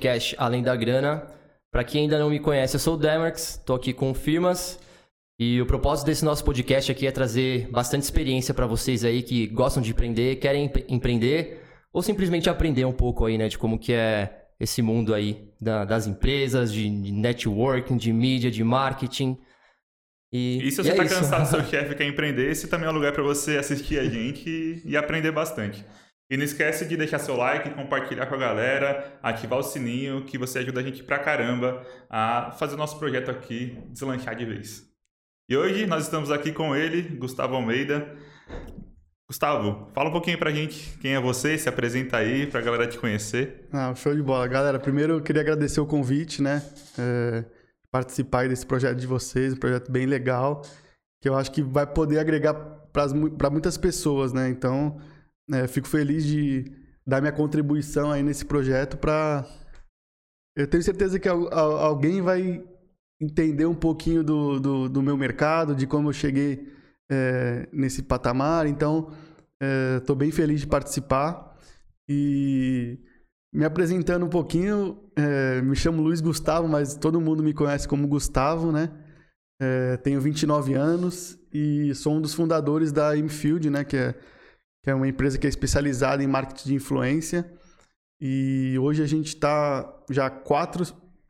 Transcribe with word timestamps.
Cash 0.00 0.34
Além 0.38 0.62
da 0.62 0.76
Grana. 0.76 1.26
Para 1.72 1.82
quem 1.82 2.02
ainda 2.02 2.18
não 2.18 2.30
me 2.30 2.38
conhece, 2.38 2.76
eu 2.76 2.80
sou 2.80 2.94
o 2.94 2.96
Demarx, 2.96 3.56
estou 3.56 3.74
aqui 3.74 3.92
com 3.92 4.14
firmas 4.14 4.78
e 5.38 5.60
o 5.60 5.66
propósito 5.66 6.06
desse 6.06 6.24
nosso 6.24 6.44
podcast 6.44 6.90
aqui 6.90 7.06
é 7.06 7.10
trazer 7.10 7.68
bastante 7.68 8.04
experiência 8.04 8.54
para 8.54 8.66
vocês 8.66 9.04
aí 9.04 9.22
que 9.22 9.48
gostam 9.48 9.82
de 9.82 9.90
empreender, 9.90 10.36
querem 10.36 10.70
empreender 10.88 11.62
ou 11.92 12.00
simplesmente 12.00 12.48
aprender 12.48 12.84
um 12.84 12.92
pouco 12.92 13.26
aí, 13.26 13.36
né, 13.36 13.48
de 13.48 13.58
como 13.58 13.78
que 13.78 13.92
é 13.92 14.46
esse 14.58 14.80
mundo 14.82 15.12
aí 15.12 15.50
da, 15.60 15.84
das 15.84 16.06
empresas, 16.06 16.72
de, 16.72 16.88
de, 16.88 17.12
networking, 17.12 17.96
de 17.96 18.12
mídia, 18.12 18.50
de 18.50 18.62
marketing. 18.62 19.36
E, 20.32 20.60
e 20.62 20.70
se 20.70 20.82
você 20.82 20.90
está 20.90 21.04
é 21.04 21.08
cansado 21.08 21.42
do 21.42 21.48
seu 21.48 21.64
chefe 21.70 21.94
quer 21.96 22.06
empreender, 22.06 22.50
esse 22.50 22.68
também 22.68 22.86
é 22.86 22.90
um 22.90 22.94
lugar 22.94 23.12
para 23.12 23.22
você 23.22 23.58
assistir 23.58 23.98
a 23.98 24.04
gente 24.04 24.48
e, 24.48 24.82
e 24.92 24.96
aprender 24.96 25.32
bastante. 25.32 25.84
E 26.30 26.36
não 26.36 26.44
esquece 26.44 26.84
de 26.84 26.96
deixar 26.96 27.18
seu 27.18 27.36
like, 27.36 27.70
compartilhar 27.70 28.26
com 28.26 28.34
a 28.34 28.38
galera, 28.38 29.18
ativar 29.22 29.58
o 29.58 29.62
sininho, 29.62 30.24
que 30.24 30.36
você 30.36 30.58
ajuda 30.58 30.80
a 30.80 30.82
gente 30.82 31.02
pra 31.02 31.18
caramba 31.18 31.86
a 32.10 32.50
fazer 32.58 32.74
o 32.74 32.78
nosso 32.78 32.98
projeto 32.98 33.30
aqui 33.30 33.78
deslanchar 33.90 34.36
de 34.36 34.44
vez. 34.44 34.86
E 35.48 35.56
hoje 35.56 35.86
nós 35.86 36.04
estamos 36.04 36.30
aqui 36.30 36.52
com 36.52 36.76
ele, 36.76 37.00
Gustavo 37.16 37.54
Almeida. 37.54 38.14
Gustavo, 39.26 39.90
fala 39.94 40.10
um 40.10 40.12
pouquinho 40.12 40.38
pra 40.38 40.50
gente 40.50 40.98
quem 40.98 41.14
é 41.14 41.20
você, 41.20 41.56
se 41.56 41.68
apresenta 41.68 42.18
aí 42.18 42.46
pra 42.46 42.60
galera 42.60 42.86
te 42.86 42.98
conhecer. 42.98 43.66
Ah, 43.72 43.94
show 43.94 44.14
de 44.14 44.22
bola. 44.22 44.46
Galera, 44.46 44.78
primeiro 44.78 45.14
eu 45.14 45.22
queria 45.22 45.40
agradecer 45.40 45.80
o 45.80 45.86
convite, 45.86 46.42
né? 46.42 46.62
É, 46.98 47.44
participar 47.90 48.48
desse 48.48 48.66
projeto 48.66 48.98
de 48.98 49.06
vocês, 49.06 49.54
um 49.54 49.56
projeto 49.56 49.90
bem 49.90 50.04
legal, 50.04 50.60
que 51.22 51.28
eu 51.28 51.34
acho 51.34 51.50
que 51.50 51.62
vai 51.62 51.86
poder 51.86 52.18
agregar 52.18 52.52
para 52.92 53.50
muitas 53.50 53.78
pessoas, 53.78 54.32
né? 54.32 54.48
Então, 54.50 54.98
é, 55.52 55.66
fico 55.66 55.88
feliz 55.88 56.24
de 56.24 56.64
dar 57.06 57.20
minha 57.20 57.32
contribuição 57.32 58.10
aí 58.10 58.22
nesse 58.22 58.44
projeto 58.44 58.96
para. 58.96 59.46
Eu 60.56 60.66
tenho 60.66 60.82
certeza 60.82 61.18
que 61.18 61.28
alguém 61.28 62.20
vai 62.20 62.62
entender 63.20 63.66
um 63.66 63.74
pouquinho 63.74 64.22
do, 64.22 64.60
do, 64.60 64.88
do 64.88 65.02
meu 65.02 65.16
mercado, 65.16 65.74
de 65.74 65.86
como 65.86 66.08
eu 66.08 66.12
cheguei 66.12 66.72
é, 67.10 67.68
nesse 67.72 68.02
patamar. 68.02 68.66
Então, 68.66 69.12
estou 69.98 70.16
é, 70.16 70.18
bem 70.18 70.30
feliz 70.30 70.60
de 70.60 70.66
participar. 70.66 71.56
E 72.08 72.98
me 73.52 73.64
apresentando 73.64 74.26
um 74.26 74.28
pouquinho, 74.28 74.98
é, 75.16 75.60
me 75.62 75.76
chamo 75.76 76.02
Luiz 76.02 76.20
Gustavo, 76.20 76.68
mas 76.68 76.94
todo 76.94 77.20
mundo 77.20 77.42
me 77.42 77.54
conhece 77.54 77.86
como 77.86 78.08
Gustavo, 78.08 78.72
né? 78.72 78.90
É, 79.60 79.96
tenho 79.98 80.20
29 80.20 80.74
anos 80.74 81.38
e 81.52 81.92
sou 81.94 82.14
um 82.14 82.20
dos 82.20 82.34
fundadores 82.34 82.92
da 82.92 83.16
Infield, 83.16 83.70
né? 83.70 83.84
Que 83.84 83.96
é 83.96 84.14
que 84.88 84.92
é 84.92 84.94
uma 84.94 85.06
empresa 85.06 85.36
que 85.36 85.46
é 85.46 85.50
especializada 85.50 86.24
em 86.24 86.26
marketing 86.26 86.70
de 86.70 86.74
influência. 86.76 87.44
E 88.18 88.74
hoje 88.80 89.02
a 89.02 89.06
gente 89.06 89.26
está 89.26 89.86
já 90.08 90.30
quatro, 90.30 90.82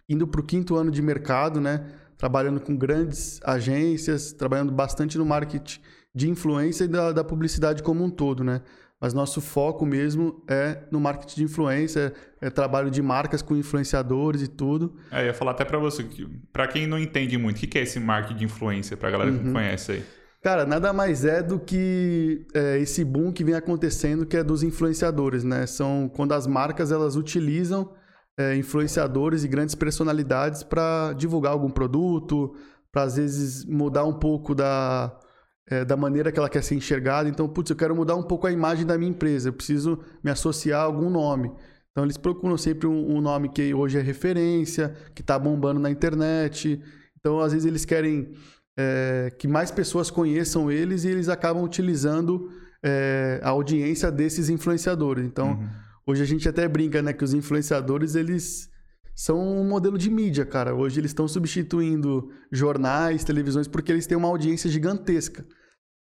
indo 0.08 0.28
para 0.28 0.40
o 0.40 0.44
quinto 0.44 0.76
ano 0.76 0.92
de 0.92 1.02
mercado, 1.02 1.60
né? 1.60 1.84
Trabalhando 2.16 2.60
com 2.60 2.76
grandes 2.76 3.40
agências, 3.42 4.32
trabalhando 4.32 4.70
bastante 4.70 5.18
no 5.18 5.26
marketing 5.26 5.80
de 6.14 6.30
influência 6.30 6.84
e 6.84 6.88
da, 6.88 7.10
da 7.10 7.24
publicidade 7.24 7.82
como 7.82 8.04
um 8.04 8.10
todo, 8.10 8.44
né? 8.44 8.62
Mas 9.00 9.12
nosso 9.12 9.40
foco 9.40 9.84
mesmo 9.84 10.40
é 10.48 10.84
no 10.92 11.00
marketing 11.00 11.34
de 11.34 11.42
influência, 11.42 12.14
é, 12.40 12.46
é 12.46 12.50
trabalho 12.50 12.92
de 12.92 13.02
marcas 13.02 13.42
com 13.42 13.56
influenciadores 13.56 14.40
e 14.40 14.46
tudo. 14.46 14.96
É, 15.10 15.22
eu 15.22 15.26
ia 15.26 15.34
falar 15.34 15.50
até 15.50 15.64
para 15.64 15.80
você, 15.80 16.06
para 16.52 16.68
quem 16.68 16.86
não 16.86 16.98
entende 16.98 17.36
muito, 17.36 17.56
o 17.56 17.66
que 17.66 17.76
é 17.76 17.82
esse 17.82 17.98
marketing 17.98 18.38
de 18.38 18.44
influência, 18.44 18.96
para 18.96 19.08
a 19.08 19.10
galera 19.10 19.32
uhum. 19.32 19.38
que 19.38 19.44
não 19.46 19.52
conhece 19.52 19.90
aí? 19.90 20.04
Cara, 20.40 20.64
nada 20.64 20.92
mais 20.92 21.24
é 21.24 21.42
do 21.42 21.58
que 21.58 22.46
é, 22.54 22.78
esse 22.78 23.04
boom 23.04 23.32
que 23.32 23.42
vem 23.42 23.54
acontecendo, 23.54 24.24
que 24.24 24.36
é 24.36 24.44
dos 24.44 24.62
influenciadores, 24.62 25.42
né? 25.42 25.66
São 25.66 26.08
quando 26.08 26.32
as 26.32 26.46
marcas 26.46 26.92
elas 26.92 27.16
utilizam 27.16 27.92
é, 28.38 28.54
influenciadores 28.56 29.42
e 29.42 29.48
grandes 29.48 29.74
personalidades 29.74 30.62
para 30.62 31.12
divulgar 31.14 31.52
algum 31.52 31.68
produto, 31.68 32.54
para 32.92 33.02
às 33.02 33.16
vezes 33.16 33.64
mudar 33.64 34.04
um 34.04 34.12
pouco 34.12 34.54
da, 34.54 35.18
é, 35.66 35.84
da 35.84 35.96
maneira 35.96 36.30
que 36.30 36.38
ela 36.38 36.48
quer 36.48 36.62
ser 36.62 36.76
enxergada. 36.76 37.28
Então, 37.28 37.48
putz, 37.48 37.70
eu 37.70 37.76
quero 37.76 37.96
mudar 37.96 38.14
um 38.14 38.22
pouco 38.22 38.46
a 38.46 38.52
imagem 38.52 38.86
da 38.86 38.96
minha 38.96 39.10
empresa, 39.10 39.48
eu 39.48 39.52
preciso 39.52 39.98
me 40.22 40.30
associar 40.30 40.82
a 40.82 40.84
algum 40.84 41.10
nome. 41.10 41.52
Então, 41.90 42.04
eles 42.04 42.16
procuram 42.16 42.56
sempre 42.56 42.86
um, 42.86 43.16
um 43.16 43.20
nome 43.20 43.48
que 43.48 43.74
hoje 43.74 43.98
é 43.98 44.00
referência, 44.00 44.94
que 45.16 45.20
está 45.20 45.36
bombando 45.36 45.80
na 45.80 45.90
internet. 45.90 46.80
Então, 47.18 47.40
às 47.40 47.52
vezes, 47.52 47.66
eles 47.66 47.84
querem 47.84 48.30
é, 48.78 49.32
que 49.36 49.48
mais 49.48 49.72
pessoas 49.72 50.08
conheçam 50.08 50.70
eles 50.70 51.02
e 51.02 51.08
eles 51.08 51.28
acabam 51.28 51.64
utilizando 51.64 52.48
é, 52.80 53.40
a 53.42 53.48
audiência 53.48 54.08
desses 54.08 54.48
influenciadores. 54.48 55.24
Então, 55.24 55.50
uhum. 55.50 55.68
hoje 56.06 56.22
a 56.22 56.24
gente 56.24 56.48
até 56.48 56.68
brinca, 56.68 57.02
né, 57.02 57.12
que 57.12 57.24
os 57.24 57.34
influenciadores 57.34 58.14
eles 58.14 58.70
são 59.16 59.36
um 59.36 59.68
modelo 59.68 59.98
de 59.98 60.08
mídia, 60.08 60.46
cara. 60.46 60.76
Hoje 60.76 61.00
eles 61.00 61.10
estão 61.10 61.26
substituindo 61.26 62.30
jornais, 62.52 63.24
televisões, 63.24 63.66
porque 63.66 63.90
eles 63.90 64.06
têm 64.06 64.16
uma 64.16 64.28
audiência 64.28 64.70
gigantesca. 64.70 65.44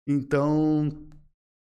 Então, 0.06 0.90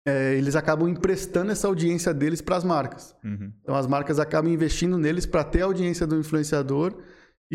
é, 0.08 0.34
eles 0.34 0.56
acabam 0.56 0.90
emprestando 0.90 1.52
essa 1.52 1.68
audiência 1.68 2.12
deles 2.12 2.42
para 2.42 2.58
as 2.58 2.64
marcas. 2.64 3.16
Uhum. 3.24 3.54
Então, 3.62 3.76
as 3.76 3.86
marcas 3.86 4.18
acabam 4.18 4.52
investindo 4.52 4.98
neles 4.98 5.28
para 5.28 5.44
ter 5.44 5.62
a 5.62 5.66
audiência 5.66 6.08
do 6.08 6.18
influenciador 6.18 7.00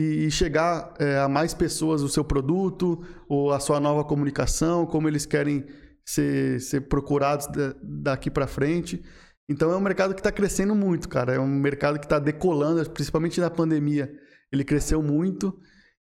e, 0.00 0.30
chegar 0.30 0.94
é, 1.00 1.18
a 1.18 1.28
mais 1.28 1.52
pessoas 1.52 2.02
o 2.02 2.08
seu 2.08 2.22
produto 2.22 3.04
ou 3.28 3.52
a 3.52 3.58
sua 3.58 3.80
nova 3.80 4.04
comunicação, 4.04 4.86
como 4.86 5.08
eles 5.08 5.26
querem 5.26 5.66
ser, 6.04 6.60
ser 6.60 6.82
procurados 6.82 7.48
daqui 7.82 8.30
para 8.30 8.46
frente. 8.46 9.02
Então 9.48 9.72
é 9.72 9.76
um 9.76 9.80
mercado 9.80 10.14
que 10.14 10.20
está 10.20 10.30
crescendo 10.30 10.72
muito, 10.72 11.08
cara. 11.08 11.34
É 11.34 11.40
um 11.40 11.48
mercado 11.48 11.98
que 11.98 12.06
está 12.06 12.20
decolando, 12.20 12.88
principalmente 12.90 13.40
na 13.40 13.50
pandemia. 13.50 14.08
Ele 14.52 14.62
cresceu 14.62 15.02
muito 15.02 15.58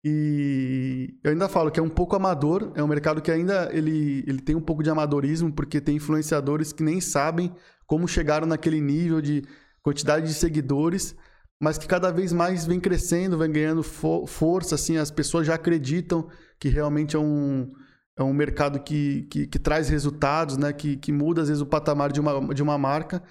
e 0.05 1.19
eu 1.25 1.33
ainda 1.33 1.49
falo 1.49 1.71
que 1.71 1.81
é 1.81 1.83
um 1.83 1.89
pouco 1.89 2.15
amador. 2.15 2.71
É 2.77 2.85
um 2.85 2.89
mercado 2.89 3.21
que 3.21 3.31
ainda 3.33 3.71
ele, 3.73 4.23
ele 4.25 4.41
tem 4.41 4.55
um 4.55 4.61
pouco 4.61 4.85
de 4.85 4.91
amadorismo, 4.91 5.53
porque 5.53 5.81
tem 5.81 5.97
influenciadores 5.97 6.73
que 6.73 6.85
nem 6.85 7.01
sabem 7.01 7.53
como 7.89 8.07
chegaram 8.07 8.47
naquele 8.47 8.81
nível 8.81 9.21
de 9.21 9.43
quantidade 9.83 10.29
de 10.29 10.35
seguidores 10.35 11.17
mas 11.61 11.77
que 11.77 11.87
cada 11.87 12.11
vez 12.11 12.33
mais 12.33 12.65
vem 12.65 12.81
crescendo, 12.81 13.37
vem 13.37 13.53
ganhando 13.53 13.83
fo 13.83 14.27
força, 14.27 14.75
assim, 14.77 14.97
as 14.97 15.11
pessoas 15.11 15.47
já 15.47 15.55
acreditam 15.55 16.29
que 16.59 16.69
realmente 16.69 17.15
é 17.15 17.19
um, 17.19 17.71
é 18.17 18.23
um 18.23 18.33
mercado 18.33 18.81
que, 18.81 19.25
que, 19.31 19.47
que 19.47 19.59
traz 19.59 19.89
resultados, 19.89 20.57
né? 20.57 20.73
Que, 20.73 20.97
que 20.97 21.13
muda, 21.13 21.43
às 21.43 21.49
vezes, 21.49 21.63
o 21.63 21.67
patamar 21.67 22.13
de 22.13 22.21
uma, 22.21 22.55
de 22.55 22.63
uma 22.63 22.79
marca. 22.79 23.23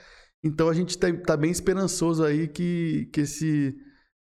Então, 0.43 0.69
a 0.69 0.73
gente 0.73 0.91
está 0.91 1.11
tá 1.13 1.35
bem 1.35 1.51
esperançoso 1.51 2.23
aí 2.23 2.47
que, 2.47 3.09
que, 3.13 3.21
esse, 3.21 3.75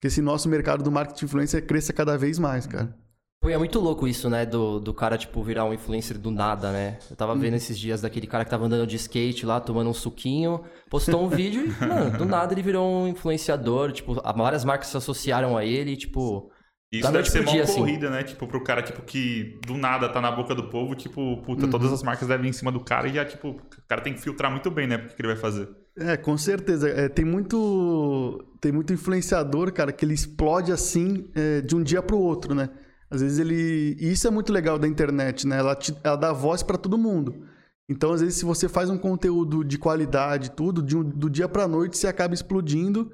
que 0.01 0.09
esse 0.09 0.23
nosso 0.23 0.49
mercado 0.49 0.83
do 0.83 0.91
marketing 0.91 1.21
de 1.21 1.25
influência 1.27 1.63
cresça 1.63 1.93
cada 1.93 2.17
vez 2.17 2.39
mais, 2.39 2.67
cara. 2.67 2.99
Pô, 3.41 3.49
é 3.49 3.57
muito 3.57 3.81
louco 3.81 4.07
isso, 4.07 4.29
né? 4.29 4.45
Do, 4.45 4.79
do 4.79 4.93
cara, 4.93 5.17
tipo, 5.17 5.43
virar 5.43 5.65
um 5.65 5.73
influencer 5.73 6.19
do 6.19 6.31
nada, 6.31 6.71
né? 6.71 6.99
Eu 7.11 7.17
tava 7.17 7.35
vendo 7.35 7.53
uhum. 7.53 7.57
esses 7.57 7.79
dias 7.79 8.03
daquele 8.03 8.27
cara 8.27 8.45
que 8.45 8.51
tava 8.51 8.67
andando 8.67 8.87
de 8.87 8.97
skate 8.97 9.47
lá, 9.47 9.59
tomando 9.59 9.89
um 9.89 9.95
suquinho, 9.95 10.63
postou 10.91 11.25
um 11.25 11.29
vídeo 11.31 11.65
e, 11.65 11.87
mano, 11.87 12.19
do 12.19 12.27
nada 12.27 12.53
ele 12.53 12.61
virou 12.61 12.87
um 12.87 13.09
influenciador. 13.09 13.93
Tipo, 13.93 14.15
várias 14.37 14.63
marcas 14.63 14.89
se 14.89 14.97
associaram 14.97 15.57
a 15.57 15.65
ele, 15.65 15.97
tipo. 15.97 16.53
Isso 16.93 17.11
deve 17.11 17.31
ser 17.31 17.41
uma 17.41 17.53
dia, 17.53 17.63
assim. 17.63 17.81
corrida, 17.81 18.09
assim. 18.09 18.17
né? 18.17 18.23
Tipo, 18.25 18.47
pro 18.47 18.63
cara, 18.63 18.83
tipo, 18.83 19.01
que 19.01 19.59
do 19.67 19.75
nada 19.75 20.09
tá 20.11 20.21
na 20.21 20.31
boca 20.31 20.55
do 20.55 20.69
povo, 20.69 20.95
tipo, 20.95 21.41
puta, 21.43 21.65
uhum. 21.65 21.71
todas 21.71 21.91
as 21.93 22.03
marcas 22.03 22.29
devem 22.29 22.49
ir 22.49 22.51
em 22.51 22.53
cima 22.53 22.71
do 22.71 22.81
cara 22.81 23.09
e 23.09 23.15
já, 23.15 23.25
tipo, 23.25 23.51
o 23.51 23.89
cara 23.89 24.03
tem 24.03 24.13
que 24.13 24.21
filtrar 24.21 24.51
muito 24.51 24.71
bem, 24.71 24.87
né? 24.87 24.97
O 24.97 25.15
que 25.15 25.15
ele 25.19 25.29
vai 25.29 25.37
fazer. 25.37 25.67
É, 25.97 26.15
com 26.19 26.37
certeza. 26.37 26.91
É, 26.91 27.09
tem 27.09 27.25
muito. 27.25 28.45
Tem 28.61 28.71
muito 28.71 28.93
influenciador, 28.93 29.73
cara, 29.73 29.93
que 29.93 30.05
ele 30.05 30.13
explode 30.13 30.73
assim 30.73 31.31
é, 31.35 31.63
de 31.63 31.75
um 31.75 31.83
dia 31.83 32.03
pro 32.03 32.19
outro, 32.19 32.55
né? 32.55 32.69
Às 33.11 33.21
vezes 33.21 33.39
ele. 33.39 33.97
E 33.99 34.13
isso 34.13 34.27
é 34.27 34.31
muito 34.31 34.53
legal 34.53 34.79
da 34.79 34.87
internet, 34.87 35.47
né? 35.47 35.59
Ela, 35.59 35.75
te... 35.75 35.97
ela 36.05 36.17
dá 36.17 36.33
voz 36.33 36.63
para 36.63 36.79
todo 36.79 36.97
mundo. 36.97 37.47
Então, 37.89 38.13
às 38.13 38.21
vezes, 38.21 38.37
se 38.37 38.45
você 38.45 38.69
faz 38.69 38.89
um 38.89 38.97
conteúdo 38.97 39.65
de 39.65 39.77
qualidade, 39.77 40.53
tudo, 40.53 40.81
de 40.83 40.97
um... 40.97 41.03
do 41.03 41.29
dia 41.29 41.49
para 41.49 41.67
noite, 41.67 41.99
você 41.99 42.07
acaba 42.07 42.35
explodindo. 42.35 43.11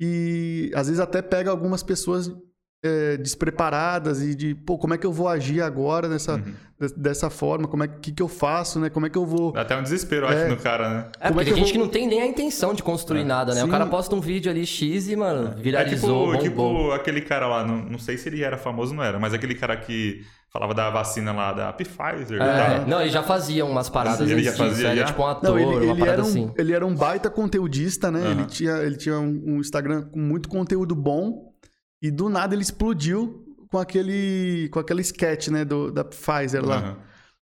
E 0.00 0.70
às 0.74 0.86
vezes 0.86 1.00
até 1.00 1.20
pega 1.22 1.50
algumas 1.50 1.82
pessoas 1.82 2.30
é, 2.82 3.16
despreparadas 3.16 4.22
e 4.22 4.34
de, 4.34 4.54
pô, 4.54 4.78
como 4.78 4.94
é 4.94 4.98
que 4.98 5.06
eu 5.06 5.12
vou 5.12 5.26
agir 5.26 5.60
agora 5.60 6.08
nessa, 6.08 6.34
uhum. 6.34 6.54
dessa 6.96 7.28
forma? 7.28 7.66
Como 7.66 7.82
é 7.82 7.88
que, 7.88 8.12
que 8.12 8.22
eu 8.22 8.28
faço, 8.28 8.78
né? 8.78 8.88
Como 8.88 9.06
é 9.06 9.10
que 9.10 9.18
eu 9.18 9.26
vou... 9.26 9.52
Dá 9.52 9.62
até 9.62 9.76
um 9.76 9.82
desespero, 9.82 10.26
é, 10.26 10.42
acho, 10.42 10.50
no 10.50 10.56
cara, 10.56 10.88
né? 10.88 11.06
É, 11.20 11.30
porque 11.30 11.50
é 11.50 11.54
tem 11.54 11.64
gente 11.64 11.64
vou... 11.64 11.72
que 11.72 11.78
não 11.78 11.88
tem 11.88 12.06
nem 12.06 12.22
a 12.22 12.26
intenção 12.26 12.72
de 12.72 12.82
construir 12.82 13.22
é. 13.22 13.24
nada, 13.24 13.52
né? 13.52 13.62
Sim. 13.62 13.66
O 13.66 13.70
cara 13.70 13.86
posta 13.86 14.14
um 14.14 14.20
vídeo 14.20 14.50
ali 14.50 14.64
X 14.64 15.08
e, 15.08 15.16
mano, 15.16 15.54
é. 15.58 15.60
viralizou, 15.60 16.34
é 16.34 16.38
tipo, 16.38 16.68
tipo 16.68 16.92
aquele 16.92 17.20
cara 17.20 17.48
lá, 17.48 17.66
não, 17.66 17.78
não 17.78 17.98
sei 17.98 18.16
se 18.16 18.28
ele 18.28 18.42
era 18.42 18.56
famoso 18.56 18.92
ou 18.92 18.98
não 18.98 19.04
era, 19.04 19.18
mas 19.18 19.34
aquele 19.34 19.56
cara 19.56 19.76
que 19.76 20.24
falava 20.52 20.72
da 20.72 20.88
vacina 20.88 21.32
lá 21.32 21.52
da 21.52 21.72
Pfizer. 21.72 22.40
É, 22.40 22.84
não, 22.86 23.00
ele 23.00 23.10
já 23.10 23.22
fazia 23.22 23.66
umas 23.66 23.90
paradas 23.90 24.30
Ele 24.30 24.42
já 24.42 24.52
fazia, 24.52 24.92
Ele 24.92 25.00
é 25.00 25.04
tipo 25.04 25.20
um 25.20 25.26
ator, 25.26 25.50
não, 25.50 25.58
ele, 25.58 25.90
ele 25.90 26.08
era 26.08 26.22
um, 26.22 26.24
assim. 26.24 26.52
Ele 26.56 26.72
era 26.72 26.86
um 26.86 26.94
baita 26.94 27.28
conteudista, 27.28 28.10
né? 28.10 28.20
Uhum. 28.20 28.30
Ele 28.30 28.44
tinha, 28.46 28.76
ele 28.78 28.96
tinha 28.96 29.18
um, 29.18 29.42
um 29.46 29.60
Instagram 29.60 30.02
com 30.02 30.20
muito 30.20 30.48
conteúdo 30.48 30.94
bom 30.94 31.47
e 32.02 32.10
do 32.10 32.28
nada 32.28 32.54
ele 32.54 32.62
explodiu 32.62 33.44
com 33.70 33.78
aquele 33.78 34.68
com 34.70 34.78
aquele 34.78 35.02
sketch, 35.02 35.48
né, 35.48 35.64
do, 35.64 35.90
da 35.90 36.04
Pfizer 36.04 36.64
lá. 36.64 36.90
Uhum. 36.90 37.08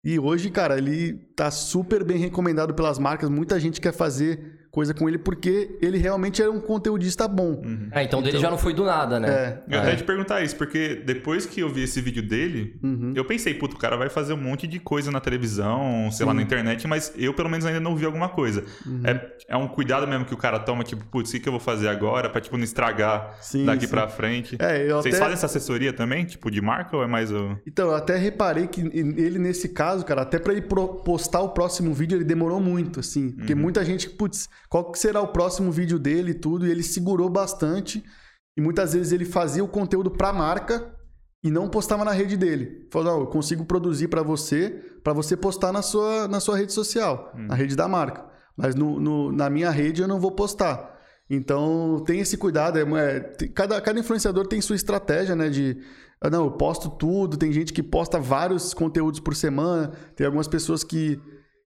E 0.04 0.18
hoje, 0.18 0.50
cara, 0.50 0.76
ele 0.76 1.14
tá 1.34 1.50
super 1.50 2.04
bem 2.04 2.18
recomendado 2.18 2.74
pelas 2.74 2.98
marcas. 2.98 3.30
Muita 3.30 3.58
gente 3.58 3.80
quer 3.80 3.92
fazer 3.92 4.63
coisa 4.74 4.92
com 4.92 5.08
ele 5.08 5.18
porque 5.18 5.78
ele 5.80 5.96
realmente 5.98 6.42
era 6.42 6.50
um 6.50 6.58
conteudista 6.58 7.28
bom. 7.28 7.62
Uhum. 7.64 7.88
É, 7.92 8.02
então, 8.02 8.18
então 8.18 8.22
dele 8.22 8.38
já 8.40 8.50
não 8.50 8.58
foi 8.58 8.74
do 8.74 8.84
nada, 8.84 9.20
né? 9.20 9.28
É, 9.28 9.62
eu 9.70 9.78
até 9.78 9.92
é. 9.92 9.96
te 9.96 10.02
perguntar 10.02 10.42
isso, 10.42 10.56
porque 10.56 10.96
depois 10.96 11.46
que 11.46 11.60
eu 11.60 11.68
vi 11.68 11.84
esse 11.84 12.00
vídeo 12.00 12.26
dele, 12.26 12.76
uhum. 12.82 13.12
eu 13.14 13.24
pensei, 13.24 13.54
puto, 13.54 13.76
o 13.76 13.78
cara 13.78 13.96
vai 13.96 14.08
fazer 14.08 14.32
um 14.32 14.36
monte 14.36 14.66
de 14.66 14.80
coisa 14.80 15.12
na 15.12 15.20
televisão, 15.20 16.10
sei 16.10 16.18
Sim. 16.18 16.24
lá, 16.24 16.34
na 16.34 16.42
internet, 16.42 16.88
mas 16.88 17.12
eu 17.16 17.32
pelo 17.32 17.48
menos 17.48 17.64
ainda 17.64 17.78
não 17.78 17.94
vi 17.94 18.04
alguma 18.04 18.28
coisa. 18.28 18.64
Uhum. 18.84 19.02
É, 19.04 19.32
é 19.50 19.56
um 19.56 19.68
cuidado 19.68 20.08
mesmo 20.08 20.24
que 20.24 20.34
o 20.34 20.36
cara 20.36 20.58
toma, 20.58 20.82
tipo, 20.82 21.04
putz, 21.04 21.32
o 21.32 21.40
que, 21.40 21.48
eu 21.48 21.52
vou 21.52 21.60
fazer 21.60 21.86
agora 21.86 22.28
pra, 22.28 22.40
tipo, 22.40 22.56
não 22.56 22.64
estragar 22.64 23.36
sim, 23.40 23.64
daqui 23.64 23.86
sim. 23.86 23.92
pra 23.92 24.08
frente. 24.08 24.56
É, 24.58 24.88
Vocês 24.88 25.14
até... 25.14 25.22
fazem 25.22 25.34
essa 25.34 25.46
assessoria 25.46 25.92
também, 25.92 26.24
tipo, 26.24 26.50
de 26.50 26.60
marca 26.60 26.96
ou 26.96 27.04
é 27.04 27.06
mais 27.06 27.30
o... 27.30 27.56
Então, 27.64 27.90
eu 27.90 27.94
até 27.94 28.16
reparei 28.16 28.66
que 28.66 28.80
ele, 28.80 29.38
nesse 29.38 29.68
caso, 29.68 30.04
cara, 30.04 30.22
até 30.22 30.40
pra 30.40 30.52
ele 30.52 30.62
postar 30.62 31.42
o 31.42 31.50
próximo 31.50 31.94
vídeo, 31.94 32.16
ele 32.16 32.24
demorou 32.24 32.58
muito, 32.58 32.98
assim. 32.98 33.30
Porque 33.30 33.52
uhum. 33.52 33.60
muita 33.60 33.84
gente, 33.84 34.10
putz, 34.10 34.48
qual 34.74 34.90
que 34.90 34.98
será 34.98 35.20
o 35.20 35.28
próximo 35.28 35.70
vídeo 35.70 36.00
dele 36.00 36.32
e 36.32 36.34
tudo? 36.34 36.66
E 36.66 36.70
ele 36.72 36.82
segurou 36.82 37.30
bastante. 37.30 38.02
E 38.56 38.60
muitas 38.60 38.92
vezes 38.92 39.12
ele 39.12 39.24
fazia 39.24 39.62
o 39.62 39.68
conteúdo 39.68 40.10
para 40.10 40.30
a 40.30 40.32
marca 40.32 40.92
e 41.44 41.48
não 41.48 41.68
postava 41.68 42.04
na 42.04 42.10
rede 42.10 42.36
dele. 42.36 42.88
Falou, 42.90 43.20
eu 43.20 43.26
consigo 43.28 43.64
produzir 43.64 44.08
para 44.08 44.20
você, 44.20 44.70
para 45.04 45.12
você 45.12 45.36
postar 45.36 45.70
na 45.70 45.80
sua, 45.80 46.26
na 46.26 46.40
sua 46.40 46.58
rede 46.58 46.72
social, 46.72 47.32
hum. 47.36 47.46
na 47.46 47.54
rede 47.54 47.76
da 47.76 47.86
marca. 47.86 48.28
Mas 48.56 48.74
no, 48.74 48.98
no, 48.98 49.30
na 49.30 49.48
minha 49.48 49.70
rede 49.70 50.02
eu 50.02 50.08
não 50.08 50.18
vou 50.18 50.32
postar. 50.32 50.98
Então 51.30 52.02
tem 52.04 52.18
esse 52.18 52.36
cuidado. 52.36 52.76
É, 52.76 52.82
é 52.82 53.20
cada, 53.54 53.80
cada 53.80 54.00
influenciador 54.00 54.44
tem 54.48 54.60
sua 54.60 54.74
estratégia, 54.74 55.36
né? 55.36 55.50
De 55.50 55.80
ah, 56.20 56.28
não, 56.28 56.46
eu 56.46 56.50
posto 56.50 56.90
tudo. 56.90 57.36
Tem 57.36 57.52
gente 57.52 57.72
que 57.72 57.80
posta 57.80 58.18
vários 58.18 58.74
conteúdos 58.74 59.20
por 59.20 59.36
semana. 59.36 59.92
Tem 60.16 60.26
algumas 60.26 60.48
pessoas 60.48 60.82
que, 60.82 61.20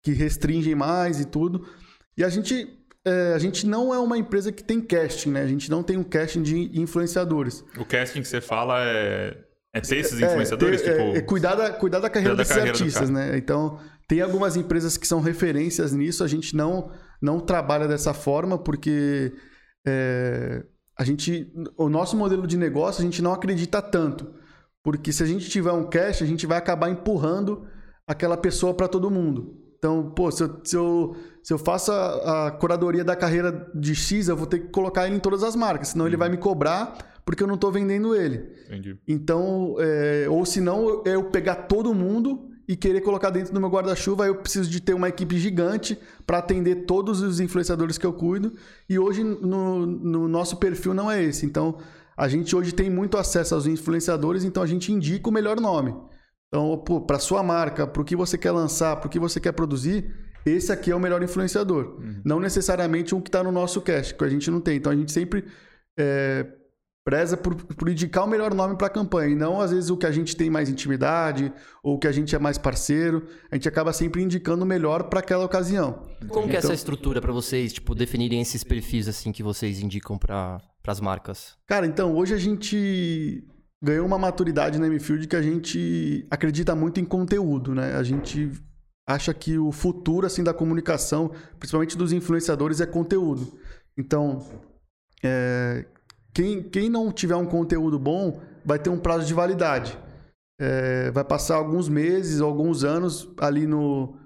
que 0.02 0.14
restringem 0.14 0.74
mais 0.74 1.20
e 1.20 1.26
tudo. 1.26 1.64
E 2.18 2.24
a 2.24 2.30
gente 2.30 2.77
é, 3.08 3.34
a 3.34 3.40
gente 3.40 3.66
não 3.66 3.94
é 3.94 4.00
uma 4.00 4.18
empresa 4.18 4.52
que 4.52 4.64
tem 4.64 4.82
casting, 4.82 5.32
né? 5.32 5.42
A 5.42 5.48
gente 5.48 5.72
não 5.72 5.82
tem 5.82 5.98
um 5.98 6.04
casting 6.04 6.42
de 6.42 6.80
influenciadores. 6.80 7.64
O 7.78 7.86
casting 7.86 8.22
que 8.22 8.28
você 8.28 8.42
fala 8.42 8.84
é, 8.84 9.38
é 9.74 9.80
ter 9.80 9.98
esses 9.98 10.22
é, 10.22 10.26
influenciadores? 10.26 10.82
É, 10.82 10.84
tipo... 10.84 11.18
é, 11.18 11.22
cuidar, 11.22 11.56
da, 11.56 11.72
cuidar 11.72 12.00
da 12.00 12.10
carreira 12.10 12.36
cuidar 12.36 12.44
desses 12.44 12.56
carreira 12.56 12.78
artistas, 12.78 13.10
né? 13.10 13.38
Então, 13.38 13.80
tem 14.08 14.22
algumas 14.22 14.58
empresas 14.58 14.98
que 14.98 15.08
são 15.08 15.22
referências 15.22 15.94
nisso. 15.94 16.24
A 16.24 16.28
gente 16.28 16.56
não, 16.56 16.92
não 17.22 17.40
trabalha 17.40 17.88
dessa 17.88 18.14
forma 18.14 18.58
porque 18.58 19.32
é, 19.88 20.64
a 20.98 21.04
gente, 21.06 21.50
o 21.78 21.88
nosso 21.88 22.18
modelo 22.18 22.46
de 22.46 22.58
negócio 22.58 23.02
a 23.02 23.06
gente 23.06 23.22
não 23.22 23.32
acredita 23.32 23.82
tanto. 23.82 24.34
Porque 24.84 25.14
se 25.14 25.24
a 25.24 25.26
gente 25.26 25.50
tiver 25.50 25.72
um 25.72 25.90
cash, 25.90 26.22
a 26.22 26.26
gente 26.26 26.46
vai 26.46 26.58
acabar 26.58 26.90
empurrando 26.90 27.68
aquela 28.06 28.36
pessoa 28.36 28.74
para 28.74 28.88
todo 28.88 29.12
mundo. 29.12 29.64
Então, 29.78 30.10
pô, 30.10 30.32
se 30.32 30.44
eu, 30.44 30.62
se 30.64 30.76
eu, 30.76 31.16
se 31.48 31.54
eu 31.54 31.58
faço 31.58 31.94
a, 31.94 32.48
a, 32.48 32.52
curadoria 32.52 33.06
da 33.06 33.16
carreira 33.16 33.72
de 33.74 33.96
X, 33.96 34.28
eu 34.28 34.36
vou 34.36 34.46
ter 34.46 34.60
que 34.60 34.68
colocar 34.68 35.08
ele 35.08 35.16
em 35.16 35.20
todas 35.20 35.44
as 35.44 35.56
marcas, 35.56 35.88
senão 35.88 36.04
uhum. 36.04 36.10
ele 36.10 36.18
vai 36.18 36.28
me 36.28 36.36
cobrar 36.36 37.22
porque 37.24 37.42
eu 37.42 37.48
não 37.48 37.56
estou 37.56 37.72
vendendo 37.72 38.14
ele. 38.14 38.54
Entendi. 38.66 39.00
Então, 39.08 39.78
é, 39.80 40.28
ou 40.30 40.46
senão 40.46 41.04
eu 41.06 41.24
pegar 41.30 41.56
todo 41.56 41.94
mundo 41.94 42.50
e 42.68 42.76
querer 42.76 43.00
colocar 43.00 43.30
dentro 43.30 43.54
do 43.54 43.62
meu 43.62 43.70
guarda-chuva, 43.70 44.28
eu 44.28 44.36
preciso 44.36 44.70
de 44.70 44.82
ter 44.82 44.94
uma 44.94 45.08
equipe 45.08 45.40
gigante 45.40 45.98
para 46.26 46.40
atender 46.40 46.86
todos 46.86 47.22
os 47.22 47.40
influenciadores 47.40 47.98
que 47.98 48.06
eu 48.06 48.12
cuido. 48.12 48.52
E 48.90 49.00
hoje 49.00 49.24
no, 49.24 49.86
no 49.86 50.28
nosso 50.28 50.58
perfil 50.58 50.94
não 50.94 51.10
é 51.10 51.24
esse. 51.24 51.46
Então, 51.46 51.78
a 52.18 52.28
gente 52.28 52.54
hoje 52.58 52.74
tem 52.74 52.90
muito 52.90 53.18
acesso 53.18 53.56
aos 53.56 53.66
influenciadores, 53.66 54.44
então 54.44 54.62
a 54.62 54.68
gente 54.68 54.92
indica 54.92 55.30
o 55.30 55.32
melhor 55.32 55.62
nome. 55.62 55.96
Então, 56.50 56.78
para 57.08 57.20
sua 57.20 57.42
marca, 57.42 57.88
para 57.88 58.02
o 58.02 58.06
que 58.06 58.18
você 58.18 58.38
quer 58.38 58.52
lançar, 58.52 58.98
para 58.98 59.08
o 59.08 59.10
que 59.10 59.20
você 59.20 59.40
quer 59.40 59.54
produzir, 59.54 60.14
esse 60.52 60.72
aqui 60.72 60.92
é 60.92 60.96
o 60.96 61.00
melhor 61.00 61.22
influenciador. 61.24 61.98
Uhum. 62.00 62.22
Não 62.24 62.40
necessariamente 62.40 63.14
um 63.14 63.22
que 63.22 63.30
está 63.30 63.44
no 63.44 63.52
nosso 63.52 63.82
cast, 63.82 64.14
que 64.14 64.24
a 64.24 64.30
gente 64.30 64.50
não 64.50 64.62
tem. 64.62 64.78
Então, 64.78 64.92
a 64.92 64.96
gente 64.96 65.12
sempre 65.12 65.46
é, 65.98 66.46
preza 67.08 67.38
por, 67.38 67.56
por, 67.56 67.88
indicar 67.88 68.26
o 68.26 68.28
melhor 68.28 68.54
nome 68.54 68.76
para 68.76 68.88
a 68.88 68.90
campanha. 68.90 69.30
E 69.30 69.36
não, 69.36 69.62
às 69.62 69.72
vezes, 69.72 69.90
o 69.90 69.96
que 69.96 70.06
a 70.06 70.12
gente 70.12 70.36
tem 70.36 70.50
mais 70.50 70.70
intimidade 70.70 71.54
ou 71.82 71.96
o 71.96 71.98
que 71.98 72.08
a 72.08 72.12
gente 72.12 72.36
é 72.36 72.40
mais 72.40 72.58
parceiro. 72.58 73.26
A 73.50 73.56
gente 73.56 73.68
acaba 73.70 73.94
sempre 73.94 74.22
indicando 74.22 74.66
o 74.66 74.68
melhor 74.68 75.04
para 75.04 75.22
aquela 75.22 75.46
ocasião. 75.46 75.94
Como 75.94 76.26
então, 76.26 76.48
que 76.50 76.56
é 76.56 76.58
essa 76.58 76.68
então 76.68 76.76
estrutura 76.76 77.22
para 77.22 77.32
vocês, 77.32 77.72
tipo, 77.72 77.96
definirem 77.96 78.42
esses 78.42 78.64
perfis 78.64 79.08
assim 79.08 79.32
que 79.32 79.42
vocês 79.42 79.82
indicam 79.82 80.18
para 80.18 80.62
as 80.86 81.00
marcas? 81.00 81.56
Cara, 81.66 81.86
então, 81.86 82.14
hoje 82.14 82.34
a 82.34 82.38
gente 82.38 83.48
ganhou 83.82 84.06
uma 84.06 84.18
maturidade 84.18 84.80
na 84.80 84.88
M-Field 84.88 85.28
que 85.28 85.36
a 85.36 85.42
gente 85.42 86.28
acredita 86.30 86.76
muito 86.76 87.00
em 87.00 87.06
conteúdo, 87.06 87.74
né? 87.74 87.96
A 87.96 88.04
gente 88.04 88.52
acha 89.08 89.34
que 89.34 89.58
o 89.58 89.72
futuro 89.72 90.28
assim 90.28 90.44
da 90.44 90.54
comunicação, 90.54 91.32
principalmente 91.58 91.98
dos 91.98 92.12
influenciadores, 92.12 92.82
é 92.82 92.86
conteúdo. 92.86 93.58
Então, 93.98 94.46
é, 95.24 95.86
quem, 96.34 96.62
quem 96.62 96.90
não 96.90 97.12
tiver 97.12 97.36
um 97.36 97.46
conteúdo 97.46 97.98
bom 97.98 98.42
vai 98.66 98.78
ter 98.78 98.90
um 98.90 99.00
prazo 99.00 99.26
de 99.26 99.34
validade. 99.34 99.98
É, 100.60 101.10
vai 101.12 101.24
passar 101.24 101.56
alguns 101.56 101.88
meses, 101.88 102.42
alguns 102.42 102.84
anos 102.84 103.30
ali 103.40 103.66
no 103.66 104.18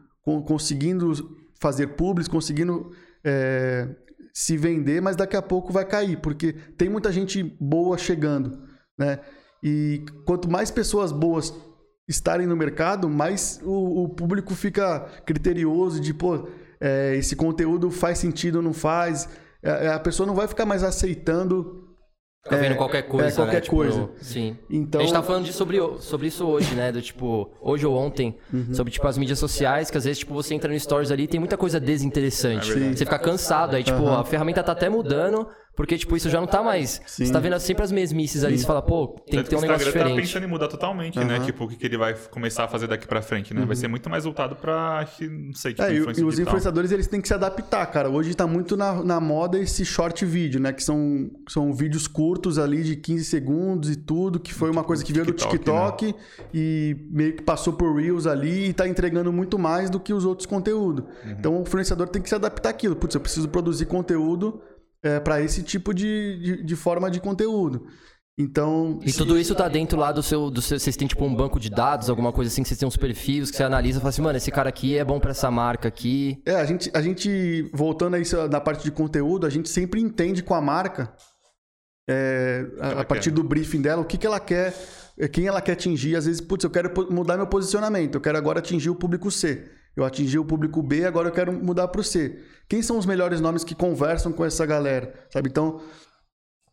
conseguindo 0.46 1.12
fazer 1.60 1.88
públicos, 1.88 2.28
conseguindo 2.28 2.92
é, 3.24 3.88
se 4.34 4.58
vender, 4.58 5.02
mas 5.02 5.16
daqui 5.16 5.36
a 5.36 5.42
pouco 5.42 5.74
vai 5.74 5.86
cair, 5.86 6.20
porque 6.22 6.54
tem 6.78 6.90
muita 6.90 7.12
gente 7.12 7.44
boa 7.60 7.98
chegando, 7.98 8.64
né? 8.98 9.20
E 9.64 10.04
quanto 10.26 10.50
mais 10.50 10.72
pessoas 10.72 11.12
boas 11.12 11.54
estarem 12.12 12.46
no 12.46 12.56
mercado, 12.56 13.10
mais 13.10 13.60
o, 13.64 14.04
o 14.04 14.10
público 14.10 14.54
fica 14.54 15.00
criterioso 15.26 16.00
de, 16.00 16.14
pô, 16.14 16.48
é, 16.80 17.16
esse 17.16 17.36
conteúdo 17.36 17.90
faz 17.90 18.20
sentido 18.20 18.58
ou 18.58 18.62
não 18.62 18.74
faz. 18.74 19.28
É, 19.64 19.88
é, 19.88 19.94
a 19.94 20.00
pessoa 20.00 20.28
não 20.28 20.36
vai 20.36 20.48
ficar 20.48 20.66
mais 20.66 20.84
aceitando 20.84 21.88
Fica 22.44 22.58
vendo 22.58 22.72
é, 22.72 22.76
qualquer 22.76 23.04
coisa, 23.04 23.28
é, 23.28 23.32
qualquer 23.32 23.54
né? 23.54 23.62
Tipo, 23.62 23.76
coisa. 23.76 24.10
sim. 24.20 24.58
Então... 24.68 25.00
A 25.00 25.04
gente 25.04 25.14
tá 25.14 25.22
falando 25.22 25.46
de, 25.46 25.54
sobre, 25.54 25.78
sobre 26.00 26.26
isso 26.26 26.44
hoje, 26.48 26.74
né? 26.74 26.92
Do 26.92 27.00
tipo, 27.00 27.52
hoje 27.62 27.86
ou 27.86 27.96
ontem, 27.96 28.36
uhum. 28.52 28.74
sobre 28.74 28.92
tipo 28.92 29.08
as 29.08 29.16
mídias 29.16 29.38
sociais, 29.38 29.92
que 29.92 29.98
às 29.98 30.06
vezes 30.06 30.20
tipo 30.20 30.34
você 30.34 30.56
entra 30.56 30.72
no 30.72 30.80
stories 30.80 31.12
ali 31.12 31.24
e 31.24 31.28
tem 31.28 31.40
muita 31.40 31.56
coisa 31.56 31.80
desinteressante. 31.80 32.72
É 32.72 32.94
você 32.94 33.06
fica 33.06 33.20
cansado, 33.20 33.76
aí 33.76 33.84
tipo, 33.84 34.00
uhum. 34.00 34.16
a 34.16 34.26
ferramenta 34.26 34.64
tá 34.64 34.72
até 34.72 34.90
mudando, 34.90 35.48
porque, 35.76 35.98
tipo, 35.98 36.16
isso 36.18 36.30
já 36.30 36.40
não 36.40 36.48
tá 36.48 36.62
mais. 36.62 37.02
Sim. 37.06 37.26
Você 37.26 37.32
tá 37.32 37.40
vendo 37.40 37.58
sempre 37.60 37.84
as 37.84 37.92
mesmices 37.92 38.44
ali, 38.44 38.58
você 38.58 38.66
fala, 38.66 38.82
pô, 38.82 39.08
tem 39.30 39.42
que 39.42 39.50
ter 39.50 39.56
um 39.56 39.62
negócio 39.62 39.86
tá 39.86 39.92
diferente. 39.92 40.16
tá 40.16 40.22
pensando 40.22 40.44
em 40.44 40.48
mudar 40.48 40.68
totalmente, 40.68 41.18
uhum. 41.18 41.26
né? 41.26 41.40
Tipo, 41.40 41.64
o 41.64 41.68
que, 41.70 41.78
que 41.78 41.86
ele 41.86 41.98
vai 41.98 42.14
começar 42.14 42.66
a 42.66 42.68
fazer 42.68 42.88
daqui 42.88 43.08
pra 43.08 43.22
frente, 43.22 43.54
né? 43.54 43.62
Uhum. 43.62 43.68
Vai 43.68 43.76
ser 43.76 43.88
muito 43.88 44.10
mais 44.10 44.26
voltado 44.26 44.56
pra, 44.56 45.08
não 45.22 45.54
sei, 45.54 45.74
tipo, 45.74 45.84
é, 45.84 45.94
E 45.94 46.02
os 46.02 46.18
digital. 46.18 46.42
influenciadores, 46.42 46.92
eles 46.92 47.08
têm 47.08 47.22
que 47.22 47.28
se 47.28 47.34
adaptar, 47.34 47.86
cara. 47.86 48.10
Hoje 48.10 48.36
tá 48.36 48.46
muito 48.46 48.76
na, 48.76 49.02
na 49.02 49.20
moda 49.22 49.58
esse 49.58 49.86
short 49.86 50.26
vídeo, 50.26 50.60
né? 50.60 50.74
Que 50.74 50.84
são, 50.84 51.32
são 51.48 51.74
vídeos 51.74 52.06
curtos 52.06 52.60
ali 52.60 52.84
de 52.84 52.98
15 52.98 53.24
segundos 53.24 53.90
e 53.90 53.96
tudo, 53.96 54.40
que 54.40 54.54
foi 54.54 54.70
uma 54.70 54.84
coisa 54.84 55.06
que 55.06 55.14
veio 55.14 55.26
do 55.26 55.34
TikTok 55.34 56.08
né? 56.08 56.14
e 56.54 56.98
meio 57.10 57.34
que 57.34 57.44
passou 57.44 57.74
por 57.74 57.96
Reels 57.96 58.28
ali 58.28 58.70
e 58.70 58.74
tá 58.74 58.88
entregando 58.88 59.32
muito 59.32 59.58
mais 59.58 59.90
do 59.90 60.00
que 60.02 60.14
os 60.14 60.26
outros 60.26 60.46
conteúdos. 60.46 61.06
Uhum. 61.24 61.32
Então 61.32 61.58
o 61.58 61.62
influenciador 61.62 62.10
tem 62.10 62.22
que 62.22 62.28
se 62.28 62.36
adaptar 62.36 62.70
àquilo. 62.70 62.96
Putz, 62.96 63.16
eu 63.16 63.22
preciso 63.22 63.48
produzir 63.48 63.86
conteúdo 63.86 64.62
é, 65.04 65.20
para 65.20 65.42
esse 65.42 65.64
tipo 65.64 65.94
de, 65.94 66.40
de, 66.40 66.64
de, 66.64 66.76
forma 66.76 67.10
de 67.10 67.20
conteúdo. 67.20 67.88
Então. 68.38 69.00
E 69.04 69.12
tudo 69.12 69.38
isso 69.38 69.54
tá 69.54 69.68
dentro 69.68 70.00
lá 70.00 70.12
do 70.12 70.24
seu, 70.24 70.50
do 70.50 70.62
seu. 70.62 70.80
Vocês 70.80 70.96
têm 70.96 71.08
tipo 71.08 71.24
um 71.24 71.36
banco 71.36 71.60
de 71.60 71.70
dados, 71.70 72.10
alguma 72.10 72.32
coisa 72.32 72.50
assim, 72.50 72.64
que 72.64 72.70
vocês 72.70 72.80
têm 72.80 72.88
uns 72.88 72.98
perfis 72.98 73.52
que 73.52 73.58
você 73.58 73.64
analisa 73.64 73.98
e 73.98 74.02
fala 74.02 74.10
assim, 74.10 74.22
mano, 74.22 74.38
esse 74.38 74.52
cara 74.52 74.70
aqui 74.70 74.98
é 74.98 75.04
bom 75.04 75.20
para 75.20 75.32
essa 75.32 75.52
marca 75.52 75.88
aqui. 75.88 76.42
É, 76.46 76.56
a 76.56 76.66
gente, 76.66 76.90
a 76.94 77.02
gente, 77.02 77.70
voltando 77.74 78.16
a 78.16 78.20
isso 78.20 78.36
na 78.48 78.62
parte 78.62 78.84
de 78.84 78.92
conteúdo, 78.92 79.46
a 79.46 79.50
gente 79.50 79.70
sempre 79.70 80.02
entende 80.02 80.42
com 80.42 80.54
a 80.54 80.62
marca, 80.62 81.14
é, 82.10 82.66
a, 82.80 83.02
a, 83.02 83.06
partir 83.06 83.32
do 83.32 83.44
briefing 83.44 83.82
dela, 83.82 84.02
o 84.02 84.06
que, 84.06 84.18
que 84.18 84.26
ela 84.26 84.40
quer, 84.40 84.74
é, 85.18 85.28
quem 85.28 85.46
ela 85.48 85.62
quer 85.62 85.74
atingir. 85.74 86.16
Às 86.16 86.26
vezes, 86.26 86.42
putz, 86.42 86.64
eu 86.64 86.70
quero 86.70 86.92
mudar 87.12 87.38
meu 87.38 87.48
posicionamento, 87.48 88.16
eu 88.16 88.22
quero 88.22 88.38
agora 88.38 88.60
atingir 88.60 88.90
o 88.90 88.96
público 88.96 89.30
C. 89.30 89.70
Eu 89.96 90.06
atingi 90.06 90.40
o 90.40 90.46
público 90.46 90.82
B, 90.82 91.06
agora 91.06 91.28
eu 91.28 91.34
quero 91.34 91.52
mudar 91.52 91.88
para 91.90 92.02
o 92.02 92.04
C. 92.04 92.40
Quem 92.68 92.82
são 92.82 92.98
os 92.98 93.06
melhores 93.06 93.42
nomes 93.42 93.64
que 93.64 93.76
conversam 93.76 94.32
com 94.32 94.46
essa 94.46 94.66
galera? 94.66 95.14
Sabe? 95.30 95.50
Então, 95.50 95.82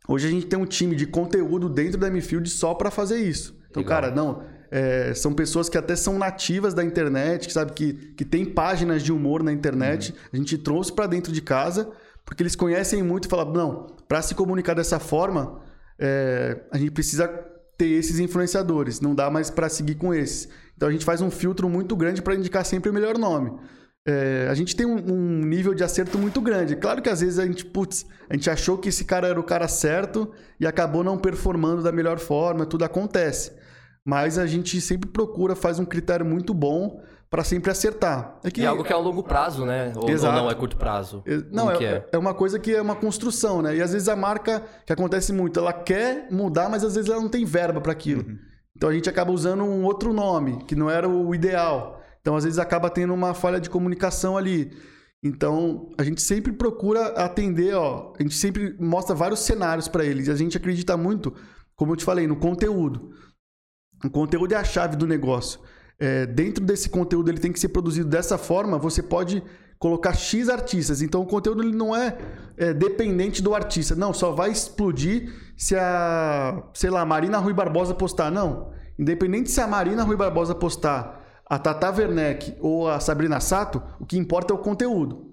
hoje 0.08 0.28
a 0.28 0.30
gente 0.30 0.46
tem 0.46 0.58
um 0.58 0.64
time 0.64 0.94
de 0.94 1.06
conteúdo 1.06 1.68
dentro 1.68 1.98
da 1.98 2.08
MField 2.08 2.48
só 2.48 2.74
para 2.74 2.90
fazer 2.90 3.18
isso. 3.18 3.58
Então, 3.70 3.82
Legal. 3.82 4.02
cara, 4.02 4.14
não. 4.14 4.42
É, 4.70 5.14
são 5.14 5.32
pessoas 5.32 5.68
que 5.68 5.78
até 5.78 5.96
são 5.96 6.18
nativas 6.18 6.74
da 6.74 6.84
internet, 6.84 7.46
que 7.46 7.52
sabe 7.52 7.72
que, 7.72 7.92
que 8.14 8.24
tem 8.24 8.44
páginas 8.44 9.02
de 9.02 9.12
humor 9.12 9.42
na 9.42 9.52
internet. 9.52 10.12
Uhum. 10.12 10.18
A 10.32 10.36
gente 10.36 10.58
trouxe 10.58 10.92
para 10.92 11.06
dentro 11.06 11.32
de 11.32 11.42
casa, 11.42 11.90
porque 12.24 12.42
eles 12.42 12.54
conhecem 12.54 13.02
muito 13.02 13.26
e 13.26 13.28
falam, 13.28 13.52
não, 13.52 13.86
para 14.06 14.22
se 14.22 14.34
comunicar 14.34 14.74
dessa 14.74 14.98
forma, 14.98 15.60
é, 15.98 16.60
a 16.70 16.78
gente 16.78 16.90
precisa 16.90 17.26
ter 17.76 17.86
esses 17.86 18.18
influenciadores, 18.18 19.00
não 19.00 19.14
dá 19.14 19.30
mais 19.30 19.50
para 19.50 19.68
seguir 19.68 19.94
com 19.94 20.12
esses. 20.12 20.48
Então 20.78 20.88
a 20.88 20.92
gente 20.92 21.04
faz 21.04 21.20
um 21.20 21.28
filtro 21.28 21.68
muito 21.68 21.96
grande 21.96 22.22
para 22.22 22.36
indicar 22.36 22.64
sempre 22.64 22.88
o 22.88 22.94
melhor 22.94 23.18
nome. 23.18 23.50
É, 24.06 24.46
a 24.48 24.54
gente 24.54 24.76
tem 24.76 24.86
um, 24.86 25.12
um, 25.12 25.40
nível 25.44 25.74
de 25.74 25.82
acerto 25.82 26.16
muito 26.16 26.40
grande. 26.40 26.76
Claro 26.76 27.02
que 27.02 27.10
às 27.10 27.20
vezes 27.20 27.40
a 27.40 27.44
gente, 27.44 27.64
putz, 27.64 28.06
a 28.30 28.34
gente 28.34 28.48
achou 28.48 28.78
que 28.78 28.88
esse 28.88 29.04
cara 29.04 29.26
era 29.26 29.40
o 29.40 29.42
cara 29.42 29.66
certo 29.66 30.30
e 30.60 30.68
acabou 30.68 31.02
não 31.02 31.18
performando 31.18 31.82
da 31.82 31.90
melhor 31.90 32.20
forma, 32.20 32.64
tudo 32.64 32.84
acontece. 32.84 33.50
Mas 34.04 34.38
a 34.38 34.46
gente 34.46 34.80
sempre 34.80 35.10
procura, 35.10 35.56
faz 35.56 35.80
um 35.80 35.84
critério 35.84 36.24
muito 36.24 36.54
bom 36.54 37.02
para 37.28 37.42
sempre 37.42 37.72
acertar. 37.72 38.38
É, 38.44 38.50
que... 38.52 38.62
é 38.62 38.66
algo 38.66 38.84
que 38.84 38.92
é 38.92 38.96
a 38.96 39.00
longo 39.00 39.24
prazo, 39.24 39.66
né? 39.66 39.92
Ou, 39.96 40.08
Exato. 40.08 40.36
ou 40.36 40.42
não 40.44 40.50
é 40.50 40.54
curto 40.54 40.76
prazo? 40.76 41.24
Não, 41.50 41.72
é, 41.72 41.84
é? 41.84 42.06
é 42.12 42.16
uma 42.16 42.32
coisa 42.32 42.56
que 42.60 42.72
é 42.72 42.80
uma 42.80 42.94
construção, 42.94 43.60
né? 43.60 43.74
E 43.74 43.82
às 43.82 43.92
vezes 43.92 44.08
a 44.08 44.14
marca, 44.14 44.62
que 44.86 44.92
acontece 44.92 45.32
muito, 45.32 45.58
ela 45.58 45.72
quer 45.72 46.28
mudar, 46.30 46.70
mas 46.70 46.84
às 46.84 46.94
vezes 46.94 47.10
ela 47.10 47.20
não 47.20 47.28
tem 47.28 47.44
verba 47.44 47.80
para 47.80 47.90
aquilo. 47.90 48.22
Uhum. 48.22 48.38
Então 48.78 48.88
a 48.88 48.94
gente 48.94 49.10
acaba 49.10 49.32
usando 49.32 49.64
um 49.64 49.82
outro 49.82 50.12
nome, 50.12 50.64
que 50.64 50.76
não 50.76 50.88
era 50.88 51.08
o 51.08 51.34
ideal. 51.34 52.00
Então 52.20 52.36
às 52.36 52.44
vezes 52.44 52.60
acaba 52.60 52.88
tendo 52.88 53.12
uma 53.12 53.34
falha 53.34 53.60
de 53.60 53.68
comunicação 53.68 54.36
ali. 54.38 54.70
Então, 55.20 55.90
a 55.98 56.04
gente 56.04 56.22
sempre 56.22 56.52
procura 56.52 57.08
atender, 57.08 57.74
ó, 57.74 58.12
a 58.16 58.22
gente 58.22 58.36
sempre 58.36 58.76
mostra 58.78 59.16
vários 59.16 59.40
cenários 59.40 59.88
para 59.88 60.04
eles. 60.04 60.28
E 60.28 60.30
a 60.30 60.36
gente 60.36 60.56
acredita 60.56 60.96
muito, 60.96 61.34
como 61.74 61.90
eu 61.90 61.96
te 61.96 62.04
falei, 62.04 62.28
no 62.28 62.36
conteúdo. 62.36 63.10
O 64.04 64.08
conteúdo 64.08 64.52
é 64.52 64.56
a 64.56 64.62
chave 64.62 64.94
do 64.94 65.08
negócio. 65.08 65.58
É, 65.98 66.24
dentro 66.24 66.64
desse 66.64 66.88
conteúdo 66.88 67.32
ele 67.32 67.40
tem 67.40 67.50
que 67.50 67.58
ser 67.58 67.70
produzido 67.70 68.08
dessa 68.08 68.38
forma, 68.38 68.78
você 68.78 69.02
pode 69.02 69.42
colocar 69.78 70.14
X 70.14 70.48
artistas. 70.48 71.02
Então 71.02 71.22
o 71.22 71.26
conteúdo 71.26 71.62
ele 71.62 71.76
não 71.76 71.94
é, 71.94 72.16
é, 72.56 72.74
dependente 72.74 73.42
do 73.42 73.54
artista. 73.54 73.94
Não, 73.94 74.12
só 74.12 74.32
vai 74.32 74.50
explodir 74.50 75.32
se 75.56 75.76
a, 75.76 76.62
sei 76.74 76.90
lá, 76.90 77.04
Marina 77.04 77.38
Rui 77.38 77.52
Barbosa 77.52 77.94
postar. 77.94 78.30
Não. 78.30 78.72
Independente 78.98 79.50
se 79.50 79.60
a 79.60 79.66
Marina 79.66 80.02
Rui 80.02 80.16
Barbosa 80.16 80.54
postar 80.54 81.24
a 81.46 81.58
Tata 81.58 81.90
Werneck 81.90 82.56
ou 82.60 82.88
a 82.88 83.00
Sabrina 83.00 83.40
Sato, 83.40 83.82
o 83.98 84.04
que 84.04 84.18
importa 84.18 84.52
é 84.52 84.56
o 84.56 84.58
conteúdo. 84.58 85.28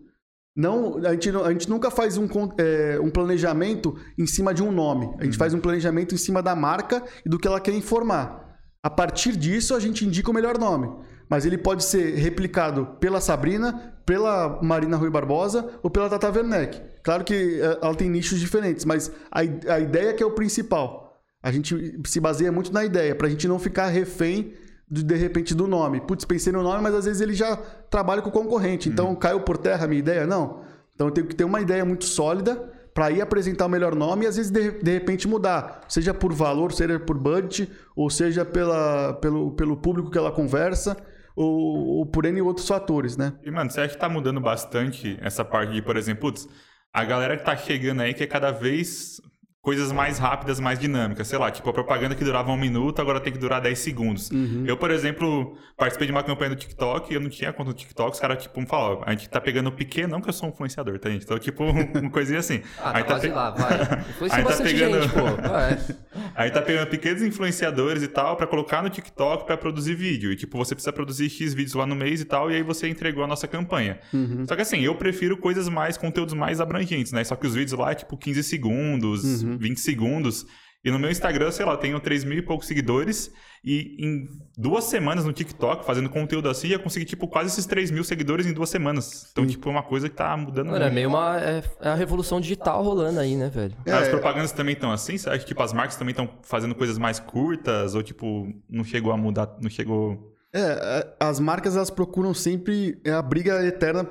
Não, 0.55 0.97
a 1.05 1.11
gente, 1.11 1.29
a 1.35 1.51
gente 1.51 1.69
nunca 1.69 1.91
faz 1.91 2.17
um, 2.17 2.29
é, 2.57 2.97
um 3.01 3.09
planejamento 3.09 3.97
em 4.17 4.25
cima 4.25 4.53
de 4.53 4.63
um 4.63 4.71
nome. 4.71 5.07
A 5.19 5.25
gente 5.25 5.33
uhum. 5.33 5.39
faz 5.39 5.53
um 5.53 5.59
planejamento 5.59 6.15
em 6.15 6.17
cima 6.17 6.41
da 6.41 6.55
marca 6.55 7.03
e 7.25 7.29
do 7.29 7.37
que 7.37 7.47
ela 7.47 7.59
quer 7.59 7.73
informar. 7.73 8.57
A 8.81 8.89
partir 8.89 9.35
disso, 9.35 9.75
a 9.75 9.79
gente 9.79 10.05
indica 10.05 10.31
o 10.31 10.33
melhor 10.33 10.57
nome. 10.57 10.89
Mas 11.29 11.45
ele 11.45 11.57
pode 11.57 11.83
ser 11.83 12.15
replicado 12.15 12.85
pela 12.99 13.19
Sabrina, 13.19 13.93
pela 14.05 14.59
Marina 14.61 14.97
Rui 14.97 15.09
Barbosa 15.09 15.67
ou 15.81 15.89
pela 15.89 16.09
Tata 16.09 16.29
Werneck. 16.29 16.81
Claro 17.03 17.23
que 17.23 17.59
é, 17.61 17.79
ela 17.81 17.95
tem 17.95 18.09
nichos 18.09 18.39
diferentes, 18.39 18.85
mas 18.85 19.11
a, 19.31 19.39
a 19.73 19.79
ideia 19.79 20.13
que 20.13 20.21
é 20.21 20.25
o 20.25 20.31
principal. 20.31 21.21
A 21.41 21.51
gente 21.51 21.99
se 22.05 22.19
baseia 22.19 22.51
muito 22.51 22.73
na 22.73 22.83
ideia, 22.83 23.15
para 23.15 23.27
a 23.27 23.29
gente 23.29 23.47
não 23.47 23.59
ficar 23.59 23.87
refém 23.87 24.53
de, 24.89 25.03
de 25.03 25.15
repente 25.15 25.53
do 25.53 25.67
nome. 25.67 26.01
Putz, 26.01 26.25
pensei 26.25 26.51
no 26.51 26.63
nome, 26.63 26.81
mas 26.81 26.93
às 26.93 27.05
vezes 27.05 27.21
ele 27.21 27.33
já 27.33 27.55
trabalha 27.89 28.21
com 28.21 28.29
o 28.29 28.31
concorrente. 28.31 28.89
Então 28.89 29.09
uhum. 29.09 29.15
caiu 29.15 29.41
por 29.41 29.57
terra 29.57 29.85
a 29.85 29.87
minha 29.87 29.99
ideia? 29.99 30.25
Não. 30.25 30.61
Então 30.93 31.07
eu 31.07 31.11
tenho 31.11 31.27
que 31.27 31.35
ter 31.35 31.43
uma 31.43 31.61
ideia 31.61 31.83
muito 31.83 32.05
sólida 32.05 32.71
para 32.93 33.11
ir 33.11 33.21
apresentar 33.21 33.65
o 33.65 33.69
melhor 33.69 33.93
nome 33.93 34.23
e 34.23 34.27
às 34.27 34.37
vezes 34.37 34.49
de, 34.49 34.71
de 34.71 34.91
repente 34.91 35.27
mudar. 35.27 35.81
Seja 35.87 36.13
por 36.13 36.31
valor, 36.31 36.71
seja 36.71 36.97
por 36.97 37.17
budget, 37.17 37.69
ou 37.95 38.09
seja 38.09 38.45
pela, 38.45 39.13
pelo, 39.15 39.51
pelo 39.51 39.75
público 39.75 40.09
que 40.09 40.17
ela 40.17 40.31
conversa. 40.31 40.95
Ou, 41.35 41.97
ou 41.97 42.05
por 42.05 42.25
N 42.25 42.41
outros 42.41 42.67
fatores, 42.67 43.17
né? 43.17 43.37
E, 43.43 43.51
mano, 43.51 43.69
você 43.69 43.81
acha 43.81 43.93
que 43.93 43.99
tá 43.99 44.07
mudando 44.07 44.39
bastante 44.39 45.17
essa 45.21 45.43
parte 45.43 45.73
de, 45.73 45.81
por 45.81 45.97
exemplo, 45.97 46.21
putz, 46.21 46.47
a 46.93 47.03
galera 47.03 47.37
que 47.37 47.43
tá 47.43 47.57
chegando 47.57 48.01
aí 48.01 48.13
que 48.13 48.23
é 48.23 48.27
cada 48.27 48.51
vez 48.51 49.19
coisas 49.65 49.91
mais 49.91 50.19
rápidas, 50.19 50.59
mais 50.59 50.77
dinâmicas. 50.77 51.27
Sei 51.27 51.39
lá, 51.39 51.49
tipo, 51.49 51.67
a 51.67 51.73
propaganda 51.73 52.13
que 52.13 52.23
durava 52.23 52.51
um 52.51 52.55
minuto, 52.55 53.01
agora 53.01 53.19
tem 53.19 53.33
que 53.33 53.39
durar 53.39 53.59
10 53.59 53.79
segundos. 53.79 54.29
Uhum. 54.29 54.63
Eu, 54.67 54.77
por 54.77 54.91
exemplo, 54.91 55.57
participei 55.75 56.05
de 56.05 56.11
uma 56.13 56.21
campanha 56.21 56.51
do 56.51 56.55
TikTok 56.55 57.11
e 57.11 57.15
eu 57.15 57.19
não 57.19 57.29
tinha 57.29 57.51
conta 57.51 57.71
do 57.71 57.75
TikTok. 57.75 58.11
Os 58.11 58.19
caras, 58.19 58.43
tipo, 58.43 58.61
me 58.61 58.67
falaram, 58.67 59.01
a 59.03 59.11
gente 59.11 59.27
tá 59.27 59.41
pegando 59.41 59.71
pequeno, 59.71 60.09
não 60.09 60.21
que 60.21 60.29
eu 60.29 60.33
sou 60.33 60.47
um 60.47 60.51
influenciador, 60.51 60.99
tá, 60.99 61.09
gente? 61.09 61.23
Então, 61.23 61.39
tipo, 61.39 61.63
uma 61.63 62.11
coisinha 62.11 62.37
assim. 62.37 62.61
ah, 62.79 62.93
tá, 62.93 63.15
tá 63.15 63.19
pe... 63.19 63.27
lá, 63.29 63.49
vai. 63.49 63.73
Influencia 64.11 64.37
aí 64.37 64.43
tá 64.43 64.63
pegando... 64.63 65.01
gente, 65.01 65.13
pô. 65.13 65.95
Aí 66.33 66.51
tá 66.51 66.61
pegando 66.61 66.87
pequenos 66.87 67.21
influenciadores 67.21 68.03
e 68.03 68.07
tal 68.07 68.35
para 68.35 68.45
colocar 68.45 68.83
no 68.83 68.89
TikTok 68.89 69.45
para 69.45 69.55
produzir 69.55 69.95
vídeo. 69.95 70.31
E, 70.31 70.35
tipo, 70.35 70.57
você 70.57 70.75
precisa 70.75 70.91
produzir 70.91 71.29
X 71.29 71.53
vídeos 71.53 71.73
lá 71.73 71.85
no 71.85 71.95
mês 71.95 72.19
e 72.19 72.25
tal, 72.25 72.51
e 72.51 72.55
aí 72.55 72.63
você 72.63 72.89
entregou 72.89 73.23
a 73.23 73.27
nossa 73.27 73.47
campanha. 73.47 73.99
Uhum. 74.13 74.45
Só 74.47 74.55
que, 74.55 74.61
assim, 74.61 74.81
eu 74.81 74.95
prefiro 74.95 75.37
coisas 75.37 75.69
mais, 75.69 75.97
conteúdos 75.97 76.33
mais 76.33 76.59
abrangentes, 76.59 77.13
né? 77.13 77.23
Só 77.23 77.35
que 77.35 77.47
os 77.47 77.55
vídeos 77.55 77.77
lá 77.77 77.91
é, 77.91 77.95
tipo, 77.95 78.17
15 78.17 78.43
segundos, 78.43 79.43
uhum. 79.43 79.54
20 79.57 79.79
segundos. 79.79 80.45
E 80.85 80.91
no 80.91 80.99
meu 80.99 81.09
Instagram, 81.09 81.49
sei 81.49 81.65
lá, 81.65 81.71
eu 81.71 81.77
tenho 81.77 81.99
3 81.99 82.23
mil 82.23 82.37
e 82.37 82.41
poucos 82.43 82.67
seguidores. 82.67 83.31
E 83.63 83.97
em 83.99 84.29
duas 84.55 84.83
semanas 84.83 85.25
no 85.25 85.33
TikTok, 85.33 85.83
fazendo 85.83 86.07
conteúdo 86.07 86.47
assim, 86.47 86.67
eu 86.67 86.79
consegui, 86.79 87.03
tipo, 87.03 87.27
quase 87.27 87.49
esses 87.49 87.65
3 87.65 87.89
mil 87.89 88.03
seguidores 88.03 88.45
em 88.45 88.53
duas 88.53 88.69
semanas. 88.69 89.27
Então, 89.31 89.43
Sim. 89.43 89.49
tipo, 89.49 89.67
é 89.67 89.71
uma 89.71 89.81
coisa 89.81 90.07
que 90.07 90.15
tá 90.15 90.37
mudando 90.37 90.67
Mano, 90.67 90.77
é 90.77 90.81
muito. 90.81 90.91
É 90.91 90.93
meio 90.93 91.09
uma... 91.09 91.41
É, 91.41 91.63
é, 91.81 91.89
a 91.89 91.95
revolução 91.95 92.39
digital 92.39 92.83
rolando 92.83 93.19
aí, 93.19 93.35
né, 93.35 93.49
velho? 93.49 93.73
É, 93.83 93.93
As 93.93 94.09
propagandas 94.09 94.51
também 94.51 94.73
estão 94.75 94.91
assim? 94.91 95.17
Você 95.17 95.27
acha 95.27 95.39
que, 95.39 95.45
tipo, 95.47 95.63
as 95.63 95.73
marcas 95.73 95.95
também 95.95 96.11
estão 96.11 96.29
fazendo 96.43 96.75
coisas 96.75 96.99
mais 96.99 97.19
curtas? 97.19 97.95
Ou, 97.95 98.03
tipo, 98.03 98.47
não 98.69 98.83
chegou 98.83 99.11
a 99.11 99.17
mudar, 99.17 99.57
não 99.59 99.71
chegou... 99.71 100.35
É, 100.53 101.15
as 101.19 101.39
marcas, 101.39 101.75
elas 101.75 101.89
procuram 101.89 102.35
sempre 102.35 103.01
a 103.11 103.23
briga 103.23 103.65
eterna 103.65 104.07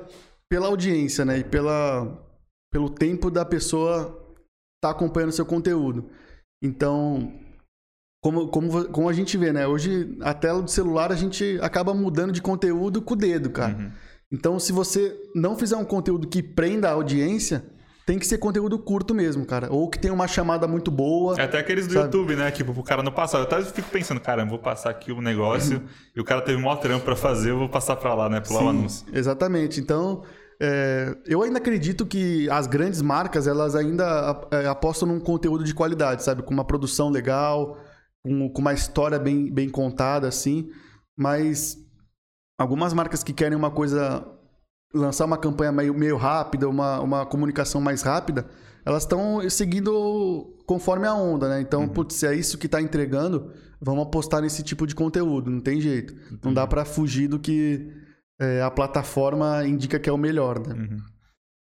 pela 0.49 0.67
audiência, 0.67 1.23
né? 1.23 1.37
E 1.37 1.43
pela, 1.45 2.21
pelo 2.69 2.89
tempo 2.89 3.31
da 3.31 3.45
pessoa 3.45 4.24
está 4.85 4.91
acompanhando 4.91 5.31
seu 5.31 5.45
conteúdo. 5.45 6.09
Então, 6.61 7.33
como, 8.21 8.47
como, 8.47 8.85
como 8.85 9.09
a 9.09 9.13
gente 9.13 9.37
vê, 9.37 9.51
né? 9.51 9.67
Hoje, 9.67 10.17
a 10.21 10.33
tela 10.33 10.61
do 10.61 10.69
celular, 10.69 11.11
a 11.11 11.15
gente 11.15 11.59
acaba 11.61 11.93
mudando 11.93 12.31
de 12.31 12.41
conteúdo 12.41 13.01
com 13.01 13.13
o 13.13 13.17
dedo, 13.17 13.49
cara. 13.49 13.75
Uhum. 13.75 13.91
Então, 14.31 14.59
se 14.59 14.71
você 14.71 15.15
não 15.35 15.55
fizer 15.55 15.77
um 15.77 15.85
conteúdo 15.85 16.27
que 16.27 16.41
prenda 16.41 16.89
a 16.89 16.93
audiência, 16.93 17.63
tem 18.05 18.19
que 18.19 18.25
ser 18.25 18.37
conteúdo 18.37 18.77
curto 18.77 19.13
mesmo, 19.13 19.45
cara. 19.45 19.67
Ou 19.71 19.89
que 19.89 19.99
tenha 19.99 20.13
uma 20.13 20.27
chamada 20.27 20.67
muito 20.67 20.91
boa. 20.91 21.35
É 21.39 21.43
até 21.43 21.59
aqueles 21.59 21.87
do 21.87 21.93
sabe? 21.93 22.05
YouTube, 22.05 22.35
né? 22.35 22.51
Tipo, 22.51 22.71
o 22.71 22.83
cara 22.83 23.01
não 23.01 23.11
passar. 23.11 23.39
Eu 23.39 23.43
até 23.43 23.61
fico 23.63 23.89
pensando, 23.89 24.19
cara, 24.19 24.45
vou 24.45 24.59
passar 24.59 24.89
aqui 24.89 25.11
o 25.11 25.17
um 25.17 25.21
negócio 25.21 25.77
uhum. 25.77 25.87
e 26.15 26.21
o 26.21 26.23
cara 26.23 26.41
teve 26.41 26.57
um 26.57 26.61
maior 26.61 26.77
trampo 26.77 27.05
pra 27.05 27.15
fazer, 27.15 27.51
eu 27.51 27.57
vou 27.57 27.69
passar 27.69 27.95
pra 27.95 28.13
lá, 28.13 28.29
né? 28.29 28.41
Pular 28.41 28.63
o 28.63 28.69
anúncio. 28.69 29.05
Exatamente. 29.13 29.79
Então, 29.79 30.23
é, 30.61 31.17
eu 31.25 31.41
ainda 31.41 31.57
acredito 31.57 32.05
que 32.05 32.49
as 32.49 32.67
grandes 32.67 33.01
marcas 33.01 33.47
elas 33.47 33.75
ainda 33.75 34.47
é, 34.51 34.67
apostam 34.67 35.07
num 35.07 35.19
conteúdo 35.19 35.63
de 35.63 35.73
qualidade, 35.73 36.23
sabe? 36.23 36.43
Com 36.43 36.53
uma 36.53 36.65
produção 36.65 37.09
legal, 37.09 37.77
com, 38.23 38.49
com 38.49 38.61
uma 38.61 38.73
história 38.73 39.19
bem, 39.19 39.51
bem 39.51 39.69
contada, 39.69 40.27
assim. 40.27 40.69
Mas 41.17 41.77
algumas 42.57 42.93
marcas 42.93 43.23
que 43.23 43.33
querem 43.33 43.57
uma 43.57 43.71
coisa. 43.71 44.25
lançar 44.93 45.25
uma 45.25 45.37
campanha 45.37 45.71
meio, 45.71 45.93
meio 45.93 46.17
rápida, 46.17 46.69
uma, 46.69 47.01
uma 47.01 47.25
comunicação 47.25 47.81
mais 47.81 48.01
rápida, 48.01 48.45
elas 48.85 49.03
estão 49.03 49.47
seguindo 49.49 50.55
conforme 50.65 51.05
a 51.05 51.13
onda, 51.13 51.49
né? 51.49 51.61
Então, 51.61 51.81
uhum. 51.81 51.89
putz, 51.89 52.15
se 52.15 52.25
é 52.25 52.33
isso 52.33 52.57
que 52.57 52.65
está 52.67 52.81
entregando, 52.81 53.51
vamos 53.81 54.03
apostar 54.03 54.41
nesse 54.41 54.63
tipo 54.63 54.87
de 54.87 54.95
conteúdo, 54.95 55.51
não 55.51 55.59
tem 55.59 55.81
jeito. 55.81 56.13
Uhum. 56.13 56.39
Não 56.45 56.53
dá 56.53 56.65
para 56.65 56.85
fugir 56.85 57.27
do 57.27 57.39
que 57.39 58.04
é, 58.39 58.61
a 58.61 58.71
plataforma 58.71 59.65
indica 59.65 59.99
que 59.99 60.09
é 60.09 60.13
o 60.13 60.17
melhor, 60.17 60.59
né? 60.59 60.73
Uhum. 60.73 60.97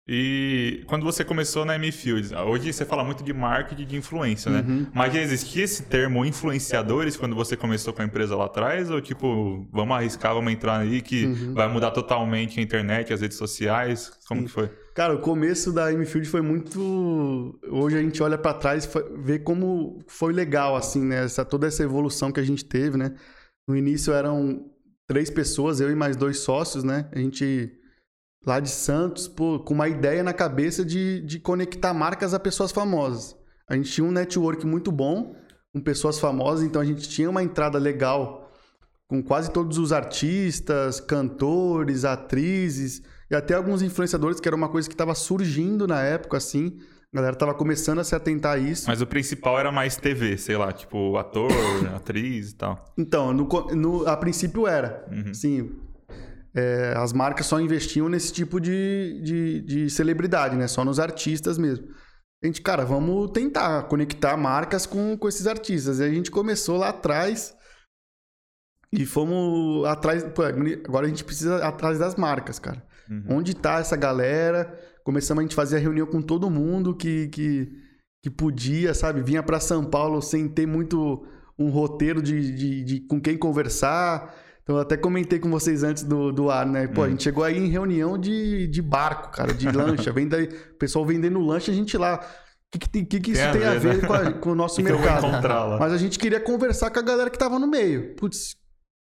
E 0.06 0.82
quando 0.88 1.04
você 1.04 1.24
começou 1.24 1.64
na 1.64 1.76
M-Fields, 1.76 2.32
hoje 2.32 2.72
você 2.72 2.84
fala 2.84 3.04
muito 3.04 3.22
de 3.22 3.32
marketing 3.32 3.86
de 3.86 3.96
influência, 3.96 4.50
né? 4.50 4.64
Uhum. 4.66 4.86
Mas 4.92 5.14
já 5.14 5.20
existia 5.20 5.62
esse 5.62 5.84
termo 5.84 6.24
influenciadores 6.24 7.16
quando 7.16 7.36
você 7.36 7.56
começou 7.56 7.92
com 7.92 8.02
a 8.02 8.04
empresa 8.04 8.34
lá 8.34 8.46
atrás? 8.46 8.90
Ou 8.90 9.00
tipo, 9.00 9.64
vamos 9.70 9.96
arriscar, 9.96 10.34
vamos 10.34 10.52
entrar 10.52 10.80
aí 10.80 11.00
que 11.00 11.26
uhum. 11.26 11.54
vai 11.54 11.68
mudar 11.68 11.92
totalmente 11.92 12.58
a 12.58 12.62
internet, 12.62 13.12
as 13.12 13.20
redes 13.20 13.38
sociais? 13.38 14.10
Como 14.26 14.40
Sim. 14.40 14.46
que 14.46 14.52
foi? 14.52 14.70
Cara, 14.92 15.14
o 15.14 15.20
começo 15.20 15.72
da 15.72 15.92
M-Field 15.92 16.28
foi 16.28 16.42
muito... 16.42 17.58
Hoje 17.70 17.96
a 17.96 18.02
gente 18.02 18.20
olha 18.22 18.36
para 18.36 18.54
trás 18.54 18.84
e 18.84 19.22
vê 19.22 19.38
como 19.38 20.02
foi 20.08 20.32
legal, 20.32 20.74
assim, 20.74 21.04
né? 21.04 21.24
Essa, 21.24 21.44
toda 21.44 21.68
essa 21.68 21.84
evolução 21.84 22.32
que 22.32 22.40
a 22.40 22.44
gente 22.44 22.64
teve, 22.64 22.98
né? 22.98 23.14
No 23.68 23.76
início 23.76 24.12
eram 24.12 24.71
três 25.06 25.30
pessoas, 25.30 25.80
eu 25.80 25.90
e 25.90 25.94
mais 25.94 26.16
dois 26.16 26.38
sócios, 26.38 26.84
né? 26.84 27.08
A 27.12 27.18
gente 27.18 27.78
lá 28.44 28.58
de 28.58 28.70
Santos, 28.70 29.28
pô, 29.28 29.60
com 29.60 29.74
uma 29.74 29.88
ideia 29.88 30.22
na 30.22 30.32
cabeça 30.32 30.84
de, 30.84 31.20
de 31.20 31.38
conectar 31.38 31.94
marcas 31.94 32.34
a 32.34 32.40
pessoas 32.40 32.72
famosas. 32.72 33.36
A 33.68 33.76
gente 33.76 33.90
tinha 33.90 34.04
um 34.04 34.10
network 34.10 34.66
muito 34.66 34.90
bom 34.90 35.34
com 35.72 35.80
pessoas 35.80 36.18
famosas, 36.18 36.64
então 36.64 36.82
a 36.82 36.84
gente 36.84 37.08
tinha 37.08 37.30
uma 37.30 37.42
entrada 37.42 37.78
legal 37.78 38.50
com 39.08 39.22
quase 39.22 39.50
todos 39.50 39.78
os 39.78 39.92
artistas, 39.92 40.98
cantores, 41.00 42.04
atrizes 42.04 43.02
e 43.30 43.34
até 43.34 43.54
alguns 43.54 43.82
influenciadores, 43.82 44.40
que 44.40 44.48
era 44.48 44.56
uma 44.56 44.68
coisa 44.68 44.88
que 44.88 44.94
estava 44.94 45.14
surgindo 45.14 45.86
na 45.86 46.02
época, 46.02 46.36
assim. 46.36 46.78
A 47.12 47.16
galera 47.18 47.36
tava 47.36 47.52
começando 47.52 47.98
a 47.98 48.04
se 48.04 48.14
atentar 48.14 48.54
a 48.54 48.58
isso. 48.58 48.86
Mas 48.88 49.02
o 49.02 49.06
principal 49.06 49.58
era 49.58 49.70
mais 49.70 49.96
TV, 49.96 50.38
sei 50.38 50.56
lá, 50.56 50.72
tipo 50.72 51.18
ator, 51.18 51.50
atriz 51.94 52.52
e 52.52 52.54
tal. 52.54 52.82
Então, 52.96 53.34
no, 53.34 53.46
no, 53.74 54.08
a 54.08 54.16
princípio 54.16 54.66
era. 54.66 55.06
Uhum. 55.10 55.34
Sim. 55.34 55.78
É, 56.54 56.94
as 56.96 57.12
marcas 57.12 57.46
só 57.46 57.60
investiam 57.60 58.08
nesse 58.08 58.32
tipo 58.32 58.58
de, 58.58 59.20
de, 59.22 59.60
de, 59.60 59.90
celebridade, 59.90 60.56
né? 60.56 60.66
Só 60.66 60.84
nos 60.84 60.98
artistas 60.98 61.58
mesmo. 61.58 61.86
A 62.42 62.46
gente, 62.46 62.62
cara, 62.62 62.84
vamos 62.84 63.30
tentar 63.30 63.82
conectar 63.84 64.34
marcas 64.38 64.86
com, 64.86 65.16
com 65.16 65.28
esses 65.28 65.46
artistas. 65.46 66.00
E 66.00 66.04
a 66.04 66.10
gente 66.10 66.30
começou 66.30 66.78
lá 66.78 66.88
atrás 66.88 67.54
e 68.90 69.04
fomos 69.04 69.86
atrás. 69.86 70.24
Pô, 70.24 70.42
agora 70.42 71.06
a 71.06 71.08
gente 71.08 71.24
precisa 71.24 71.62
atrás 71.66 71.98
das 71.98 72.14
marcas, 72.16 72.58
cara. 72.58 72.82
Uhum. 73.10 73.36
Onde 73.36 73.54
tá 73.54 73.80
essa 73.80 73.96
galera? 73.96 74.78
Começamos 75.04 75.40
a 75.40 75.42
gente 75.42 75.54
fazer 75.54 75.76
a 75.76 75.80
reunião 75.80 76.06
com 76.06 76.22
todo 76.22 76.50
mundo 76.50 76.94
que, 76.94 77.28
que, 77.28 77.72
que 78.22 78.30
podia, 78.30 78.94
sabe? 78.94 79.22
Vinha 79.22 79.42
para 79.42 79.60
São 79.60 79.84
Paulo 79.84 80.20
sem 80.22 80.48
ter 80.48 80.66
muito 80.66 81.26
um 81.58 81.70
roteiro 81.70 82.22
de, 82.22 82.54
de, 82.54 82.84
de, 82.84 83.00
com 83.00 83.20
quem 83.20 83.36
conversar. 83.36 84.34
Então, 84.62 84.76
eu 84.76 84.82
até 84.82 84.96
comentei 84.96 85.38
com 85.38 85.50
vocês 85.50 85.82
antes 85.82 86.04
do, 86.04 86.30
do 86.30 86.50
ar, 86.50 86.64
né? 86.64 86.86
Pô, 86.86 87.02
hum. 87.02 87.04
a 87.04 87.08
gente 87.10 87.24
chegou 87.24 87.42
aí 87.42 87.58
em 87.58 87.68
reunião 87.68 88.16
de, 88.16 88.68
de 88.68 88.80
barco, 88.80 89.30
cara, 89.32 89.52
de 89.52 89.70
lancha. 89.70 90.12
O 90.72 90.78
pessoal 90.78 91.04
vendendo 91.04 91.40
lancha, 91.40 91.72
a 91.72 91.74
gente 91.74 91.96
lá. 91.96 92.20
O 92.74 92.78
que, 92.78 92.88
que, 92.88 93.04
que, 93.04 93.20
que 93.20 93.30
isso 93.32 93.52
tem, 93.52 93.64
a 93.64 93.74
ver, 93.74 93.98
né? 93.98 94.06
com, 94.06 94.12
a, 94.12 94.32
com, 94.32 94.50
o 94.50 94.54
nosso 94.54 94.76
que 94.80 94.82
mercado? 94.82 95.26
Mas 95.78 95.92
a 95.92 95.98
gente 95.98 96.18
queria 96.18 96.40
conversar 96.40 96.90
com 96.90 96.98
a 96.98 97.02
galera 97.02 97.28
que 97.28 97.38
tava 97.38 97.58
no 97.58 97.66
meio. 97.66 98.14
Putz, 98.14 98.56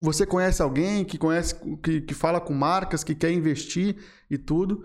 você 0.01 0.25
conhece 0.25 0.61
alguém 0.61 1.05
que 1.05 1.17
conhece, 1.17 1.55
que, 1.81 2.01
que 2.01 2.13
fala 2.13 2.41
com 2.41 2.53
marcas, 2.53 3.03
que 3.03 3.15
quer 3.15 3.31
investir 3.31 3.95
e 4.29 4.37
tudo. 4.37 4.83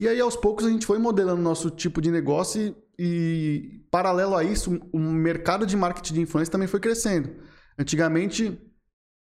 E 0.00 0.08
aí, 0.08 0.18
aos 0.18 0.34
poucos, 0.34 0.64
a 0.64 0.70
gente 0.70 0.86
foi 0.86 0.98
modelando 0.98 1.42
nosso 1.42 1.70
tipo 1.70 2.00
de 2.00 2.10
negócio 2.10 2.60
e, 2.62 2.74
e 2.98 3.80
paralelo 3.90 4.34
a 4.34 4.42
isso, 4.42 4.80
o 4.90 4.98
mercado 4.98 5.66
de 5.66 5.76
marketing 5.76 6.14
de 6.14 6.20
influência 6.22 6.50
também 6.50 6.66
foi 6.66 6.80
crescendo. 6.80 7.30
Antigamente, 7.78 8.58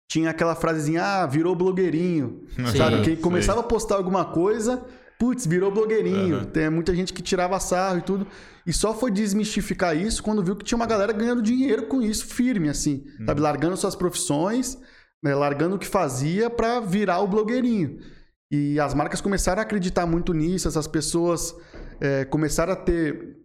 tinha 0.09 0.29
aquela 0.29 0.55
frasezinha, 0.55 1.03
ah, 1.03 1.25
virou 1.25 1.55
blogueirinho. 1.55 2.43
Sim, 2.55 2.77
sabe? 2.77 3.01
Quem 3.01 3.15
começava 3.15 3.61
a 3.61 3.63
postar 3.63 3.95
alguma 3.95 4.23
coisa, 4.25 4.85
putz, 5.19 5.47
virou 5.47 5.71
blogueirinho. 5.71 6.39
Uhum. 6.39 6.45
Tem 6.45 6.69
muita 6.69 6.95
gente 6.95 7.11
que 7.11 7.23
tirava 7.23 7.59
sarro 7.59 7.97
e 7.97 8.01
tudo. 8.01 8.27
E 8.65 8.71
só 8.71 8.93
foi 8.93 9.09
desmistificar 9.09 9.97
isso 9.97 10.21
quando 10.21 10.43
viu 10.43 10.55
que 10.55 10.63
tinha 10.63 10.75
uma 10.75 10.85
galera 10.85 11.11
ganhando 11.11 11.41
dinheiro 11.41 11.87
com 11.87 12.01
isso, 12.03 12.25
firme, 12.25 12.69
assim. 12.69 13.03
Uhum. 13.19 13.25
Sabe? 13.25 13.41
Largando 13.41 13.75
suas 13.77 13.95
profissões, 13.95 14.77
né? 15.23 15.33
largando 15.33 15.75
o 15.75 15.79
que 15.79 15.87
fazia 15.87 16.49
para 16.49 16.79
virar 16.79 17.19
o 17.19 17.27
blogueirinho. 17.27 17.99
E 18.49 18.79
as 18.79 18.93
marcas 18.93 19.19
começaram 19.19 19.59
a 19.59 19.63
acreditar 19.63 20.05
muito 20.05 20.33
nisso, 20.33 20.67
essas 20.67 20.87
pessoas 20.87 21.55
é, 21.99 22.23
começaram 22.25 22.73
a 22.73 22.75
ter 22.75 23.37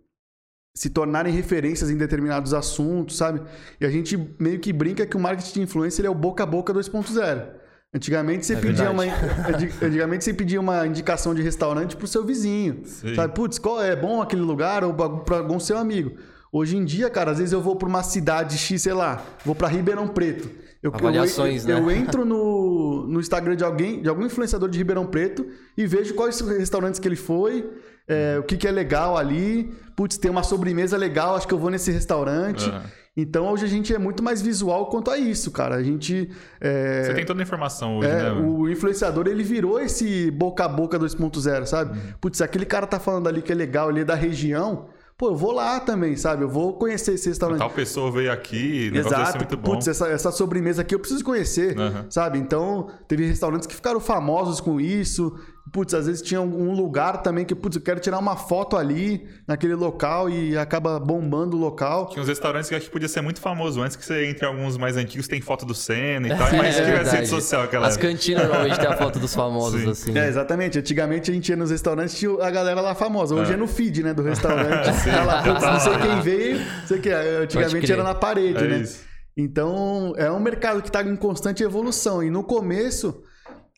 se 0.75 0.89
tornarem 0.89 1.33
referências 1.33 1.91
em 1.91 1.97
determinados 1.97 2.55
assuntos, 2.55 3.17
sabe? 3.17 3.43
E 3.81 3.85
a 3.85 3.91
gente 3.91 4.17
meio 4.39 4.59
que 4.59 4.73
brinca 4.73 5.05
que 5.05 5.17
o 5.17 5.21
marketing 5.21 5.53
de 5.53 5.61
influência 5.63 6.01
ele 6.01 6.09
é 6.09 6.11
o 6.11 6.15
boca 6.15 6.45
a 6.45 6.47
boca 6.47 6.73
2.0. 6.73 7.47
Antigamente 7.95 8.47
você 8.47 8.55
é 8.55 8.61
pedia 8.61 8.91
uma 8.91 9.05
antigamente 9.83 10.25
você 10.25 10.33
pedia 10.33 10.59
uma 10.59 10.87
indicação 10.87 11.35
de 11.35 11.43
restaurante 11.43 11.95
pro 11.95 12.07
seu 12.07 12.25
vizinho. 12.25 12.83
Sim. 12.87 13.15
Sabe? 13.15 13.35
Putz, 13.35 13.59
qual 13.59 13.83
é 13.83 13.95
bom 13.95 14.23
aquele 14.23 14.41
lugar 14.41 14.83
ou 14.83 14.95
para 14.95 15.39
algum 15.39 15.61
seu 15.61 15.77
amigo. 15.77 16.17
Hoje 16.51 16.77
em 16.77 16.85
dia, 16.85 17.11
cara, 17.11 17.33
às 17.33 17.39
vezes 17.39 17.53
eu 17.53 17.61
vou 17.61 17.77
para 17.77 17.89
uma 17.89 18.03
cidade 18.03 18.57
X, 18.57 18.83
sei 18.83 18.93
lá, 18.93 19.23
vou 19.45 19.55
para 19.55 19.69
Ribeirão 19.69 20.09
Preto. 20.09 20.51
Eu, 20.83 20.93
Avaliações, 20.93 21.65
eu, 21.65 21.77
né? 21.77 21.81
eu 21.81 21.91
entro 21.93 22.25
no, 22.25 23.07
no 23.07 23.21
Instagram 23.21 23.55
de 23.55 23.63
alguém, 23.63 24.03
de 24.03 24.09
algum 24.09 24.27
influenciador 24.27 24.69
de 24.69 24.77
Ribeirão 24.79 25.07
Preto 25.07 25.47
e 25.77 25.87
vejo 25.87 26.13
quais 26.15 26.41
restaurantes 26.41 26.99
que 26.99 27.07
ele 27.07 27.15
foi, 27.15 27.71
é, 28.09 28.37
o 28.41 28.43
que, 28.43 28.57
que 28.57 28.67
é 28.67 28.71
legal 28.73 29.17
ali. 29.17 29.73
Putz, 29.95 30.19
tem 30.19 30.31
uma 30.31 30.43
sobremesa 30.43 30.97
legal, 30.97 31.37
acho 31.37 31.47
que 31.47 31.55
eu 31.55 31.59
vou 31.59 31.71
nesse 31.71 31.93
restaurante. 31.93 32.69
Uhum. 32.69 32.81
Então 33.17 33.47
hoje 33.47 33.65
a 33.65 33.69
gente 33.69 33.95
é 33.95 33.99
muito 33.99 34.23
mais 34.23 34.41
visual 34.43 34.87
quanto 34.87 35.11
a 35.11 35.19
isso, 35.19 35.51
cara. 35.51 35.77
A 35.77 35.83
gente. 35.83 36.31
É, 36.61 37.05
Você 37.05 37.15
tem 37.15 37.27
toda 37.27 37.41
a 37.41 37.45
informação 37.45 37.99
hoje, 37.99 38.09
é, 38.09 38.23
né? 38.23 38.33
O 38.33 38.69
influenciador 38.69 39.29
ele 39.29 39.45
virou 39.45 39.79
esse 39.79 40.31
boca 40.31 40.65
a 40.65 40.69
boca 40.69 40.99
2.0, 40.99 41.67
sabe? 41.67 41.97
Uhum. 41.97 42.15
Putz, 42.21 42.41
aquele 42.41 42.65
cara 42.65 42.87
tá 42.87 42.99
falando 42.99 43.29
ali 43.29 43.43
que 43.43 43.53
é 43.53 43.55
legal, 43.55 43.91
ele 43.91 44.01
é 44.01 44.05
da 44.05 44.15
região. 44.15 44.89
Pô, 45.17 45.29
eu 45.29 45.37
vou 45.37 45.53
lá 45.53 45.79
também, 45.79 46.17
sabe? 46.17 46.43
Eu 46.43 46.49
vou 46.49 46.73
conhecer 46.75 47.15
esse 47.15 47.29
restaurante. 47.29 47.59
Tal 47.59 47.71
pessoa 47.71 48.11
veio 48.11 48.33
aqui, 48.33 48.91
Exato. 48.93 49.39
muito 49.39 49.57
bom. 49.57 49.73
Putz, 49.73 49.87
essa, 49.87 50.09
essa 50.09 50.33
sobremesa 50.33 50.83
aqui 50.83 50.95
eu 50.95 50.99
preciso 50.99 51.25
conhecer, 51.25 51.79
uhum. 51.79 52.11
sabe? 52.11 52.39
Então, 52.39 52.89
teve 53.07 53.25
restaurantes 53.27 53.67
que 53.67 53.75
ficaram 53.75 54.01
famosos 54.01 54.61
com 54.61 54.81
isso. 54.81 55.39
Putz, 55.71 55.95
às 55.95 56.07
vezes 56.07 56.21
tinha 56.21 56.41
um 56.41 56.73
lugar 56.73 57.23
também 57.23 57.45
que, 57.45 57.55
putz, 57.55 57.77
eu 57.77 57.83
quero 57.83 58.01
tirar 58.01 58.19
uma 58.19 58.37
foto 58.37 58.77
ali, 58.77 59.27
naquele 59.47 59.75
local, 59.75 60.29
e 60.29 60.57
acaba 60.59 60.99
bombando 60.99 61.57
o 61.57 61.61
local. 61.61 62.09
Tinha 62.09 62.23
uns 62.23 62.29
restaurantes 62.29 62.69
que 62.69 62.75
eu 62.75 62.79
acho 62.79 62.87
que 62.87 62.93
podia 62.93 63.09
ser 63.09 63.21
muito 63.21 63.41
famoso 63.41 63.81
antes 63.81 63.97
que 63.97 64.05
você 64.05 64.27
entre 64.27 64.45
alguns 64.45 64.77
mais 64.77 64.97
antigos, 64.97 65.29
tem 65.29 65.41
foto 65.41 65.65
do 65.65 65.75
Senna 65.75 66.27
e 66.27 66.37
tal, 66.37 66.49
é, 66.53 66.57
mas 66.57 66.77
é 66.77 67.03
rede 67.03 67.29
social 67.29 67.63
aquela 67.63 67.87
As 67.87 67.97
cantinas 67.97 68.43
normalmente 68.45 68.81
tem 68.81 68.89
a 68.89 68.97
foto 68.97 69.19
dos 69.19 69.33
famosos, 69.37 69.81
Sim. 69.81 69.91
assim. 69.91 70.19
É, 70.19 70.29
exatamente. 70.29 70.79
Antigamente 70.79 71.31
a 71.31 71.35
gente 71.35 71.49
ia 71.49 71.57
nos 71.57 71.71
restaurantes 71.71 72.19
tinha 72.19 72.45
a 72.45 72.51
galera 72.51 72.81
lá 72.81 72.95
famosa. 72.95 73.35
Hoje 73.35 73.53
é, 73.53 73.55
é 73.55 73.57
no 73.57 73.69
feed, 73.69 74.03
né, 74.03 74.13
do 74.13 74.23
restaurante. 74.23 74.91
tá 75.05 75.25
lá, 75.25 75.43
putz, 75.43 75.63
não 75.63 75.81
sei 75.81 75.99
quem 75.99 76.21
veio, 76.21 76.59
não 76.59 76.87
sei 76.87 76.99
o 76.99 77.01
que. 77.01 77.11
Antigamente 77.11 77.93
era 77.93 78.03
na 78.03 78.15
parede, 78.15 78.65
é 78.65 78.69
né? 78.69 78.79
Isso. 78.79 79.01
Então, 79.37 80.13
é 80.17 80.31
um 80.31 80.41
mercado 80.41 80.83
que 80.83 80.89
está 80.89 81.03
em 81.03 81.17
constante 81.17 81.63
evolução. 81.63 82.23
E 82.23 82.31
no 82.31 82.43
começo 82.43 83.23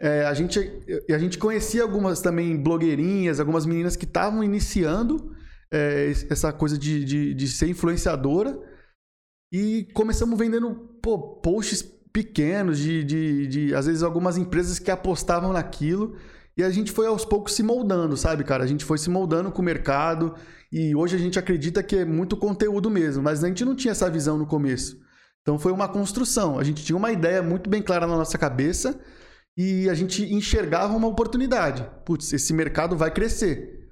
é, 0.00 0.24
a, 0.24 0.34
gente, 0.34 0.58
a 1.10 1.18
gente 1.18 1.38
conhecia 1.38 1.82
algumas 1.82 2.20
também 2.20 2.56
blogueirinhas, 2.56 3.38
algumas 3.38 3.64
meninas 3.64 3.96
que 3.96 4.04
estavam 4.04 4.42
iniciando 4.42 5.32
é, 5.72 6.10
essa 6.30 6.52
coisa 6.52 6.76
de, 6.76 7.04
de, 7.04 7.34
de, 7.34 7.48
ser 7.48 7.68
influenciadora. 7.68 8.58
E 9.52 9.88
começamos 9.94 10.38
vendendo 10.38 10.74
pô, 11.00 11.40
posts 11.40 11.82
pequenos, 12.12 12.78
de, 12.78 13.04
de, 13.04 13.46
de, 13.46 13.74
às 13.74 13.86
vezes 13.86 14.02
algumas 14.02 14.36
empresas 14.36 14.78
que 14.78 14.90
apostavam 14.90 15.52
naquilo. 15.52 16.16
E 16.56 16.62
a 16.62 16.70
gente 16.70 16.90
foi 16.92 17.06
aos 17.06 17.24
poucos 17.24 17.54
se 17.54 17.62
moldando, 17.62 18.16
sabe, 18.16 18.44
cara? 18.44 18.62
A 18.64 18.66
gente 18.66 18.84
foi 18.84 18.98
se 18.98 19.10
moldando 19.10 19.50
com 19.50 19.62
o 19.62 19.64
mercado. 19.64 20.34
E 20.72 20.94
hoje 20.94 21.14
a 21.14 21.18
gente 21.18 21.38
acredita 21.38 21.82
que 21.82 21.96
é 21.96 22.04
muito 22.04 22.36
conteúdo 22.36 22.90
mesmo, 22.90 23.22
mas 23.22 23.44
a 23.44 23.48
gente 23.48 23.64
não 23.64 23.76
tinha 23.76 23.92
essa 23.92 24.10
visão 24.10 24.36
no 24.36 24.46
começo. 24.46 24.98
Então 25.42 25.58
foi 25.58 25.72
uma 25.72 25.88
construção. 25.88 26.58
A 26.58 26.64
gente 26.64 26.84
tinha 26.84 26.96
uma 26.96 27.12
ideia 27.12 27.42
muito 27.42 27.70
bem 27.70 27.82
clara 27.82 28.06
na 28.06 28.16
nossa 28.16 28.38
cabeça 28.38 28.98
e 29.56 29.88
a 29.88 29.94
gente 29.94 30.22
enxergava 30.34 30.96
uma 30.96 31.08
oportunidade. 31.08 31.86
Putz, 32.04 32.32
esse 32.32 32.52
mercado 32.52 32.96
vai 32.96 33.10
crescer. 33.10 33.84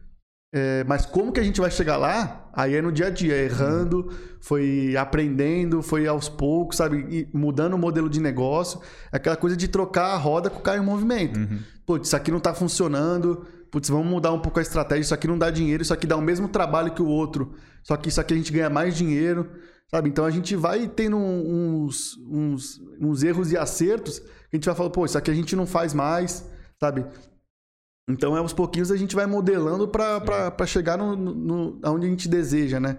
É, 0.55 0.85
mas 0.85 1.07
como 1.07 1.33
que 1.33 1.41
a 1.41 1.43
gente 1.43 1.61
vai 1.61 1.71
chegar 1.71 1.97
lá? 1.97 2.51
Aí 2.53 2.75
é 2.75 2.83
no 2.83 2.93
dia 2.93 3.07
a 3.07 3.11
dia, 3.11 3.35
errando, 3.37 4.13
foi 4.39 4.95
aprendendo, 4.97 5.81
foi 5.83 6.07
aos 6.07 6.29
poucos, 6.29 6.77
sabe? 6.77 7.07
E 7.09 7.29
mudando 7.37 7.73
o 7.73 7.79
modelo 7.79 8.11
de 8.11 8.21
negócio. 8.21 8.81
Aquela 9.11 9.37
coisa 9.37 9.57
de 9.57 9.67
trocar 9.67 10.09
a 10.09 10.17
roda 10.17 10.51
com 10.51 10.59
o 10.59 10.63
carro 10.63 10.83
em 10.83 10.85
movimento. 10.85 11.41
Uhum. 11.41 11.61
Putz, 11.87 12.09
isso 12.09 12.17
aqui 12.17 12.31
não 12.31 12.39
está 12.39 12.53
funcionando. 12.53 13.47
Putz, 13.71 13.89
vamos 13.89 14.07
mudar 14.07 14.33
um 14.33 14.41
pouco 14.41 14.59
a 14.59 14.63
estratégia. 14.63 15.03
Isso 15.03 15.15
aqui 15.15 15.27
não 15.27 15.39
dá 15.39 15.51
dinheiro, 15.51 15.83
isso 15.83 15.95
aqui 15.95 16.07
dá 16.07 16.17
o 16.17 16.21
mesmo 16.21 16.49
trabalho 16.49 16.93
que 16.93 17.01
o 17.01 17.07
outro. 17.07 17.55
Só 17.83 17.97
que 17.97 18.11
isso 18.11 18.21
aqui 18.21 18.35
a 18.35 18.37
gente 18.37 18.53
ganha 18.53 18.69
mais 18.69 18.95
dinheiro, 18.95 19.49
sabe? 19.95 20.09
Então 20.09 20.25
a 20.25 20.31
gente 20.31 20.57
vai 20.57 20.89
tendo 20.89 21.17
uns, 21.17 22.17
uns, 22.29 22.81
uns 23.01 23.23
erros 23.23 23.53
e 23.53 23.57
acertos 23.57 24.23
a 24.53 24.57
gente 24.57 24.67
vai 24.67 24.75
falar, 24.75 24.91
pô, 24.91 25.07
isso 25.07 25.17
aqui 25.17 25.31
a 25.31 25.35
gente 25.35 25.57
não 25.57 25.67
faz 25.67 25.95
mais, 25.95 26.47
sabe? 26.79 27.07
Então, 28.09 28.37
é 28.37 28.41
aos 28.41 28.53
pouquinhos 28.53 28.91
a 28.91 28.97
gente 28.97 29.15
vai 29.15 29.25
modelando 29.25 29.89
para 29.89 30.67
chegar 30.67 30.99
no, 30.99 31.17
no, 31.17 31.81
aonde 31.83 32.07
a 32.07 32.11
gente 32.11 32.29
deseja, 32.29 32.79
né? 32.79 32.99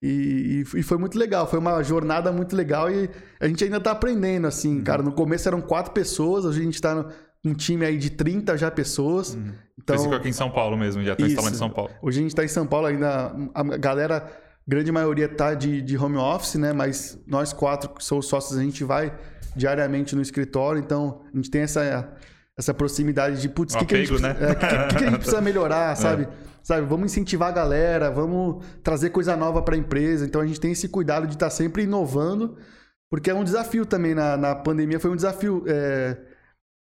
E, 0.00 0.64
e, 0.74 0.82
foi 0.82 0.98
muito 0.98 1.18
legal, 1.18 1.46
foi 1.48 1.58
uma 1.58 1.82
jornada 1.82 2.30
muito 2.32 2.54
legal 2.54 2.90
e 2.90 3.08
a 3.40 3.48
gente 3.48 3.62
ainda 3.64 3.80
tá 3.80 3.92
aprendendo, 3.92 4.46
assim, 4.46 4.78
uhum. 4.78 4.84
cara. 4.84 5.02
No 5.02 5.12
começo 5.12 5.48
eram 5.48 5.60
quatro 5.60 5.92
pessoas, 5.92 6.44
hoje 6.44 6.60
a 6.60 6.64
gente 6.64 6.80
tá 6.80 7.08
um 7.44 7.54
time 7.54 7.84
aí 7.84 7.98
de 7.98 8.10
30 8.10 8.56
já 8.56 8.70
pessoas. 8.70 9.34
Uhum. 9.34 9.52
Então, 9.80 9.96
Físico 9.96 10.14
aqui 10.14 10.28
em 10.28 10.32
São 10.32 10.50
Paulo 10.50 10.76
mesmo, 10.76 11.02
já 11.02 11.16
tá 11.16 11.26
instalando 11.26 11.54
em 11.54 11.58
São 11.58 11.70
Paulo. 11.70 11.90
Hoje 12.00 12.20
a 12.20 12.22
gente 12.22 12.34
tá 12.34 12.44
em 12.44 12.48
São 12.48 12.66
Paulo 12.66 12.86
ainda, 12.86 13.34
a 13.54 13.62
galera, 13.76 14.30
grande 14.66 14.92
maioria 14.92 15.28
tá 15.28 15.54
de, 15.54 15.82
de 15.82 15.96
home 15.96 16.16
office, 16.16 16.54
né? 16.56 16.72
Mas 16.72 17.18
nós 17.26 17.52
quatro 17.52 17.90
que 17.90 18.04
somos 18.04 18.26
sócios, 18.26 18.58
a 18.58 18.62
gente 18.62 18.84
vai 18.84 19.12
diariamente 19.54 20.16
no 20.16 20.22
escritório, 20.22 20.80
então 20.80 21.22
a 21.32 21.36
gente 21.36 21.50
tem 21.50 21.62
essa, 21.62 22.12
essa 22.56 22.72
proximidade 22.72 23.40
de, 23.40 23.48
putz, 23.48 23.74
o 23.74 23.78
que, 23.78 23.84
apego, 23.84 24.18
que, 24.18 24.24
a 24.24 24.28
gente, 24.28 24.40
né? 24.40 24.50
é, 24.50 24.54
que, 24.54 24.66
que, 24.66 24.96
que, 24.96 25.04
a 25.04 25.10
gente 25.10 25.18
precisa 25.18 25.40
melhorar, 25.42 25.92
é. 25.92 25.94
sabe? 25.94 26.24
É. 26.24 26.52
Sabe, 26.62 26.86
vamos 26.86 27.06
incentivar 27.06 27.48
a 27.48 27.52
galera, 27.52 28.08
vamos 28.08 28.64
trazer 28.84 29.10
coisa 29.10 29.36
nova 29.36 29.60
para 29.62 29.74
a 29.74 29.78
empresa. 29.78 30.24
Então 30.24 30.40
a 30.40 30.46
gente 30.46 30.60
tem 30.60 30.70
esse 30.70 30.88
cuidado 30.88 31.26
de 31.26 31.34
estar 31.34 31.46
tá 31.46 31.50
sempre 31.50 31.82
inovando, 31.82 32.56
porque 33.10 33.30
é 33.30 33.34
um 33.34 33.42
desafio 33.42 33.84
também 33.84 34.14
na, 34.14 34.36
na 34.36 34.54
pandemia, 34.54 35.00
foi 35.00 35.10
um 35.10 35.16
desafio 35.16 35.64
é, 35.66 36.16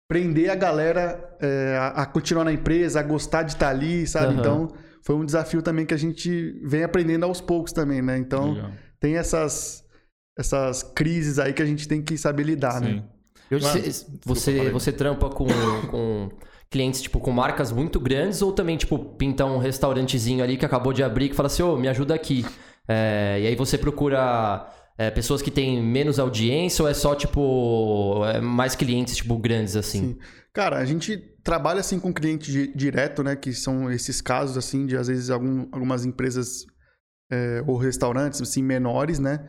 prender 0.09 0.49
a 0.49 0.55
galera 0.55 1.37
é, 1.41 1.77
a, 1.77 1.89
a, 2.03 2.07
continuar 2.07 2.45
na 2.45 2.53
empresa, 2.53 3.01
a 3.01 3.03
gostar 3.03 3.43
de 3.43 3.53
estar 3.53 3.67
tá 3.67 3.73
ali, 3.73 4.07
sabe? 4.07 4.35
Uhum. 4.35 4.41
Então 4.41 4.73
foi 5.05 5.15
um 5.15 5.25
desafio 5.25 5.63
também 5.63 5.85
que 5.85 5.95
a 5.95 5.99
gente 5.99 6.59
vem 6.65 6.83
aprendendo 6.83 7.25
aos 7.25 7.41
poucos 7.41 7.73
também, 7.73 8.01
né? 8.01 8.19
Então 8.19 8.55
Legal. 8.55 8.73
tem 8.99 9.17
essas 9.17 9.85
essas 10.37 10.83
crises 10.83 11.39
aí 11.39 11.53
que 11.53 11.63
a 11.63 11.67
gente 11.67 11.87
tem 11.87 12.03
que 12.03 12.19
saber 12.19 12.43
lidar, 12.43 12.81
né? 12.81 12.89
Sim. 12.89 12.95
né? 12.97 13.05
Hoje 13.53 13.67
você, 13.67 14.07
você, 14.25 14.71
você 14.71 14.93
trampa 14.93 15.29
com, 15.29 15.47
com 15.91 16.31
clientes, 16.71 17.03
tipo, 17.03 17.21
com 17.21 17.31
marcas 17.31 17.71
muito 17.71 18.01
grandes 18.01 18.43
ou 18.43 18.53
também, 18.53 18.77
tipo, 18.77 18.99
pinta 18.99 19.45
um 19.45 19.59
restaurantezinho 19.59 20.43
ali 20.43 20.57
que 20.57 20.65
acabou 20.65 20.93
de 20.93 21.05
abrir 21.05 21.29
que 21.29 21.37
fala 21.37 21.47
assim, 21.47 21.63
ô, 21.63 21.75
oh, 21.75 21.77
me 21.77 21.87
ajuda 21.87 22.15
aqui. 22.15 22.45
É, 22.89 23.39
e 23.43 23.47
aí 23.47 23.55
você 23.55 23.79
procura 23.79 24.69
é, 24.99 25.11
pessoas 25.11 25.41
que 25.41 25.51
têm 25.51 25.81
menos 25.81 26.19
audiência 26.19 26.83
ou 26.83 26.89
é 26.89 26.95
só, 26.95 27.15
tipo, 27.15 28.25
é 28.27 28.41
mais 28.41 28.75
clientes, 28.75 29.17
tipo, 29.17 29.37
grandes, 29.39 29.77
assim? 29.77 30.15
Sim. 30.15 30.19
Cara, 30.55 30.79
a 30.79 30.85
gente 30.85 31.17
trabalha, 31.43 31.81
assim, 31.81 31.99
com 31.99 32.15
cliente 32.15 32.69
direto, 32.77 33.25
né? 33.25 33.35
Que 33.35 33.53
são 33.53 33.91
esses 33.91 34.21
casos, 34.21 34.57
assim, 34.57 34.87
de, 34.87 34.97
às 34.97 35.09
vezes, 35.09 35.29
algum, 35.29 35.69
algumas 35.73 36.05
empresas 36.05 36.65
é, 37.31 37.63
ou 37.67 37.77
restaurantes, 37.77 38.41
assim, 38.41 38.63
menores, 38.63 39.19
né? 39.19 39.49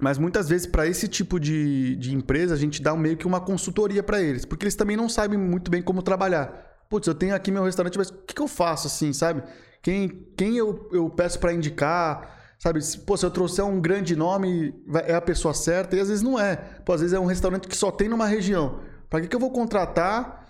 Mas 0.00 0.18
muitas 0.18 0.48
vezes, 0.48 0.66
para 0.66 0.88
esse 0.88 1.06
tipo 1.06 1.38
de, 1.38 1.94
de 1.96 2.12
empresa, 2.12 2.54
a 2.54 2.58
gente 2.58 2.82
dá 2.82 2.96
meio 2.96 3.16
que 3.16 3.26
uma 3.26 3.40
consultoria 3.40 4.02
para 4.02 4.20
eles, 4.20 4.44
porque 4.44 4.64
eles 4.64 4.74
também 4.74 4.96
não 4.96 5.08
sabem 5.08 5.38
muito 5.38 5.70
bem 5.70 5.80
como 5.80 6.02
trabalhar. 6.02 6.50
Putz, 6.90 7.06
eu 7.06 7.14
tenho 7.14 7.34
aqui 7.34 7.52
meu 7.52 7.62
restaurante, 7.62 7.96
mas 7.96 8.10
o 8.10 8.14
que, 8.24 8.34
que 8.34 8.42
eu 8.42 8.48
faço 8.48 8.88
assim, 8.88 9.12
sabe? 9.12 9.44
Quem, 9.80 10.26
quem 10.36 10.56
eu, 10.56 10.88
eu 10.92 11.08
peço 11.08 11.38
para 11.38 11.52
indicar, 11.52 12.40
Sabe, 12.62 12.78
pô, 13.04 13.16
se 13.16 13.26
eu 13.26 13.30
trouxer 13.32 13.64
um 13.64 13.80
grande 13.80 14.14
nome, 14.14 14.72
é 15.04 15.14
a 15.14 15.20
pessoa 15.20 15.52
certa, 15.52 15.96
e 15.96 16.00
às 16.00 16.06
vezes 16.06 16.22
não 16.22 16.38
é. 16.38 16.54
Pô, 16.54 16.92
às 16.92 17.00
vezes 17.00 17.12
é 17.12 17.18
um 17.18 17.26
restaurante 17.26 17.66
que 17.66 17.76
só 17.76 17.90
tem 17.90 18.08
numa 18.08 18.24
região. 18.24 18.78
Para 19.12 19.20
que, 19.20 19.28
que 19.28 19.36
eu 19.36 19.40
vou 19.40 19.50
contratar 19.50 20.48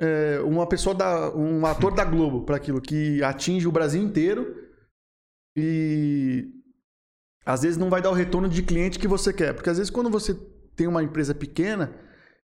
é, 0.00 0.38
uma 0.44 0.68
pessoa, 0.68 0.94
da, 0.94 1.34
um 1.34 1.66
ator 1.66 1.92
da 1.92 2.04
Globo 2.04 2.44
para 2.44 2.54
aquilo 2.54 2.80
que 2.80 3.20
atinge 3.24 3.66
o 3.66 3.72
Brasil 3.72 4.00
inteiro 4.00 4.54
e 5.56 6.48
às 7.44 7.62
vezes 7.62 7.76
não 7.76 7.90
vai 7.90 8.00
dar 8.00 8.10
o 8.10 8.14
retorno 8.14 8.48
de 8.48 8.62
cliente 8.62 9.00
que 9.00 9.08
você 9.08 9.32
quer? 9.32 9.52
Porque 9.52 9.68
às 9.68 9.78
vezes 9.78 9.90
quando 9.90 10.08
você 10.08 10.32
tem 10.76 10.86
uma 10.86 11.02
empresa 11.02 11.34
pequena, 11.34 11.92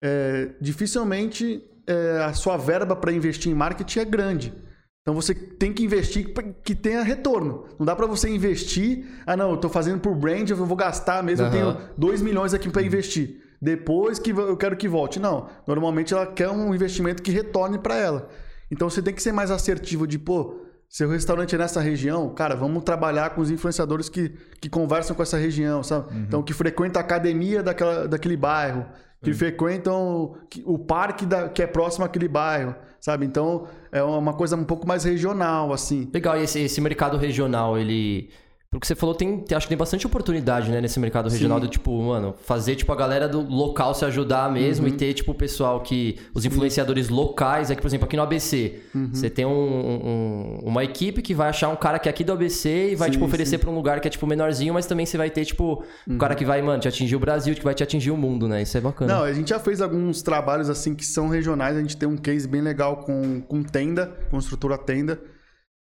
é, 0.02 0.54
dificilmente 0.60 1.64
é, 1.86 2.22
a 2.24 2.34
sua 2.34 2.58
verba 2.58 2.94
para 2.94 3.10
investir 3.10 3.50
em 3.50 3.54
marketing 3.54 4.00
é 4.00 4.04
grande. 4.04 4.52
Então 5.00 5.14
você 5.14 5.34
tem 5.34 5.72
que 5.72 5.82
investir 5.82 6.34
que 6.62 6.74
tenha 6.74 7.02
retorno. 7.02 7.68
Não 7.78 7.86
dá 7.86 7.96
para 7.96 8.06
você 8.06 8.28
investir, 8.28 9.06
ah 9.24 9.34
não, 9.34 9.48
eu 9.48 9.54
estou 9.54 9.70
fazendo 9.70 9.98
por 9.98 10.14
brand, 10.14 10.50
eu 10.50 10.56
vou 10.58 10.76
gastar 10.76 11.22
mesmo, 11.22 11.46
uhum. 11.46 11.54
eu 11.54 11.74
tenho 11.74 11.88
2 11.96 12.20
milhões 12.20 12.52
aqui 12.52 12.68
para 12.68 12.82
investir. 12.82 13.43
Depois 13.60 14.18
que 14.18 14.30
eu 14.30 14.56
quero 14.56 14.76
que 14.76 14.88
volte. 14.88 15.18
Não, 15.18 15.48
normalmente 15.66 16.12
ela 16.12 16.26
quer 16.26 16.48
um 16.48 16.74
investimento 16.74 17.22
que 17.22 17.30
retorne 17.30 17.78
para 17.78 17.96
ela. 17.96 18.28
Então 18.70 18.88
você 18.88 19.00
tem 19.00 19.14
que 19.14 19.22
ser 19.22 19.32
mais 19.32 19.50
assertivo 19.50 20.06
de, 20.06 20.18
pô, 20.18 20.64
seu 20.88 21.08
restaurante 21.08 21.54
é 21.54 21.58
nessa 21.58 21.80
região, 21.80 22.28
cara, 22.34 22.54
vamos 22.54 22.84
trabalhar 22.84 23.30
com 23.30 23.40
os 23.40 23.50
influenciadores 23.50 24.08
que, 24.08 24.32
que 24.60 24.68
conversam 24.68 25.16
com 25.16 25.22
essa 25.22 25.36
região, 25.36 25.82
sabe? 25.82 26.14
Uhum. 26.14 26.22
Então, 26.22 26.42
que 26.42 26.52
frequenta 26.52 27.00
a 27.00 27.02
academia 27.02 27.62
daquela, 27.62 28.06
daquele 28.06 28.36
bairro, 28.36 28.86
que 29.20 29.30
uhum. 29.30 29.36
frequentam 29.36 30.36
o 30.64 30.78
parque 30.78 31.26
da, 31.26 31.48
que 31.48 31.62
é 31.62 31.66
próximo 31.66 32.04
àquele 32.04 32.28
bairro, 32.28 32.76
sabe? 33.00 33.26
Então, 33.26 33.66
é 33.90 34.02
uma 34.02 34.34
coisa 34.34 34.54
um 34.54 34.64
pouco 34.64 34.86
mais 34.86 35.02
regional, 35.02 35.72
assim. 35.72 36.08
Legal, 36.14 36.38
e 36.38 36.44
esse, 36.44 36.60
esse 36.60 36.80
mercado 36.80 37.16
regional, 37.16 37.76
ele 37.76 38.30
porque 38.78 38.86
você 38.86 38.94
falou, 38.94 39.14
tem, 39.14 39.44
acho 39.52 39.66
que 39.66 39.68
tem 39.68 39.78
bastante 39.78 40.06
oportunidade, 40.06 40.70
né, 40.70 40.80
nesse 40.80 40.98
mercado 40.98 41.28
regional 41.28 41.58
Sim. 41.58 41.66
de, 41.66 41.70
tipo, 41.72 42.02
mano, 42.02 42.34
fazer, 42.42 42.74
tipo, 42.74 42.92
a 42.92 42.96
galera 42.96 43.28
do 43.28 43.40
local 43.40 43.94
se 43.94 44.04
ajudar 44.04 44.50
mesmo 44.50 44.86
uhum. 44.86 44.92
e 44.92 44.96
ter, 44.96 45.14
tipo, 45.14 45.32
o 45.32 45.34
pessoal 45.34 45.80
que... 45.80 46.18
Os 46.34 46.44
influenciadores 46.44 47.06
Sim. 47.06 47.14
locais, 47.14 47.70
aqui, 47.70 47.80
por 47.80 47.88
exemplo, 47.88 48.06
aqui 48.06 48.16
no 48.16 48.22
ABC, 48.22 48.80
uhum. 48.94 49.10
você 49.12 49.30
tem 49.30 49.46
um, 49.46 49.50
um, 49.50 50.58
uma 50.64 50.82
equipe 50.82 51.22
que 51.22 51.34
vai 51.34 51.48
achar 51.48 51.68
um 51.68 51.76
cara 51.76 51.98
que 51.98 52.08
é 52.08 52.10
aqui 52.10 52.24
do 52.24 52.32
ABC 52.32 52.92
e 52.92 52.96
vai, 52.96 53.08
Sim, 53.08 53.12
tipo, 53.12 53.24
oferecer 53.24 53.58
para 53.58 53.70
um 53.70 53.74
lugar 53.74 54.00
que 54.00 54.08
é, 54.08 54.10
tipo, 54.10 54.26
menorzinho, 54.26 54.74
mas 54.74 54.86
também 54.86 55.06
você 55.06 55.16
vai 55.16 55.30
ter, 55.30 55.44
tipo, 55.44 55.84
um 56.08 56.18
cara 56.18 56.32
uhum. 56.32 56.38
que 56.38 56.44
vai, 56.44 56.60
mano, 56.60 56.80
te 56.80 56.88
atingir 56.88 57.16
o 57.16 57.20
Brasil, 57.20 57.54
que 57.54 57.64
vai 57.64 57.74
te 57.74 57.82
atingir 57.82 58.10
o 58.10 58.16
mundo, 58.16 58.48
né? 58.48 58.62
Isso 58.62 58.76
é 58.76 58.80
bacana. 58.80 59.14
Não, 59.14 59.22
a 59.22 59.32
gente 59.32 59.50
já 59.50 59.58
fez 59.58 59.80
alguns 59.80 60.22
trabalhos, 60.22 60.68
assim, 60.68 60.94
que 60.94 61.06
são 61.06 61.28
regionais. 61.28 61.76
A 61.76 61.80
gente 61.80 61.96
tem 61.96 62.08
um 62.08 62.16
case 62.16 62.48
bem 62.48 62.60
legal 62.60 62.98
com, 62.98 63.40
com 63.40 63.62
tenda, 63.62 64.12
com 64.30 64.38
estrutura 64.38 64.76
tenda 64.76 65.20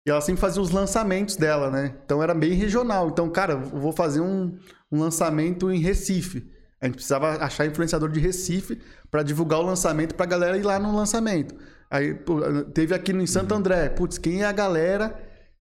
e 0.07 0.11
ela 0.11 0.21
sempre 0.21 0.41
fazia 0.41 0.63
os 0.63 0.71
lançamentos 0.71 1.37
dela, 1.37 1.71
né? 1.71 1.95
Então 2.05 2.23
era 2.23 2.35
bem 2.35 2.53
regional. 2.53 3.09
Então, 3.09 3.29
cara, 3.29 3.53
eu 3.53 3.61
vou 3.61 3.93
fazer 3.93 4.21
um, 4.21 4.57
um 4.91 5.01
lançamento 5.01 5.71
em 5.71 5.79
Recife. 5.79 6.51
A 6.81 6.87
gente 6.87 6.95
precisava 6.95 7.33
achar 7.45 7.67
influenciador 7.67 8.09
de 8.11 8.19
Recife 8.19 8.81
para 9.11 9.23
divulgar 9.23 9.61
o 9.61 9.63
lançamento 9.63 10.15
para 10.15 10.25
a 10.25 10.29
galera 10.29 10.57
ir 10.57 10.63
lá 10.63 10.79
no 10.79 10.97
lançamento. 10.97 11.55
Aí 11.91 12.19
teve 12.73 12.95
aqui 12.95 13.13
no 13.13 13.27
Santo 13.27 13.55
André, 13.55 13.91
putz, 13.91 14.17
quem 14.17 14.43
é 14.43 14.47
a 14.47 14.53
galera 14.53 15.15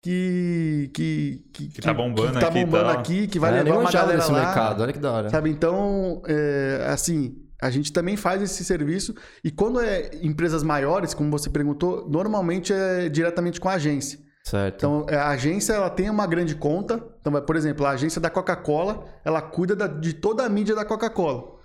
que 0.01 0.91
que 0.93 1.45
que, 1.51 1.67
que 1.69 1.81
tá 1.81 1.93
bombando, 1.93 2.33
que 2.33 2.39
tá 2.39 2.51
bombando 2.51 2.89
aqui, 2.89 3.19
aqui, 3.19 3.27
que 3.27 3.39
vai 3.39 3.57
é, 3.57 3.63
levar 3.63 3.79
uma 3.79 3.91
galera 3.91 4.25
lá, 4.25 4.45
mercado, 4.45 4.83
olha 4.83 4.93
que 4.93 4.99
da 4.99 5.11
hora. 5.11 5.29
Sabe? 5.29 5.49
Então, 5.49 6.21
é, 6.27 6.85
assim, 6.87 7.35
a 7.61 7.69
gente 7.69 7.91
também 7.91 8.15
faz 8.15 8.41
esse 8.41 8.63
serviço 8.63 9.13
e 9.43 9.51
quando 9.51 9.81
é 9.81 10.11
empresas 10.21 10.63
maiores, 10.63 11.13
como 11.13 11.29
você 11.29 11.49
perguntou, 11.49 12.07
normalmente 12.09 12.71
é 12.71 13.09
diretamente 13.09 13.59
com 13.59 13.67
a 13.67 13.73
agência. 13.73 14.19
Certo. 14.43 14.77
Então, 14.77 15.05
é, 15.09 15.15
a 15.15 15.29
agência 15.29 15.73
ela 15.73 15.89
tem 15.89 16.09
uma 16.09 16.25
grande 16.25 16.55
conta. 16.55 17.03
Então, 17.19 17.33
por 17.41 17.55
exemplo, 17.55 17.85
a 17.85 17.91
agência 17.91 18.19
da 18.19 18.29
Coca-Cola, 18.29 19.05
ela 19.23 19.41
cuida 19.41 19.75
da, 19.75 19.87
de 19.87 20.13
toda 20.13 20.43
a 20.43 20.49
mídia 20.49 20.73
da 20.73 20.85
Coca-Cola. 20.85 21.59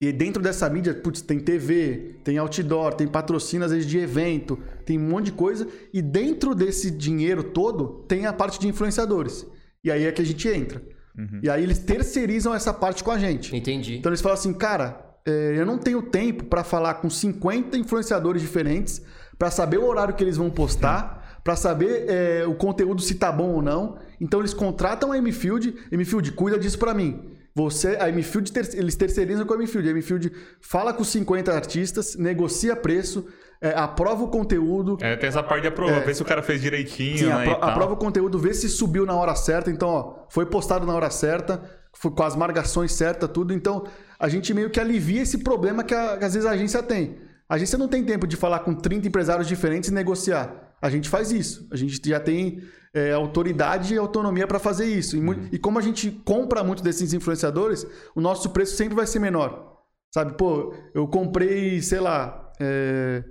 E 0.00 0.10
dentro 0.10 0.42
dessa 0.42 0.68
mídia, 0.68 0.92
putz, 0.92 1.22
tem 1.22 1.38
TV, 1.38 2.20
tem 2.24 2.36
outdoor, 2.36 2.94
tem 2.94 3.06
patrocínio 3.06 3.64
às 3.64 3.70
vezes 3.70 3.86
de 3.86 3.98
evento, 3.98 4.58
tem 4.84 4.98
um 4.98 5.08
monte 5.08 5.26
de 5.26 5.32
coisa. 5.32 5.68
E 5.92 6.02
dentro 6.02 6.56
desse 6.56 6.90
dinheiro 6.90 7.44
todo, 7.44 8.04
tem 8.08 8.26
a 8.26 8.32
parte 8.32 8.58
de 8.58 8.66
influenciadores. 8.66 9.46
E 9.84 9.92
aí 9.92 10.04
é 10.04 10.10
que 10.10 10.22
a 10.22 10.24
gente 10.24 10.48
entra. 10.48 10.82
Uhum. 11.16 11.40
E 11.42 11.50
aí 11.50 11.62
eles 11.62 11.78
terceirizam 11.78 12.54
essa 12.54 12.72
parte 12.72 13.04
com 13.04 13.10
a 13.10 13.18
gente. 13.18 13.54
Entendi. 13.54 13.96
Então 13.96 14.10
eles 14.10 14.20
falam 14.20 14.38
assim, 14.38 14.52
cara, 14.52 15.12
é, 15.26 15.54
eu 15.56 15.66
não 15.66 15.78
tenho 15.78 16.02
tempo 16.02 16.44
para 16.44 16.64
falar 16.64 16.94
com 16.94 17.08
50 17.08 17.76
influenciadores 17.76 18.42
diferentes, 18.42 19.02
para 19.38 19.50
saber 19.50 19.78
o 19.78 19.86
horário 19.86 20.14
que 20.14 20.22
eles 20.22 20.36
vão 20.36 20.50
postar, 20.50 21.40
para 21.44 21.56
saber 21.56 22.06
é, 22.08 22.46
o 22.46 22.54
conteúdo 22.54 23.02
se 23.02 23.16
tá 23.16 23.30
bom 23.30 23.50
ou 23.50 23.62
não. 23.62 23.98
Então 24.20 24.40
eles 24.40 24.54
contratam 24.54 25.12
a 25.12 25.18
M-Field, 25.18 25.74
M-Field 25.90 26.32
cuida 26.32 26.58
disso 26.58 26.78
para 26.78 26.94
mim. 26.94 27.32
Você, 27.54 27.96
a 28.00 28.08
M-Field, 28.08 28.50
ter, 28.50 28.74
eles 28.74 28.96
terceirizam 28.96 29.44
com 29.44 29.52
a 29.52 29.56
M-Field. 29.56 29.88
A 29.88 29.90
M-Field 29.92 30.32
fala 30.60 30.92
com 30.92 31.04
50 31.04 31.52
artistas, 31.52 32.16
negocia 32.16 32.74
preço, 32.74 33.26
é, 33.62 33.72
aprova 33.78 34.24
o 34.24 34.28
conteúdo. 34.28 34.98
É, 35.00 35.14
tem 35.14 35.28
essa 35.28 35.42
parte 35.42 35.62
de 35.62 35.68
aprovar, 35.68 35.98
é, 35.98 36.00
vê 36.00 36.12
se 36.12 36.20
o 36.20 36.24
cara 36.24 36.42
fez 36.42 36.60
direitinho. 36.60 37.18
Sim, 37.18 37.26
né, 37.26 37.52
apro 37.52 37.64
aprova 37.64 37.92
o 37.92 37.96
conteúdo, 37.96 38.36
vê 38.36 38.52
se 38.52 38.68
subiu 38.68 39.06
na 39.06 39.14
hora 39.14 39.36
certa. 39.36 39.70
Então, 39.70 39.88
ó, 39.88 40.14
foi 40.28 40.44
postado 40.44 40.84
na 40.84 40.92
hora 40.92 41.08
certa, 41.10 41.62
foi 41.94 42.10
com 42.10 42.24
as 42.24 42.34
marcações 42.34 42.90
certas, 42.92 43.30
tudo. 43.30 43.54
Então, 43.54 43.84
a 44.18 44.28
gente 44.28 44.52
meio 44.52 44.68
que 44.68 44.80
alivia 44.80 45.22
esse 45.22 45.38
problema 45.38 45.84
que, 45.84 45.94
a, 45.94 46.16
que 46.16 46.24
às 46.24 46.34
vezes 46.34 46.48
a 46.48 46.52
agência 46.52 46.82
tem. 46.82 47.18
A 47.48 47.54
agência 47.54 47.78
não 47.78 47.86
tem 47.86 48.02
tempo 48.02 48.26
de 48.26 48.36
falar 48.36 48.60
com 48.60 48.74
30 48.74 49.06
empresários 49.06 49.46
diferentes 49.46 49.90
e 49.90 49.94
negociar. 49.94 50.74
A 50.80 50.90
gente 50.90 51.08
faz 51.08 51.30
isso. 51.30 51.68
A 51.70 51.76
gente 51.76 52.00
já 52.04 52.18
tem 52.18 52.62
é, 52.92 53.12
autoridade 53.12 53.94
e 53.94 53.98
autonomia 53.98 54.46
para 54.48 54.58
fazer 54.58 54.86
isso. 54.86 55.16
E, 55.16 55.20
uhum. 55.20 55.48
e, 55.52 55.58
como 55.58 55.78
a 55.78 55.82
gente 55.82 56.10
compra 56.10 56.64
muito 56.64 56.82
desses 56.82 57.12
influenciadores, 57.12 57.86
o 58.12 58.20
nosso 58.20 58.50
preço 58.50 58.74
sempre 58.74 58.96
vai 58.96 59.06
ser 59.06 59.20
menor. 59.20 59.70
Sabe, 60.12 60.36
pô, 60.36 60.74
eu 60.92 61.06
comprei, 61.06 61.80
sei 61.80 62.00
lá, 62.00 62.52
é, 62.60 63.22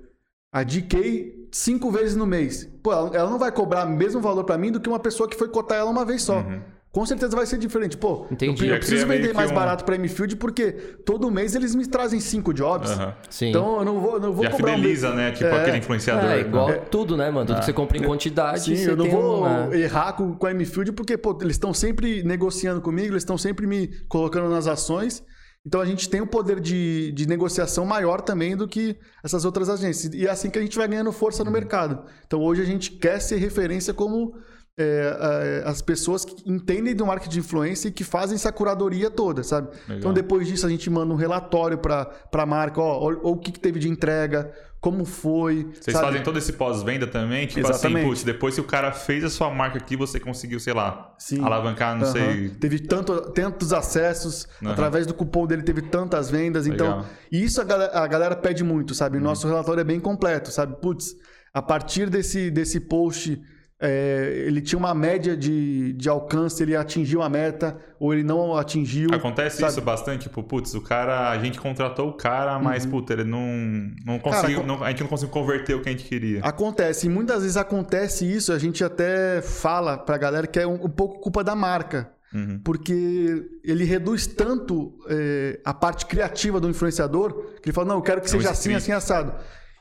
a 0.51 0.63
DK 0.63 1.47
cinco 1.51 1.91
vezes 1.91 2.15
no 2.15 2.25
mês. 2.25 2.69
Pô, 2.83 2.91
ela 2.91 3.29
não 3.29 3.39
vai 3.39 3.51
cobrar 3.51 3.85
o 3.85 3.89
mesmo 3.89 4.19
valor 4.19 4.43
para 4.43 4.57
mim 4.57 4.71
do 4.71 4.79
que 4.79 4.89
uma 4.89 4.99
pessoa 4.99 5.29
que 5.29 5.35
foi 5.35 5.47
cotar 5.47 5.77
ela 5.77 5.89
uma 5.89 6.05
vez 6.05 6.23
só. 6.23 6.39
Uhum. 6.39 6.61
Com 6.91 7.05
certeza 7.05 7.33
vai 7.37 7.45
ser 7.45 7.57
diferente. 7.57 7.95
Pô, 7.95 8.27
Entendi. 8.29 8.67
eu, 8.67 8.73
eu 8.73 8.77
preciso 8.79 9.07
vender 9.07 9.33
mais 9.33 9.49
um... 9.49 9.53
barato 9.53 9.85
para 9.85 9.97
Mfield 9.97 10.35
porque 10.35 10.73
todo 11.05 11.31
mês 11.31 11.55
eles 11.55 11.73
me 11.73 11.87
trazem 11.87 12.19
cinco 12.19 12.53
jobs. 12.53 12.91
Uhum. 12.91 13.13
Então 13.43 13.79
eu 13.79 13.85
não 13.85 13.99
vou, 14.01 14.19
não 14.19 14.33
vou 14.33 14.43
Já 14.43 14.51
cobrar 14.51 14.75
fideliza, 14.75 15.11
um... 15.11 15.15
né? 15.15 15.31
Tipo 15.31 15.45
é. 15.45 15.61
aquele 15.61 15.77
influenciador. 15.77 16.29
É, 16.29 16.41
igual 16.41 16.67
né? 16.67 16.81
tudo, 16.91 17.15
né, 17.15 17.31
mano? 17.31 17.45
Tudo 17.45 17.55
ah. 17.55 17.59
que 17.59 17.65
você 17.65 17.71
compra 17.71 17.97
em 17.97 18.03
quantidade. 18.03 18.75
Sim, 18.75 18.83
eu 18.83 18.97
não 18.97 19.09
vou 19.09 19.45
uma... 19.45 19.73
errar 19.73 20.11
com, 20.13 20.33
com 20.33 20.45
a 20.45 20.53
Mfield 20.53 20.91
porque, 20.91 21.17
pô, 21.17 21.37
eles 21.39 21.55
estão 21.55 21.73
sempre 21.73 22.23
negociando 22.23 22.81
comigo, 22.81 23.13
eles 23.13 23.23
estão 23.23 23.37
sempre 23.37 23.65
me 23.65 23.87
colocando 24.09 24.49
nas 24.49 24.67
ações. 24.67 25.23
Então 25.65 25.79
a 25.79 25.85
gente 25.85 26.09
tem 26.09 26.21
um 26.21 26.27
poder 26.27 26.59
de, 26.59 27.11
de 27.11 27.27
negociação 27.27 27.85
maior 27.85 28.19
também 28.21 28.55
do 28.55 28.67
que 28.67 28.97
essas 29.23 29.45
outras 29.45 29.69
agências. 29.69 30.13
E 30.13 30.25
é 30.25 30.29
assim 30.29 30.49
que 30.49 30.57
a 30.57 30.61
gente 30.61 30.77
vai 30.77 30.87
ganhando 30.87 31.11
força 31.11 31.43
no 31.43 31.51
uhum. 31.51 31.53
mercado. 31.53 32.03
Então 32.25 32.41
hoje 32.41 32.61
a 32.61 32.65
gente 32.65 32.91
quer 32.91 33.19
ser 33.19 33.37
referência 33.37 33.93
como 33.93 34.35
é, 34.77 35.63
as 35.65 35.81
pessoas 35.81 36.23
que 36.25 36.49
entendem 36.49 36.95
do 36.95 37.05
marketing 37.05 37.31
de 37.31 37.39
influência 37.39 37.89
e 37.89 37.91
que 37.91 38.03
fazem 38.03 38.35
essa 38.35 38.51
curadoria 38.51 39.09
toda, 39.09 39.43
sabe? 39.43 39.69
Legal. 39.81 39.97
Então 39.97 40.13
depois 40.13 40.47
disso 40.47 40.65
a 40.65 40.69
gente 40.69 40.89
manda 40.89 41.13
um 41.13 41.17
relatório 41.17 41.77
para 41.77 42.07
a 42.31 42.45
marca, 42.45 42.81
ó, 42.81 43.11
o 43.23 43.37
que, 43.37 43.51
que 43.51 43.59
teve 43.59 43.79
de 43.79 43.89
entrega, 43.89 44.51
como 44.81 45.05
foi. 45.05 45.69
Vocês 45.79 45.95
sabe? 45.95 46.07
fazem 46.07 46.23
todo 46.23 46.39
esse 46.39 46.53
pós-venda 46.53 47.05
também? 47.05 47.45
Tipo 47.45 47.59
assim, 47.59 47.69
Exatamente. 47.69 47.99
assim, 47.99 48.09
putz, 48.09 48.23
depois 48.23 48.55
que 48.55 48.61
o 48.61 48.63
cara 48.63 48.91
fez 48.91 49.23
a 49.23 49.29
sua 49.29 49.51
marca 49.51 49.77
aqui, 49.77 49.95
você 49.95 50.19
conseguiu, 50.19 50.59
sei 50.59 50.73
lá, 50.73 51.13
Sim. 51.19 51.43
alavancar, 51.43 51.95
não 51.95 52.07
uhum. 52.07 52.11
sei. 52.11 52.49
Teve 52.49 52.79
tanto, 52.79 53.31
tantos 53.31 53.73
acessos, 53.73 54.47
uhum. 54.59 54.71
através 54.71 55.05
do 55.05 55.13
cupom 55.13 55.45
dele 55.45 55.61
teve 55.61 55.83
tantas 55.83 56.31
vendas. 56.31 56.65
Então, 56.65 56.87
Legal. 56.87 57.05
Então, 57.27 57.39
isso 57.45 57.61
a 57.61 57.63
galera, 57.63 57.99
a 57.99 58.07
galera, 58.07 58.35
pede 58.35 58.63
muito, 58.63 58.95
sabe? 58.95 59.17
Uhum. 59.17 59.23
Nosso 59.23 59.47
relatório 59.47 59.81
é 59.81 59.83
bem 59.83 59.99
completo, 59.99 60.49
sabe? 60.49 60.75
Putz, 60.81 61.15
a 61.53 61.61
partir 61.61 62.09
desse, 62.09 62.49
desse 62.49 62.79
post 62.79 63.39
é, 63.81 64.43
ele 64.45 64.61
tinha 64.61 64.77
uma 64.77 64.93
média 64.93 65.35
de, 65.35 65.93
de 65.93 66.07
alcance, 66.07 66.61
ele 66.61 66.75
atingiu 66.75 67.23
a 67.23 67.27
meta 67.27 67.75
ou 67.99 68.13
ele 68.13 68.23
não 68.23 68.55
atingiu. 68.55 69.09
Acontece 69.11 69.57
sabe? 69.57 69.71
isso 69.71 69.81
bastante, 69.81 70.23
tipo, 70.23 70.43
putz, 70.43 70.75
o 70.75 70.81
cara, 70.81 71.31
a 71.31 71.37
gente 71.39 71.59
contratou 71.59 72.09
o 72.09 72.13
cara, 72.13 72.59
mas, 72.59 72.85
uhum. 72.85 72.91
puta, 72.91 73.13
ele 73.13 73.23
não, 73.23 73.91
não 74.05 74.19
conseguiu, 74.19 74.61
a 74.83 74.89
gente 74.89 75.01
não 75.01 75.09
conseguiu 75.09 75.33
converter 75.33 75.73
o 75.73 75.81
que 75.81 75.89
a 75.89 75.91
gente 75.91 76.03
queria. 76.03 76.41
Acontece, 76.43 77.07
e 77.07 77.09
muitas 77.09 77.41
vezes 77.41 77.57
acontece 77.57 78.31
isso, 78.31 78.53
a 78.53 78.59
gente 78.59 78.83
até 78.83 79.41
fala 79.41 79.97
pra 79.97 80.15
galera 80.15 80.45
que 80.45 80.59
é 80.59 80.67
um, 80.67 80.85
um 80.85 80.89
pouco 80.89 81.19
culpa 81.19 81.43
da 81.43 81.55
marca. 81.55 82.11
Uhum. 82.33 82.61
Porque 82.63 83.45
ele 83.63 83.83
reduz 83.83 84.25
tanto 84.25 84.97
é, 85.09 85.59
a 85.65 85.73
parte 85.73 86.05
criativa 86.05 86.61
do 86.61 86.69
influenciador 86.69 87.33
que 87.61 87.67
ele 87.69 87.73
fala: 87.73 87.89
não, 87.89 87.95
eu 87.95 88.01
quero 88.01 88.21
que 88.21 88.27
é 88.27 88.29
seja 88.29 88.51
assim, 88.51 88.73
assim, 88.73 88.93
assado. 88.93 89.33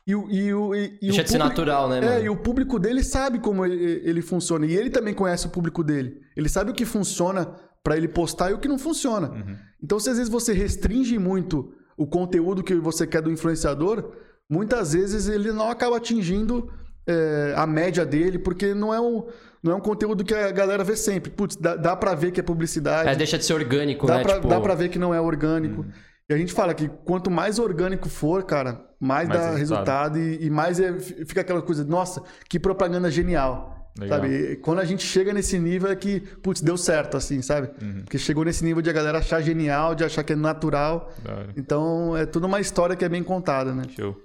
E, 0.06 0.12
e, 0.12 0.50
e, 0.50 0.98
e 1.02 1.06
Deixa 1.08 1.24
de 1.24 1.30
ser 1.30 1.38
natural, 1.38 1.88
né? 1.88 2.00
Mano? 2.00 2.12
É, 2.12 2.24
e 2.24 2.28
o 2.28 2.36
público 2.36 2.78
dele 2.78 3.02
sabe 3.02 3.38
como 3.38 3.64
ele, 3.64 4.02
ele, 4.04 4.22
funciona. 4.22 4.66
E 4.66 4.74
ele 4.74 4.90
também 4.90 5.14
conhece 5.14 5.46
o 5.46 5.50
público 5.50 5.84
dele. 5.84 6.20
Ele 6.36 6.48
sabe 6.48 6.70
o 6.70 6.74
que 6.74 6.84
funciona 6.84 7.54
para 7.82 7.96
ele 7.96 8.08
postar 8.08 8.50
e 8.50 8.54
o 8.54 8.58
que 8.58 8.68
não 8.68 8.78
funciona. 8.78 9.30
Uhum. 9.30 9.56
Então, 9.82 9.98
se 9.98 10.10
às 10.10 10.16
vezes 10.16 10.30
você 10.30 10.52
restringe 10.52 11.18
muito 11.18 11.72
o 11.96 12.06
conteúdo 12.06 12.62
que 12.62 12.74
você 12.74 13.06
quer 13.06 13.22
do 13.22 13.30
influenciador, 13.30 14.12
muitas 14.48 14.92
vezes 14.92 15.28
ele 15.28 15.52
não 15.52 15.70
acaba 15.70 15.96
atingindo 15.96 16.70
é, 17.06 17.54
a 17.56 17.66
média 17.66 18.04
dele, 18.04 18.38
porque 18.38 18.74
não 18.74 18.92
é 18.92 19.00
um, 19.00 19.26
não 19.62 19.72
é 19.72 19.74
um 19.74 19.80
conteúdo 19.80 20.24
que 20.24 20.34
a 20.34 20.50
galera 20.50 20.82
vê 20.82 20.96
sempre. 20.96 21.30
Putz, 21.30 21.56
dá, 21.56 21.76
dá 21.76 21.96
pra 21.96 22.14
ver 22.14 22.32
que 22.32 22.40
é 22.40 22.42
publicidade. 22.42 23.08
É, 23.08 23.14
deixa 23.14 23.38
de 23.38 23.44
ser 23.44 23.54
orgânico, 23.54 24.06
dá 24.06 24.16
né? 24.16 24.22
Pra, 24.22 24.34
tipo... 24.34 24.48
Dá 24.48 24.60
pra 24.60 24.74
ver 24.74 24.88
que 24.88 24.98
não 24.98 25.14
é 25.14 25.20
orgânico. 25.20 25.82
Hum. 25.82 25.90
E 26.28 26.34
a 26.34 26.36
gente 26.36 26.52
fala 26.52 26.72
que 26.74 26.88
quanto 27.04 27.30
mais 27.30 27.58
orgânico 27.58 28.08
for, 28.08 28.44
cara, 28.44 28.89
mais, 29.00 29.28
mais 29.28 29.40
dá 29.40 29.56
resultado, 29.56 30.14
resultado 30.14 30.18
e, 30.18 30.46
e, 30.46 30.50
mais 30.50 30.78
é, 30.78 30.98
fica 31.00 31.40
aquela 31.40 31.62
coisa, 31.62 31.84
nossa, 31.84 32.22
que 32.48 32.60
propaganda 32.60 33.10
genial. 33.10 33.76
Legal. 33.98 34.20
Sabe? 34.20 34.56
quando 34.56 34.78
a 34.78 34.84
gente 34.84 35.04
chega 35.04 35.32
nesse 35.32 35.58
nível 35.58 35.90
é 35.90 35.96
que, 35.96 36.20
putz, 36.20 36.60
deu 36.60 36.76
certo, 36.76 37.16
assim, 37.16 37.42
sabe? 37.42 37.70
Uhum. 37.82 38.02
Porque 38.02 38.18
chegou 38.18 38.44
nesse 38.44 38.64
nível 38.64 38.80
de 38.80 38.88
a 38.88 38.92
galera 38.92 39.18
achar 39.18 39.42
genial, 39.42 39.94
de 39.94 40.04
achar 40.04 40.22
que 40.22 40.32
é 40.32 40.36
natural. 40.36 41.12
Então, 41.56 42.16
é 42.16 42.24
tudo 42.24 42.46
uma 42.46 42.60
história 42.60 42.94
que 42.94 43.04
é 43.04 43.08
bem 43.08 43.22
contada, 43.22 43.74
né? 43.74 43.82
Show. 43.88 44.16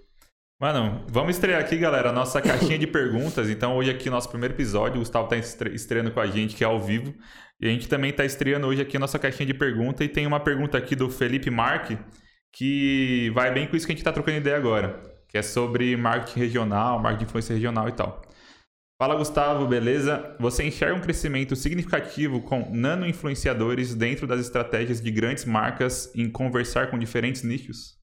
Mano, 0.61 1.03
vamos 1.09 1.35
estrear 1.35 1.59
aqui, 1.59 1.77
galera, 1.77 2.09
a 2.09 2.13
nossa 2.13 2.41
caixinha 2.41 2.77
de 2.77 2.87
perguntas. 2.87 3.49
Então, 3.49 3.75
hoje 3.75 3.89
aqui, 3.89 4.09
nosso 4.09 4.29
primeiro 4.29 4.53
episódio, 4.53 4.97
o 4.97 4.99
Gustavo 4.99 5.27
tá 5.27 5.35
estreando 5.35 6.11
com 6.11 6.19
a 6.19 6.27
gente, 6.27 6.55
que 6.55 6.63
é 6.63 6.67
ao 6.67 6.79
vivo. 6.79 7.13
E 7.59 7.67
a 7.67 7.69
gente 7.69 7.89
também 7.89 8.13
tá 8.13 8.23
estreando 8.23 8.67
hoje 8.67 8.81
aqui 8.81 8.95
a 8.95 8.99
nossa 8.99 9.19
caixinha 9.19 9.47
de 9.47 9.53
perguntas. 9.53 10.05
E 10.05 10.09
tem 10.09 10.25
uma 10.25 10.39
pergunta 10.39 10.77
aqui 10.77 10.95
do 10.95 11.09
Felipe 11.09 11.49
Mark, 11.49 11.91
que 12.55 13.29
vai 13.31 13.53
bem 13.53 13.67
com 13.67 13.75
isso 13.75 13.85
que 13.85 13.91
a 13.91 13.95
gente 13.95 14.03
tá 14.03 14.13
trocando 14.13 14.37
ideia 14.37 14.55
agora. 14.55 15.01
Que 15.27 15.37
é 15.37 15.41
sobre 15.41 15.95
marketing 15.97 16.39
regional, 16.39 16.99
marketing 16.99 17.25
de 17.25 17.29
influência 17.29 17.53
regional 17.53 17.89
e 17.89 17.91
tal. 17.91 18.21
Fala 18.97 19.15
Gustavo, 19.15 19.67
beleza? 19.67 20.37
Você 20.39 20.63
enxerga 20.63 20.95
um 20.95 21.01
crescimento 21.01 21.53
significativo 21.53 22.41
com 22.41 22.73
nano-influenciadores 22.73 23.93
dentro 23.93 24.25
das 24.25 24.39
estratégias 24.39 25.01
de 25.01 25.11
grandes 25.11 25.43
marcas 25.43 26.09
em 26.15 26.29
conversar 26.29 26.89
com 26.89 26.97
diferentes 26.97 27.43
nichos? 27.43 27.99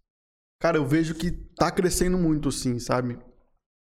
Cara, 0.61 0.77
eu 0.77 0.87
vejo 0.87 1.15
que 1.15 1.31
tá 1.57 1.71
crescendo 1.71 2.19
muito 2.19 2.53
sim, 2.53 2.79
sabe? 2.79 3.19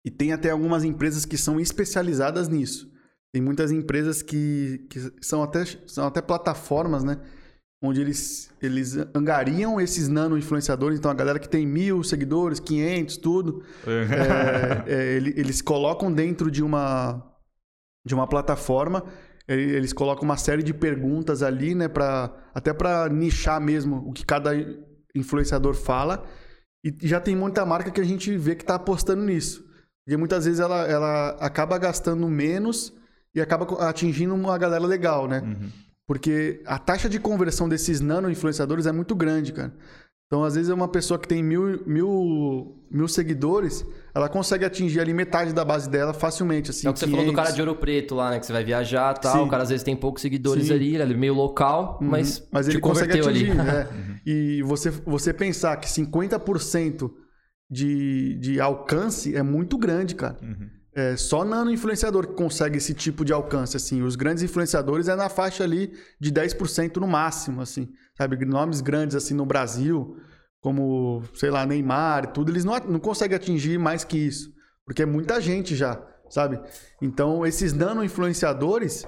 E 0.05 0.11
tem 0.11 0.33
até 0.33 0.49
algumas 0.49 0.83
empresas 0.83 1.23
que 1.23 1.37
são 1.37 1.57
especializadas 1.57 2.49
nisso. 2.49 2.91
Tem 3.31 3.41
muitas 3.41 3.71
empresas 3.71 4.21
que, 4.21 4.85
que 4.89 4.99
são, 5.21 5.41
até, 5.41 5.63
são 5.87 6.05
até 6.05 6.21
plataformas, 6.21 7.03
né? 7.03 7.21
Onde 7.81 8.01
eles, 8.01 8.51
eles 8.61 8.97
angariam 9.15 9.79
esses 9.79 10.07
nano-influenciadores. 10.07 10.99
Então, 10.99 11.09
a 11.09 11.13
galera 11.13 11.39
que 11.39 11.47
tem 11.47 11.65
mil 11.65 12.03
seguidores, 12.03 12.59
500, 12.59 13.17
tudo, 13.17 13.63
é, 13.87 14.93
é, 14.93 15.15
eles 15.15 15.61
colocam 15.61 16.11
dentro 16.11 16.51
de 16.51 16.61
uma, 16.61 17.23
de 18.05 18.13
uma 18.13 18.27
plataforma, 18.27 19.05
eles 19.47 19.93
colocam 19.93 20.23
uma 20.23 20.37
série 20.37 20.61
de 20.61 20.73
perguntas 20.73 21.41
ali, 21.41 21.73
né, 21.73 21.87
pra, 21.87 22.31
até 22.53 22.71
para 22.71 23.09
nichar 23.09 23.59
mesmo 23.59 23.97
o 24.07 24.13
que 24.13 24.25
cada 24.25 24.51
influenciador 25.15 25.73
fala. 25.73 26.23
E 26.83 26.95
já 27.07 27.19
tem 27.19 27.35
muita 27.35 27.65
marca 27.65 27.91
que 27.91 27.99
a 27.99 28.05
gente 28.05 28.37
vê 28.37 28.55
que 28.55 28.63
está 28.63 28.75
apostando 28.75 29.23
nisso. 29.23 29.65
Porque 30.05 30.17
muitas 30.17 30.45
vezes 30.45 30.59
ela, 30.59 30.85
ela 30.87 31.29
acaba 31.39 31.77
gastando 31.77 32.27
menos 32.29 32.93
e 33.33 33.41
acaba 33.41 33.87
atingindo 33.87 34.33
uma 34.33 34.57
galera 34.57 34.85
legal, 34.85 35.27
né? 35.27 35.41
Uhum. 35.41 35.69
Porque 36.09 36.59
a 36.65 36.79
taxa 36.79 37.07
de 37.07 37.19
conversão 37.19 37.69
desses 37.69 38.01
nano-influenciadores 38.01 38.87
é 38.87 38.91
muito 38.91 39.13
grande, 39.13 39.53
cara. 39.53 39.71
Então, 40.25 40.43
às 40.43 40.55
vezes, 40.55 40.71
é 40.71 40.73
uma 40.73 40.87
pessoa 40.87 41.19
que 41.19 41.27
tem 41.27 41.43
mil, 41.43 41.83
mil, 41.85 42.83
mil 42.89 43.07
seguidores, 43.07 43.85
ela 44.11 44.27
consegue 44.27 44.65
atingir 44.65 45.01
ali 45.01 45.13
metade 45.13 45.53
da 45.53 45.63
base 45.63 45.87
dela 45.87 46.11
facilmente. 46.11 46.71
Assim, 46.71 46.87
é 46.87 46.89
o 46.89 46.93
que 46.95 47.01
500. 47.01 47.11
você 47.11 47.15
falou 47.15 47.31
do 47.31 47.35
cara 47.35 47.51
de 47.51 47.61
Ouro 47.61 47.75
Preto 47.75 48.15
lá, 48.15 48.31
né? 48.31 48.39
Que 48.39 48.47
você 48.47 48.51
vai 48.51 48.63
viajar 48.63 49.15
e 49.17 49.19
tal. 49.21 49.37
Sim. 49.37 49.43
O 49.43 49.47
cara 49.49 49.61
às 49.61 49.69
vezes 49.69 49.83
tem 49.83 49.95
poucos 49.95 50.23
seguidores 50.23 50.65
Sim. 50.65 50.73
ali, 50.73 50.95
ele 50.95 51.13
é 51.13 51.15
meio 51.15 51.35
local, 51.35 51.99
uhum. 52.01 52.07
mas, 52.07 52.43
mas 52.51 52.67
ele 52.67 52.79
consegue 52.79 53.19
atingir. 53.19 53.51
Ali. 53.51 53.69
É. 53.69 53.87
Uhum. 53.93 54.15
E 54.25 54.63
você, 54.63 54.89
você 54.89 55.31
pensar 55.31 55.77
que 55.77 55.87
50% 55.87 57.11
de, 57.69 58.35
de 58.39 58.59
alcance 58.59 59.35
é 59.35 59.43
muito 59.43 59.77
grande, 59.77 60.15
cara. 60.15 60.39
Uhum. 60.41 60.69
É 60.99 61.15
só 61.15 61.45
nano 61.45 61.71
influenciador 61.71 62.27
que 62.27 62.33
consegue 62.33 62.77
esse 62.77 62.93
tipo 62.93 63.23
de 63.23 63.31
alcance, 63.31 63.77
assim. 63.77 64.01
Os 64.01 64.17
grandes 64.17 64.43
influenciadores 64.43 65.07
é 65.07 65.15
na 65.15 65.29
faixa 65.29 65.63
ali 65.63 65.93
de 66.19 66.29
10% 66.29 66.97
no 66.97 67.07
máximo, 67.07 67.61
assim. 67.61 67.87
Sabe? 68.17 68.43
Nomes 68.45 68.81
grandes, 68.81 69.15
assim, 69.15 69.33
no 69.33 69.45
Brasil, 69.45 70.17
como, 70.59 71.23
sei 71.35 71.49
lá, 71.49 71.65
Neymar 71.65 72.25
e 72.25 72.33
tudo, 72.33 72.51
eles 72.51 72.65
não, 72.65 72.77
não 72.79 72.99
conseguem 72.99 73.37
atingir 73.37 73.79
mais 73.79 74.03
que 74.03 74.17
isso. 74.17 74.51
Porque 74.85 75.03
é 75.03 75.05
muita 75.05 75.39
gente 75.39 75.73
já, 75.73 76.05
sabe? 76.29 76.59
Então, 77.01 77.45
esses 77.45 77.71
nano 77.71 78.03
influenciadores, 78.03 79.05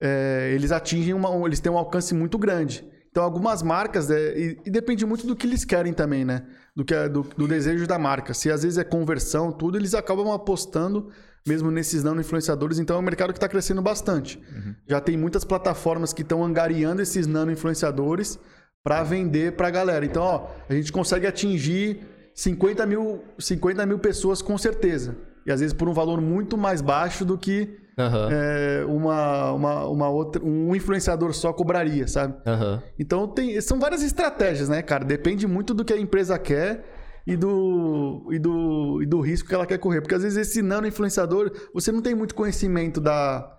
é, 0.00 0.50
eles 0.54 0.72
atingem 0.72 1.12
uma... 1.12 1.28
Eles 1.46 1.60
têm 1.60 1.70
um 1.70 1.76
alcance 1.76 2.14
muito 2.14 2.38
grande. 2.38 2.88
Então, 3.10 3.22
algumas 3.22 3.62
marcas, 3.62 4.10
é, 4.10 4.38
e, 4.38 4.60
e, 4.64 4.70
depende 4.70 5.04
muito 5.04 5.26
do 5.26 5.36
que 5.36 5.46
eles 5.46 5.62
querem 5.62 5.92
também, 5.92 6.24
né? 6.24 6.46
Do, 6.78 6.84
que 6.84 6.94
é, 6.94 7.08
do, 7.08 7.22
do, 7.36 7.48
desejo 7.48 7.88
da 7.88 7.98
marca. 7.98 8.32
Se 8.32 8.52
às 8.52 8.62
vezes 8.62 8.78
é 8.78 8.84
conversão, 8.84 9.50
tudo, 9.50 9.76
eles 9.76 9.94
acabam 9.94 10.30
apostando 10.30 11.10
mesmo 11.44 11.72
nesses 11.72 12.04
não 12.04 12.18
influenciadores. 12.20 12.78
Então, 12.78 12.94
é 12.94 12.98
um 13.00 13.02
mercado 13.02 13.32
que 13.32 13.36
está 13.36 13.48
crescendo 13.48 13.82
bastante. 13.82 14.40
Uhum. 14.54 14.74
Já 14.86 15.00
tem 15.00 15.16
muitas 15.16 15.44
plataformas 15.44 16.12
que 16.12 16.22
estão 16.22 16.44
angariando 16.44 17.02
esses 17.02 17.26
nano 17.26 17.50
influenciadores 17.50 18.38
para 18.84 19.02
vender 19.02 19.56
para 19.56 19.66
a 19.66 19.70
galera. 19.70 20.04
Então, 20.04 20.22
ó, 20.22 20.48
a 20.68 20.74
gente 20.74 20.92
consegue 20.92 21.26
atingir 21.26 22.06
50 22.32 22.86
mil, 22.86 23.24
50 23.38 23.84
mil 23.84 23.98
pessoas 23.98 24.40
com 24.40 24.56
certeza. 24.56 25.16
E 25.44 25.50
às 25.50 25.58
vezes 25.58 25.74
por 25.74 25.88
um 25.88 25.92
valor 25.92 26.20
muito 26.20 26.56
mais 26.56 26.80
baixo 26.80 27.24
do 27.24 27.36
que 27.36 27.76
Uhum. 27.98 28.28
É, 28.30 28.84
uma, 28.86 29.52
uma, 29.52 29.88
uma 29.88 30.08
outra, 30.08 30.42
um 30.44 30.74
influenciador 30.74 31.34
só 31.34 31.52
cobraria, 31.52 32.06
sabe? 32.06 32.34
Uhum. 32.48 32.80
Então 32.98 33.26
tem, 33.26 33.60
são 33.60 33.80
várias 33.80 34.02
estratégias, 34.02 34.68
né, 34.68 34.82
cara? 34.82 35.04
Depende 35.04 35.46
muito 35.46 35.74
do 35.74 35.84
que 35.84 35.92
a 35.92 35.98
empresa 35.98 36.38
quer 36.38 36.84
e 37.26 37.36
do, 37.36 38.28
e 38.30 38.38
do, 38.38 39.02
e 39.02 39.06
do 39.06 39.20
risco 39.20 39.48
que 39.48 39.54
ela 39.54 39.66
quer 39.66 39.78
correr. 39.78 40.00
Porque 40.00 40.14
às 40.14 40.22
vezes 40.22 40.38
esse 40.38 40.62
nano 40.62 40.86
influenciador, 40.86 41.50
você 41.74 41.90
não 41.90 42.00
tem 42.00 42.14
muito 42.14 42.36
conhecimento 42.36 43.00
da, 43.00 43.52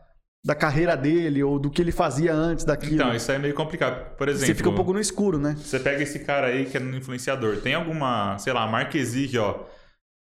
da 0.46 0.56
carreira 0.56 0.96
dele 0.96 1.44
ou 1.44 1.60
do 1.60 1.70
que 1.70 1.82
ele 1.82 1.92
fazia 1.92 2.34
antes 2.34 2.64
daquilo. 2.64 2.96
Então, 2.96 3.14
isso 3.14 3.30
é 3.34 3.38
meio 3.38 3.54
complicado. 3.54 4.16
Por 4.16 4.30
exemplo. 4.30 4.48
Você 4.48 4.56
fica 4.56 4.70
um 4.70 4.76
pouco 4.76 4.94
no 4.94 5.02
escuro, 5.02 5.38
né? 5.38 5.56
Você 5.58 5.80
pega 5.80 6.02
esse 6.02 6.20
cara 6.20 6.48
aí 6.48 6.66
que 6.66 6.78
é 6.78 6.80
no 6.80 6.96
influenciador. 6.96 7.58
Tem 7.58 7.74
alguma, 7.74 8.38
sei 8.40 8.54
lá, 8.54 8.66
marca 8.66 8.98
exige, 8.98 9.38
ó 9.38 9.66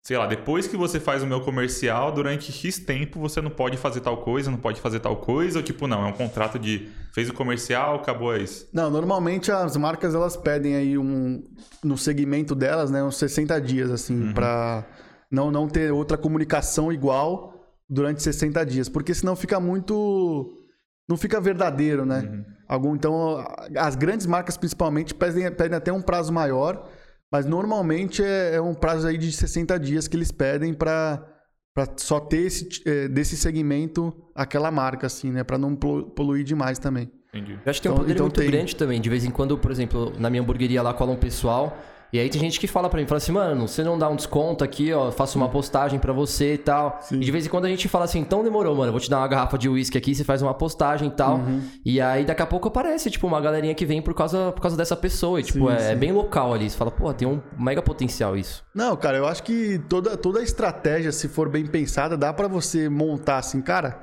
sei 0.07 0.17
lá, 0.17 0.25
depois 0.25 0.67
que 0.67 0.77
você 0.77 1.01
faz 1.01 1.21
o 1.21 1.27
meu 1.27 1.41
comercial, 1.41 2.13
durante 2.13 2.49
X 2.49 2.79
tempo 2.79 3.19
você 3.19 3.41
não 3.41 3.49
pode 3.49 3.75
fazer 3.75 3.99
tal 3.99 4.15
coisa, 4.15 4.49
não 4.49 4.57
pode 4.57 4.79
fazer 4.79 5.01
tal 5.01 5.17
coisa, 5.17 5.59
ou 5.59 5.63
tipo, 5.63 5.85
não, 5.85 6.05
é 6.05 6.07
um 6.07 6.13
contrato 6.13 6.57
de 6.57 6.87
fez 7.13 7.29
o 7.29 7.33
comercial, 7.33 7.95
acabou 7.95 8.33
isso. 8.33 8.69
Não, 8.71 8.89
normalmente 8.89 9.51
as 9.51 9.75
marcas 9.75 10.15
elas 10.15 10.37
pedem 10.37 10.77
aí 10.77 10.97
um 10.97 11.43
no 11.83 11.97
segmento 11.97 12.55
delas, 12.55 12.89
né, 12.89 13.03
uns 13.03 13.17
60 13.17 13.59
dias 13.59 13.91
assim, 13.91 14.27
uhum. 14.27 14.33
para 14.33 14.85
não 15.29 15.51
não 15.51 15.67
ter 15.67 15.91
outra 15.91 16.17
comunicação 16.17 16.89
igual 16.89 17.53
durante 17.89 18.23
60 18.23 18.65
dias, 18.65 18.87
porque 18.87 19.13
senão 19.13 19.35
fica 19.35 19.59
muito 19.59 20.57
não 21.05 21.17
fica 21.17 21.41
verdadeiro, 21.41 22.05
né? 22.05 22.19
Uhum. 22.19 22.45
Algum 22.65 22.95
então 22.95 23.45
as 23.75 23.97
grandes 23.97 24.25
marcas 24.25 24.55
principalmente 24.55 25.13
pedem, 25.13 25.51
pedem 25.51 25.77
até 25.77 25.91
um 25.91 26.01
prazo 26.01 26.31
maior 26.31 26.87
mas 27.31 27.45
normalmente 27.45 28.23
é, 28.23 28.55
é 28.55 28.61
um 28.61 28.73
prazo 28.73 29.07
aí 29.07 29.17
de 29.17 29.31
60 29.31 29.79
dias 29.79 30.07
que 30.07 30.15
eles 30.15 30.31
pedem 30.31 30.73
para 30.73 31.33
para 31.73 31.93
só 31.97 32.19
ter 32.19 32.37
esse, 32.37 32.67
é, 32.87 33.07
desse 33.07 33.37
segmento 33.37 34.11
aquela 34.33 34.71
marca, 34.71 35.05
assim, 35.05 35.31
né? 35.31 35.43
Para 35.43 35.59
não 35.59 35.75
poluir 35.75 36.43
demais 36.43 36.79
também. 36.79 37.11
Entendi. 37.31 37.53
Eu 37.63 37.69
acho 37.69 37.79
que 37.79 37.87
tem 37.87 37.91
um 37.91 37.93
então, 37.93 38.03
poder 38.03 38.13
então 38.13 38.25
muito 38.25 38.39
tem... 38.39 38.49
grande 38.49 38.75
também. 38.75 38.99
De 38.99 39.07
vez 39.07 39.23
em 39.23 39.29
quando, 39.29 39.55
por 39.59 39.69
exemplo, 39.69 40.11
na 40.17 40.27
minha 40.27 40.41
hamburgueria 40.41 40.81
lá 40.81 40.91
cola 40.91 41.11
um 41.11 41.17
pessoal 41.17 41.77
e 42.11 42.19
aí 42.19 42.29
tem 42.29 42.39
gente 42.39 42.57
que 42.59 42.67
fala 42.67 42.89
para 42.89 43.01
mim, 43.01 43.05
fala 43.05 43.17
assim, 43.17 43.33
mano, 43.33 43.67
você 43.67 43.83
não 43.83 43.99
dá 43.99 44.07
um 44.07 44.15
desconto 44.15 44.63
aqui, 44.63 44.93
ó, 44.93 45.11
faço 45.11 45.37
uma 45.37 45.49
postagem 45.49 45.99
para 45.99 46.13
você 46.13 46.53
e 46.53 46.57
tal. 46.57 46.99
Sim. 47.01 47.17
E 47.17 47.19
de 47.19 47.31
vez 47.31 47.45
em 47.45 47.49
quando 47.49 47.65
a 47.65 47.69
gente 47.69 47.89
fala 47.89 48.05
assim, 48.05 48.19
então 48.19 48.43
demorou, 48.43 48.73
mano, 48.75 48.91
vou 48.93 49.01
te 49.01 49.09
dar 49.09 49.17
uma 49.17 49.27
garrafa 49.27 49.57
de 49.57 49.67
uísque 49.67 49.97
aqui, 49.97 50.15
você 50.15 50.23
faz 50.23 50.41
uma 50.41 50.53
postagem 50.53 51.09
e 51.09 51.11
tal. 51.11 51.37
Uhum. 51.37 51.61
E 51.85 51.99
aí 51.99 52.23
daqui 52.23 52.41
a 52.41 52.45
pouco 52.45 52.69
aparece, 52.69 53.11
tipo, 53.11 53.27
uma 53.27 53.41
galerinha 53.41 53.75
que 53.75 53.85
vem 53.85 54.01
por 54.01 54.13
causa, 54.13 54.53
por 54.53 54.61
causa 54.61 54.77
dessa 54.77 54.95
pessoa. 54.95 55.39
E, 55.41 55.43
tipo, 55.43 55.67
sim, 55.67 55.75
é, 55.75 55.79
sim. 55.79 55.91
é, 55.91 55.95
bem 55.95 56.13
local 56.13 56.53
ali. 56.53 56.69
Você 56.69 56.77
fala, 56.77 56.91
pô, 56.91 57.13
tem 57.13 57.27
um 57.27 57.41
mega 57.57 57.81
potencial 57.81 58.37
isso. 58.37 58.63
Não, 58.73 58.95
cara, 58.95 59.17
eu 59.17 59.27
acho 59.27 59.43
que 59.43 59.77
toda, 59.89 60.15
toda 60.15 60.39
a 60.39 60.43
estratégia, 60.43 61.11
se 61.11 61.27
for 61.27 61.49
bem 61.49 61.65
pensada, 61.65 62.15
dá 62.15 62.31
para 62.31 62.47
você 62.47 62.87
montar 62.87 63.39
assim, 63.39 63.61
cara. 63.61 64.01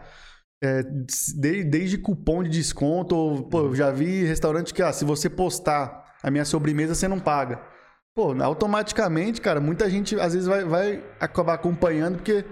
É, 0.62 0.82
desde, 1.36 1.64
desde 1.64 1.98
cupom 1.98 2.42
de 2.42 2.50
desconto, 2.50 3.16
ou, 3.16 3.42
pô, 3.44 3.60
eu 3.60 3.74
já 3.74 3.90
vi 3.90 4.24
restaurante 4.24 4.74
que, 4.74 4.82
ah, 4.82 4.92
se 4.92 5.04
você 5.04 5.30
postar 5.30 6.04
a 6.22 6.30
minha 6.30 6.44
sobremesa, 6.44 6.94
você 6.94 7.08
não 7.08 7.18
paga. 7.18 7.60
Pô, 8.14 8.30
automaticamente, 8.40 9.40
cara, 9.40 9.60
muita 9.60 9.90
gente 9.90 10.18
às 10.20 10.34
vezes 10.34 10.46
vai, 10.46 10.64
vai 10.64 11.04
acabar 11.18 11.54
acompanhando 11.54 12.16
porque, 12.16 12.44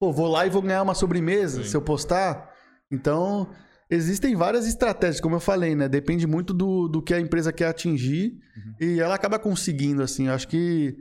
pô, 0.00 0.10
vou 0.10 0.26
lá 0.26 0.46
e 0.46 0.50
vou 0.50 0.62
ganhar 0.62 0.82
uma 0.82 0.94
sobremesa 0.94 1.62
Sim. 1.62 1.68
se 1.68 1.76
eu 1.76 1.82
postar. 1.82 2.50
Então, 2.90 3.50
existem 3.90 4.34
várias 4.34 4.66
estratégias, 4.66 5.20
como 5.20 5.36
eu 5.36 5.40
falei, 5.40 5.74
né? 5.74 5.86
Depende 5.86 6.26
muito 6.26 6.54
do, 6.54 6.88
do 6.88 7.02
que 7.02 7.12
a 7.12 7.20
empresa 7.20 7.52
quer 7.52 7.66
atingir 7.66 8.38
uhum. 8.56 8.74
e 8.80 9.00
ela 9.00 9.14
acaba 9.14 9.38
conseguindo, 9.38 10.02
assim. 10.02 10.28
Eu 10.28 10.34
acho 10.34 10.48
que. 10.48 10.96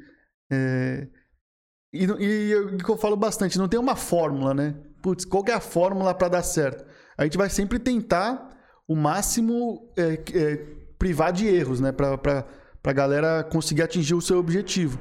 É... 0.51 1.07
E, 1.93 2.03
e 2.03 2.55
o 2.55 2.77
que 2.77 2.89
eu 2.89 2.97
falo 2.97 3.15
bastante, 3.15 3.57
não 3.57 3.69
tem 3.69 3.79
uma 3.79 3.95
fórmula, 3.95 4.53
né? 4.53 4.75
Putz, 5.01 5.23
qual 5.23 5.43
é 5.47 5.53
a 5.53 5.61
fórmula 5.61 6.13
para 6.13 6.27
dar 6.27 6.43
certo? 6.43 6.85
A 7.17 7.23
gente 7.23 7.37
vai 7.37 7.49
sempre 7.49 7.79
tentar 7.79 8.49
o 8.85 8.95
máximo 8.95 9.89
é, 9.97 10.21
é, 10.33 10.55
privar 10.99 11.31
de 11.31 11.47
erros, 11.47 11.79
né? 11.79 11.93
Pra 11.93 12.17
para 12.81 12.91
a 12.91 12.95
galera 12.95 13.43
conseguir 13.43 13.83
atingir 13.83 14.15
o 14.15 14.21
seu 14.21 14.37
objetivo. 14.37 14.99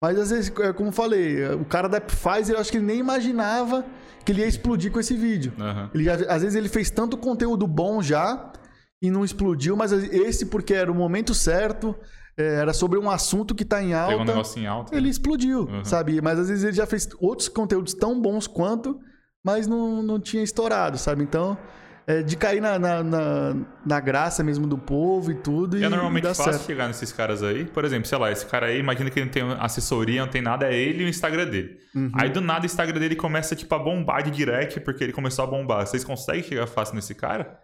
Mas 0.00 0.18
às 0.18 0.30
vezes, 0.30 0.52
é, 0.58 0.72
como 0.72 0.90
falei, 0.90 1.46
o 1.54 1.64
cara 1.64 1.88
da 1.88 2.00
Pfizer, 2.00 2.56
eu 2.56 2.60
acho 2.60 2.70
que 2.70 2.78
ele 2.78 2.86
nem 2.86 2.98
imaginava 2.98 3.84
que 4.24 4.32
ele 4.32 4.40
ia 4.40 4.48
explodir 4.48 4.90
com 4.90 4.98
esse 4.98 5.14
vídeo. 5.14 5.52
Uhum. 5.58 5.90
Ele, 5.94 6.10
às 6.10 6.42
vezes 6.42 6.54
ele 6.54 6.68
fez 6.68 6.90
tanto 6.90 7.16
conteúdo 7.16 7.66
bom 7.66 8.02
já 8.02 8.52
e 9.00 9.10
não 9.10 9.24
explodiu, 9.24 9.76
mas 9.76 9.92
esse 9.92 10.46
porque 10.46 10.74
era 10.74 10.90
o 10.90 10.94
momento 10.94 11.34
certo, 11.34 11.94
é, 12.36 12.54
era 12.56 12.72
sobre 12.72 12.98
um 12.98 13.10
assunto 13.10 13.54
que 13.54 13.62
está 13.62 13.82
em 13.82 13.94
alta. 13.94 14.08
Pegou 14.08 14.22
um 14.22 14.26
negócio 14.26 14.60
em 14.60 14.66
alta. 14.66 14.96
Ele 14.96 15.08
explodiu, 15.08 15.66
uhum. 15.66 15.84
sabe? 15.84 16.20
Mas 16.20 16.38
às 16.38 16.48
vezes 16.48 16.64
ele 16.64 16.76
já 16.76 16.86
fez 16.86 17.08
outros 17.20 17.48
conteúdos 17.48 17.94
tão 17.94 18.20
bons 18.20 18.46
quanto, 18.46 18.98
mas 19.44 19.66
não, 19.66 20.02
não 20.02 20.20
tinha 20.20 20.42
estourado, 20.42 20.98
sabe? 20.98 21.22
Então, 21.22 21.56
é, 22.06 22.22
de 22.22 22.36
cair 22.36 22.60
na, 22.60 22.78
na, 22.78 23.02
na, 23.02 23.56
na, 23.86 24.00
graça 24.00 24.42
mesmo 24.42 24.66
do 24.66 24.76
povo 24.76 25.30
e 25.30 25.34
tudo. 25.34 25.78
E 25.78 25.84
é 25.84 25.88
normalmente 25.88 26.26
fácil 26.26 26.44
certo. 26.44 26.66
chegar 26.66 26.88
nesses 26.88 27.12
caras 27.12 27.42
aí. 27.42 27.64
Por 27.64 27.84
exemplo, 27.84 28.06
sei 28.06 28.18
lá, 28.18 28.32
esse 28.32 28.44
cara 28.46 28.66
aí, 28.66 28.78
imagina 28.78 29.08
que 29.10 29.18
ele 29.18 29.26
não 29.26 29.32
tem 29.32 29.42
assessoria, 29.60 30.20
não 30.20 30.30
tem 30.30 30.42
nada, 30.42 30.66
é 30.66 30.74
ele 30.74 31.04
e 31.04 31.06
o 31.06 31.08
Instagram 31.08 31.46
dele. 31.46 31.78
Uhum. 31.94 32.10
Aí 32.14 32.28
do 32.30 32.40
nada 32.40 32.62
o 32.62 32.66
Instagram 32.66 32.98
dele 32.98 33.14
começa 33.14 33.54
tipo 33.54 33.72
a 33.74 33.78
bombar 33.78 34.22
de 34.22 34.30
direct 34.30 34.80
porque 34.80 35.04
ele 35.04 35.12
começou 35.12 35.44
a 35.44 35.46
bombar. 35.46 35.86
Vocês 35.86 36.02
conseguem 36.02 36.42
chegar 36.42 36.66
fácil 36.66 36.94
nesse 36.94 37.14
cara? 37.14 37.60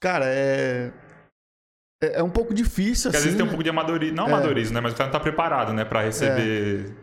Cara, 0.00 0.24
é. 0.26 0.92
É, 2.02 2.20
é 2.20 2.22
um 2.22 2.30
pouco 2.30 2.54
difícil, 2.54 3.10
Porque 3.10 3.16
assim. 3.16 3.16
às 3.16 3.24
vezes 3.24 3.36
tem 3.36 3.44
um 3.44 3.48
pouco 3.48 3.62
de 3.62 3.70
amadorismo. 3.70 4.16
Não 4.16 4.24
é. 4.24 4.32
amadorismo, 4.32 4.74
né? 4.74 4.80
Mas 4.80 4.92
o 4.92 4.96
cara 4.96 5.08
não 5.08 5.12
tá 5.12 5.20
preparado, 5.20 5.72
né? 5.72 5.84
Pra 5.84 6.02
receber. 6.02 6.96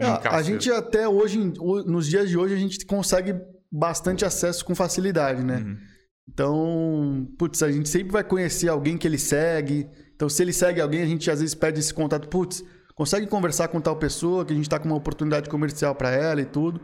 É. 0.00 0.06
Um 0.06 0.14
a, 0.14 0.36
a 0.36 0.42
gente 0.42 0.70
até 0.70 1.06
hoje, 1.06 1.38
nos 1.38 2.08
dias 2.08 2.28
de 2.28 2.36
hoje, 2.36 2.54
a 2.54 2.58
gente 2.58 2.84
consegue 2.84 3.34
bastante 3.70 4.24
acesso 4.24 4.64
com 4.64 4.74
facilidade, 4.74 5.44
né? 5.44 5.58
Uhum. 5.58 5.91
Então, 6.32 7.28
putz, 7.38 7.62
a 7.62 7.70
gente 7.70 7.88
sempre 7.88 8.10
vai 8.10 8.24
conhecer 8.24 8.68
alguém 8.68 8.96
que 8.96 9.06
ele 9.06 9.18
segue. 9.18 9.88
Então, 10.14 10.28
se 10.28 10.42
ele 10.42 10.52
segue 10.52 10.80
alguém, 10.80 11.02
a 11.02 11.06
gente 11.06 11.30
às 11.30 11.40
vezes 11.40 11.54
pede 11.54 11.78
esse 11.78 11.92
contato. 11.92 12.26
Putz, 12.28 12.64
consegue 12.94 13.26
conversar 13.26 13.68
com 13.68 13.80
tal 13.80 13.96
pessoa 13.96 14.44
que 14.44 14.52
a 14.52 14.56
gente 14.56 14.64
está 14.64 14.78
com 14.78 14.86
uma 14.86 14.96
oportunidade 14.96 15.50
comercial 15.50 15.94
para 15.94 16.10
ela 16.10 16.40
e 16.40 16.46
tudo. 16.46 16.80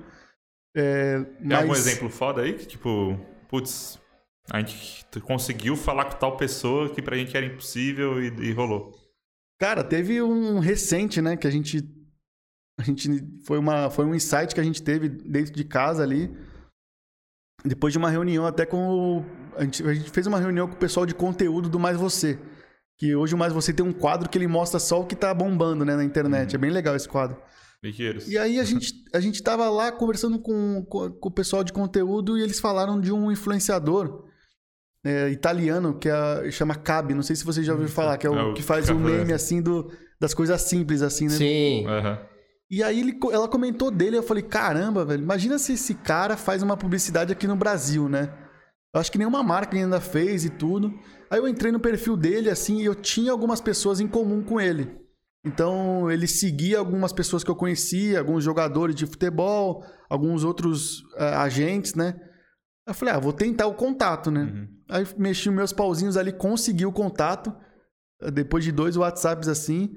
É, 0.76 1.20
Tem 1.20 1.48
mas... 1.48 1.60
algum 1.60 1.74
exemplo 1.74 2.10
foda 2.10 2.42
aí 2.42 2.52
que, 2.52 2.66
tipo, 2.66 3.18
putz, 3.48 3.98
a 4.50 4.58
gente 4.58 5.06
conseguiu 5.22 5.76
falar 5.76 6.04
com 6.04 6.18
tal 6.18 6.36
pessoa 6.36 6.90
que 6.90 7.00
pra 7.00 7.16
gente 7.16 7.34
era 7.34 7.46
impossível 7.46 8.22
e, 8.22 8.28
e 8.48 8.52
rolou? 8.52 8.92
Cara, 9.58 9.82
teve 9.82 10.20
um 10.20 10.58
recente, 10.58 11.22
né, 11.22 11.36
que 11.36 11.46
a 11.46 11.50
gente. 11.50 11.82
A 12.78 12.82
gente. 12.82 13.08
Foi, 13.44 13.58
uma, 13.58 13.88
foi 13.88 14.04
um 14.04 14.14
insight 14.14 14.54
que 14.54 14.60
a 14.60 14.64
gente 14.64 14.82
teve 14.82 15.08
dentro 15.08 15.52
de 15.52 15.64
casa 15.64 16.02
ali 16.02 16.30
depois 17.64 17.92
de 17.92 17.98
uma 17.98 18.10
reunião 18.10 18.46
até 18.46 18.64
com 18.64 18.88
o, 18.88 19.24
a, 19.58 19.64
gente, 19.64 19.82
a 19.82 19.94
gente 19.94 20.10
fez 20.10 20.26
uma 20.26 20.38
reunião 20.38 20.66
com 20.66 20.74
o 20.74 20.78
pessoal 20.78 21.04
de 21.04 21.14
conteúdo 21.14 21.68
do 21.68 21.78
Mais 21.78 21.96
Você. 21.96 22.38
Que 22.96 23.14
hoje 23.14 23.34
o 23.34 23.38
Mais 23.38 23.52
Você 23.52 23.72
tem 23.72 23.84
um 23.84 23.92
quadro 23.92 24.28
que 24.28 24.38
ele 24.38 24.46
mostra 24.46 24.78
só 24.78 25.00
o 25.00 25.06
que 25.06 25.14
tá 25.14 25.32
bombando 25.34 25.84
né, 25.84 25.96
na 25.96 26.04
internet. 26.04 26.52
Uhum. 26.52 26.54
É 26.54 26.58
bem 26.58 26.70
legal 26.70 26.96
esse 26.96 27.08
quadro. 27.08 27.36
Liqueiros. 27.82 28.28
E 28.28 28.36
aí 28.36 28.58
a 28.58 28.64
gente, 28.64 28.92
a 29.14 29.20
gente 29.20 29.42
tava 29.42 29.68
lá 29.68 29.92
conversando 29.92 30.38
com, 30.38 30.84
com, 30.88 31.10
com, 31.10 31.28
o 31.28 31.32
pessoal 31.32 31.62
de 31.62 31.72
conteúdo 31.72 32.38
e 32.38 32.42
eles 32.42 32.60
falaram 32.60 33.00
de 33.00 33.12
um 33.12 33.30
influenciador 33.30 34.24
é, 35.04 35.30
italiano 35.30 35.98
que 35.98 36.08
é, 36.08 36.50
chama 36.50 36.74
Cabe. 36.74 37.14
Não 37.14 37.22
sei 37.22 37.36
se 37.36 37.44
você 37.44 37.62
já 37.62 37.72
ouviu 37.72 37.88
falar, 37.88 38.16
que 38.18 38.26
é 38.26 38.30
o, 38.30 38.34
é 38.38 38.42
o 38.44 38.54
que 38.54 38.62
faz 38.62 38.88
o 38.88 38.94
meme 38.94 39.32
assim 39.32 39.62
do, 39.62 39.92
das 40.20 40.34
coisas 40.34 40.60
simples, 40.62 41.02
assim, 41.02 41.24
né? 41.24 41.36
Sim. 41.36 41.86
Uhum. 41.86 42.18
E 42.70 42.82
aí 42.82 43.00
ele, 43.00 43.18
ela 43.32 43.48
comentou 43.48 43.90
dele, 43.90 44.18
eu 44.18 44.22
falei, 44.22 44.42
caramba, 44.42 45.02
velho, 45.02 45.22
imagina 45.22 45.58
se 45.58 45.72
esse 45.72 45.94
cara 45.94 46.36
faz 46.36 46.62
uma 46.62 46.76
publicidade 46.76 47.32
aqui 47.32 47.46
no 47.46 47.56
Brasil, 47.56 48.08
né? 48.10 48.30
Eu 48.94 49.00
acho 49.00 49.12
que 49.12 49.18
nenhuma 49.18 49.42
marca 49.42 49.76
ainda 49.76 50.00
fez 50.00 50.44
e 50.44 50.50
tudo. 50.50 50.92
Aí 51.30 51.38
eu 51.38 51.48
entrei 51.48 51.70
no 51.70 51.80
perfil 51.80 52.16
dele, 52.16 52.50
assim, 52.50 52.80
e 52.80 52.84
eu 52.84 52.94
tinha 52.94 53.30
algumas 53.30 53.60
pessoas 53.60 54.00
em 54.00 54.08
comum 54.08 54.42
com 54.42 54.60
ele. 54.60 54.96
Então, 55.44 56.10
ele 56.10 56.26
seguia 56.26 56.78
algumas 56.78 57.12
pessoas 57.12 57.44
que 57.44 57.50
eu 57.50 57.56
conhecia, 57.56 58.18
alguns 58.18 58.42
jogadores 58.42 58.94
de 58.94 59.06
futebol, 59.06 59.84
alguns 60.08 60.42
outros 60.42 61.00
uh, 61.14 61.36
agentes, 61.36 61.94
né? 61.94 62.18
Eu 62.86 62.94
falei, 62.94 63.14
ah, 63.14 63.18
vou 63.18 63.32
tentar 63.32 63.66
o 63.66 63.74
contato, 63.74 64.30
né? 64.30 64.42
Uhum. 64.42 64.68
Aí 64.90 65.06
mexi 65.18 65.50
meus 65.50 65.72
pauzinhos 65.72 66.16
ali, 66.16 66.32
consegui 66.32 66.86
o 66.86 66.92
contato. 66.92 67.54
Depois 68.32 68.64
de 68.64 68.72
dois 68.72 68.96
WhatsApps 68.96 69.46
assim. 69.46 69.94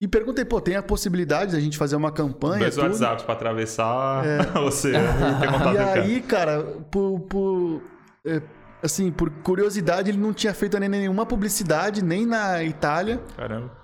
E 0.00 0.08
perguntei, 0.08 0.44
pô, 0.44 0.60
tem 0.60 0.74
a 0.74 0.82
possibilidade 0.82 1.52
da 1.52 1.60
gente 1.60 1.78
fazer 1.78 1.94
uma 1.94 2.10
campanha? 2.10 2.58
Dois 2.58 2.76
WhatsApps 2.76 3.24
para 3.24 3.34
atravessar 3.34 4.26
é. 4.26 4.42
você 4.60 4.90
E 4.92 5.78
aí, 5.78 6.20
cara, 6.20 6.60
por, 6.90 7.20
por 7.20 7.82
é, 8.26 8.42
assim, 8.82 9.10
por 9.10 9.30
curiosidade, 9.42 10.10
ele 10.10 10.18
não 10.18 10.32
tinha 10.32 10.54
feito 10.54 10.78
nenhuma 10.78 11.26
publicidade, 11.26 12.04
nem 12.04 12.26
na 12.26 12.62
Itália. 12.62 13.18
Caramba. 13.36 13.76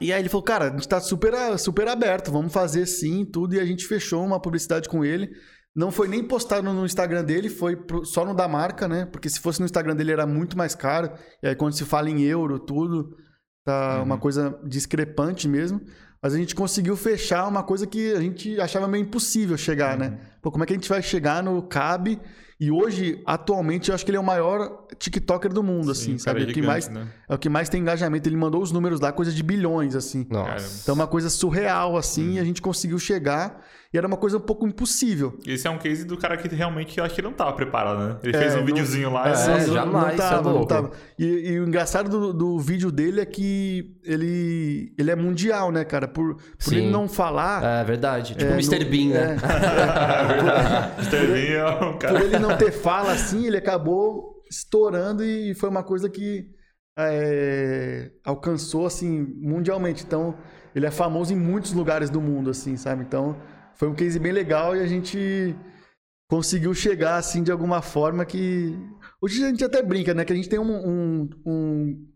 E 0.00 0.12
aí 0.12 0.20
ele 0.20 0.28
falou, 0.28 0.42
cara, 0.42 0.66
a 0.66 0.70
gente 0.70 0.88
tá 0.88 1.00
super, 1.00 1.32
super 1.58 1.86
aberto, 1.86 2.32
vamos 2.32 2.52
fazer 2.52 2.86
sim, 2.86 3.24
tudo. 3.24 3.54
E 3.54 3.60
a 3.60 3.64
gente 3.64 3.86
fechou 3.86 4.24
uma 4.24 4.40
publicidade 4.40 4.88
com 4.88 5.04
ele. 5.04 5.30
Não 5.74 5.90
foi 5.90 6.08
nem 6.08 6.26
postado 6.26 6.70
no 6.72 6.84
Instagram 6.84 7.24
dele, 7.24 7.48
foi 7.48 7.78
só 8.04 8.24
no 8.24 8.34
da 8.34 8.46
marca, 8.46 8.86
né? 8.88 9.06
Porque 9.06 9.28
se 9.28 9.40
fosse 9.40 9.60
no 9.60 9.64
Instagram 9.64 9.94
dele 9.94 10.12
era 10.12 10.26
muito 10.26 10.58
mais 10.58 10.74
caro. 10.74 11.12
E 11.42 11.48
aí 11.48 11.54
quando 11.54 11.74
se 11.74 11.84
fala 11.84 12.10
em 12.10 12.20
euro, 12.22 12.58
tudo 12.58 13.16
Tá 13.64 13.98
uhum. 13.98 14.04
uma 14.04 14.18
coisa 14.18 14.58
discrepante 14.64 15.48
mesmo. 15.48 15.80
Mas 16.20 16.34
a 16.34 16.36
gente 16.38 16.54
conseguiu 16.54 16.96
fechar 16.96 17.48
uma 17.48 17.62
coisa 17.62 17.86
que 17.86 18.12
a 18.12 18.20
gente 18.20 18.60
achava 18.60 18.86
meio 18.86 19.02
impossível 19.02 19.56
chegar, 19.56 19.96
né? 19.96 20.06
uhum. 20.06 20.12
né? 20.12 20.20
Pô, 20.40 20.50
como 20.50 20.64
é 20.64 20.66
que 20.66 20.72
a 20.72 20.76
gente 20.76 20.88
vai 20.88 21.02
chegar 21.02 21.42
no 21.42 21.62
CAB? 21.62 22.20
E 22.62 22.70
hoje, 22.70 23.20
atualmente, 23.26 23.88
eu 23.88 23.94
acho 23.96 24.04
que 24.04 24.10
ele 24.12 24.18
é 24.18 24.20
o 24.20 24.22
maior 24.22 24.86
TikToker 24.96 25.52
do 25.52 25.64
mundo, 25.64 25.92
Sim, 25.96 26.12
assim, 26.12 26.18
sabe? 26.18 26.36
É, 26.36 26.40
gigante, 26.42 26.60
o 26.60 26.62
que 26.62 26.68
mais, 26.68 26.88
né? 26.88 27.08
é 27.28 27.34
o 27.34 27.36
que 27.36 27.48
mais 27.48 27.68
tem 27.68 27.80
engajamento. 27.80 28.28
Ele 28.28 28.36
mandou 28.36 28.62
os 28.62 28.70
números 28.70 29.00
lá, 29.00 29.10
coisa 29.10 29.32
de 29.32 29.42
bilhões, 29.42 29.96
assim. 29.96 30.24
Nossa. 30.30 30.82
Então, 30.84 30.92
é 30.92 30.94
uma 30.94 31.08
coisa 31.08 31.28
surreal, 31.28 31.96
assim, 31.96 32.28
uhum. 32.28 32.34
e 32.34 32.38
a 32.38 32.44
gente 32.44 32.62
conseguiu 32.62 33.00
chegar. 33.00 33.66
E 33.92 33.98
era 33.98 34.06
uma 34.06 34.16
coisa 34.16 34.38
um 34.38 34.40
pouco 34.40 34.66
impossível. 34.66 35.38
Esse 35.46 35.68
é 35.68 35.70
um 35.70 35.76
case 35.76 36.06
do 36.06 36.16
cara 36.16 36.38
que 36.38 36.48
realmente 36.48 36.96
eu 36.96 37.04
acho 37.04 37.14
que 37.14 37.20
não 37.20 37.32
estava 37.32 37.52
preparado, 37.52 37.98
né? 37.98 38.16
Ele 38.22 38.34
é, 38.34 38.40
fez 38.40 38.54
um 38.54 38.58
não, 38.58 38.64
videozinho 38.64 39.12
lá. 39.12 39.28
É, 39.28 39.32
e... 39.32 39.66
não, 39.66 39.74
jamais, 39.74 40.08
não 40.08 40.16
tava, 40.16 40.52
não 40.54 40.66
tava. 40.66 40.92
E, 41.18 41.26
e, 41.26 41.60
o 41.60 41.68
engraçado 41.68 42.08
do, 42.08 42.32
do, 42.32 42.58
vídeo 42.58 42.90
dele 42.90 43.20
é 43.20 43.26
que 43.26 43.94
ele, 44.02 44.94
ele 44.98 45.10
é 45.10 45.14
mundial, 45.14 45.70
né, 45.70 45.84
cara? 45.84 46.08
Por, 46.08 46.36
por 46.36 46.72
ele 46.72 46.90
não 46.90 47.06
falar... 47.06 47.62
É 47.62 47.84
verdade. 47.84 48.34
Tipo 48.34 48.50
o 48.50 48.54
é, 48.54 48.54
Mr. 48.54 48.84
Bean, 48.86 49.08
né? 49.08 49.36
É, 50.96 51.00
Mr. 51.02 51.26
Bean 51.26 51.58
é 51.58 51.84
um 51.84 51.98
cara... 51.98 52.14
Por 52.14 52.22
ele 52.22 52.38
não 52.38 52.56
ter 52.56 52.72
fala 52.72 53.12
assim, 53.12 53.46
ele 53.46 53.58
acabou 53.58 54.42
estourando 54.50 55.22
e 55.22 55.52
foi 55.52 55.68
uma 55.68 55.82
coisa 55.82 56.08
que 56.08 56.46
é, 56.98 58.10
alcançou, 58.24 58.86
assim, 58.86 59.34
mundialmente. 59.36 60.02
Então, 60.02 60.34
ele 60.74 60.86
é 60.86 60.90
famoso 60.90 61.34
em 61.34 61.36
muitos 61.36 61.74
lugares 61.74 62.08
do 62.08 62.22
mundo, 62.22 62.48
assim, 62.48 62.78
sabe? 62.78 63.02
Então 63.02 63.36
foi 63.74 63.88
um 63.88 63.94
case 63.94 64.18
bem 64.18 64.32
legal 64.32 64.76
e 64.76 64.80
a 64.80 64.86
gente 64.86 65.54
conseguiu 66.28 66.72
chegar 66.74 67.16
assim 67.16 67.42
de 67.42 67.52
alguma 67.52 67.82
forma 67.82 68.24
que. 68.24 68.78
Hoje 69.20 69.44
a 69.44 69.48
gente 69.48 69.64
até 69.64 69.82
brinca, 69.82 70.14
né? 70.14 70.24
Que 70.24 70.32
a 70.32 70.36
gente 70.36 70.48
tem 70.48 70.58
um, 70.58 70.72
um, 70.72 71.30
um, 71.46 72.08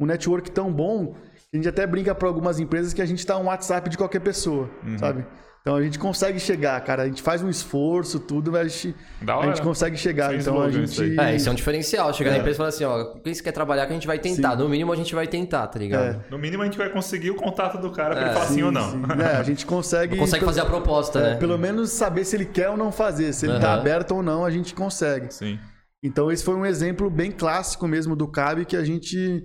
um 0.00 0.06
network 0.06 0.50
tão 0.50 0.72
bom 0.72 1.14
que 1.50 1.54
a 1.54 1.56
gente 1.56 1.68
até 1.68 1.86
brinca 1.86 2.14
para 2.14 2.28
algumas 2.28 2.60
empresas 2.60 2.92
que 2.92 3.02
a 3.02 3.06
gente 3.06 3.18
está 3.18 3.36
um 3.38 3.46
WhatsApp 3.46 3.88
de 3.90 3.98
qualquer 3.98 4.20
pessoa, 4.20 4.70
uhum. 4.84 4.98
sabe? 4.98 5.26
Então 5.66 5.74
a 5.74 5.82
gente 5.82 5.98
consegue 5.98 6.38
chegar, 6.38 6.80
cara. 6.82 7.02
A 7.02 7.06
gente 7.08 7.20
faz 7.20 7.42
um 7.42 7.50
esforço, 7.50 8.20
tudo, 8.20 8.52
mas 8.52 8.60
a 8.60 8.68
gente, 8.68 8.94
a 9.26 9.46
gente 9.46 9.62
consegue 9.62 9.96
chegar. 9.96 10.30
Sem 10.30 10.38
então 10.38 10.62
a 10.62 10.70
gente. 10.70 11.18
É, 11.18 11.34
isso 11.34 11.48
é 11.48 11.50
um 11.50 11.56
diferencial. 11.56 12.14
Chegar 12.14 12.30
é. 12.30 12.34
na 12.34 12.38
empresa 12.38 12.54
e 12.54 12.58
falar 12.58 12.68
assim, 12.68 12.84
ó, 12.84 13.16
quem 13.16 13.34
você 13.34 13.42
quer 13.42 13.50
trabalhar 13.50 13.84
que 13.86 13.90
a 13.90 13.94
gente 13.96 14.06
vai 14.06 14.16
tentar. 14.16 14.52
Sim. 14.52 14.58
No 14.58 14.68
mínimo 14.68 14.92
a 14.92 14.96
gente 14.96 15.12
vai 15.12 15.26
tentar, 15.26 15.66
tá 15.66 15.76
ligado? 15.76 16.04
É. 16.04 16.30
No 16.30 16.38
mínimo 16.38 16.62
a 16.62 16.66
gente 16.66 16.78
vai 16.78 16.88
conseguir 16.88 17.32
o 17.32 17.34
contato 17.34 17.80
do 17.80 17.90
cara 17.90 18.14
pra 18.14 18.22
é. 18.22 18.26
ele 18.26 18.34
falar 18.34 18.46
sim, 18.46 18.54
sim 18.54 18.62
ou 18.62 18.70
não. 18.70 18.92
Sim. 18.92 19.02
É, 19.20 19.36
a 19.38 19.42
gente 19.42 19.66
consegue. 19.66 20.16
consegue 20.16 20.44
fazer 20.44 20.60
a 20.60 20.66
proposta, 20.66 21.18
é, 21.18 21.22
né? 21.22 21.34
Pelo 21.34 21.58
menos 21.58 21.90
saber 21.90 22.24
se 22.24 22.36
ele 22.36 22.46
quer 22.46 22.70
ou 22.70 22.76
não 22.76 22.92
fazer. 22.92 23.32
Se 23.32 23.46
ele 23.46 23.54
uhum. 23.54 23.60
tá 23.60 23.74
aberto 23.74 24.12
ou 24.12 24.22
não, 24.22 24.44
a 24.44 24.50
gente 24.52 24.72
consegue. 24.72 25.34
Sim. 25.34 25.58
Então 26.00 26.30
esse 26.30 26.44
foi 26.44 26.54
um 26.54 26.64
exemplo 26.64 27.10
bem 27.10 27.32
clássico 27.32 27.88
mesmo 27.88 28.14
do 28.14 28.28
CAB 28.28 28.66
que 28.66 28.76
a 28.76 28.84
gente 28.84 29.44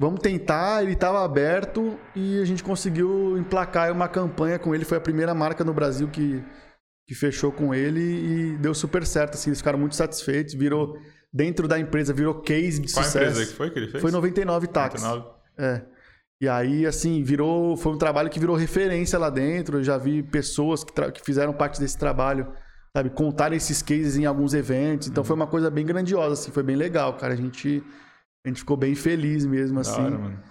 Vamos 0.00 0.20
tentar, 0.20 0.82
ele 0.82 0.94
estava 0.94 1.22
aberto 1.22 2.00
e 2.16 2.40
a 2.40 2.44
gente 2.46 2.64
conseguiu 2.64 3.36
emplacar 3.36 3.92
uma 3.92 4.08
campanha 4.08 4.58
com 4.58 4.74
ele. 4.74 4.82
Foi 4.82 4.96
a 4.96 5.00
primeira 5.00 5.34
marca 5.34 5.62
no 5.62 5.74
Brasil 5.74 6.08
que, 6.08 6.42
que 7.06 7.14
fechou 7.14 7.52
com 7.52 7.74
ele 7.74 8.00
e 8.00 8.56
deu 8.56 8.72
super 8.72 9.04
certo. 9.04 9.34
Assim, 9.34 9.50
eles 9.50 9.58
ficaram 9.58 9.78
muito 9.78 9.94
satisfeitos. 9.94 10.54
Virou, 10.54 10.96
dentro 11.30 11.68
da 11.68 11.78
empresa, 11.78 12.14
virou 12.14 12.40
case 12.40 12.80
de 12.80 12.90
Qual 12.90 13.04
sucesso. 13.04 13.18
Qual 13.18 13.30
empresa 13.30 13.50
que 13.50 13.56
foi 13.58 13.70
que 13.70 13.78
ele 13.78 13.88
fez? 13.88 14.00
Foi 14.00 14.10
99 14.10 14.66
Táxi. 14.68 15.04
99. 15.04 15.36
É. 15.58 15.82
E 16.40 16.48
aí, 16.48 16.86
assim, 16.86 17.22
virou. 17.22 17.76
Foi 17.76 17.92
um 17.92 17.98
trabalho 17.98 18.30
que 18.30 18.40
virou 18.40 18.56
referência 18.56 19.18
lá 19.18 19.28
dentro. 19.28 19.80
Eu 19.80 19.84
já 19.84 19.98
vi 19.98 20.22
pessoas 20.22 20.82
que, 20.82 20.94
que 21.12 21.20
fizeram 21.22 21.52
parte 21.52 21.78
desse 21.78 21.98
trabalho, 21.98 22.50
sabe, 22.96 23.10
contar 23.10 23.52
esses 23.52 23.82
cases 23.82 24.16
em 24.16 24.24
alguns 24.24 24.54
eventos. 24.54 25.08
Então 25.08 25.20
uhum. 25.20 25.26
foi 25.26 25.36
uma 25.36 25.46
coisa 25.46 25.70
bem 25.70 25.84
grandiosa, 25.84 26.32
assim, 26.32 26.50
foi 26.50 26.62
bem 26.62 26.76
legal, 26.76 27.18
cara. 27.18 27.34
A 27.34 27.36
gente 27.36 27.84
a 28.44 28.48
gente 28.48 28.60
ficou 28.60 28.76
bem 28.76 28.94
feliz 28.94 29.44
mesmo, 29.44 29.80
assim. 29.80 30.00
Hora, 30.00 30.18
mano. 30.18 30.42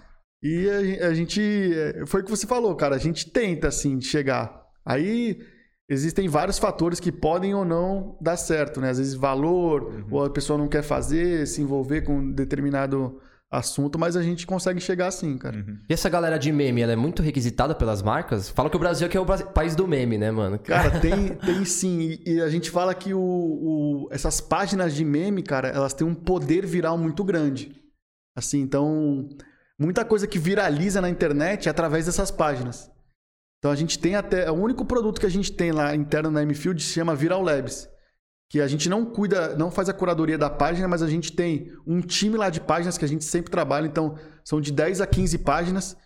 E 0.42 0.68
a, 1.00 1.08
a, 1.08 1.14
gente. 1.14 1.40
É, 1.40 2.06
foi 2.06 2.20
o 2.20 2.24
que 2.24 2.30
você 2.30 2.46
falou, 2.46 2.74
cara. 2.74 2.94
A 2.94 2.98
gente 2.98 3.30
tenta, 3.30 3.68
assim, 3.68 4.00
chegar. 4.00 4.64
Aí 4.84 5.40
existem 5.88 6.28
vários 6.28 6.58
fatores 6.58 7.00
que 7.00 7.10
podem 7.10 7.54
ou 7.54 7.64
não 7.64 8.16
dar 8.20 8.36
certo, 8.36 8.80
né? 8.80 8.90
Às 8.90 8.98
vezes 8.98 9.14
valor, 9.14 9.82
uhum. 9.82 10.06
ou 10.10 10.24
a 10.24 10.30
pessoa 10.30 10.58
não 10.58 10.68
quer 10.68 10.82
fazer, 10.82 11.46
se 11.46 11.60
envolver 11.60 12.02
com 12.02 12.32
determinado 12.32 13.20
assunto, 13.50 13.98
mas 13.98 14.16
a 14.16 14.22
gente 14.22 14.46
consegue 14.46 14.80
chegar 14.80 15.08
assim, 15.08 15.36
cara. 15.36 15.56
Uhum. 15.56 15.78
E 15.88 15.92
essa 15.92 16.08
galera 16.08 16.38
de 16.38 16.52
meme, 16.52 16.82
ela 16.82 16.92
é 16.92 16.96
muito 16.96 17.20
requisitada 17.20 17.74
pelas 17.74 18.00
marcas? 18.00 18.48
Fala 18.48 18.70
que 18.70 18.76
o 18.76 18.78
Brasil 18.78 19.06
aqui 19.08 19.16
é 19.16 19.20
o 19.20 19.26
país 19.26 19.74
do 19.74 19.88
meme, 19.88 20.16
né, 20.16 20.30
mano? 20.30 20.58
Cara, 20.60 21.00
tem, 21.00 21.34
tem 21.34 21.64
sim. 21.64 22.20
E, 22.24 22.40
a 22.40 22.48
gente 22.48 22.70
fala 22.70 22.94
que 22.94 23.12
o, 23.12 23.20
o, 23.20 24.08
essas 24.12 24.40
páginas 24.40 24.94
de 24.94 25.04
meme, 25.04 25.42
cara, 25.42 25.68
elas 25.68 25.92
têm 25.92 26.06
um 26.06 26.14
poder 26.14 26.64
viral 26.64 26.96
muito 26.96 27.24
grande. 27.24 27.79
Assim, 28.40 28.60
então, 28.60 29.28
muita 29.78 30.04
coisa 30.04 30.26
que 30.26 30.38
viraliza 30.38 31.00
na 31.00 31.08
internet 31.08 31.68
é 31.68 31.70
através 31.70 32.06
dessas 32.06 32.30
páginas. 32.30 32.90
Então 33.58 33.70
a 33.70 33.76
gente 33.76 33.98
tem 33.98 34.16
até. 34.16 34.50
O 34.50 34.54
único 34.54 34.84
produto 34.84 35.20
que 35.20 35.26
a 35.26 35.30
gente 35.30 35.52
tem 35.52 35.70
lá 35.70 35.94
interno 35.94 36.30
na 36.30 36.42
MField 36.44 36.82
se 36.82 36.92
chama 36.92 37.14
Viral 37.14 37.42
Labs 37.42 37.88
que 38.50 38.60
a 38.60 38.66
gente 38.66 38.88
não 38.88 39.06
cuida, 39.06 39.56
não 39.56 39.70
faz 39.70 39.88
a 39.88 39.94
curadoria 39.94 40.36
da 40.36 40.50
página, 40.50 40.88
mas 40.88 41.02
a 41.02 41.06
gente 41.06 41.32
tem 41.32 41.72
um 41.86 42.00
time 42.00 42.36
lá 42.36 42.50
de 42.50 42.60
páginas 42.60 42.98
que 42.98 43.04
a 43.04 43.08
gente 43.08 43.24
sempre 43.24 43.48
trabalha, 43.48 43.86
então 43.86 44.18
são 44.44 44.60
de 44.60 44.72
10 44.72 45.00
a 45.00 45.06
15 45.06 45.38
páginas, 45.38 45.96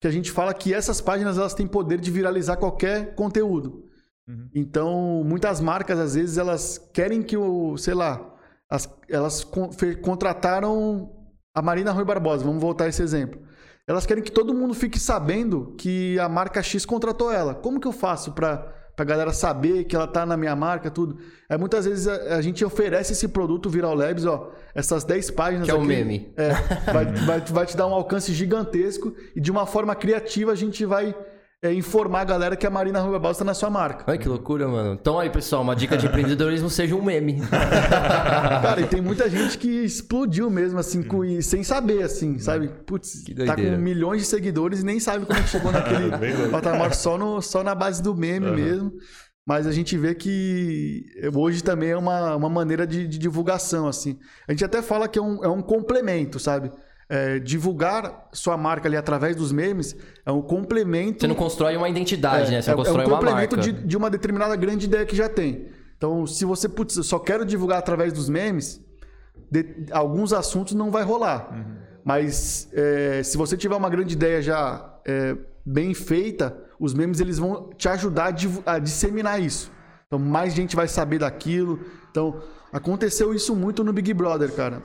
que 0.00 0.08
a 0.08 0.10
gente 0.10 0.32
fala 0.32 0.54
que 0.54 0.72
essas 0.72 1.02
páginas 1.02 1.36
elas 1.36 1.52
têm 1.52 1.66
poder 1.66 2.00
de 2.00 2.10
viralizar 2.10 2.56
qualquer 2.56 3.14
conteúdo. 3.14 3.84
Uhum. 4.26 4.48
Então, 4.54 5.22
muitas 5.26 5.60
marcas 5.60 5.98
às 5.98 6.14
vezes 6.14 6.38
elas 6.38 6.78
querem 6.94 7.22
que 7.22 7.36
o, 7.36 7.76
sei 7.76 7.92
lá, 7.92 8.34
as, 8.70 8.88
elas 9.06 9.44
con 9.44 9.68
contrataram 10.00 11.12
a 11.54 11.62
Marina 11.62 11.92
Rui 11.92 12.04
Barbosa, 12.04 12.44
vamos 12.44 12.60
voltar 12.60 12.84
a 12.84 12.88
esse 12.88 13.02
exemplo. 13.02 13.40
Elas 13.86 14.04
querem 14.04 14.24
que 14.24 14.32
todo 14.32 14.52
mundo 14.52 14.74
fique 14.74 14.98
sabendo 14.98 15.74
que 15.78 16.18
a 16.18 16.28
marca 16.28 16.62
X 16.62 16.84
contratou 16.84 17.30
ela. 17.30 17.54
Como 17.54 17.78
que 17.78 17.86
eu 17.86 17.92
faço 17.92 18.32
para 18.32 18.72
pra 18.96 19.04
galera 19.04 19.32
saber 19.32 19.84
que 19.84 19.96
ela 19.96 20.06
tá 20.06 20.24
na 20.24 20.36
minha 20.36 20.54
marca, 20.54 20.90
tudo. 20.90 21.18
Aí 21.48 21.58
muitas 21.58 21.84
vezes 21.84 22.06
a, 22.06 22.36
a 22.36 22.40
gente 22.40 22.64
oferece 22.64 23.12
esse 23.12 23.26
produto 23.28 23.68
Viral 23.68 23.94
Labs, 23.94 24.24
ó, 24.24 24.52
essas 24.74 25.04
10 25.04 25.32
páginas 25.32 25.64
que 25.64 25.70
é 25.70 25.74
o 25.74 25.82
meme. 25.82 26.32
É, 26.36 26.50
vai, 26.92 27.06
vai, 27.06 27.40
vai 27.40 27.66
te 27.66 27.76
dar 27.76 27.86
um 27.86 27.94
alcance 27.94 28.32
gigantesco 28.32 29.12
e 29.34 29.40
de 29.40 29.50
uma 29.50 29.66
forma 29.66 29.94
criativa 29.94 30.52
a 30.52 30.54
gente 30.54 30.84
vai 30.84 31.14
é 31.64 31.72
informar 31.72 32.20
a 32.20 32.24
galera 32.24 32.56
que 32.56 32.66
a 32.66 32.70
Marina 32.70 33.00
Rui 33.00 33.12
Barbosa 33.12 33.32
está 33.32 33.44
na 33.44 33.54
sua 33.54 33.70
marca. 33.70 34.04
Ai, 34.06 34.18
que 34.18 34.28
loucura, 34.28 34.68
mano. 34.68 34.98
Então 35.00 35.18
aí, 35.18 35.30
pessoal, 35.30 35.62
uma 35.62 35.74
dica 35.74 35.96
de 35.96 36.06
empreendedorismo 36.06 36.68
seja 36.70 36.94
um 36.94 37.02
meme. 37.02 37.40
Cara, 37.50 38.82
e 38.82 38.86
tem 38.86 39.00
muita 39.00 39.30
gente 39.30 39.56
que 39.56 39.82
explodiu 39.82 40.50
mesmo, 40.50 40.78
assim, 40.78 41.02
com, 41.02 41.24
e 41.24 41.42
sem 41.42 41.64
saber, 41.64 42.02
assim, 42.02 42.38
sabe? 42.38 42.68
Putz, 42.68 43.24
tá 43.46 43.56
com 43.56 43.78
milhões 43.78 44.20
de 44.22 44.28
seguidores 44.28 44.80
e 44.80 44.84
nem 44.84 45.00
sabe 45.00 45.24
como 45.24 45.38
é 45.38 45.42
que 45.42 45.48
chegou 45.48 45.72
naquele 45.72 46.10
patamar 46.52 46.94
só, 46.94 47.16
no, 47.16 47.40
só 47.40 47.64
na 47.64 47.74
base 47.74 48.02
do 48.02 48.14
meme 48.14 48.48
uhum. 48.48 48.54
mesmo. 48.54 48.92
Mas 49.46 49.66
a 49.66 49.72
gente 49.72 49.96
vê 49.96 50.14
que 50.14 51.04
hoje 51.34 51.62
também 51.62 51.90
é 51.90 51.96
uma, 51.96 52.36
uma 52.36 52.48
maneira 52.48 52.86
de, 52.86 53.06
de 53.06 53.18
divulgação, 53.18 53.86
assim. 53.86 54.18
A 54.48 54.52
gente 54.52 54.64
até 54.64 54.82
fala 54.82 55.08
que 55.08 55.18
é 55.18 55.22
um, 55.22 55.44
é 55.44 55.48
um 55.48 55.60
complemento, 55.62 56.38
sabe? 56.38 56.70
É, 57.08 57.38
divulgar 57.38 58.28
sua 58.32 58.56
marca 58.56 58.88
ali 58.88 58.96
através 58.96 59.36
dos 59.36 59.52
memes 59.52 59.96
é 60.24 60.32
um 60.32 60.40
complemento. 60.40 61.20
Você 61.20 61.26
não 61.26 61.34
constrói 61.34 61.76
uma 61.76 61.88
identidade, 61.88 62.48
é, 62.48 62.50
né? 62.52 62.62
Você 62.62 62.70
é, 62.70 62.74
constrói 62.74 63.04
é 63.04 63.06
um 63.06 63.10
complemento 63.10 63.56
de, 63.56 63.72
de, 63.72 63.96
uma 63.96 64.10
determinada 64.10 64.56
grande 64.56 64.86
ideia 64.86 65.04
que 65.04 65.14
já 65.14 65.28
tem. 65.28 65.66
Então, 65.96 66.26
se 66.26 66.44
você, 66.44 66.68
putz, 66.68 66.96
eu 66.96 67.02
só 67.02 67.18
quero 67.18 67.44
divulgar 67.44 67.78
através 67.78 68.12
dos 68.12 68.28
memes, 68.28 68.80
de, 69.50 69.86
alguns 69.90 70.32
assuntos 70.32 70.74
não 70.74 70.90
vai 70.90 71.02
rolar. 71.02 71.52
Uhum. 71.52 71.76
Mas 72.04 72.68
é, 72.72 73.22
se 73.22 73.36
você 73.36 73.56
tiver 73.56 73.76
uma 73.76 73.88
grande 73.88 74.14
ideia 74.14 74.42
já 74.42 74.98
é, 75.06 75.36
bem 75.64 75.94
feita, 75.94 76.56
os 76.78 76.92
memes 76.92 77.20
eles 77.20 77.38
vão 77.38 77.70
te 77.76 77.88
ajudar 77.88 78.34
a, 78.66 78.72
a 78.74 78.78
disseminar 78.78 79.40
isso. 79.40 79.70
Então, 80.06 80.18
mais 80.18 80.54
gente 80.54 80.76
vai 80.76 80.88
saber 80.88 81.18
daquilo. 81.18 81.80
Então, 82.10 82.40
aconteceu 82.72 83.34
isso 83.34 83.54
muito 83.54 83.82
no 83.82 83.92
Big 83.92 84.12
Brother, 84.12 84.52
cara 84.52 84.82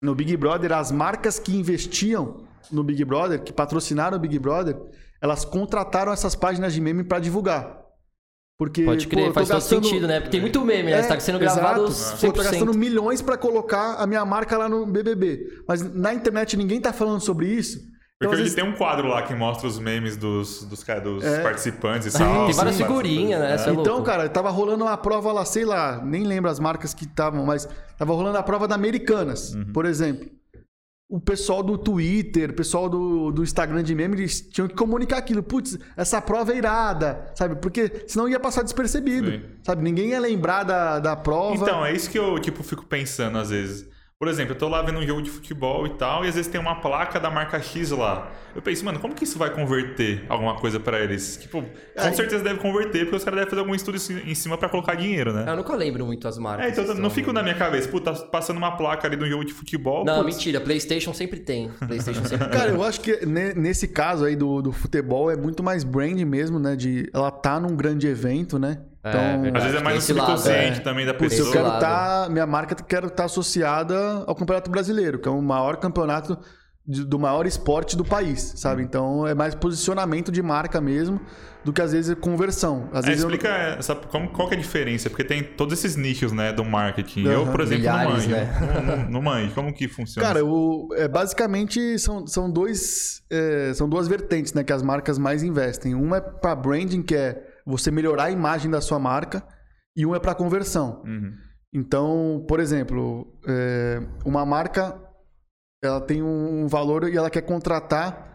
no 0.00 0.14
Big 0.14 0.36
Brother, 0.36 0.72
as 0.72 0.90
marcas 0.90 1.38
que 1.38 1.54
investiam 1.56 2.44
no 2.70 2.82
Big 2.82 3.04
Brother, 3.04 3.42
que 3.42 3.52
patrocinaram 3.52 4.16
o 4.16 4.20
Big 4.20 4.38
Brother, 4.38 4.76
elas 5.20 5.44
contrataram 5.44 6.12
essas 6.12 6.34
páginas 6.34 6.72
de 6.72 6.80
meme 6.80 7.04
para 7.04 7.18
divulgar. 7.18 7.78
Porque, 8.58 8.84
Pode 8.84 9.08
crer, 9.08 9.28
pô, 9.28 9.34
faz 9.34 9.48
gastando... 9.48 9.80
todo 9.80 9.88
sentido, 9.88 10.06
né? 10.06 10.20
Porque 10.20 10.32
tem 10.32 10.40
muito 10.40 10.62
meme, 10.62 10.90
né? 10.90 10.98
É, 10.98 11.02
Você 11.02 11.08
tá 11.08 11.20
sendo 11.20 11.38
gravado 11.38 11.86
exato. 11.86 12.18
100%. 12.18 12.24
Eu 12.24 12.32
tô 12.32 12.42
gastando 12.42 12.74
milhões 12.74 13.22
para 13.22 13.38
colocar 13.38 13.94
a 13.94 14.06
minha 14.06 14.24
marca 14.24 14.58
lá 14.58 14.68
no 14.68 14.86
BBB. 14.86 15.62
Mas 15.66 15.82
na 15.94 16.12
internet 16.12 16.56
ninguém 16.58 16.78
tá 16.78 16.92
falando 16.92 17.20
sobre 17.20 17.46
isso. 17.48 17.80
Porque 18.20 18.34
então, 18.34 18.44
vezes... 18.44 18.54
tem 18.54 18.62
um 18.62 18.74
quadro 18.74 19.08
lá 19.08 19.22
que 19.22 19.34
mostra 19.34 19.66
os 19.66 19.78
memes 19.78 20.14
dos, 20.14 20.62
dos, 20.64 20.84
dos 20.84 21.24
é. 21.24 21.42
participantes 21.42 22.14
e 22.14 22.18
tal. 22.18 22.44
Tem 22.44 22.54
várias 22.54 22.76
figurinhas, 22.76 23.40
né? 23.40 23.56
É. 23.56 23.70
Então, 23.72 24.02
cara, 24.02 24.28
tava 24.28 24.50
rolando 24.50 24.84
uma 24.84 24.96
prova 24.98 25.32
lá, 25.32 25.42
sei 25.46 25.64
lá, 25.64 26.04
nem 26.04 26.24
lembro 26.24 26.50
as 26.50 26.60
marcas 26.60 26.92
que 26.92 27.06
estavam, 27.06 27.46
mas 27.46 27.66
tava 27.96 28.12
rolando 28.12 28.36
a 28.36 28.42
prova 28.42 28.68
da 28.68 28.74
Americanas, 28.74 29.54
uhum. 29.54 29.72
por 29.72 29.86
exemplo. 29.86 30.28
O 31.08 31.18
pessoal 31.18 31.62
do 31.62 31.78
Twitter, 31.78 32.50
o 32.50 32.54
pessoal 32.54 32.90
do, 32.90 33.32
do 33.32 33.42
Instagram 33.42 33.82
de 33.82 33.94
meme, 33.94 34.16
eles 34.16 34.42
tinham 34.42 34.68
que 34.68 34.74
comunicar 34.74 35.16
aquilo. 35.16 35.42
Putz, 35.42 35.78
essa 35.96 36.20
prova 36.20 36.52
é 36.52 36.58
irada, 36.58 37.32
sabe? 37.34 37.56
Porque 37.56 38.04
senão 38.06 38.28
ia 38.28 38.38
passar 38.38 38.62
despercebido, 38.62 39.30
Sim. 39.30 39.42
sabe? 39.62 39.82
Ninguém 39.82 40.10
ia 40.10 40.20
lembrar 40.20 40.62
da, 40.62 40.98
da 40.98 41.16
prova. 41.16 41.54
Então, 41.54 41.84
é 41.84 41.92
isso 41.92 42.10
que 42.10 42.18
eu, 42.18 42.38
tipo, 42.38 42.62
fico 42.62 42.84
pensando 42.84 43.38
às 43.38 43.48
vezes. 43.48 43.88
Por 44.20 44.28
exemplo, 44.28 44.52
eu 44.52 44.58
tô 44.58 44.68
lá 44.68 44.82
vendo 44.82 44.98
um 44.98 45.06
jogo 45.06 45.22
de 45.22 45.30
futebol 45.30 45.86
e 45.86 45.94
tal, 45.94 46.26
e 46.26 46.28
às 46.28 46.34
vezes 46.34 46.50
tem 46.50 46.60
uma 46.60 46.74
placa 46.74 47.18
da 47.18 47.30
marca 47.30 47.58
X 47.58 47.90
lá. 47.90 48.30
Eu 48.54 48.60
penso, 48.60 48.84
mano, 48.84 48.98
como 48.98 49.14
que 49.14 49.24
isso 49.24 49.38
vai 49.38 49.48
converter 49.48 50.26
alguma 50.28 50.56
coisa 50.56 50.78
para 50.78 51.00
eles? 51.00 51.38
Tipo, 51.38 51.62
com 51.62 52.12
certeza 52.12 52.44
deve 52.44 52.60
converter, 52.60 53.04
porque 53.04 53.16
os 53.16 53.24
caras 53.24 53.38
devem 53.38 53.48
fazer 53.48 53.60
algum 53.62 53.74
estudo 53.74 53.96
em 53.96 54.34
cima 54.34 54.58
para 54.58 54.68
colocar 54.68 54.94
dinheiro, 54.94 55.32
né? 55.32 55.46
Eu 55.48 55.56
nunca 55.56 55.74
lembro 55.74 56.04
muito 56.04 56.28
as 56.28 56.36
marcas. 56.36 56.66
É, 56.66 56.82
então 56.82 56.94
não 56.96 57.08
fico 57.08 57.32
na 57.32 57.42
minha 57.42 57.54
cabeça, 57.54 57.88
puta, 57.88 58.12
tá 58.12 58.26
passando 58.26 58.58
uma 58.58 58.76
placa 58.76 59.08
ali 59.08 59.16
no 59.16 59.26
jogo 59.26 59.42
de 59.42 59.54
futebol. 59.54 60.04
Não, 60.04 60.22
putz... 60.22 60.36
mentira, 60.36 60.60
PlayStation 60.60 61.14
sempre 61.14 61.40
tem. 61.40 61.70
PlayStation 61.70 62.22
sempre 62.26 62.44
tem. 62.50 62.58
Cara, 62.58 62.72
eu 62.72 62.82
acho 62.82 63.00
que 63.00 63.24
nesse 63.24 63.88
caso 63.88 64.26
aí 64.26 64.36
do, 64.36 64.60
do 64.60 64.70
futebol 64.70 65.30
é 65.30 65.36
muito 65.36 65.62
mais 65.62 65.82
brand 65.82 66.20
mesmo, 66.24 66.58
né? 66.58 66.76
De 66.76 67.08
ela 67.14 67.30
tá 67.30 67.58
num 67.58 67.74
grande 67.74 68.06
evento, 68.06 68.58
né? 68.58 68.82
Então, 69.00 69.20
é, 69.20 69.56
às 69.56 69.62
vezes 69.64 69.80
é 69.80 69.82
mais 69.82 69.96
um 69.96 70.00
subconsciente 70.00 70.80
é. 70.80 70.82
também 70.82 71.06
da 71.06 71.14
pessoa. 71.14 71.48
eu 71.48 71.52
quero 71.52 71.78
tá, 71.78 72.28
minha 72.30 72.46
marca 72.46 72.74
quero 72.74 73.06
estar 73.06 73.16
tá 73.16 73.24
associada 73.24 74.24
ao 74.26 74.34
Campeonato 74.34 74.70
Brasileiro, 74.70 75.18
que 75.18 75.26
é 75.26 75.32
o 75.32 75.40
maior 75.40 75.78
campeonato 75.78 76.38
de, 76.86 77.04
do 77.04 77.18
maior 77.18 77.46
esporte 77.46 77.96
do 77.96 78.04
país, 78.04 78.54
sabe? 78.56 78.82
Então 78.82 79.26
é 79.26 79.34
mais 79.34 79.54
posicionamento 79.54 80.30
de 80.30 80.42
marca 80.42 80.80
mesmo 80.80 81.20
do 81.64 81.72
que 81.72 81.80
às 81.80 81.92
vezes 81.92 82.14
conversão. 82.20 82.88
Às 82.92 83.04
é, 83.04 83.08
vezes 83.08 83.22
explica 83.22 83.48
eu... 83.48 83.78
essa, 83.78 83.94
como, 83.94 84.28
qual 84.30 84.48
que 84.48 84.54
é 84.54 84.58
a 84.58 84.60
diferença, 84.60 85.08
porque 85.08 85.24
tem 85.24 85.42
todos 85.42 85.78
esses 85.78 85.96
nichos, 85.96 86.32
né, 86.32 86.52
do 86.52 86.64
marketing. 86.64 87.26
Uhum. 87.26 87.32
Eu, 87.32 87.46
por 87.46 87.60
exemplo, 87.60 87.82
Milhares, 87.82 88.06
não 88.06 88.12
manjo. 88.12 88.30
Né? 88.30 88.82
não, 88.86 89.10
não 89.10 89.22
manjo. 89.22 89.54
Como 89.54 89.72
que 89.72 89.88
funciona? 89.88 90.26
Cara, 90.26 90.44
o, 90.44 90.88
é, 90.94 91.06
basicamente 91.06 91.98
são, 91.98 92.26
são, 92.26 92.50
dois, 92.50 93.22
é, 93.30 93.72
são 93.74 93.88
duas 93.88 94.08
vertentes, 94.08 94.52
né, 94.52 94.64
que 94.64 94.72
as 94.72 94.82
marcas 94.82 95.18
mais 95.18 95.42
investem. 95.42 95.94
Uma 95.94 96.18
é 96.18 96.20
para 96.20 96.54
branding, 96.54 97.02
que 97.02 97.14
é 97.14 97.49
você 97.70 97.90
melhorar 97.90 98.24
a 98.24 98.30
imagem 98.30 98.70
da 98.70 98.80
sua 98.80 98.98
marca, 98.98 99.46
e 99.96 100.04
um 100.04 100.14
é 100.14 100.20
para 100.20 100.34
conversão. 100.34 101.02
Uhum. 101.04 101.32
Então, 101.72 102.44
por 102.48 102.60
exemplo, 102.60 103.38
é, 103.46 104.00
uma 104.24 104.44
marca 104.44 104.98
ela 105.82 106.00
tem 106.00 106.22
um 106.22 106.66
valor 106.68 107.08
e 107.08 107.16
ela 107.16 107.30
quer 107.30 107.40
contratar 107.40 108.34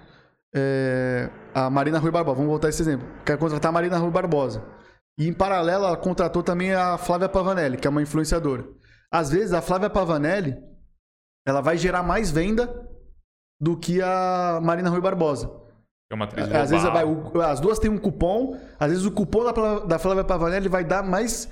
é, 0.53 1.29
a 1.53 1.69
Marina 1.69 1.99
Rui 1.99 2.11
Barbosa. 2.11 2.37
Vamos 2.37 2.49
voltar 2.49 2.67
a 2.67 2.69
esse 2.69 2.81
exemplo. 2.81 3.07
Quer 3.23 3.37
contratar 3.37 3.69
a 3.69 3.71
Marina 3.71 3.97
Rui 3.97 4.09
Barbosa. 4.09 4.65
E 5.17 5.27
em 5.27 5.33
paralelo, 5.33 5.85
ela 5.85 5.97
contratou 5.97 6.41
também 6.41 6.73
a 6.73 6.97
Flávia 6.97 7.29
Pavanelli, 7.29 7.77
que 7.77 7.87
é 7.87 7.89
uma 7.89 8.01
influenciadora. 8.01 8.65
Às 9.11 9.29
vezes, 9.29 9.53
a 9.53 9.61
Flávia 9.61 9.89
Pavanelli 9.89 10.57
ela 11.47 11.61
vai 11.61 11.77
gerar 11.77 12.01
mais 12.01 12.31
venda 12.31 12.73
do 13.61 13.77
que 13.77 14.01
a 14.01 14.59
Marina 14.63 14.89
Rui 14.89 14.99
Barbosa. 14.99 15.49
É 16.11 16.15
uma 16.15 16.25
atriz 16.25 16.51
Às 16.51 16.69
vezes 16.69 16.87
vai, 16.89 17.03
o, 17.03 17.41
as 17.41 17.59
duas 17.59 17.79
têm 17.79 17.89
um 17.89 17.97
cupom, 17.97 18.57
às 18.79 18.89
vezes 18.89 19.05
o 19.05 19.11
cupom 19.11 19.43
da, 19.43 19.79
da 19.79 19.99
Flávia 19.99 20.23
Pavanelli 20.23 20.69
vai 20.69 20.83
dar 20.83 21.03
mais 21.03 21.49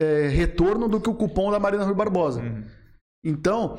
é, 0.00 0.28
retorno 0.28 0.88
do 0.88 1.00
que 1.00 1.10
o 1.10 1.14
cupom 1.14 1.50
da 1.50 1.58
Marina 1.58 1.84
Rui 1.84 1.94
Barbosa. 1.94 2.40
Uhum. 2.40 2.64
Então, 3.24 3.78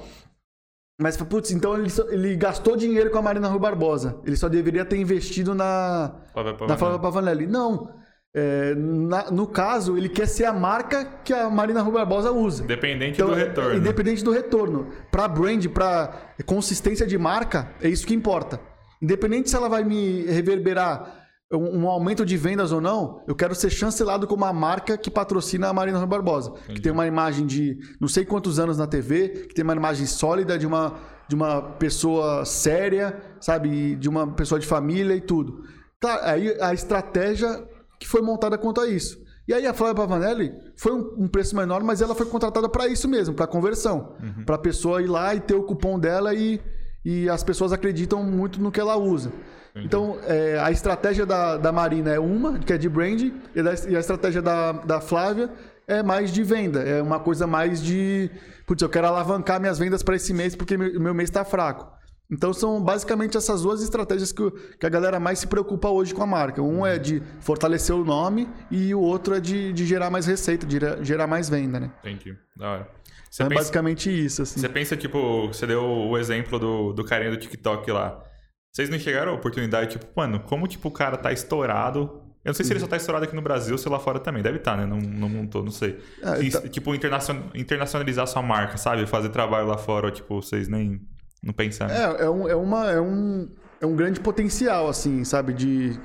mas, 1.01 1.17
putz, 1.17 1.51
então 1.51 1.77
ele, 1.77 1.89
ele 2.11 2.35
gastou 2.35 2.77
dinheiro 2.77 3.09
com 3.09 3.17
a 3.17 3.21
Marina 3.21 3.47
Rui 3.47 3.59
Barbosa. 3.59 4.19
Ele 4.23 4.35
só 4.35 4.47
deveria 4.47 4.85
ter 4.85 4.97
investido 4.97 5.55
na, 5.55 6.15
Flávia 6.31 6.55
na 6.67 6.77
Flávia 6.77 6.99
Pavanelli. 6.99 7.47
Não. 7.47 7.93
É, 8.35 8.73
na, 8.75 9.29
no 9.29 9.45
caso, 9.45 9.95
ele 9.97 10.09
quer 10.09 10.27
ser 10.27 10.45
a 10.45 10.53
marca 10.53 11.05
que 11.23 11.33
a 11.33 11.49
Marina 11.49 11.81
Rui 11.81 11.93
Barbosa 11.93 12.31
usa. 12.31 12.63
Independente 12.63 13.15
então, 13.15 13.29
do 13.29 13.35
retorno. 13.35 13.75
Independente 13.75 14.23
do 14.23 14.31
retorno. 14.31 14.87
Para 15.11 15.27
brand, 15.27 15.65
para 15.67 16.13
consistência 16.45 17.05
de 17.05 17.17
marca, 17.17 17.71
é 17.81 17.89
isso 17.89 18.07
que 18.07 18.13
importa. 18.13 18.59
Independente 19.03 19.49
se 19.49 19.55
ela 19.55 19.67
vai 19.67 19.83
me 19.83 20.21
reverberar 20.23 21.23
um, 21.51 21.87
aumento 21.87 22.25
de 22.25 22.37
vendas 22.37 22.71
ou 22.71 22.81
não, 22.81 23.21
eu 23.27 23.35
quero 23.35 23.53
ser 23.53 23.69
chancelado 23.69 24.25
como 24.25 24.43
uma 24.45 24.53
marca 24.53 24.97
que 24.97 25.11
patrocina 25.11 25.67
a 25.67 25.73
Marina 25.73 26.03
Barbosa. 26.05 26.51
Entendi. 26.51 26.75
Que 26.75 26.81
tem 26.81 26.91
uma 26.91 27.05
imagem 27.05 27.45
de 27.45 27.77
não 27.99 28.07
sei 28.07 28.25
quantos 28.25 28.59
anos 28.59 28.77
na 28.77 28.87
TV, 28.87 29.29
que 29.49 29.53
tem 29.53 29.63
uma 29.63 29.75
imagem 29.75 30.05
sólida 30.05 30.57
de 30.57 30.65
uma, 30.65 30.95
de 31.27 31.35
uma 31.35 31.61
pessoa 31.61 32.45
séria, 32.45 33.21
sabe? 33.39 33.95
De 33.97 34.07
uma 34.07 34.31
pessoa 34.33 34.57
de 34.57 34.65
família 34.65 35.15
e 35.15 35.21
tudo. 35.21 35.63
Claro, 35.99 36.21
aí 36.23 36.57
a 36.61 36.73
estratégia 36.73 37.67
que 37.99 38.07
foi 38.07 38.21
montada 38.21 38.57
quanto 38.57 38.81
a 38.81 38.87
isso. 38.87 39.21
E 39.47 39.53
aí 39.53 39.67
a 39.67 39.73
Flávia 39.73 39.95
Pavanelli 39.95 40.53
foi 40.77 40.93
um, 40.93 41.23
um 41.25 41.27
preço 41.27 41.55
menor, 41.55 41.83
mas 41.83 42.01
ela 42.01 42.15
foi 42.15 42.25
contratada 42.25 42.69
para 42.69 42.87
isso 42.87 43.07
mesmo, 43.09 43.35
para 43.35 43.45
conversão. 43.45 44.15
Uhum. 44.21 44.45
Para 44.45 44.55
a 44.55 44.59
pessoa 44.59 45.01
ir 45.01 45.07
lá 45.07 45.35
e 45.35 45.41
ter 45.41 45.55
o 45.55 45.63
cupom 45.63 45.99
dela 45.99 46.33
e 46.33 46.61
e 47.03 47.29
as 47.29 47.43
pessoas 47.43 47.73
acreditam 47.73 48.23
muito 48.23 48.61
no 48.61 48.71
que 48.71 48.79
ela 48.79 48.95
usa. 48.95 49.31
Entendi. 49.71 49.87
Então, 49.87 50.17
é, 50.27 50.59
a 50.59 50.71
estratégia 50.71 51.25
da, 51.25 51.57
da 51.57 51.71
Marina 51.71 52.11
é 52.11 52.19
uma, 52.19 52.59
que 52.59 52.71
é 52.71 52.77
de 52.77 52.87
branding, 52.87 53.33
e, 53.55 53.91
e 53.91 53.95
a 53.95 53.99
estratégia 53.99 54.41
da, 54.41 54.71
da 54.71 55.01
Flávia 55.01 55.49
é 55.87 56.03
mais 56.03 56.31
de 56.31 56.43
venda. 56.43 56.81
É 56.81 57.01
uma 57.01 57.19
coisa 57.19 57.47
mais 57.47 57.81
de. 57.81 58.29
Putz, 58.65 58.81
eu 58.81 58.89
quero 58.89 59.07
alavancar 59.07 59.59
minhas 59.59 59.77
vendas 59.77 60.03
para 60.03 60.15
esse 60.15 60.33
mês 60.33 60.55
porque 60.55 60.77
meu, 60.77 60.99
meu 60.99 61.13
mês 61.13 61.29
está 61.29 61.43
fraco. 61.43 61.91
Então 62.31 62.53
são 62.53 62.81
basicamente 62.81 63.37
essas 63.37 63.61
duas 63.61 63.83
estratégias 63.83 64.31
que, 64.31 64.49
que, 64.79 64.85
a 64.85 64.89
galera 64.89 65.19
mais 65.19 65.39
se 65.39 65.47
preocupa 65.47 65.89
hoje 65.89 66.13
com 66.13 66.23
a 66.23 66.25
marca. 66.25 66.61
Um 66.61 66.85
é 66.85 66.97
de 66.97 67.21
fortalecer 67.39 67.93
o 67.95 68.03
nome 68.03 68.49
e 68.71 68.95
o 68.95 69.01
outro 69.01 69.35
é 69.35 69.39
de, 69.39 69.73
de 69.73 69.85
gerar 69.85 70.09
mais 70.09 70.25
receita, 70.25 70.65
de 70.65 70.79
gerar 71.03 71.27
mais 71.27 71.49
venda, 71.49 71.79
né? 71.79 71.91
Entendi. 71.99 72.35
Da 72.55 72.71
hora. 72.71 72.87
Você 73.33 73.43
é 73.43 73.47
pensa, 73.47 73.61
basicamente 73.61 74.25
isso, 74.25 74.43
assim. 74.43 74.59
Você 74.59 74.69
pensa, 74.69 74.95
tipo, 74.95 75.47
você 75.47 75.65
deu 75.65 75.83
o 75.83 76.17
exemplo 76.17 76.59
do, 76.59 76.93
do 76.93 77.03
carinha 77.03 77.31
do 77.31 77.37
TikTok 77.37 77.89
lá. 77.91 78.23
Vocês 78.71 78.89
não 78.89 78.99
chegaram 78.99 79.31
a 79.31 79.35
oportunidade, 79.35 79.91
tipo, 79.91 80.05
mano, 80.15 80.39
como 80.41 80.67
tipo, 80.67 80.87
o 80.87 80.91
cara 80.91 81.17
tá 81.17 81.31
estourado 81.31 82.21
eu 82.43 82.49
não 82.49 82.53
sei 82.53 82.65
se 82.65 82.73
ele 82.73 82.79
só 82.81 82.87
tá 82.87 82.97
estourado 82.97 83.23
aqui 83.23 83.33
no 83.33 83.41
Brasil 83.41 83.73
ou 83.73 83.77
se 83.77 83.87
lá 83.87 83.97
fora 83.99 84.19
também. 84.19 84.43
Deve 84.43 84.57
estar, 84.57 84.71
tá, 84.71 84.77
né? 84.77 84.85
Não, 84.85 84.97
não 84.97 85.29
montou, 85.29 85.63
não 85.63 85.71
sei. 85.71 85.97
Ah, 86.21 86.33
tá... 86.51 86.67
Tipo, 86.67 86.93
internacionalizar 86.93 88.27
sua 88.27 88.41
marca, 88.41 88.77
sabe? 88.77 89.05
Fazer 89.07 89.29
trabalho 89.29 89.65
lá 89.65 89.77
fora, 89.77 90.11
tipo, 90.11 90.41
vocês 90.41 90.67
nem 90.67 90.99
não 91.41 91.53
pensam. 91.53 91.87
É, 91.87 92.23
é, 92.23 92.29
um, 92.29 92.49
é, 92.49 92.55
uma, 92.55 92.91
é, 92.91 92.99
um, 92.99 93.49
é 93.79 93.85
um 93.85 93.95
grande 93.95 94.19
potencial, 94.19 94.89
assim, 94.89 95.23
sabe? 95.23 95.53
De. 95.53 95.97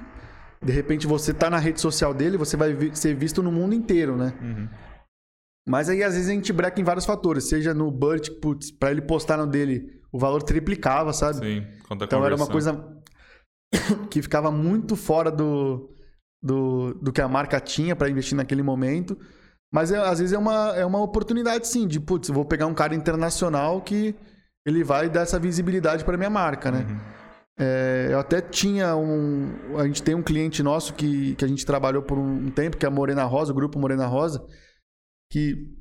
De 0.61 0.73
repente 0.73 1.07
você 1.07 1.33
tá 1.33 1.49
na 1.49 1.59
rede 1.59 1.81
social 1.81 2.13
dele, 2.13 2.37
você 2.37 2.57
vai 2.57 2.77
ser 2.93 3.15
visto 3.15 3.43
no 3.45 3.53
mundo 3.53 3.75
inteiro, 3.75 4.17
né? 4.17 4.33
Uhum. 4.41 4.69
Mas 5.69 5.89
aí 5.89 6.03
às 6.03 6.15
vezes 6.15 6.31
a 6.31 6.33
gente 6.33 6.53
breca 6.53 6.81
em 6.81 6.85
vários 6.85 7.05
fatores, 7.05 7.45
seja 7.45 7.75
no 7.75 7.91
budget, 7.91 8.31
putz, 8.41 8.71
pra 8.71 8.91
ele 8.91 9.03
postar 9.03 9.37
no 9.37 9.47
dele, 9.47 10.01
o 10.11 10.19
valor 10.19 10.43
triplicava, 10.43 11.13
sabe? 11.13 11.39
Sim, 11.39 11.67
então 11.93 12.25
era 12.25 12.35
uma 12.35 12.47
coisa 12.47 12.87
que 14.11 14.23
ficava 14.23 14.51
muito 14.51 14.97
fora 14.97 15.31
do, 15.31 15.95
do, 16.43 16.95
do 16.95 17.13
que 17.13 17.21
a 17.21 17.29
marca 17.29 17.61
tinha 17.61 17.95
para 17.95 18.09
investir 18.09 18.37
naquele 18.37 18.63
momento. 18.63 19.19
Mas 19.71 19.93
é, 19.93 19.99
às 19.99 20.19
vezes 20.19 20.33
é 20.33 20.39
uma, 20.39 20.75
é 20.75 20.87
uma 20.87 21.03
oportunidade, 21.03 21.69
sim, 21.69 21.87
de, 21.87 22.01
putz, 22.01 22.31
vou 22.31 22.47
pegar 22.47 22.67
um 22.67 22.75
cara 22.75 22.95
internacional 22.95 23.83
que 23.83 24.15
ele 24.67 24.83
vai 24.83 25.11
dar 25.11 25.21
essa 25.21 25.39
visibilidade 25.39 26.05
para 26.05 26.17
minha 26.17 26.31
marca, 26.31 26.71
né? 26.71 26.87
Uhum. 26.89 26.99
É, 27.61 28.09
eu 28.11 28.19
até 28.21 28.41
tinha 28.41 28.97
um. 28.97 29.77
A 29.77 29.87
gente 29.87 30.03
tem 30.03 30.15
um 30.15 30.23
cliente 30.23 30.63
nosso 30.63 30.95
que, 30.95 31.35
que 31.35 31.45
a 31.45 31.49
gente 31.49 31.67
trabalhou 31.67 32.03
por 32.03 32.17
um 32.17 32.49
tempo, 32.51 32.77
que 32.77 32.87
é 32.87 32.89
a 32.89 32.91
Morena 32.91 33.25
Rosa, 33.25 33.53
o 33.53 33.55
grupo 33.55 33.79
Morena 33.79 34.07
Rosa, 34.07 34.43
que 35.31 35.77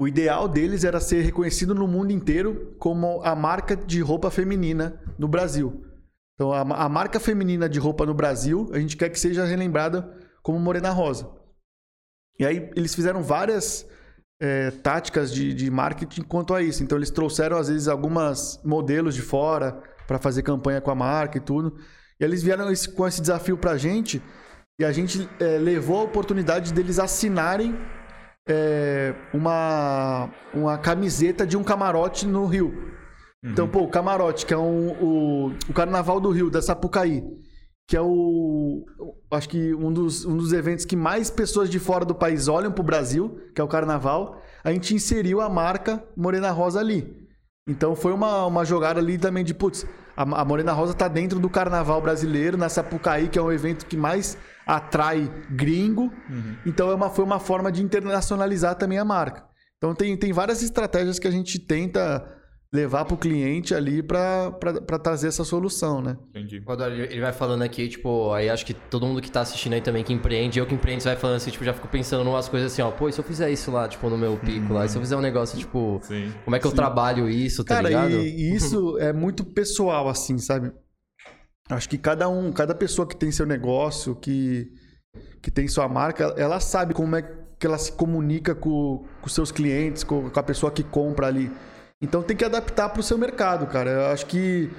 o 0.00 0.08
ideal 0.08 0.48
deles 0.48 0.82
era 0.84 0.98
ser 0.98 1.22
reconhecido 1.22 1.74
no 1.74 1.86
mundo 1.86 2.10
inteiro 2.10 2.74
como 2.78 3.22
a 3.22 3.34
marca 3.34 3.76
de 3.76 4.00
roupa 4.00 4.30
feminina 4.30 4.98
no 5.18 5.28
Brasil. 5.28 5.84
Então, 6.34 6.52
a, 6.52 6.60
a, 6.60 6.88
marca 6.88 7.20
feminina 7.20 7.68
de 7.68 7.78
roupa 7.78 8.06
no 8.06 8.14
Brasil, 8.14 8.70
a 8.72 8.78
gente 8.78 8.96
quer 8.96 9.10
que 9.10 9.20
seja 9.20 9.44
relembrada 9.44 10.16
como 10.42 10.58
Morena 10.58 10.88
Rosa. 10.90 11.30
E 12.38 12.46
aí, 12.46 12.70
eles 12.74 12.94
fizeram 12.94 13.22
várias 13.22 13.86
é, 14.40 14.70
táticas 14.70 15.30
de, 15.30 15.52
de 15.52 15.70
marketing 15.70 16.22
quanto 16.22 16.54
a 16.54 16.62
isso. 16.62 16.82
Então, 16.82 16.96
eles 16.96 17.10
trouxeram, 17.10 17.58
às 17.58 17.68
vezes, 17.68 17.88
algumas 17.88 18.58
modelos 18.64 19.14
de 19.14 19.20
fora 19.20 19.82
para 20.06 20.18
fazer 20.18 20.42
campanha 20.42 20.80
com 20.80 20.90
a 20.90 20.94
marca 20.94 21.36
e 21.36 21.42
tudo. 21.42 21.76
E 22.18 22.24
eles 22.24 22.42
vieram 22.42 22.70
esse, 22.70 22.88
com 22.88 23.06
esse 23.06 23.20
desafio 23.20 23.58
para 23.58 23.72
a 23.72 23.76
gente 23.76 24.22
e 24.80 24.84
a 24.84 24.92
gente 24.92 25.28
é, 25.38 25.58
levou 25.58 26.00
a 26.00 26.04
oportunidade 26.04 26.72
deles 26.72 26.98
assinarem 26.98 27.78
é, 28.52 29.14
uma, 29.32 30.30
uma 30.52 30.78
camiseta 30.78 31.46
de 31.46 31.56
um 31.56 31.64
camarote 31.64 32.26
no 32.26 32.46
Rio. 32.46 32.90
Então, 33.42 33.64
uhum. 33.64 33.70
pô, 33.70 33.80
o 33.80 33.88
Camarote, 33.88 34.44
que 34.44 34.52
é 34.52 34.58
um, 34.58 34.90
o, 35.02 35.46
o 35.68 35.72
Carnaval 35.72 36.20
do 36.20 36.30
Rio, 36.30 36.50
da 36.50 36.60
Sapucaí, 36.60 37.24
que 37.88 37.96
é 37.96 38.00
o. 38.00 38.84
Acho 39.30 39.48
que 39.48 39.74
um 39.74 39.92
dos, 39.92 40.24
um 40.26 40.36
dos 40.36 40.52
eventos 40.52 40.84
que 40.84 40.94
mais 40.94 41.30
pessoas 41.30 41.70
de 41.70 41.78
fora 41.78 42.04
do 42.04 42.14
país 42.14 42.48
olham 42.48 42.70
pro 42.70 42.84
Brasil, 42.84 43.40
que 43.54 43.60
é 43.60 43.64
o 43.64 43.68
Carnaval, 43.68 44.40
a 44.62 44.70
gente 44.70 44.94
inseriu 44.94 45.40
a 45.40 45.48
marca 45.48 46.04
Morena 46.14 46.50
Rosa 46.50 46.80
ali. 46.80 47.16
Então 47.66 47.96
foi 47.96 48.12
uma, 48.12 48.44
uma 48.46 48.64
jogada 48.64 49.00
ali 49.00 49.16
também 49.16 49.42
de, 49.42 49.54
putz, 49.54 49.86
a, 50.16 50.22
a 50.22 50.44
Morena 50.44 50.72
Rosa 50.72 50.92
tá 50.92 51.08
dentro 51.08 51.38
do 51.38 51.48
Carnaval 51.48 52.00
brasileiro, 52.02 52.58
na 52.58 52.68
Sapucaí, 52.68 53.28
que 53.28 53.38
é 53.38 53.42
um 53.42 53.50
evento 53.50 53.86
que 53.86 53.96
mais 53.96 54.36
atrai 54.70 55.30
gringo. 55.50 56.12
Uhum. 56.28 56.56
Então 56.64 56.90
é 56.90 56.94
uma, 56.94 57.10
foi 57.10 57.24
uma 57.24 57.40
forma 57.40 57.72
de 57.72 57.82
internacionalizar 57.82 58.76
também 58.76 58.98
a 58.98 59.04
marca. 59.04 59.44
Então 59.76 59.94
tem, 59.94 60.16
tem 60.16 60.32
várias 60.32 60.62
estratégias 60.62 61.18
que 61.18 61.26
a 61.26 61.30
gente 61.30 61.58
tenta 61.58 62.36
levar 62.72 63.04
para 63.04 63.14
o 63.14 63.18
cliente 63.18 63.74
ali 63.74 64.00
para 64.00 64.52
trazer 65.02 65.26
essa 65.26 65.42
solução, 65.42 66.00
né? 66.00 66.16
Entendi. 66.28 66.60
Quando 66.60 66.84
ele 66.84 67.20
vai 67.20 67.32
falando 67.32 67.62
aqui, 67.62 67.88
tipo, 67.88 68.32
aí 68.32 68.48
acho 68.48 68.64
que 68.64 68.72
todo 68.72 69.04
mundo 69.04 69.20
que 69.20 69.26
está 69.26 69.40
assistindo 69.40 69.72
aí 69.72 69.80
também 69.80 70.04
que 70.04 70.12
empreende, 70.12 70.60
eu 70.60 70.66
que 70.66 70.74
empreende, 70.74 71.02
vai 71.02 71.16
falando 71.16 71.38
assim, 71.38 71.50
tipo, 71.50 71.64
já 71.64 71.74
fico 71.74 71.88
pensando 71.88 72.28
umas 72.30 72.48
coisas 72.48 72.72
assim, 72.72 72.80
ó, 72.80 72.92
pô, 72.92 73.08
e 73.08 73.12
se 73.12 73.18
eu 73.18 73.24
fizer 73.24 73.50
isso 73.50 73.72
lá, 73.72 73.88
tipo, 73.88 74.08
no 74.08 74.16
meu 74.16 74.36
pico 74.36 74.72
lá, 74.72 74.86
e 74.86 74.88
se 74.88 74.96
eu 74.96 75.02
fizer 75.02 75.16
um 75.16 75.20
negócio, 75.20 75.58
tipo, 75.58 75.98
Sim. 76.04 76.32
como 76.44 76.54
é 76.54 76.60
que 76.60 76.66
eu 76.66 76.70
Sim. 76.70 76.76
trabalho 76.76 77.28
isso, 77.28 77.64
tá 77.64 77.74
Cara, 77.74 77.88
ligado? 77.88 78.12
E, 78.12 78.52
e 78.52 78.54
isso 78.54 78.96
é 78.98 79.12
muito 79.12 79.44
pessoal, 79.44 80.08
assim, 80.08 80.38
sabe? 80.38 80.70
Acho 81.70 81.88
que 81.88 81.98
cada 81.98 82.28
um, 82.28 82.52
cada 82.52 82.74
pessoa 82.74 83.06
que 83.06 83.16
tem 83.16 83.30
seu 83.30 83.46
negócio, 83.46 84.14
que, 84.16 84.72
que 85.40 85.50
tem 85.50 85.68
sua 85.68 85.88
marca, 85.88 86.34
ela 86.36 86.60
sabe 86.60 86.94
como 86.94 87.16
é 87.16 87.22
que 87.58 87.66
ela 87.66 87.78
se 87.78 87.92
comunica 87.92 88.54
com, 88.54 89.04
com 89.20 89.28
seus 89.28 89.52
clientes, 89.52 90.02
com, 90.02 90.30
com 90.30 90.40
a 90.40 90.42
pessoa 90.42 90.72
que 90.72 90.82
compra 90.82 91.26
ali. 91.26 91.50
Então 92.02 92.22
tem 92.22 92.36
que 92.36 92.44
adaptar 92.44 92.88
para 92.88 93.00
o 93.00 93.02
seu 93.02 93.18
mercado, 93.18 93.66
cara. 93.66 93.90
Eu 93.90 94.06
acho 94.06 94.26
que 94.26 94.70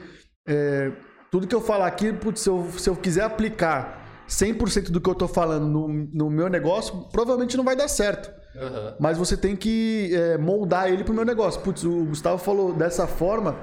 é, 0.48 0.92
tudo 1.30 1.48
que 1.48 1.56
eu 1.56 1.62
falar 1.62 1.88
aqui, 1.88 2.12
putz, 2.12 2.42
se, 2.42 2.50
eu, 2.50 2.68
se 2.78 2.90
eu 2.90 2.96
quiser 2.96 3.24
aplicar 3.24 4.26
100% 4.28 4.90
do 4.90 5.00
que 5.00 5.10
eu 5.10 5.14
estou 5.14 5.28
falando 5.28 5.68
no, 5.68 5.88
no, 5.88 6.30
meu 6.30 6.50
negócio, 6.50 7.08
provavelmente 7.12 7.56
não 7.56 7.64
vai 7.64 7.76
dar 7.76 7.88
certo. 7.88 8.32
Uhum. 8.56 8.96
Mas 9.00 9.18
você 9.18 9.38
tem 9.38 9.56
que 9.56 10.12
é, 10.14 10.38
moldar 10.38 10.92
ele 10.92 11.04
para 11.04 11.12
o 11.12 11.16
meu 11.16 11.26
negócio. 11.26 11.62
Putz, 11.62 11.84
o 11.84 12.06
Gustavo 12.06 12.38
falou 12.38 12.74
dessa 12.74 13.06
forma, 13.06 13.60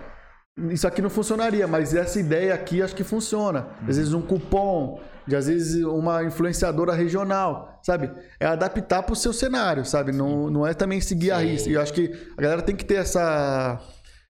isso 0.71 0.87
aqui 0.87 1.01
não 1.01 1.11
funcionaria, 1.11 1.67
mas 1.67 1.95
essa 1.95 2.19
ideia 2.19 2.55
aqui 2.55 2.83
acho 2.83 2.95
que 2.95 3.05
funciona. 3.05 3.69
Às 3.87 3.97
vezes 3.97 4.13
um 4.13 4.23
cupom, 4.23 5.01
de 5.27 5.37
às 5.37 5.47
vezes 5.47 5.85
uma 5.85 6.25
influenciadora 6.25 6.93
regional, 6.93 7.79
sabe? 7.83 8.11
É 8.41 8.47
adaptar 8.47 9.03
para 9.03 9.13
o 9.13 9.17
seu 9.17 9.33
cenário, 9.33 9.85
sabe? 9.85 10.13
Não, 10.13 10.51
não 10.51 10.67
é 10.67 10.75
também 10.75 11.01
seguir 11.01 11.27
Sim. 11.27 11.33
a 11.33 11.39
risca. 11.39 11.69
E 11.69 11.73
eu 11.75 11.81
acho 11.81 11.93
que 11.93 12.13
a 12.37 12.41
galera 12.41 12.63
tem 12.63 12.75
que 12.75 12.85
ter 12.85 12.97
essa. 12.97 13.81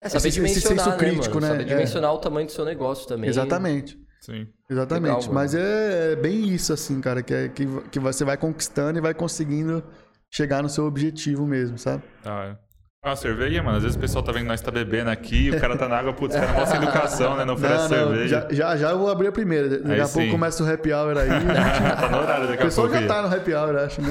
É, 0.01 0.09
saber 0.09 0.29
esse, 0.29 0.41
esse 0.41 0.61
senso 0.61 0.91
né, 0.91 0.97
crítico, 0.97 1.41
né? 1.41 1.49
Saber 1.49 1.65
dimensionar 1.65 2.11
é. 2.11 2.15
o 2.15 2.19
tamanho 2.19 2.47
do 2.47 2.53
seu 2.53 2.65
negócio 2.65 3.07
também. 3.09 3.29
Exatamente. 3.31 3.99
Sim. 4.21 4.47
Exatamente. 4.69 5.21
Legal, 5.21 5.33
Mas 5.33 5.55
é, 5.55 6.13
é, 6.13 6.17
bem 6.17 6.49
isso, 6.49 6.73
assim, 6.73 7.01
cara, 7.01 7.23
que, 7.23 7.33
é, 7.33 7.49
que, 7.49 7.67
que 7.91 7.99
você 7.99 8.25
vai 8.25 8.37
conquistando 8.37 8.99
e 8.99 9.01
vai 9.01 9.15
conseguindo 9.15 9.83
chegar 10.31 10.63
no 10.63 10.69
seu 10.69 10.85
objetivo 10.85 11.47
mesmo, 11.47 11.79
sabe? 11.79 12.03
Ah, 12.25 12.53
é. 12.53 12.68
Ah, 13.09 13.17
cerveja, 13.17 13.63
mano. 13.63 13.79
Às 13.79 13.83
vezes 13.83 13.97
o 13.97 14.01
pessoal 14.01 14.23
tá 14.23 14.33
vendo 14.33 14.47
nós 14.47 14.61
tá 14.61 14.71
bebendo 14.71 15.09
aqui, 15.09 15.51
o 15.51 15.59
cara 15.59 15.79
tá 15.79 15.89
na 15.89 15.97
água, 15.97 16.13
putz, 16.13 16.37
o 16.37 16.39
cara 16.39 16.53
não 16.53 16.67
sem 16.67 16.77
educação, 16.77 17.37
né? 17.37 17.45
Não 17.45 17.55
oferece 17.55 17.89
não, 17.89 18.01
não, 18.01 18.09
cerveja. 18.09 18.47
Já, 18.51 18.55
já, 18.55 18.77
já 18.77 18.91
eu 18.91 18.99
vou 18.99 19.11
abrir 19.11 19.29
a 19.29 19.33
primeira. 19.33 19.69
Daqui 19.69 19.93
aí 19.93 20.01
a 20.01 20.09
pouco 20.09 20.31
começa 20.31 20.63
o 20.63 20.71
happy 20.71 20.93
hour 20.93 21.17
aí. 21.17 21.29
tá 21.99 22.09
no 22.11 22.19
horário 22.19 22.49
daqui 22.49 22.63
a 22.63 22.67
pouco. 22.67 22.81
O 22.81 22.89
pessoal 22.89 22.89
já 22.91 23.07
tá 23.07 23.23
no 23.23 23.35
happy 23.35 23.55
hour, 23.55 23.77
acho, 23.77 24.03
né? 24.03 24.09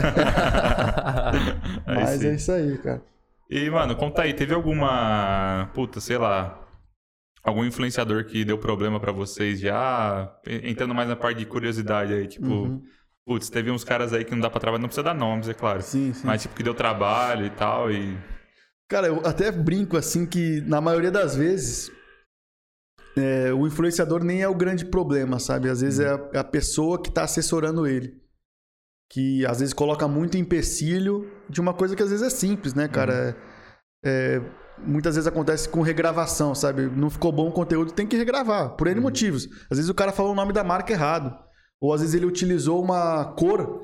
Mas 1.85 2.09
sim. 2.09 2.27
é 2.27 2.33
isso 2.33 2.51
aí, 2.51 2.77
cara. 2.79 3.01
E, 3.49 3.69
mano, 3.69 3.95
conta 3.95 4.23
aí, 4.23 4.33
teve 4.33 4.53
alguma. 4.53 5.69
Puta, 5.73 5.99
sei 5.99 6.17
lá. 6.17 6.59
Algum 7.43 7.63
influenciador 7.63 8.25
que 8.25 8.43
deu 8.43 8.57
problema 8.57 8.99
para 8.99 9.11
vocês 9.11 9.59
já? 9.59 10.33
Entrando 10.45 10.93
mais 10.93 11.07
na 11.07 11.15
parte 11.15 11.37
de 11.37 11.45
curiosidade 11.45 12.13
aí, 12.13 12.27
tipo. 12.27 12.47
Uhum. 12.47 12.81
Putz, 13.25 13.49
teve 13.49 13.69
uns 13.69 13.83
caras 13.83 14.13
aí 14.13 14.23
que 14.23 14.31
não 14.31 14.39
dá 14.39 14.49
pra 14.49 14.59
trabalhar, 14.59 14.81
não 14.81 14.87
precisa 14.87 15.03
dar 15.03 15.13
nomes, 15.13 15.49
é 15.49 15.53
claro. 15.53 15.81
Sim, 15.81 16.13
sim. 16.13 16.25
Mas, 16.25 16.41
tipo, 16.41 16.55
que 16.55 16.63
deu 16.63 16.73
trabalho 16.73 17.45
e 17.45 17.49
tal, 17.49 17.91
e 17.91 18.17
Cara, 18.89 19.07
eu 19.07 19.25
até 19.25 19.51
brinco 19.51 19.97
assim 19.97 20.25
que 20.25 20.61
na 20.61 20.79
maioria 20.79 21.11
das 21.11 21.35
vezes 21.35 21.91
é, 23.17 23.51
o 23.51 23.67
influenciador 23.67 24.23
nem 24.23 24.41
é 24.41 24.47
o 24.47 24.55
grande 24.55 24.85
problema, 24.85 25.39
sabe? 25.39 25.69
Às 25.69 25.81
vezes 25.81 25.99
é 25.99 26.09
a, 26.09 26.29
é 26.33 26.39
a 26.39 26.43
pessoa 26.43 27.01
que 27.01 27.09
está 27.09 27.23
assessorando 27.23 27.85
ele. 27.85 28.21
Que 29.09 29.45
às 29.45 29.59
vezes 29.59 29.73
coloca 29.73 30.07
muito 30.07 30.37
empecilho 30.37 31.29
de 31.49 31.59
uma 31.59 31.73
coisa 31.73 31.95
que 31.95 32.03
às 32.03 32.09
vezes 32.09 32.25
é 32.25 32.29
simples, 32.29 32.73
né, 32.73 32.87
cara? 32.87 33.13
Uhum. 33.13 33.19
É, 34.05 34.35
é, 34.35 34.41
muitas 34.79 35.15
vezes 35.15 35.27
acontece 35.27 35.67
com 35.67 35.81
regravação, 35.81 36.53
sabe? 36.53 36.83
Não 36.83 37.09
ficou 37.09 37.31
bom 37.31 37.49
o 37.49 37.53
conteúdo, 37.53 37.91
tem 37.91 38.07
que 38.07 38.15
regravar, 38.15 38.75
por 38.75 38.87
N 38.87 38.97
uhum. 38.97 39.01
motivos. 39.01 39.47
Às 39.69 39.77
vezes 39.77 39.89
o 39.89 39.95
cara 39.95 40.11
falou 40.11 40.31
o 40.31 40.35
nome 40.35 40.53
da 40.53 40.63
marca 40.63 40.93
errado. 40.93 41.37
Ou 41.81 41.93
às 41.93 42.01
vezes 42.01 42.15
ele 42.15 42.25
utilizou 42.25 42.81
uma 42.81 43.33
cor 43.33 43.83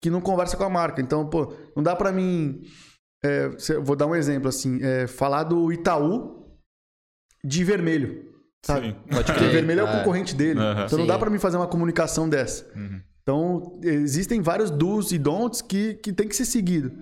que 0.00 0.10
não 0.10 0.20
conversa 0.20 0.56
com 0.56 0.64
a 0.64 0.70
marca. 0.70 1.00
Então, 1.00 1.28
pô, 1.28 1.54
não 1.76 1.82
dá 1.82 1.94
para 1.94 2.12
mim 2.12 2.62
é, 3.24 3.48
vou 3.80 3.94
dar 3.94 4.06
um 4.06 4.14
exemplo 4.14 4.48
assim, 4.48 4.82
é, 4.82 5.06
falar 5.06 5.44
do 5.44 5.72
Itaú 5.72 6.42
de 7.44 7.64
vermelho. 7.64 8.32
Sabe? 8.64 8.88
Sim. 8.88 8.96
Pode 9.10 9.32
Porque 9.32 9.48
vermelho 9.48 9.80
é 9.80 9.84
o 9.84 9.88
é. 9.88 9.98
concorrente 9.98 10.34
dele. 10.34 10.60
Uhum. 10.60 10.72
Então 10.72 10.88
Sim. 10.88 10.98
não 10.98 11.06
dá 11.06 11.18
para 11.18 11.30
mim 11.30 11.38
fazer 11.38 11.56
uma 11.56 11.66
comunicação 11.66 12.28
dessa. 12.28 12.66
Uhum. 12.76 13.00
Então, 13.22 13.80
existem 13.82 14.40
vários 14.40 14.70
do's 14.70 15.12
e 15.12 15.18
don'ts 15.18 15.62
que, 15.62 15.94
que 15.94 16.12
tem 16.12 16.26
que 16.26 16.34
ser 16.34 16.44
seguido. 16.44 16.92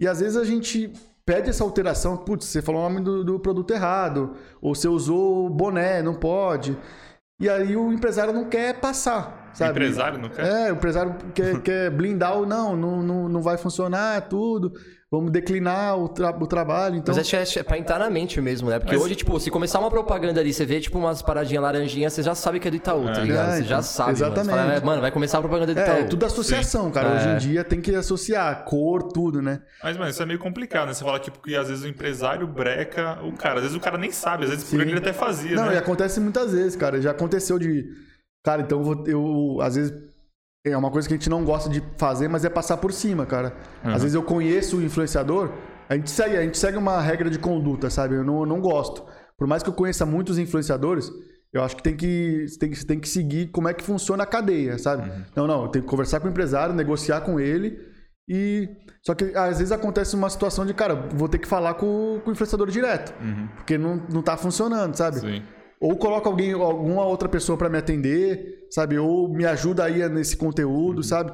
E 0.00 0.08
às 0.08 0.18
vezes 0.20 0.36
a 0.36 0.44
gente 0.44 0.92
pede 1.24 1.48
essa 1.48 1.62
alteração, 1.62 2.16
putz, 2.16 2.46
você 2.46 2.60
falou 2.60 2.80
o 2.80 2.88
nome 2.88 3.00
do, 3.00 3.24
do 3.24 3.40
produto 3.40 3.72
errado, 3.72 4.34
ou 4.60 4.74
você 4.74 4.88
usou 4.88 5.48
boné, 5.48 6.02
não 6.02 6.14
pode. 6.14 6.76
E 7.40 7.48
aí 7.48 7.76
o 7.76 7.92
empresário 7.92 8.32
não 8.32 8.48
quer 8.48 8.80
passar, 8.80 9.52
sabe? 9.54 9.70
O 9.70 9.72
empresário 9.72 10.18
não 10.18 10.28
quer? 10.28 10.44
É, 10.44 10.72
o 10.72 10.74
empresário 10.74 11.14
quer, 11.32 11.60
quer 11.62 11.90
blindar 11.90 12.36
o 12.36 12.44
não, 12.44 12.76
não, 12.76 13.02
não, 13.02 13.28
não 13.28 13.40
vai 13.40 13.56
funcionar, 13.56 14.28
tudo 14.28 14.72
vamos 15.16 15.30
declinar 15.30 15.98
o, 15.98 16.08
tra 16.08 16.30
o 16.30 16.46
trabalho. 16.46 16.96
Então... 16.96 17.14
Mas 17.14 17.32
acho 17.32 17.52
que 17.52 17.58
é 17.58 17.62
pra 17.62 17.78
entrar 17.78 17.98
na 17.98 18.10
mente 18.10 18.40
mesmo, 18.40 18.68
né? 18.68 18.78
Porque 18.78 18.94
Mas... 18.94 19.04
hoje, 19.04 19.14
tipo, 19.14 19.38
se 19.38 19.50
começar 19.50 19.78
uma 19.78 19.90
propaganda 19.90 20.40
ali, 20.40 20.52
você 20.52 20.66
vê, 20.66 20.80
tipo, 20.80 20.98
umas 20.98 21.22
paradinhas 21.22 21.62
laranjinhas, 21.62 22.12
você 22.12 22.22
já 22.22 22.34
sabe 22.34 22.58
que 22.58 22.68
é 22.68 22.70
do 22.70 22.76
Itaú, 22.76 23.04
tá 23.04 23.10
é. 23.10 23.14
tá 23.14 23.20
ligado? 23.20 23.50
É, 23.50 23.56
você 23.56 23.64
já 23.64 23.82
sabe. 23.82 24.12
Exatamente. 24.12 24.50
Mano. 24.50 24.68
Fala, 24.68 24.84
mano, 24.84 25.00
vai 25.00 25.10
começar 25.10 25.38
a 25.38 25.40
propaganda 25.40 25.74
do 25.74 25.80
é, 25.80 25.82
Itaú. 25.82 25.98
É, 25.98 26.04
tudo 26.04 26.26
associação, 26.26 26.86
Sim. 26.86 26.90
cara. 26.90 27.08
É. 27.08 27.16
Hoje 27.16 27.28
em 27.28 27.38
dia 27.38 27.64
tem 27.64 27.80
que 27.80 27.94
associar 27.94 28.64
cor, 28.64 29.04
tudo, 29.04 29.40
né? 29.40 29.60
Mas, 29.82 29.96
mano, 29.96 30.10
isso 30.10 30.22
é 30.22 30.26
meio 30.26 30.38
complicado, 30.38 30.88
né? 30.88 30.94
Você 30.94 31.04
fala, 31.04 31.18
tipo, 31.18 31.40
que 31.40 31.54
às 31.56 31.68
vezes 31.68 31.84
o 31.84 31.88
empresário 31.88 32.46
breca 32.46 33.18
o 33.22 33.32
cara. 33.32 33.56
Às 33.56 33.62
vezes 33.62 33.76
o 33.76 33.80
cara 33.80 33.98
nem 33.98 34.10
sabe, 34.10 34.44
às 34.44 34.50
vezes 34.50 34.64
Sim. 34.64 34.76
por 34.76 34.86
ele 34.86 34.98
até 34.98 35.12
fazia, 35.12 35.56
Não, 35.56 35.66
né? 35.66 35.74
e 35.74 35.78
acontece 35.78 36.20
muitas 36.20 36.52
vezes, 36.52 36.76
cara. 36.76 37.00
Já 37.00 37.10
aconteceu 37.10 37.58
de... 37.58 37.84
Cara, 38.42 38.62
então 38.62 38.78
eu, 38.78 38.84
vou, 38.84 39.06
eu 39.06 39.60
às 39.62 39.74
vezes 39.74 39.92
é 40.64 40.76
uma 40.76 40.90
coisa 40.90 41.06
que 41.06 41.14
a 41.14 41.16
gente 41.16 41.28
não 41.28 41.44
gosta 41.44 41.68
de 41.68 41.82
fazer, 41.98 42.26
mas 42.26 42.44
é 42.44 42.48
passar 42.48 42.78
por 42.78 42.92
cima, 42.92 43.26
cara. 43.26 43.54
Uhum. 43.84 43.90
Às 43.90 44.02
vezes 44.02 44.14
eu 44.14 44.22
conheço 44.22 44.78
o 44.78 44.82
influenciador, 44.82 45.50
a 45.88 45.94
gente 45.94 46.10
segue, 46.10 46.36
a 46.36 46.42
gente 46.42 46.56
segue 46.56 46.78
uma 46.78 47.00
regra 47.00 47.28
de 47.28 47.38
conduta, 47.38 47.90
sabe? 47.90 48.14
Eu 48.14 48.24
não, 48.24 48.40
eu 48.40 48.46
não 48.46 48.60
gosto. 48.60 49.04
Por 49.36 49.46
mais 49.46 49.62
que 49.62 49.68
eu 49.68 49.74
conheça 49.74 50.06
muitos 50.06 50.38
influenciadores, 50.38 51.10
eu 51.52 51.62
acho 51.62 51.76
que 51.76 51.82
tem 51.82 51.94
que, 51.94 52.46
tem 52.58 52.70
que, 52.70 52.86
tem 52.86 52.98
que 52.98 53.08
seguir 53.08 53.48
como 53.48 53.68
é 53.68 53.74
que 53.74 53.84
funciona 53.84 54.22
a 54.22 54.26
cadeia, 54.26 54.78
sabe? 54.78 55.08
Uhum. 55.08 55.24
Não, 55.36 55.46
não, 55.46 55.62
eu 55.64 55.68
tenho 55.68 55.84
que 55.84 55.90
conversar 55.90 56.18
com 56.20 56.28
o 56.28 56.30
empresário, 56.30 56.74
negociar 56.74 57.20
com 57.20 57.38
ele 57.38 57.78
e... 58.26 58.68
Só 59.02 59.14
que 59.14 59.36
às 59.36 59.58
vezes 59.58 59.70
acontece 59.70 60.16
uma 60.16 60.30
situação 60.30 60.64
de, 60.64 60.72
cara, 60.72 60.94
vou 60.94 61.28
ter 61.28 61.36
que 61.36 61.46
falar 61.46 61.74
com, 61.74 62.22
com 62.24 62.30
o 62.30 62.32
influenciador 62.32 62.70
direto, 62.70 63.14
uhum. 63.20 63.48
porque 63.54 63.76
não, 63.76 64.02
não 64.10 64.22
tá 64.22 64.34
funcionando, 64.34 64.96
sabe? 64.96 65.20
Sim. 65.20 65.42
Ou 65.84 65.98
coloca 65.98 66.30
alguém, 66.30 66.52
alguma 66.54 67.04
outra 67.04 67.28
pessoa 67.28 67.58
para 67.58 67.68
me 67.68 67.76
atender, 67.76 68.66
sabe? 68.70 68.98
Ou 68.98 69.28
me 69.28 69.44
ajuda 69.44 69.84
aí 69.84 70.08
nesse 70.08 70.34
conteúdo, 70.34 70.96
uhum. 70.96 71.02
sabe? 71.02 71.30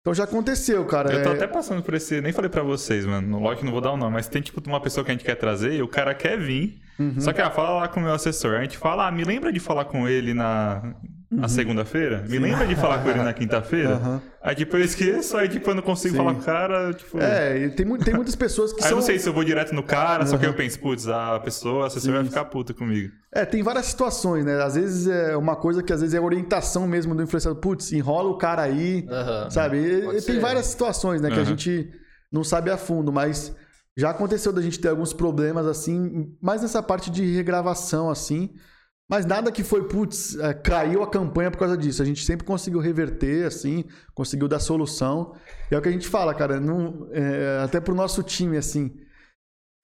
Então 0.00 0.12
já 0.12 0.24
aconteceu, 0.24 0.84
cara. 0.84 1.12
Eu 1.12 1.22
tô 1.22 1.28
é... 1.28 1.32
até 1.34 1.46
passando 1.46 1.80
por 1.80 1.94
esse. 1.94 2.20
Nem 2.20 2.32
falei 2.32 2.50
para 2.50 2.64
vocês, 2.64 3.06
mano. 3.06 3.38
Lógico 3.38 3.60
que 3.60 3.66
não 3.66 3.72
vou 3.72 3.80
dar 3.80 3.92
o 3.92 3.96
nome, 3.96 4.14
mas 4.14 4.26
tem 4.26 4.42
tipo 4.42 4.60
uma 4.68 4.80
pessoa 4.80 5.04
que 5.04 5.12
a 5.12 5.14
gente 5.14 5.24
quer 5.24 5.36
trazer 5.36 5.74
e 5.74 5.80
o 5.80 5.86
cara 5.86 6.12
quer 6.12 6.36
vir. 6.36 6.80
Uhum. 6.98 7.20
Só 7.20 7.32
que 7.32 7.40
ela 7.40 7.52
fala 7.52 7.82
lá 7.82 7.88
com 7.88 8.00
o 8.00 8.02
meu 8.02 8.12
assessor. 8.12 8.56
A 8.56 8.62
gente 8.62 8.76
fala, 8.76 9.06
ah, 9.06 9.12
me 9.12 9.22
lembra 9.22 9.52
de 9.52 9.60
falar 9.60 9.84
com 9.84 10.08
ele 10.08 10.34
na, 10.34 10.96
na 11.34 11.42
uhum. 11.42 11.48
segunda-feira? 11.48 12.24
Me 12.28 12.38
lembra 12.38 12.66
de 12.66 12.76
falar 12.76 13.02
com 13.02 13.10
ele 13.10 13.22
na 13.22 13.32
quinta-feira? 13.34 13.96
Uhum. 13.96 14.20
Aí 14.42 14.54
tipo, 14.54 14.76
eu 14.76 14.84
esqueço, 14.84 15.36
aí 15.36 15.48
tipo, 15.48 15.70
eu 15.70 15.74
não 15.74 15.82
consigo 15.82 16.12
Sim. 16.12 16.18
falar 16.18 16.34
com 16.34 16.40
o 16.40 16.44
cara, 16.44 16.92
tipo... 16.94 17.18
É, 17.18 17.68
tem, 17.70 17.86
tem 17.98 18.14
muitas 18.14 18.36
pessoas 18.36 18.72
que 18.72 18.78
aí 18.78 18.82
são... 18.82 18.90
eu 18.92 18.96
não 18.96 19.02
sei 19.02 19.18
se 19.18 19.28
eu 19.28 19.32
vou 19.32 19.42
direto 19.42 19.74
no 19.74 19.82
cara, 19.82 20.22
uhum. 20.22 20.30
só 20.30 20.38
que 20.38 20.46
eu 20.46 20.54
penso, 20.54 20.78
putz, 20.78 21.08
a 21.08 21.40
pessoa, 21.40 21.84
a 21.84 21.86
assessora 21.88 22.18
vai 22.18 22.24
ficar 22.26 22.44
puta 22.46 22.72
comigo. 22.72 23.12
É, 23.32 23.44
tem 23.44 23.62
várias 23.62 23.86
situações, 23.86 24.44
né? 24.44 24.62
Às 24.62 24.74
vezes 24.74 25.06
é 25.06 25.36
uma 25.36 25.56
coisa 25.56 25.82
que 25.82 25.92
às 25.92 26.00
vezes 26.00 26.14
é 26.14 26.20
orientação 26.20 26.86
mesmo 26.86 27.14
do 27.14 27.22
influenciador. 27.22 27.60
Putz, 27.60 27.92
enrola 27.92 28.30
o 28.30 28.38
cara 28.38 28.62
aí, 28.62 29.06
sabe? 29.50 29.78
E, 29.78 30.22
tem 30.22 30.38
várias 30.38 30.66
situações, 30.66 31.20
né? 31.20 31.30
Que 31.30 31.40
a 31.40 31.44
gente 31.44 31.90
não 32.30 32.44
sabe 32.44 32.70
a 32.70 32.76
fundo, 32.76 33.12
mas... 33.12 33.54
Já 33.96 34.10
aconteceu 34.10 34.52
da 34.52 34.60
gente 34.60 34.80
ter 34.80 34.88
alguns 34.88 35.12
problemas 35.12 35.68
assim, 35.68 36.36
mais 36.42 36.60
nessa 36.60 36.82
parte 36.82 37.12
de 37.12 37.32
regravação 37.32 38.10
assim, 38.10 38.50
mas 39.14 39.24
nada 39.26 39.52
que 39.52 39.62
foi, 39.62 39.86
putz, 39.86 40.36
é, 40.40 40.52
caiu 40.52 41.00
a 41.00 41.06
campanha 41.08 41.48
por 41.48 41.58
causa 41.58 41.76
disso. 41.76 42.02
A 42.02 42.04
gente 42.04 42.24
sempre 42.24 42.44
conseguiu 42.44 42.80
reverter, 42.80 43.46
assim, 43.46 43.84
conseguiu 44.12 44.48
dar 44.48 44.58
solução. 44.58 45.36
E 45.70 45.74
é 45.74 45.78
o 45.78 45.80
que 45.80 45.88
a 45.88 45.92
gente 45.92 46.08
fala, 46.08 46.34
cara, 46.34 46.58
não, 46.58 47.06
é, 47.12 47.60
até 47.62 47.78
pro 47.78 47.94
nosso 47.94 48.24
time, 48.24 48.56
assim. 48.56 48.92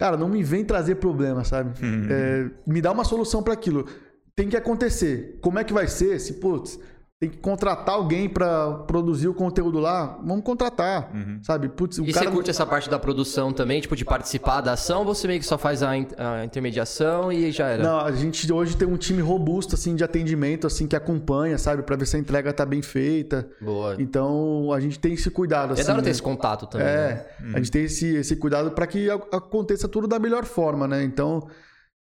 Cara, 0.00 0.16
não 0.16 0.28
me 0.28 0.42
vem 0.42 0.64
trazer 0.64 0.96
problema, 0.96 1.44
sabe? 1.44 1.80
Uhum. 1.80 2.08
É, 2.10 2.50
me 2.66 2.82
dá 2.82 2.90
uma 2.90 3.04
solução 3.04 3.40
para 3.40 3.52
aquilo. 3.52 3.86
Tem 4.34 4.48
que 4.48 4.56
acontecer. 4.56 5.38
Como 5.40 5.60
é 5.60 5.64
que 5.64 5.72
vai 5.72 5.86
ser? 5.86 6.18
Se, 6.18 6.40
putz, 6.40 6.80
tem 7.20 7.28
que 7.28 7.36
contratar 7.36 7.96
alguém 7.96 8.30
para 8.30 8.72
produzir 8.86 9.28
o 9.28 9.34
conteúdo 9.34 9.78
lá, 9.78 10.18
vamos 10.24 10.42
contratar, 10.42 11.10
uhum. 11.14 11.38
sabe? 11.42 11.68
Putz, 11.68 11.98
o 11.98 12.04
e 12.04 12.14
cara... 12.14 12.24
você 12.24 12.32
curte 12.32 12.48
essa 12.48 12.64
parte 12.64 12.88
da 12.88 12.98
produção 12.98 13.52
também, 13.52 13.78
tipo, 13.78 13.94
de 13.94 14.06
participar 14.06 14.62
da 14.62 14.72
ação, 14.72 15.00
ou 15.00 15.04
você 15.04 15.28
meio 15.28 15.38
que 15.38 15.44
só 15.44 15.58
faz 15.58 15.82
a, 15.82 15.90
a, 15.90 16.44
intermediação 16.46 17.30
e 17.30 17.52
já 17.52 17.68
era? 17.68 17.82
Não, 17.82 18.00
a 18.00 18.10
gente 18.10 18.50
hoje 18.50 18.74
tem 18.74 18.88
um 18.88 18.96
time 18.96 19.20
robusto, 19.20 19.74
assim, 19.74 19.94
de 19.94 20.02
atendimento, 20.02 20.66
assim, 20.66 20.86
que 20.86 20.96
acompanha, 20.96 21.58
sabe? 21.58 21.82
para 21.82 21.94
ver 21.94 22.06
se 22.06 22.16
a 22.16 22.18
entrega 22.18 22.54
tá 22.54 22.64
bem 22.64 22.80
feita. 22.80 23.46
Boa. 23.60 23.96
Então, 23.98 24.72
a 24.72 24.80
gente 24.80 24.98
tem 24.98 25.12
esse 25.12 25.30
cuidado, 25.30 25.74
assim. 25.74 25.82
É 25.82 25.84
da 25.84 25.92
hora 25.92 26.00
ter 26.00 26.06
né? 26.06 26.12
esse 26.12 26.22
contato 26.22 26.66
também, 26.66 26.86
É, 26.86 27.26
né? 27.38 27.52
a 27.52 27.58
gente 27.58 27.70
tem 27.70 27.84
esse, 27.84 28.14
esse 28.16 28.34
cuidado 28.36 28.70
para 28.70 28.86
que 28.86 29.10
aconteça 29.10 29.86
tudo 29.86 30.08
da 30.08 30.18
melhor 30.18 30.46
forma, 30.46 30.88
né? 30.88 31.04
Então, 31.04 31.46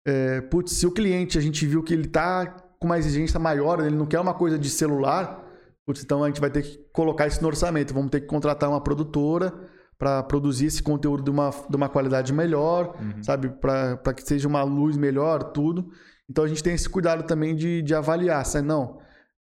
é, 0.05 0.41
putz, 0.41 0.73
se 0.73 0.85
o 0.85 0.91
cliente, 0.91 1.39
a 1.39 1.41
gente 1.41 1.65
viu 1.65 1.81
que 1.81 1.91
ele 1.91 2.07
tá 2.07 2.66
com 2.79 2.87
uma 2.87 2.97
exigência 2.97 3.39
maior, 3.39 3.79
ele 3.79 3.95
não 3.95 4.05
quer 4.05 4.19
uma 4.19 4.33
coisa 4.33 4.57
de 4.57 4.69
celular, 4.69 5.43
então 5.89 6.23
a 6.23 6.27
gente 6.27 6.41
vai 6.41 6.49
ter 6.49 6.63
que 6.63 6.77
colocar 6.91 7.27
isso 7.27 7.41
no 7.41 7.47
orçamento. 7.47 7.93
Vamos 7.93 8.11
ter 8.11 8.21
que 8.21 8.27
contratar 8.27 8.69
uma 8.69 8.81
produtora 8.81 9.53
para 9.97 10.21
produzir 10.21 10.65
esse 10.67 10.83
conteúdo 10.83 11.23
de 11.23 11.29
uma, 11.29 11.49
de 11.49 11.75
uma 11.75 11.89
qualidade 11.89 12.33
melhor, 12.33 12.95
uhum. 12.99 13.23
sabe? 13.23 13.49
Para 13.49 14.13
que 14.13 14.21
seja 14.21 14.47
uma 14.47 14.63
luz 14.63 14.97
melhor, 14.97 15.43
tudo. 15.43 15.89
Então 16.29 16.43
a 16.43 16.47
gente 16.47 16.61
tem 16.61 16.73
esse 16.73 16.89
cuidado 16.89 17.23
também 17.23 17.55
de, 17.55 17.81
de 17.81 17.95
avaliar, 17.95 18.45
sabe? 18.45 18.67
Não, 18.67 18.99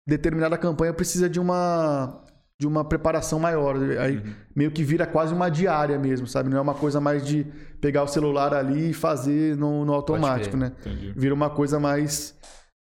determinada 0.07 0.57
campanha 0.57 0.93
precisa 0.93 1.29
de 1.29 1.39
uma 1.39 2.23
de 2.57 2.67
uma 2.67 2.83
preparação 2.83 3.39
maior. 3.39 3.77
Aí 3.99 4.17
uhum. 4.17 4.33
meio 4.53 4.69
que 4.69 4.83
vira 4.83 5.07
quase 5.07 5.33
uma 5.33 5.49
diária 5.49 5.97
mesmo, 5.97 6.27
sabe? 6.27 6.49
Não 6.49 6.57
é 6.57 6.61
uma 6.61 6.73
coisa 6.73 6.99
mais 6.99 7.25
de 7.25 7.45
pegar 7.79 8.03
o 8.03 8.07
celular 8.07 8.53
ali 8.53 8.89
e 8.89 8.93
fazer 8.93 9.55
no, 9.55 9.85
no 9.85 9.93
automático, 9.93 10.57
né? 10.57 10.73
Entendi. 10.81 11.13
Vira 11.15 11.33
uma 11.33 11.49
coisa 11.49 11.79
mais 11.79 12.37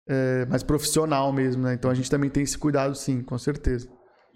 é, 0.08 0.46
mais 0.46 0.64
profissional 0.64 1.32
mesmo, 1.32 1.64
né? 1.64 1.74
Então 1.74 1.92
a 1.92 1.94
gente 1.94 2.10
também 2.10 2.30
tem 2.30 2.44
esse 2.44 2.58
cuidado, 2.58 2.96
sim, 2.96 3.22
com 3.22 3.38
certeza. 3.38 3.88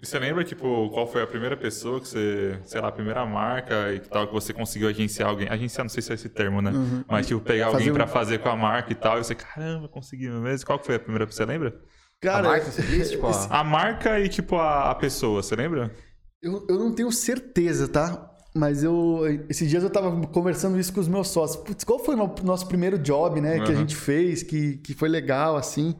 E 0.02 0.06
você 0.06 0.18
lembra, 0.18 0.42
tipo, 0.42 0.90
qual 0.90 1.06
foi 1.06 1.22
a 1.22 1.26
primeira 1.28 1.56
pessoa 1.56 2.00
que 2.00 2.08
você, 2.08 2.58
sei 2.64 2.80
lá, 2.80 2.88
a 2.88 2.92
primeira 2.92 3.24
marca 3.24 3.92
e 3.92 4.00
tal, 4.00 4.26
que 4.26 4.32
você 4.32 4.52
conseguiu 4.52 4.88
agenciar 4.88 5.28
alguém? 5.28 5.48
Agenciar, 5.48 5.84
não 5.84 5.88
sei 5.88 6.02
se 6.02 6.10
é 6.10 6.14
esse 6.16 6.28
termo, 6.28 6.60
né? 6.60 6.72
Uhum. 6.72 7.04
Mas, 7.08 7.28
tipo, 7.28 7.40
pegar 7.40 7.66
fazer 7.66 7.76
alguém 7.76 7.92
um... 7.92 7.94
para 7.94 8.08
fazer 8.08 8.38
com 8.38 8.48
a 8.48 8.56
marca 8.56 8.90
e 8.90 8.96
tal, 8.96 9.20
e 9.20 9.24
você, 9.24 9.36
caramba, 9.36 9.88
conseguiu 9.88 10.40
mesmo. 10.40 10.66
Qual 10.66 10.82
foi 10.82 10.96
a 10.96 10.98
primeira, 10.98 11.24
você 11.24 11.44
lembra? 11.44 11.72
Cara, 12.20 12.48
a 12.48 12.50
marca, 12.50 12.68
você 12.68 12.82
disse? 12.82 13.12
Tipo, 13.12 13.28
a... 13.48 13.60
a 13.60 13.62
marca 13.62 14.18
e, 14.18 14.28
tipo, 14.28 14.56
a, 14.56 14.90
a 14.90 14.94
pessoa, 14.96 15.40
você 15.40 15.54
lembra? 15.54 15.94
Eu, 16.42 16.66
eu 16.68 16.80
não 16.80 16.92
tenho 16.92 17.12
certeza, 17.12 17.86
tá? 17.86 18.31
Mas 18.54 18.82
eu. 18.82 19.20
Esses 19.48 19.68
dias 19.68 19.82
eu 19.82 19.90
tava 19.90 20.26
conversando 20.28 20.78
isso 20.78 20.92
com 20.92 21.00
os 21.00 21.08
meus 21.08 21.28
sócios. 21.28 21.62
Putz, 21.64 21.84
qual 21.84 21.98
foi 21.98 22.14
o 22.14 22.34
nosso 22.44 22.66
primeiro 22.68 22.98
job, 22.98 23.40
né? 23.40 23.58
Uhum. 23.58 23.64
Que 23.64 23.72
a 23.72 23.74
gente 23.74 23.96
fez, 23.96 24.42
que, 24.42 24.76
que 24.78 24.94
foi 24.94 25.08
legal, 25.08 25.56
assim. 25.56 25.94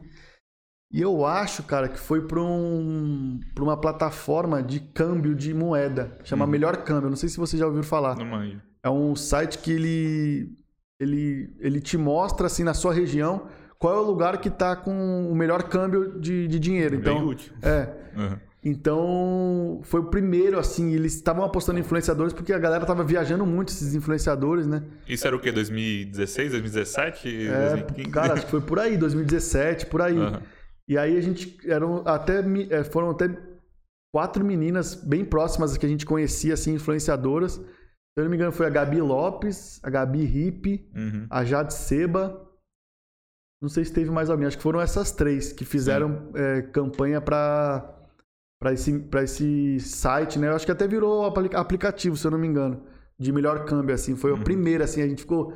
E 0.91 1.01
eu 1.01 1.25
acho, 1.25 1.63
cara, 1.63 1.89
que 1.89 1.99
foi 1.99 2.21
para 2.27 2.39
um, 2.39 3.39
pra 3.55 3.63
uma 3.63 3.75
plataforma 3.75 4.61
de 4.61 4.79
câmbio 4.79 5.33
de 5.33 5.51
moeda. 5.51 6.15
Chama 6.23 6.45
uhum. 6.45 6.51
Melhor 6.51 6.77
Câmbio. 6.83 7.09
Não 7.09 7.17
sei 7.17 7.29
se 7.29 7.37
você 7.37 7.57
já 7.57 7.65
ouviu 7.65 7.81
falar. 7.81 8.15
Não 8.15 8.25
manjo. 8.25 8.61
É 8.83 8.89
um 8.89 9.15
site 9.15 9.57
que 9.57 9.71
ele, 9.71 10.55
ele, 10.99 11.55
ele 11.59 11.81
te 11.81 11.97
mostra, 11.97 12.45
assim, 12.45 12.63
na 12.63 12.75
sua 12.75 12.93
região, 12.93 13.47
qual 13.79 13.95
é 13.95 13.99
o 13.99 14.03
lugar 14.03 14.39
que 14.39 14.51
tá 14.51 14.75
com 14.75 15.31
o 15.31 15.33
melhor 15.33 15.63
câmbio 15.63 16.19
de, 16.19 16.47
de 16.47 16.59
dinheiro. 16.59 16.99
Bem 16.99 17.15
então, 17.15 17.27
útil. 17.27 17.53
É. 17.63 17.89
Uhum. 18.15 18.37
Então, 18.65 19.81
foi 19.83 19.99
o 19.99 20.05
primeiro, 20.05 20.57
assim, 20.57 20.93
eles 20.93 21.15
estavam 21.15 21.43
apostando 21.43 21.79
em 21.79 21.81
influenciadores 21.81 22.31
porque 22.31 22.53
a 22.53 22.57
galera 22.57 22.85
tava 22.85 23.03
viajando 23.03 23.45
muito, 23.45 23.69
esses 23.69 23.93
influenciadores, 23.93 24.65
né? 24.65 24.83
Isso 25.07 25.27
era 25.27 25.35
o 25.35 25.39
quê? 25.39 25.51
2016, 25.51 26.51
2017? 26.51 27.47
É, 27.47 27.69
2015? 27.71 28.09
Cara, 28.11 28.33
acho 28.33 28.45
que 28.45 28.51
foi 28.51 28.61
por 28.61 28.79
aí, 28.79 28.97
2017, 28.97 29.87
por 29.87 30.01
aí. 30.01 30.17
Uhum. 30.17 30.39
E 30.87 30.97
aí 30.97 31.17
a 31.17 31.21
gente, 31.21 31.57
eram 31.69 32.03
até, 32.07 32.41
é, 32.69 32.85
foram 32.85 33.09
até 33.09 33.29
quatro 34.13 34.45
meninas 34.45 34.95
bem 34.95 35.25
próximas 35.25 35.75
que 35.75 35.85
a 35.85 35.89
gente 35.89 36.05
conhecia, 36.05 36.53
assim, 36.53 36.73
influenciadoras. 36.73 37.55
Se 37.55 37.61
eu 38.15 38.23
não 38.23 38.29
me 38.29 38.37
engano, 38.37 38.53
foi 38.53 38.65
a 38.65 38.69
Gabi 38.69 39.01
Lopes, 39.01 39.79
a 39.83 39.89
Gabi 39.89 40.23
Hip, 40.23 40.89
uhum. 40.95 41.27
a 41.29 41.43
Jade 41.43 41.73
Seba. 41.73 42.49
Não 43.61 43.67
sei 43.67 43.83
se 43.83 43.91
teve 43.91 44.09
mais 44.09 44.29
alguém, 44.29 44.47
acho 44.47 44.57
que 44.57 44.63
foram 44.63 44.79
essas 44.79 45.11
três 45.11 45.51
que 45.51 45.65
fizeram 45.65 46.31
é, 46.35 46.61
campanha 46.61 47.19
para 47.19 48.02
para 48.63 48.71
esse, 48.71 48.97
pra 48.97 49.23
esse 49.23 49.77
site, 49.81 50.39
né? 50.39 50.47
Eu 50.47 50.55
acho 50.55 50.65
que 50.65 50.71
até 50.71 50.87
virou 50.87 51.25
aplicativo, 51.25 52.15
se 52.15 52.25
eu 52.25 52.31
não 52.31 52.37
me 52.37 52.47
engano, 52.47 52.81
de 53.19 53.29
melhor 53.29 53.65
câmbio, 53.65 53.93
assim. 53.93 54.15
Foi 54.15 54.31
uhum. 54.31 54.39
o 54.39 54.41
primeiro, 54.41 54.81
assim, 54.81 55.01
a 55.01 55.07
gente 55.07 55.23
ficou 55.23 55.53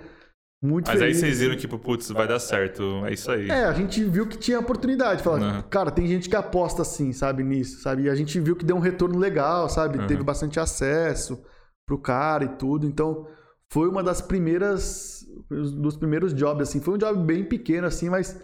muito 0.61 0.87
Mas 0.87 0.99
feliz. 0.99 1.15
aí 1.15 1.21
vocês 1.21 1.39
viram, 1.39 1.55
tipo, 1.55 1.79
putz, 1.79 2.11
vai 2.11 2.27
dar 2.27 2.37
certo, 2.37 3.05
é 3.05 3.13
isso 3.13 3.31
aí. 3.31 3.49
É, 3.49 3.63
a 3.63 3.71
gente 3.71 4.03
viu 4.03 4.27
que 4.27 4.37
tinha 4.37 4.59
oportunidade. 4.59 5.23
Falar, 5.23 5.39
uhum. 5.39 5.61
cara, 5.69 5.89
tem 5.89 6.05
gente 6.05 6.27
que 6.27 6.35
aposta 6.35 6.81
assim, 6.81 7.13
sabe, 7.13 7.45
nisso, 7.45 7.79
sabe? 7.79 8.03
E 8.03 8.09
a 8.09 8.15
gente 8.15 8.37
viu 8.41 8.57
que 8.57 8.65
deu 8.65 8.75
um 8.75 8.81
retorno 8.81 9.17
legal, 9.17 9.69
sabe? 9.69 9.99
Uhum. 9.99 10.07
Teve 10.07 10.21
bastante 10.21 10.59
acesso 10.59 11.41
pro 11.87 11.97
cara 11.97 12.43
e 12.43 12.49
tudo. 12.57 12.85
Então, 12.85 13.25
foi 13.71 13.87
uma 13.87 14.03
das 14.03 14.19
primeiras, 14.19 15.25
dos 15.49 15.95
primeiros 15.95 16.33
jobs, 16.33 16.67
assim. 16.67 16.81
Foi 16.81 16.95
um 16.95 16.97
job 16.97 17.23
bem 17.23 17.45
pequeno, 17.45 17.87
assim, 17.87 18.09
mas 18.09 18.37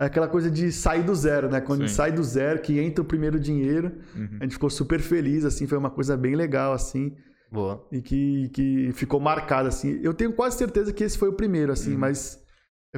aquela 0.00 0.26
coisa 0.26 0.50
de 0.50 0.72
sair 0.72 1.02
do 1.02 1.14
zero, 1.14 1.50
né? 1.50 1.60
Quando 1.60 1.86
sai 1.86 2.10
do 2.10 2.24
zero, 2.24 2.60
que 2.60 2.80
entra 2.80 3.02
o 3.02 3.04
primeiro 3.04 3.38
dinheiro, 3.38 3.92
uhum. 4.16 4.38
a 4.40 4.44
gente 4.44 4.54
ficou 4.54 4.70
super 4.70 5.00
feliz, 5.00 5.44
assim, 5.44 5.66
foi 5.66 5.76
uma 5.76 5.90
coisa 5.90 6.16
bem 6.16 6.34
legal, 6.34 6.72
assim. 6.72 7.14
Boa. 7.52 7.86
E 7.92 8.00
que, 8.00 8.48
que 8.48 8.92
ficou 8.94 9.20
marcado, 9.20 9.68
assim. 9.68 10.00
Eu 10.02 10.14
tenho 10.14 10.32
quase 10.32 10.56
certeza 10.56 10.92
que 10.92 11.04
esse 11.04 11.18
foi 11.18 11.28
o 11.28 11.34
primeiro, 11.34 11.70
assim, 11.70 11.92
uhum. 11.92 11.98
mas 11.98 12.42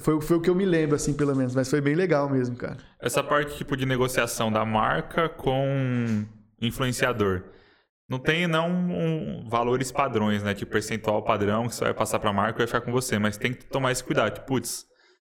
foi, 0.00 0.20
foi 0.20 0.36
o 0.36 0.40
que 0.40 0.48
eu 0.48 0.54
me 0.54 0.64
lembro, 0.64 0.94
assim, 0.94 1.12
pelo 1.12 1.34
menos. 1.34 1.56
Mas 1.56 1.68
foi 1.68 1.80
bem 1.80 1.96
legal 1.96 2.30
mesmo, 2.30 2.54
cara. 2.56 2.76
Essa 3.00 3.22
parte, 3.22 3.56
tipo, 3.56 3.76
de 3.76 3.84
negociação 3.84 4.52
da 4.52 4.64
marca 4.64 5.28
com 5.28 6.24
influenciador. 6.60 7.42
Não 8.08 8.18
tem 8.20 8.46
não 8.46 8.70
um, 8.70 9.48
valores 9.48 9.90
padrões, 9.90 10.42
né? 10.42 10.54
Tipo, 10.54 10.72
percentual 10.72 11.24
padrão 11.24 11.66
que 11.66 11.74
você 11.74 11.84
vai 11.84 11.94
passar 11.94 12.20
pra 12.20 12.32
marca 12.32 12.58
e 12.58 12.60
vai 12.60 12.66
ficar 12.66 12.80
com 12.82 12.92
você. 12.92 13.18
Mas 13.18 13.36
tem 13.36 13.52
que 13.52 13.64
tomar 13.64 13.90
esse 13.90 14.04
cuidado. 14.04 14.34
Tipo, 14.34 14.46
putz, 14.46 14.84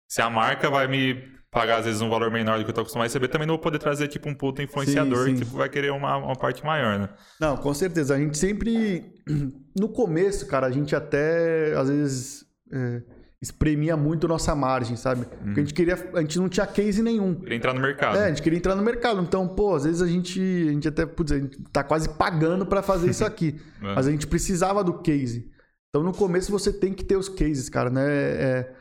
se 0.10 0.22
a 0.22 0.30
marca 0.30 0.70
vai 0.70 0.88
me 0.88 1.41
pagar, 1.52 1.80
às 1.80 1.86
vezes, 1.86 2.02
um 2.02 2.10
valor 2.10 2.32
menor 2.32 2.58
do 2.58 2.64
que 2.64 2.70
eu 2.70 2.74
tô 2.74 2.82
acostumado 2.82 3.06
a 3.06 3.08
receber, 3.08 3.28
também 3.28 3.46
não 3.46 3.56
vou 3.56 3.62
poder 3.62 3.78
trazer, 3.78 4.08
tipo, 4.08 4.30
um 4.30 4.34
puto 4.34 4.62
influenciador 4.62 5.26
sim, 5.26 5.32
sim. 5.32 5.34
que 5.36 5.46
tipo, 5.46 5.58
vai 5.58 5.70
querer 5.70 5.92
uma, 5.92 6.18
uma 6.18 6.36
parte 6.36 6.66
maior, 6.66 6.98
né? 6.98 7.10
Não, 7.40 7.58
com 7.58 7.74
certeza. 7.74 8.16
A 8.16 8.18
gente 8.18 8.38
sempre... 8.38 9.14
No 9.74 9.88
começo, 9.88 10.48
cara, 10.48 10.68
a 10.68 10.72
gente 10.72 10.94
até, 10.94 11.74
às 11.76 11.88
vezes... 11.88 12.46
É 12.74 13.02
espremia 13.42 13.98
muito 13.98 14.28
nossa 14.28 14.54
margem, 14.54 14.96
sabe? 14.96 15.26
Porque 15.26 15.44
a 15.44 15.48
uhum. 15.48 15.56
gente 15.56 15.74
queria, 15.74 16.12
a 16.14 16.22
gente 16.22 16.38
não 16.38 16.48
tinha 16.48 16.68
case 16.68 17.02
nenhum. 17.02 17.34
Queria 17.34 17.58
entrar 17.58 17.74
no 17.74 17.82
mercado. 17.82 18.18
É, 18.18 18.26
a 18.26 18.30
gente 18.30 18.42
queria 18.42 18.58
entrar 18.58 18.76
no 18.76 18.84
mercado. 18.84 19.20
Então, 19.20 19.48
pô, 19.48 19.74
às 19.74 19.84
vezes 19.84 20.02
a 20.02 20.08
gente, 20.08 20.40
a 20.40 20.72
gente 20.72 20.88
até, 20.88 21.08
putz, 21.08 21.32
a 21.32 21.40
gente 21.40 21.58
tá 21.72 21.84
quase 21.84 22.08
pagando 22.08 22.68
para 22.68 22.84
fazer 22.84 23.10
isso 23.10 23.26
aqui. 23.26 23.60
é. 23.82 23.96
Mas 23.96 24.06
a 24.06 24.12
gente 24.12 24.28
precisava 24.28 24.84
do 24.84 25.00
case. 25.02 25.50
Então, 25.90 26.04
no 26.04 26.14
começo 26.14 26.52
você 26.52 26.72
tem 26.72 26.94
que 26.94 27.04
ter 27.04 27.18
os 27.18 27.28
cases, 27.28 27.68
cara, 27.68 27.90
né? 27.90 28.06
É, 28.08 28.76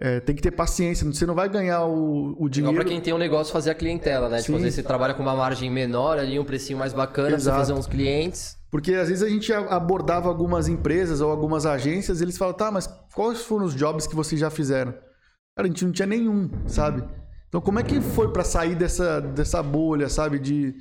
é, 0.00 0.20
tem 0.20 0.36
que 0.36 0.42
ter 0.42 0.52
paciência, 0.52 1.04
você 1.04 1.26
não 1.26 1.34
vai 1.34 1.48
ganhar 1.48 1.84
o, 1.84 2.36
o 2.38 2.48
dinheiro. 2.48 2.72
Igual 2.72 2.84
pra 2.84 2.84
quem 2.84 3.00
tem 3.00 3.12
um 3.12 3.18
negócio 3.18 3.52
fazer 3.52 3.70
a 3.70 3.74
clientela, 3.74 4.28
né? 4.28 4.38
Sim. 4.38 4.44
Tipo, 4.44 4.56
às 4.56 4.62
vezes 4.62 4.76
você 4.76 4.82
trabalha 4.82 5.12
com 5.12 5.22
uma 5.22 5.34
margem 5.34 5.68
menor 5.68 6.18
ali, 6.18 6.38
um 6.38 6.44
precinho 6.44 6.78
mais 6.78 6.92
bacana, 6.92 7.34
Exato. 7.34 7.42
pra 7.42 7.52
você 7.52 7.58
fazer 7.72 7.72
uns 7.80 7.86
clientes. 7.86 8.56
Porque 8.70 8.94
às 8.94 9.08
vezes 9.08 9.24
a 9.24 9.28
gente 9.28 9.52
abordava 9.52 10.28
algumas 10.28 10.68
empresas 10.68 11.20
ou 11.20 11.30
algumas 11.30 11.66
agências 11.66 12.20
e 12.20 12.24
eles 12.24 12.38
falam, 12.38 12.54
tá, 12.54 12.70
mas 12.70 12.86
quais 13.14 13.42
foram 13.42 13.64
os 13.64 13.74
jobs 13.74 14.06
que 14.06 14.14
vocês 14.14 14.40
já 14.40 14.50
fizeram? 14.50 14.92
Cara, 14.92 15.66
a 15.66 15.66
gente 15.66 15.84
não 15.84 15.90
tinha 15.90 16.06
nenhum, 16.06 16.48
sabe? 16.66 17.02
Então 17.48 17.60
como 17.60 17.80
é 17.80 17.82
que 17.82 18.00
foi 18.00 18.30
para 18.32 18.44
sair 18.44 18.76
dessa, 18.76 19.20
dessa 19.20 19.62
bolha, 19.62 20.08
sabe? 20.08 20.38
De 20.38 20.76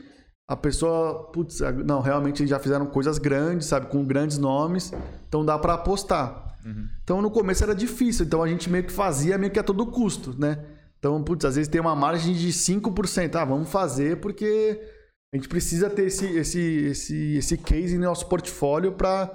a 0.47 0.55
pessoa, 0.55 1.31
putz, 1.31 1.59
não, 1.83 2.01
realmente 2.01 2.45
já 2.45 2.59
fizeram 2.59 2.85
coisas 2.85 3.17
grandes, 3.17 3.67
sabe? 3.67 3.87
Com 3.87 4.05
grandes 4.05 4.37
nomes, 4.37 4.93
então 5.27 5.43
dá 5.43 5.57
para 5.57 5.73
apostar. 5.73 6.46
Uhum. 6.67 6.87
Então 7.03 7.21
no 7.21 7.31
começo 7.31 7.63
era 7.63 7.73
difícil, 7.73 8.25
então 8.25 8.43
a 8.43 8.47
gente 8.47 8.69
meio 8.69 8.83
que 8.83 8.91
fazia 8.91 9.37
meio 9.37 9.51
que 9.51 9.59
a 9.59 9.63
todo 9.63 9.85
custo, 9.87 10.35
né? 10.37 10.63
Então, 10.99 11.23
putz, 11.23 11.45
às 11.45 11.55
vezes 11.55 11.69
tem 11.69 11.79
uma 11.79 11.95
margem 11.95 12.33
de 12.33 12.49
5%. 12.49 13.35
Ah, 13.35 13.45
vamos 13.45 13.69
fazer 13.69 14.19
porque 14.19 14.81
a 15.33 15.37
gente 15.37 15.47
precisa 15.47 15.89
ter 15.89 16.07
esse, 16.07 16.25
esse, 16.37 16.59
esse, 16.59 17.37
esse 17.37 17.57
case 17.57 17.97
no 17.97 18.05
nosso 18.05 18.27
portfólio 18.27 18.93
para 18.93 19.31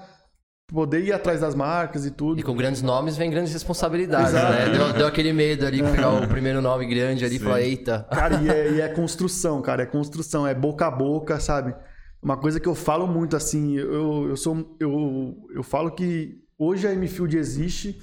poder 0.67 1.05
ir 1.05 1.13
atrás 1.13 1.41
das 1.41 1.55
marcas 1.55 2.05
e 2.05 2.11
tudo. 2.11 2.41
E 2.41 2.43
com 2.43 2.57
grandes 2.57 2.83
nomes 2.83 3.17
vem 3.17 3.31
grandes 3.31 3.53
responsabilidades, 3.53 4.31
Exato. 4.31 4.53
né? 4.53 4.71
Deu, 4.71 4.93
deu, 4.95 5.07
aquele 5.07 5.33
medo 5.33 5.67
ali, 5.67 5.83
pegar 5.83 6.11
o 6.11 6.27
primeiro 6.27 6.61
nome 6.61 6.87
grande 6.87 7.25
ali 7.25 7.37
e 7.37 7.39
falar, 7.39 7.61
eita. 7.61 8.07
Cara, 8.11 8.43
e 8.43 8.49
é, 8.49 8.73
e 8.73 8.81
é, 8.81 8.89
construção, 8.89 9.61
cara, 9.63 9.83
é 9.83 9.87
construção, 9.87 10.47
é 10.47 10.55
boca 10.55 10.87
a 10.87 10.91
boca, 10.91 11.39
sabe? 11.39 11.75
Uma 12.23 12.37
coisa 12.37 12.59
que 12.59 12.69
eu 12.69 12.75
falo 12.75 13.07
muito 13.07 13.37
assim, 13.37 13.77
eu, 13.77 14.31
eu 14.31 14.37
sou 14.37 14.77
eu, 14.81 15.37
eu 15.55 15.63
falo 15.63 15.91
que 15.91 16.42
hoje 16.63 16.87
a 16.87 16.95
Mfield 16.95 17.37
existe 17.37 18.01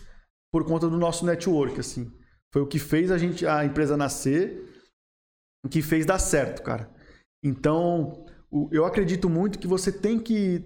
por 0.51 0.66
conta 0.66 0.89
do 0.89 0.97
nosso 0.97 1.26
network, 1.26 1.80
assim. 1.80 2.12
Foi 2.51 2.62
o 2.62 2.68
que 2.68 2.80
fez 2.80 3.12
a 3.12 3.18
gente, 3.18 3.45
a 3.45 3.64
empresa 3.64 3.95
nascer, 3.95 4.66
o 5.66 5.70
que 5.70 5.82
fez 5.82 6.05
dar 6.05 6.20
certo, 6.20 6.64
cara. 6.64 6.89
Então, 7.43 8.26
eu 8.72 8.86
acredito 8.86 9.30
muito 9.30 9.60
que 9.60 9.68
você 9.68 9.91
tem 9.91 10.20
que 10.20 10.64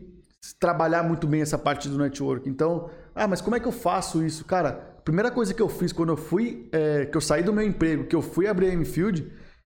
trabalhar 0.59 1.03
muito 1.03 1.27
bem 1.27 1.41
essa 1.41 1.57
parte 1.57 1.87
do 1.87 1.97
network. 1.97 2.49
Então, 2.49 2.89
ah, 3.13 3.27
mas 3.27 3.41
como 3.41 3.55
é 3.55 3.59
que 3.59 3.67
eu 3.67 3.71
faço 3.71 4.25
isso? 4.25 4.45
Cara, 4.45 4.95
a 4.97 5.01
primeira 5.01 5.29
coisa 5.29 5.53
que 5.53 5.61
eu 5.61 5.69
fiz 5.69 5.91
quando 5.91 6.09
eu 6.09 6.17
fui, 6.17 6.69
é, 6.71 7.05
que 7.05 7.15
eu 7.15 7.21
saí 7.21 7.43
do 7.43 7.53
meu 7.53 7.65
emprego, 7.65 8.07
que 8.07 8.15
eu 8.15 8.21
fui 8.21 8.47
abrir 8.47 8.71
a 8.71 8.77
Mfield, 8.77 9.31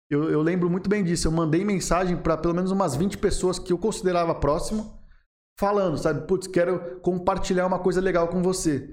eu, 0.09 0.29
eu 0.29 0.41
lembro 0.41 0.69
muito 0.69 0.89
bem 0.89 1.03
disso. 1.03 1.27
Eu 1.27 1.31
mandei 1.31 1.63
mensagem 1.63 2.17
para 2.17 2.37
pelo 2.37 2.53
menos 2.53 2.71
umas 2.71 2.95
20 2.95 3.17
pessoas 3.17 3.57
que 3.57 3.71
eu 3.71 3.77
considerava 3.77 4.35
próximo 4.35 5.00
falando, 5.59 5.97
sabe? 5.97 6.27
Putz, 6.27 6.47
quero 6.47 6.99
compartilhar 7.01 7.65
uma 7.65 7.79
coisa 7.79 8.01
legal 8.01 8.27
com 8.27 8.41
você. 8.41 8.89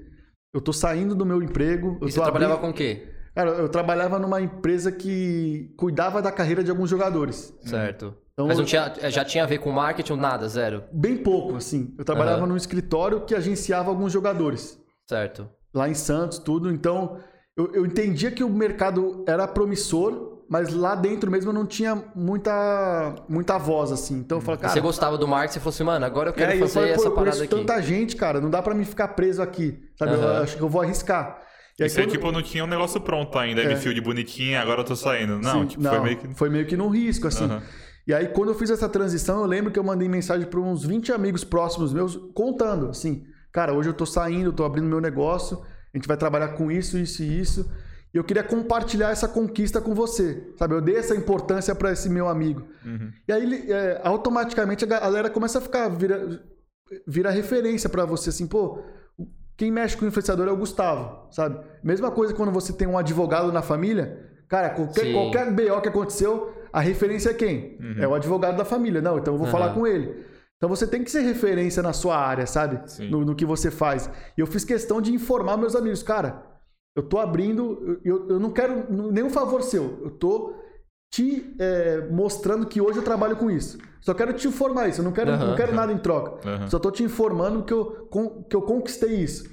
Eu 0.53 0.61
tô 0.61 0.73
saindo 0.73 1.15
do 1.15 1.25
meu 1.25 1.41
emprego. 1.41 1.97
e 2.01 2.11
você 2.11 2.19
trabalhava 2.19 2.57
com 2.57 2.69
o 2.69 2.73
quê? 2.73 3.07
Cara, 3.35 3.51
eu 3.51 3.69
trabalhava 3.69 4.19
numa 4.19 4.41
empresa 4.41 4.91
que 4.91 5.73
cuidava 5.77 6.21
da 6.21 6.31
carreira 6.31 6.63
de 6.63 6.71
alguns 6.71 6.89
jogadores. 6.89 7.53
Certo. 7.61 8.15
Então, 8.33 8.47
Mas 8.47 8.57
não 8.57 8.65
tinha, 8.65 8.93
já 9.09 9.23
tinha 9.23 9.43
a 9.43 9.47
ver 9.47 9.59
com 9.59 9.71
marketing 9.71 10.13
ou 10.13 10.17
nada, 10.17 10.47
zero? 10.47 10.83
Bem 10.91 11.17
pouco, 11.17 11.55
assim. 11.55 11.93
Eu 11.97 12.05
trabalhava 12.05 12.41
uhum. 12.41 12.47
num 12.47 12.55
escritório 12.55 13.25
que 13.25 13.35
agenciava 13.35 13.89
alguns 13.89 14.13
jogadores. 14.13 14.79
Certo. 15.09 15.49
Lá 15.73 15.89
em 15.89 15.93
Santos, 15.93 16.39
tudo. 16.39 16.71
Então, 16.71 17.19
eu, 17.57 17.73
eu 17.73 17.85
entendia 17.85 18.31
que 18.31 18.43
o 18.43 18.49
mercado 18.49 19.25
era 19.27 19.47
promissor, 19.47 20.38
mas 20.49 20.73
lá 20.73 20.95
dentro 20.95 21.29
mesmo 21.29 21.49
eu 21.49 21.53
não 21.53 21.65
tinha 21.65 22.03
muita, 22.15 23.15
muita 23.29 23.57
voz, 23.59 23.91
assim. 23.91 24.15
Então 24.15 24.39
eu 24.39 24.41
falei, 24.41 24.61
cara. 24.61 24.73
Você 24.73 24.81
gostava 24.81 25.15
do 25.15 25.27
marketing 25.27 25.59
e 25.59 25.61
falou 25.61 25.73
assim, 25.73 25.83
mano, 25.83 26.05
agora 26.05 26.29
eu 26.29 26.33
quero 26.33 26.51
é, 26.51 26.57
fazer 26.57 26.63
eu 26.63 26.69
falei, 26.69 26.91
essa 26.91 27.11
parada 27.11 27.37
aqui. 27.37 27.47
tanta 27.47 27.81
gente, 27.81 28.15
cara, 28.15 28.41
não 28.41 28.49
dá 28.49 28.59
para 28.61 28.73
mim 28.73 28.83
ficar 28.83 29.09
preso 29.09 29.43
aqui. 29.43 29.79
Sabe? 29.95 30.13
Uhum. 30.13 30.23
Eu 30.23 30.43
acho 30.43 30.57
que 30.57 30.63
eu 30.63 30.67
vou 30.67 30.81
arriscar. 30.81 31.39
E 31.77 31.83
aí, 31.83 31.87
Isso 31.87 31.99
quando... 31.99 32.09
tipo, 32.09 32.31
não 32.31 32.41
tinha 32.41 32.63
um 32.63 32.67
negócio 32.67 32.99
pronto 32.99 33.37
ainda, 33.37 33.61
é. 33.61 33.75
de 33.75 34.01
bonitinha, 34.01 34.59
agora 34.59 34.81
eu 34.81 34.85
tô 34.85 34.95
saindo. 34.95 35.37
Não, 35.39 35.61
Sim, 35.61 35.67
tipo, 35.67 35.83
não, 35.83 35.91
foi 35.91 36.01
meio 36.01 36.17
que. 36.17 36.35
Foi 36.35 36.49
meio 36.49 36.65
que 36.65 36.75
num 36.75 36.89
risco, 36.89 37.27
assim. 37.27 37.45
Uhum. 37.45 37.61
E 38.07 38.13
aí, 38.13 38.27
quando 38.29 38.49
eu 38.49 38.55
fiz 38.55 38.71
essa 38.71 38.89
transição, 38.89 39.41
eu 39.41 39.45
lembro 39.45 39.71
que 39.71 39.77
eu 39.77 39.83
mandei 39.83 40.09
mensagem 40.09 40.47
para 40.47 40.59
uns 40.59 40.83
20 40.83 41.13
amigos 41.13 41.43
próximos 41.43 41.93
meus, 41.93 42.15
contando, 42.33 42.89
assim, 42.89 43.23
cara, 43.51 43.71
hoje 43.71 43.89
eu 43.89 43.93
tô 43.93 44.05
saindo, 44.05 44.51
tô 44.51 44.65
abrindo 44.65 44.87
meu 44.87 44.99
negócio, 44.99 45.61
a 45.93 45.97
gente 45.97 46.07
vai 46.07 46.17
trabalhar 46.17 46.49
com 46.49 46.71
isso, 46.71 46.97
isso 46.97 47.21
e 47.21 47.39
isso. 47.39 47.71
E 48.13 48.17
eu 48.17 48.23
queria 48.23 48.43
compartilhar 48.43 49.11
essa 49.11 49.27
conquista 49.27 49.79
com 49.79 49.93
você, 49.93 50.51
sabe? 50.57 50.73
Eu 50.73 50.81
dei 50.81 50.95
essa 50.95 51.15
importância 51.15 51.75
para 51.75 51.91
esse 51.91 52.09
meu 52.09 52.27
amigo. 52.27 52.67
Uhum. 52.83 53.11
E 53.27 53.31
aí, 53.31 53.71
é, 53.71 54.01
automaticamente, 54.03 54.83
a 54.83 54.87
galera 54.87 55.29
começa 55.29 55.59
a 55.59 55.61
ficar, 55.61 55.87
vira, 55.89 56.41
vira 57.07 57.29
referência 57.29 57.87
para 57.87 58.05
você, 58.05 58.29
assim, 58.29 58.47
pô, 58.47 58.83
quem 59.55 59.71
mexe 59.71 59.95
com 59.95 60.05
o 60.05 60.07
influenciador 60.07 60.47
é 60.47 60.51
o 60.51 60.57
Gustavo, 60.57 61.27
sabe? 61.31 61.59
Mesma 61.83 62.09
coisa 62.09 62.33
quando 62.33 62.51
você 62.51 62.73
tem 62.73 62.87
um 62.87 62.97
advogado 62.97 63.51
na 63.51 63.61
família, 63.61 64.25
cara, 64.47 64.69
qualquer, 64.71 65.11
qualquer 65.11 65.51
BO 65.51 65.81
que 65.81 65.89
aconteceu, 65.89 66.53
a 66.73 66.79
referência 66.79 67.29
é 67.29 67.33
quem? 67.33 67.77
Uhum. 67.79 67.95
É 67.99 68.07
o 68.07 68.15
advogado 68.15 68.57
da 68.57 68.65
família. 68.65 69.01
Não, 69.01 69.19
então 69.19 69.33
eu 69.33 69.37
vou 69.37 69.45
uhum. 69.45 69.51
falar 69.51 69.73
com 69.73 69.85
ele. 69.85 70.25
Então 70.57 70.67
você 70.67 70.85
tem 70.85 71.03
que 71.03 71.11
ser 71.11 71.21
referência 71.21 71.81
na 71.81 71.93
sua 71.93 72.17
área, 72.17 72.45
sabe? 72.45 72.81
No, 73.09 73.23
no, 73.23 73.35
que 73.35 73.45
você 73.45 73.71
faz. 73.71 74.09
E 74.37 74.41
eu 74.41 74.47
fiz 74.47 74.65
questão 74.65 75.01
de 75.01 75.13
informar 75.13 75.55
meus 75.57 75.75
amigos, 75.75 76.03
cara, 76.03 76.43
eu 76.95 77.03
tô 77.03 77.19
abrindo, 77.19 77.99
eu, 78.03 78.29
eu 78.29 78.39
não 78.39 78.51
quero 78.51 78.91
nenhum 79.11 79.29
favor 79.29 79.61
seu. 79.61 79.99
Eu 80.03 80.11
tô 80.11 80.53
te 81.11 81.55
é, 81.59 82.07
mostrando 82.11 82.65
que 82.65 82.81
hoje 82.81 82.99
eu 82.99 83.03
trabalho 83.03 83.35
com 83.35 83.49
isso. 83.49 83.77
Só 84.01 84.13
quero 84.13 84.33
te 84.33 84.47
informar 84.47 84.89
isso. 84.89 85.01
Eu 85.01 85.05
não 85.05 85.11
quero, 85.11 85.31
uhum, 85.31 85.47
não 85.47 85.55
quero 85.55 85.73
nada 85.73 85.91
em 85.91 85.97
troca. 85.97 86.47
Uhum. 86.47 86.69
Só 86.69 86.79
tô 86.79 86.91
te 86.91 87.03
informando 87.03 87.63
que 87.63 87.73
eu, 87.73 88.07
que 88.49 88.55
eu 88.55 88.61
conquistei 88.61 89.15
isso. 89.15 89.49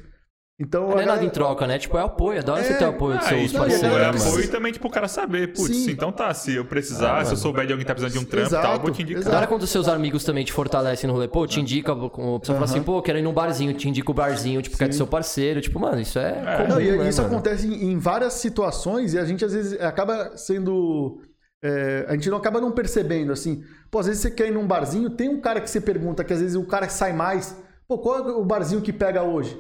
Então, 0.59 0.89
não 0.89 0.99
é 0.99 1.05
nada 1.05 1.23
em 1.23 1.29
troca, 1.29 1.67
né? 1.67 1.79
Tipo, 1.79 1.99
é 1.99 2.03
apoio. 2.03 2.43
Da 2.43 2.55
hora 2.55 2.63
é... 2.63 2.65
você 2.65 2.75
ter 2.75 2.87
apoio 2.87 3.19
dos 3.19 3.27
ah, 3.27 3.29
seus 3.29 3.53
parceiros. 3.53 3.99
É 3.99 4.07
apoio 4.07 4.45
e 4.45 4.49
também, 4.49 4.73
tipo, 4.73 4.89
o 4.89 4.91
cara 4.91 5.07
saber. 5.07 5.49
Putz, 5.49 5.77
Sim. 5.77 5.91
então 5.91 6.11
tá, 6.11 6.33
se 6.33 6.55
eu 6.55 6.65
precisar, 6.65 7.19
ah, 7.19 7.25
se 7.27 7.35
eu 7.35 7.37
souber 7.37 7.67
de 7.67 7.73
alguém 7.73 7.85
que 7.85 7.89
tá 7.89 7.95
precisando 7.95 8.19
de 8.19 8.27
um 8.27 8.29
trampo 8.29 8.49
e 8.49 8.63
tal, 8.63 8.73
eu 8.73 8.81
vou 8.81 8.91
te 8.91 9.03
indicar. 9.03 9.25
Da 9.25 9.37
hora 9.37 9.47
quando 9.47 9.63
os 9.63 9.71
seus 9.71 9.87
amigos 9.87 10.25
também 10.25 10.45
te 10.45 10.55
fortalecem 10.55 11.07
no 11.07 11.13
rolê, 11.13 11.29
pô, 11.29 11.47
te 11.47 11.61
indica, 11.61 11.93
a 11.93 11.97
pessoa 11.97 12.41
fala 12.41 12.65
assim, 12.65 12.83
pô, 12.83 13.03
quero 13.03 13.19
ir 13.19 13.23
num 13.23 13.35
barzinho, 13.35 13.75
te 13.75 13.87
indica 13.87 14.11
o 14.11 14.15
barzinho, 14.15 14.63
tipo, 14.63 14.77
Sim. 14.77 14.85
quer 14.85 14.89
do 14.89 14.95
seu 14.95 15.07
parceiro. 15.07 15.61
Tipo, 15.61 15.79
mano, 15.79 16.01
isso 16.01 16.19
é, 16.19 16.43
é. 16.47 16.57
comum, 16.57 16.69
não, 16.69 16.81
e, 16.81 16.97
né, 16.97 17.09
Isso 17.11 17.21
mano? 17.21 17.35
acontece 17.35 17.67
em, 17.67 17.93
em 17.93 17.99
várias 17.99 18.33
situações 18.33 19.13
e 19.13 19.19
a 19.19 19.27
gente, 19.27 19.45
às 19.45 19.53
vezes, 19.53 19.79
acaba 19.81 20.39
sendo... 20.39 21.21
É, 21.63 22.07
a 22.09 22.13
gente 22.13 22.31
não 22.31 22.39
acaba 22.39 22.61
não 22.63 22.71
percebendo, 22.71 23.31
assim. 23.31 23.63
Pô, 23.91 23.99
às 23.99 24.07
vezes 24.07 24.23
você 24.23 24.31
quer 24.31 24.49
ir 24.49 24.53
num 24.53 24.67
barzinho, 24.67 25.11
tem 25.11 25.29
um 25.29 25.41
cara 25.41 25.61
que 25.61 25.69
você 25.69 25.81
pergunta, 25.83 26.25
que 26.25 26.33
às 26.33 26.41
vezes 26.41 26.57
o 26.57 26.65
cara 26.65 26.89
sai 26.89 27.13
mais. 27.13 27.57
Pô, 27.87 27.99
qual 27.99 28.19
é 28.19 28.33
o 28.33 28.45
barzinho 28.45 28.81
que 28.81 28.93
pega 28.93 29.23
hoje? 29.23 29.59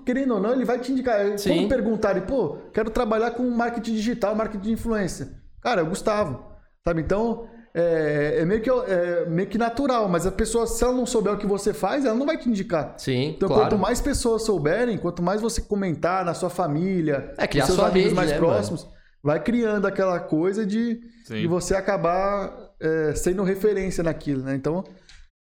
Querendo 0.00 0.34
ou 0.34 0.40
não, 0.40 0.52
ele 0.52 0.64
vai 0.64 0.78
te 0.78 0.90
indicar. 0.90 1.38
Sim. 1.38 1.54
Quando 1.54 1.68
perguntarem, 1.68 2.22
pô, 2.22 2.56
quero 2.72 2.90
trabalhar 2.90 3.32
com 3.32 3.48
marketing 3.50 3.94
digital, 3.94 4.34
marketing 4.34 4.64
de 4.64 4.72
influência. 4.72 5.28
Cara, 5.60 5.80
é 5.80 5.84
o 5.84 5.88
Gustavo. 5.88 6.44
Sabe? 6.84 7.02
Então, 7.02 7.46
é, 7.74 8.38
é, 8.40 8.44
meio 8.44 8.60
que, 8.60 8.68
é 8.70 9.26
meio 9.26 9.48
que 9.48 9.56
natural, 9.56 10.08
mas 10.08 10.26
a 10.26 10.32
pessoa, 10.32 10.66
se 10.66 10.82
ela 10.84 10.92
não 10.92 11.06
souber 11.06 11.32
o 11.32 11.38
que 11.38 11.46
você 11.46 11.72
faz, 11.72 12.04
ela 12.04 12.14
não 12.14 12.26
vai 12.26 12.36
te 12.36 12.48
indicar. 12.48 12.94
Sim. 12.98 13.30
Então, 13.30 13.48
claro. 13.48 13.64
quanto 13.64 13.78
mais 13.78 14.00
pessoas 14.00 14.42
souberem, 14.42 14.98
quanto 14.98 15.22
mais 15.22 15.40
você 15.40 15.60
comentar 15.62 16.24
na 16.24 16.34
sua 16.34 16.50
família, 16.50 17.32
é, 17.38 17.46
criar 17.46 17.66
seus 17.66 17.76
sua 17.76 17.88
amigos 17.88 18.04
rede, 18.04 18.14
mais 18.14 18.30
né, 18.30 18.38
próximos, 18.38 18.84
mano? 18.84 18.94
vai 19.22 19.42
criando 19.42 19.86
aquela 19.86 20.20
coisa 20.20 20.66
de, 20.66 21.00
de 21.28 21.46
você 21.46 21.74
acabar 21.74 22.52
é, 22.80 23.14
sendo 23.14 23.42
referência 23.42 24.02
naquilo, 24.02 24.42
né? 24.42 24.54
Então, 24.54 24.84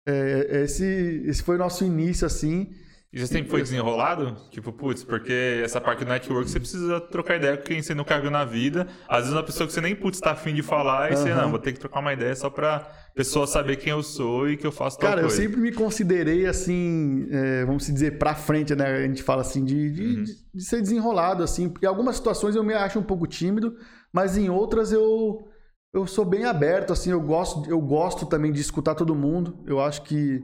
é, 0.08 0.62
esse, 0.62 1.22
esse 1.26 1.42
foi 1.42 1.56
o 1.56 1.58
nosso 1.58 1.84
início, 1.84 2.26
assim. 2.26 2.70
E 3.16 3.18
você 3.18 3.28
sempre 3.28 3.50
foi 3.50 3.62
desenrolado? 3.62 4.36
Tipo, 4.50 4.70
putz, 4.70 5.02
porque 5.02 5.62
essa 5.64 5.80
parte 5.80 6.04
do 6.04 6.10
network 6.10 6.50
você 6.50 6.60
precisa 6.60 7.00
trocar 7.00 7.36
ideia 7.36 7.56
com 7.56 7.62
quem 7.62 7.80
você 7.80 7.94
nunca 7.94 8.20
viu 8.20 8.30
na 8.30 8.44
vida. 8.44 8.86
Às 9.08 9.20
vezes 9.20 9.32
uma 9.32 9.42
pessoa 9.42 9.66
que 9.66 9.72
você 9.72 9.80
nem, 9.80 9.96
putz, 9.96 10.20
tá 10.20 10.32
afim 10.32 10.52
de 10.52 10.62
falar, 10.62 11.10
e 11.10 11.14
uhum. 11.14 11.22
você, 11.22 11.34
não, 11.34 11.48
vou 11.48 11.58
ter 11.58 11.72
que 11.72 11.80
trocar 11.80 12.00
uma 12.00 12.12
ideia 12.12 12.36
só 12.36 12.50
pra 12.50 12.86
pessoa 13.14 13.46
saber 13.46 13.76
quem 13.76 13.90
eu 13.90 14.02
sou 14.02 14.50
e 14.50 14.58
que 14.58 14.66
eu 14.66 14.70
faço 14.70 14.98
tal 14.98 15.08
Cara, 15.08 15.22
coisa. 15.22 15.34
eu 15.34 15.42
sempre 15.42 15.58
me 15.58 15.72
considerei, 15.72 16.44
assim, 16.46 17.26
é, 17.30 17.64
vamos 17.64 17.86
dizer, 17.86 18.18
pra 18.18 18.34
frente, 18.34 18.74
né? 18.74 18.84
A 18.84 19.06
gente 19.06 19.22
fala 19.22 19.40
assim, 19.40 19.64
de, 19.64 19.92
de, 19.92 20.02
uhum. 20.02 20.24
de 20.54 20.62
ser 20.62 20.82
desenrolado, 20.82 21.42
assim. 21.42 21.70
Porque 21.70 21.86
em 21.86 21.88
algumas 21.88 22.16
situações 22.16 22.54
eu 22.54 22.62
me 22.62 22.74
acho 22.74 22.98
um 22.98 23.02
pouco 23.02 23.26
tímido, 23.26 23.74
mas 24.12 24.36
em 24.36 24.50
outras 24.50 24.92
eu 24.92 25.38
eu 25.94 26.06
sou 26.06 26.26
bem 26.26 26.44
aberto, 26.44 26.92
assim, 26.92 27.12
eu 27.12 27.20
gosto, 27.22 27.66
eu 27.70 27.80
gosto 27.80 28.26
também 28.26 28.52
de 28.52 28.60
escutar 28.60 28.94
todo 28.94 29.14
mundo. 29.14 29.64
Eu 29.66 29.80
acho 29.80 30.02
que 30.02 30.42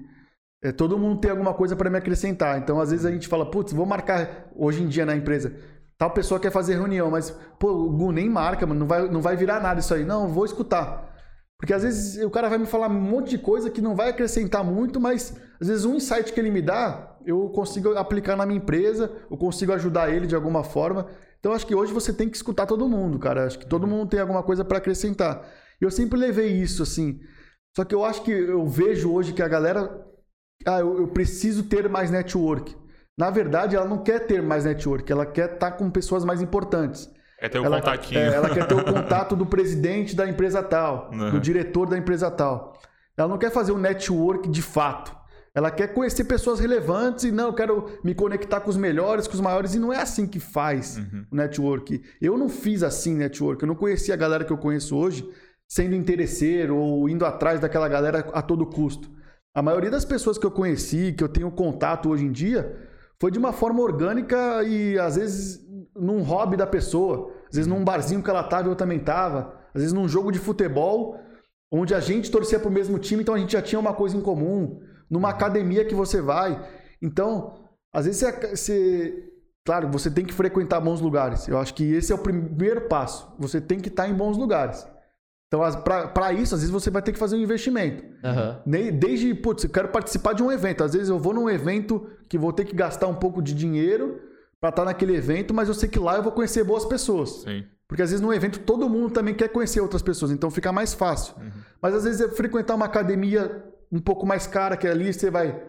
é, 0.63 0.71
todo 0.71 0.99
mundo 0.99 1.21
tem 1.21 1.31
alguma 1.31 1.53
coisa 1.53 1.75
para 1.75 1.91
me 1.91 1.99
acrescentar. 1.99 2.59
Então, 2.59 2.81
às 2.81 2.91
vezes 2.91 3.05
a 3.05 3.11
gente 3.11 3.27
fala, 3.27 3.51
putz, 3.51 3.73
vou 3.73 3.85
marcar 3.85 4.49
hoje 4.55 4.83
em 4.83 4.89
dia 4.89 5.05
na 5.05 5.17
empresa. 5.17 5.53
Tal 5.99 6.11
pessoa 6.11 6.39
quer 6.39 6.53
fazer 6.53 6.75
reunião, 6.75 7.11
mas, 7.11 7.31
pô, 7.59 7.71
o 7.73 7.91
Gu 7.91 8.13
nem 8.13 8.29
marca, 8.29 8.67
mano, 8.67 8.81
não 8.81 8.87
vai, 8.87 9.09
não 9.09 9.21
vai 9.21 9.37
virar 9.37 9.61
nada 9.61 9.81
isso 9.81 9.93
aí. 9.93 10.05
Não, 10.05 10.29
vou 10.29 10.45
escutar. 10.45 11.13
Porque 11.59 11.73
às 11.73 11.83
vezes 11.83 12.25
o 12.25 12.31
cara 12.31 12.49
vai 12.49 12.59
me 12.59 12.67
falar 12.67 12.89
um 12.89 13.01
monte 13.01 13.31
de 13.31 13.39
coisa 13.39 13.71
que 13.71 13.81
não 13.81 13.95
vai 13.95 14.09
acrescentar 14.09 14.65
muito, 14.65 15.01
mas 15.01 15.37
às 15.61 15.69
vezes 15.69 15.85
um 15.85 15.95
insight 15.95 16.33
que 16.33 16.41
ele 16.41 16.51
me 16.51 16.61
dá, 16.61 17.17
eu 17.25 17.49
consigo 17.51 17.97
aplicar 17.97 18.37
na 18.37 18.45
minha 18.45 18.59
empresa, 18.59 19.13
eu 19.31 19.37
consigo 19.37 19.73
ajudar 19.73 20.13
ele 20.13 20.27
de 20.27 20.35
alguma 20.35 20.65
forma. 20.65 21.07
Então 21.39 21.53
acho 21.53 21.67
que 21.67 21.75
hoje 21.75 21.93
você 21.93 22.13
tem 22.13 22.29
que 22.29 22.37
escutar 22.37 22.67
todo 22.67 22.89
mundo, 22.89 23.17
cara. 23.19 23.47
Acho 23.47 23.61
que 23.61 23.67
todo 23.67 23.87
mundo 23.87 24.09
tem 24.09 24.19
alguma 24.19 24.43
coisa 24.43 24.65
para 24.65 24.79
acrescentar. 24.79 25.45
Eu 25.81 25.91
sempre 25.91 26.19
levei 26.19 26.49
isso 26.49 26.83
assim. 26.83 27.21
Só 27.77 27.85
que 27.85 27.95
eu 27.95 28.05
acho 28.05 28.23
que 28.23 28.33
eu 28.33 28.67
vejo 28.67 29.13
hoje 29.13 29.33
que 29.33 29.43
a 29.43 29.49
galera 29.49 30.05
ah, 30.67 30.81
eu, 30.81 30.99
eu 30.99 31.09
preciso 31.09 31.65
ter 31.65 31.89
mais 31.89 32.11
network. 32.11 32.77
Na 33.17 33.31
verdade, 33.31 33.77
ela 33.77 33.87
não 33.87 33.99
quer 33.99 34.21
ter 34.27 34.43
mais 34.43 34.65
network, 34.65 35.11
ela 35.11 35.27
quer 35.27 35.55
estar 35.55 35.71
tá 35.71 35.77
com 35.77 35.91
pessoas 35.91 36.25
mais 36.25 36.41
importantes. 36.41 37.11
Quer 37.39 37.49
ter 37.49 37.59
o 37.59 37.65
ela, 37.65 37.81
contatinho. 37.81 38.21
É, 38.21 38.35
ela 38.35 38.49
quer 38.49 38.67
ter 38.67 38.75
o 38.75 38.85
contato 38.85 39.37
do 39.37 39.45
presidente 39.45 40.15
da 40.15 40.29
empresa 40.29 40.63
tal, 40.63 41.11
uhum. 41.13 41.33
do 41.33 41.41
diretor 41.41 41.89
da 41.89 41.99
empresa 41.99 42.31
tal. 42.31 42.79
Ela 43.17 43.29
não 43.29 43.39
quer 43.39 43.51
fazer 43.51 43.73
um 43.73 43.79
network 43.79 44.49
de 44.49 44.63
fato. 44.63 45.15
Ela 45.55 45.71
quer 45.71 45.89
conhecer 45.89 46.25
pessoas 46.25 46.61
relevantes 46.61 47.25
e 47.25 47.31
não, 47.31 47.49
eu 47.49 47.53
quero 47.53 47.99
me 48.03 48.15
conectar 48.15 48.61
com 48.61 48.71
os 48.71 48.77
melhores, 48.77 49.27
com 49.27 49.35
os 49.35 49.41
maiores, 49.41 49.75
e 49.75 49.79
não 49.79 49.93
é 49.93 50.01
assim 50.01 50.27
que 50.27 50.41
faz 50.41 50.97
uhum. 50.97 51.27
o 51.31 51.37
network. 51.37 52.03
Eu 52.21 52.39
não 52.39 52.49
fiz 52.49 52.83
assim 52.83 53.15
network, 53.15 53.63
eu 53.63 53.69
não 53.69 53.75
conheci 53.75 54.11
a 54.13 54.17
galera 54.17 54.45
que 54.45 54.53
eu 54.53 54.57
conheço 54.57 54.97
hoje 54.97 55.29
sendo 55.69 55.95
interesseiro 55.95 56.77
ou 56.77 57.09
indo 57.09 57.25
atrás 57.27 57.61
daquela 57.61 57.89
galera 57.89 58.21
a 58.33 58.41
todo 58.41 58.67
custo. 58.67 59.11
A 59.55 59.61
maioria 59.61 59.91
das 59.91 60.05
pessoas 60.05 60.39
que 60.39 60.47
eu 60.47 60.51
conheci, 60.51 61.13
que 61.13 61.23
eu 61.23 61.29
tenho 61.29 61.51
contato 61.51 62.09
hoje 62.09 62.25
em 62.25 62.33
dia, 62.33 62.75
foi 63.21 63.31
de 63.31 63.39
uma 63.39 63.53
forma 63.53 63.83
orgânica 63.83 64.63
e 64.65 64.99
às 64.99 65.17
vezes 65.17 65.61
num 65.95 66.23
hobby 66.23 66.57
da 66.57 66.67
pessoa, 66.67 67.31
às 67.51 67.57
vezes 67.57 67.67
num 67.67 67.85
barzinho 67.85 68.23
que 68.23 68.31
ela 68.31 68.41
estava 68.41 68.69
eu 68.69 68.75
também 68.75 68.99
estava, 68.99 69.55
às 69.75 69.83
vezes 69.83 69.93
num 69.93 70.09
jogo 70.09 70.33
de 70.33 70.39
futebol 70.39 71.21
onde 71.71 71.95
a 71.95 72.01
gente 72.01 72.31
torcia 72.31 72.59
para 72.59 72.69
o 72.69 72.73
mesmo 72.73 72.99
time, 72.99 73.23
então 73.23 73.35
a 73.35 73.39
gente 73.39 73.53
já 73.53 73.63
tinha 73.63 73.79
uma 73.79 73.93
coisa 73.95 74.17
em 74.17 74.21
comum, 74.21 74.81
numa 75.09 75.29
academia 75.29 75.85
que 75.85 75.95
você 75.95 76.21
vai. 76.21 76.63
Então, 77.01 77.69
às 77.93 78.07
vezes 78.07 78.21
você, 78.21 78.57
você 78.57 79.33
claro, 79.65 79.89
você 79.91 80.11
tem 80.11 80.25
que 80.25 80.35
frequentar 80.35 80.81
bons 80.81 81.01
lugares. 81.01 81.47
Eu 81.47 81.59
acho 81.59 81.75
que 81.75 81.85
esse 81.93 82.11
é 82.13 82.15
o 82.15 82.19
primeiro 82.19 82.89
passo. 82.89 83.35
Você 83.39 83.61
tem 83.61 83.81
que 83.81 83.89
estar 83.89 84.09
em 84.09 84.15
bons 84.15 84.37
lugares. 84.37 84.87
Então, 85.53 85.61
para 86.15 86.33
isso, 86.33 86.55
às 86.55 86.63
vezes 86.63 86.73
você 86.73 86.89
vai 86.89 87.03
ter 87.03 87.13
que 87.13 87.19
fazer 87.19 87.37
um 87.37 87.41
investimento. 87.41 88.03
Uhum. 88.25 88.91
Desde, 88.99 89.35
putz, 89.35 89.65
eu 89.65 89.69
quero 89.69 89.89
participar 89.89 90.33
de 90.33 90.43
um 90.43 90.51
evento. 90.51 90.83
Às 90.83 90.95
vezes 90.95 91.11
eu 91.11 91.19
vou 91.19 91.35
num 91.35 91.51
evento 91.51 92.07
que 92.27 92.39
vou 92.39 92.55
ter 92.55 92.65
que 92.65 92.75
gastar 92.75 93.07
um 93.07 93.15
pouco 93.15 93.43
de 93.43 93.53
dinheiro 93.53 94.19
para 94.59 94.71
estar 94.71 94.87
naquele 94.87 95.15
evento, 95.15 95.53
mas 95.53 95.69
eu 95.69 95.75
sei 95.75 95.91
que 95.91 95.99
lá 95.99 96.17
eu 96.17 96.23
vou 96.23 96.33
conhecer 96.33 96.65
boas 96.65 96.87
pessoas. 96.87 97.43
Sim. 97.43 97.67
Porque 97.87 98.03
às 98.03 98.09
vezes 98.09 98.23
no 98.25 98.33
evento 98.33 98.61
todo 98.61 98.89
mundo 98.89 99.11
também 99.13 99.35
quer 99.35 99.49
conhecer 99.49 99.83
outras 99.83 100.01
pessoas, 100.01 100.31
então 100.31 100.51
fica 100.51 100.73
mais 100.73 100.95
fácil. 100.95 101.35
Uhum. 101.39 101.51
Mas 101.83 101.95
às 101.97 102.05
vezes 102.05 102.23
é 102.23 102.29
frequentar 102.31 102.75
uma 102.75 102.87
academia 102.87 103.63
um 103.91 104.01
pouco 104.01 104.25
mais 104.25 104.47
cara, 104.47 104.75
que 104.75 104.89
ali 104.89 105.13
você 105.13 105.31
vai 105.31 105.63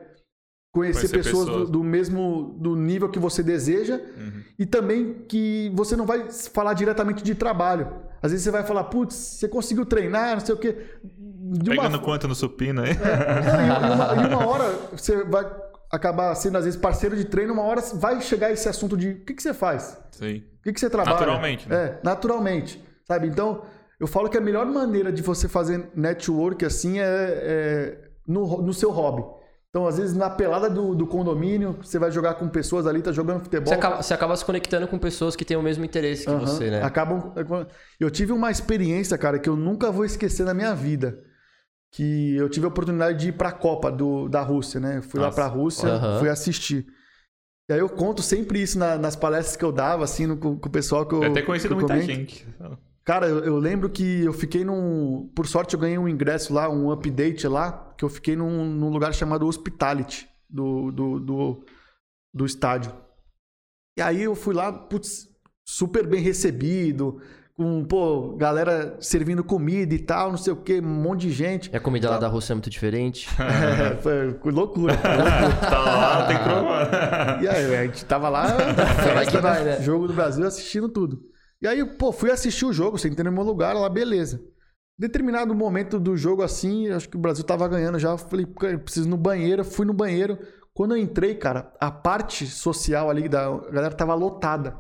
conhecer, 0.74 1.08
conhecer 1.08 1.18
pessoas, 1.18 1.46
pessoas. 1.46 1.66
Do, 1.68 1.72
do, 1.72 1.84
mesmo 1.84 2.56
do 2.60 2.76
nível 2.76 3.08
que 3.08 3.20
você 3.20 3.44
deseja 3.44 3.96
uhum. 4.18 4.42
e 4.58 4.66
também 4.66 5.14
que 5.30 5.72
você 5.76 5.96
não 5.96 6.06
vai 6.06 6.32
falar 6.32 6.74
diretamente 6.74 7.24
de 7.24 7.36
trabalho. 7.36 7.94
Às 8.22 8.32
vezes 8.32 8.44
você 8.44 8.52
vai 8.52 8.64
falar, 8.64 8.86
putz, 8.86 9.16
você 9.16 9.48
conseguiu 9.48 9.86
treinar, 9.86 10.34
não 10.34 10.46
sei 10.46 10.56
o 10.56 10.58
quê. 10.58 10.76
De 11.04 11.70
Pegando 11.70 11.98
uma... 11.98 12.04
quanto 12.04 12.28
no 12.28 12.34
supino 12.34 12.82
aí? 12.82 12.90
É, 12.90 12.94
e, 12.94 13.94
uma, 13.94 14.24
e 14.24 14.34
uma 14.34 14.48
hora 14.48 14.72
você 14.92 15.24
vai 15.24 15.46
acabar 15.92 16.34
sendo, 16.34 16.58
às 16.58 16.66
vezes, 16.66 16.80
parceiro 16.80 17.16
de 17.16 17.26
treino, 17.26 17.54
uma 17.54 17.62
hora 17.62 17.80
vai 17.94 18.20
chegar 18.20 18.52
esse 18.52 18.68
assunto 18.68 18.98
de 18.98 19.10
o 19.10 19.26
que, 19.26 19.36
que 19.36 19.44
você 19.44 19.54
faz? 19.54 20.02
Sim. 20.10 20.44
O 20.60 20.64
que, 20.64 20.74
que 20.74 20.80
você 20.80 20.90
trabalha? 20.90 21.18
Naturalmente, 21.18 21.70
né? 21.70 21.76
É, 21.76 22.00
naturalmente. 22.04 22.84
Sabe? 23.06 23.28
Então, 23.28 23.62
eu 24.00 24.08
falo 24.08 24.28
que 24.28 24.38
a 24.38 24.42
melhor 24.42 24.66
maneira 24.66 25.12
de 25.12 25.22
você 25.22 25.48
fazer 25.48 25.92
network 25.96 26.66
assim 26.66 27.00
é, 27.00 27.06
é 27.06 27.98
no, 28.28 28.62
no 28.62 28.74
seu 28.74 28.90
hobby. 28.90 29.24
Então, 29.74 29.88
às 29.88 29.98
vezes, 29.98 30.16
na 30.16 30.30
pelada 30.30 30.70
do, 30.70 30.94
do, 30.94 31.08
condomínio, 31.08 31.76
você 31.82 31.98
vai 31.98 32.12
jogar 32.12 32.36
com 32.36 32.48
pessoas 32.48 32.86
ali, 32.86 33.02
tá 33.02 33.12
jogando 33.12 33.40
futebol. 33.40 33.66
Você 33.66 33.74
acaba, 33.74 34.04
você 34.04 34.14
acaba 34.14 34.36
se 34.38 34.46
conectando 34.46 34.88
com 34.88 35.00
pessoas 35.00 35.36
que 35.36 35.44
têm 35.44 35.58
o 35.58 35.64
mesmo 35.64 35.84
interesse 35.84 36.26
que 36.26 36.32
uhum, 36.32 36.42
você, 36.42 36.70
né? 36.70 36.84
Acabam. 36.84 37.34
Eu 38.00 38.12
tive 38.12 38.32
uma 38.32 38.52
experiência, 38.52 39.18
cara, 39.18 39.40
que 39.40 39.50
eu 39.50 39.56
nunca 39.56 39.90
vou 39.90 40.06
esquecer 40.06 40.46
na 40.46 40.54
minha 40.54 40.76
vida. 40.76 41.20
Que 41.92 42.36
eu 42.36 42.48
tive 42.50 42.68
a 42.68 42.70
oportunidade 42.70 43.18
de 43.18 43.30
ir 43.30 43.32
pra 43.32 43.52
Copa 43.52 43.92
do, 43.92 44.30
da 44.30 44.44
Rússia, 44.44 44.80
né? 44.80 45.02
Fui 45.02 45.20
Nossa. 45.20 45.30
lá 45.30 45.34
pra 45.34 45.48
Rússia, 45.48 45.90
uhum. 45.90 46.20
fui 46.20 46.30
assistir. 46.30 46.86
E 47.68 47.74
aí 47.74 47.80
eu 47.80 47.90
conto 47.90 48.22
sempre 48.22 48.62
isso 48.62 48.78
na, 48.78 48.96
nas 48.96 49.16
palestras 49.16 49.56
que 49.56 49.66
eu 49.66 49.72
dava, 49.72 50.04
assim, 50.04 50.28
no, 50.28 50.38
com, 50.38 50.52
o 50.52 50.70
pessoal 50.70 51.04
que 51.04 51.16
eu. 51.16 51.20
Deve 51.20 51.34
ter 51.34 51.46
conhecido 51.48 51.74
muita 51.76 51.94
comento. 51.94 52.14
gente. 52.14 52.48
Cara, 53.06 53.28
eu, 53.28 53.44
eu, 53.44 53.58
lembro 53.58 53.90
que 53.90 54.24
eu 54.24 54.32
fiquei 54.32 54.64
num. 54.64 55.30
Por 55.36 55.46
sorte, 55.46 55.74
eu 55.74 55.80
ganhei 55.80 55.98
um 55.98 56.08
ingresso 56.08 56.54
lá, 56.54 56.70
um 56.70 56.90
update 56.90 57.46
lá, 57.48 57.94
que 57.98 58.06
eu 58.06 58.10
fiquei 58.10 58.36
num, 58.36 58.66
num 58.66 58.90
lugar 58.90 59.14
chamado 59.14 59.46
Hospitality 59.46 60.28
do, 60.50 60.90
do, 60.90 61.20
do, 61.20 61.66
do, 62.34 62.46
estádio. 62.46 62.94
E 63.98 64.02
aí 64.02 64.24
eu 64.24 64.36
fui 64.36 64.54
lá, 64.54 64.72
putz, 64.72 65.28
super 65.68 66.08
bem 66.08 66.22
recebido, 66.22 67.22
com, 67.58 67.84
pô, 67.84 68.38
galera 68.38 68.96
servindo 69.02 69.44
comida 69.44 69.94
e 69.94 70.00
tal, 70.00 70.30
não 70.32 70.38
sei 70.38 70.54
o 70.54 70.56
que, 70.56 70.80
um 70.80 70.84
monte 70.84 71.28
de 71.28 71.32
gente. 71.32 71.70
E 71.74 71.76
a 71.76 71.82
comida 71.82 72.10
lá 72.10 72.18
da 72.18 72.30
Rússia 72.30 72.54
é 72.54 72.56
muito 72.56 72.70
diferente? 72.70 73.28
é, 73.38 73.98
foi 73.98 74.52
loucura. 74.52 74.96
tá 75.60 75.80
lá, 75.80 76.28
tem 76.28 76.38
que 76.38 76.44
provar. 76.44 77.44
E 77.44 77.48
aí, 77.50 77.76
a 77.76 77.84
gente 77.84 78.06
tava 78.06 78.30
lá, 78.30 78.48
vai 79.14 79.26
que 79.26 79.38
vai, 79.40 79.62
né? 79.66 79.82
jogo 79.82 80.08
do 80.08 80.14
Brasil, 80.14 80.48
assistindo 80.48 80.88
tudo. 80.88 81.33
E 81.64 81.68
aí, 81.68 81.86
pô, 81.86 82.12
fui 82.12 82.30
assistir 82.30 82.66
o 82.66 82.74
jogo, 82.74 82.98
sentei 82.98 83.24
no 83.24 83.32
meu 83.32 83.44
lugar 83.44 83.74
lá, 83.74 83.88
beleza. 83.88 84.44
Determinado 85.00 85.56
momento 85.56 85.98
do 85.98 86.18
jogo, 86.18 86.44
assim, 86.44 86.90
acho 86.90 87.08
que 87.08 87.16
o 87.16 87.20
Brasil 87.20 87.46
tava 87.46 87.66
ganhando 87.70 87.98
já. 87.98 88.18
Falei, 88.18 88.46
preciso 88.46 89.08
ir 89.08 89.10
no 89.10 89.16
banheiro, 89.16 89.64
fui 89.64 89.86
no 89.86 89.94
banheiro. 89.94 90.38
Quando 90.74 90.94
eu 90.94 91.02
entrei, 91.02 91.36
cara, 91.36 91.74
a 91.80 91.90
parte 91.90 92.46
social 92.46 93.10
ali 93.10 93.30
da 93.30 93.50
galera 93.72 93.96
tava 93.96 94.14
lotada. 94.14 94.78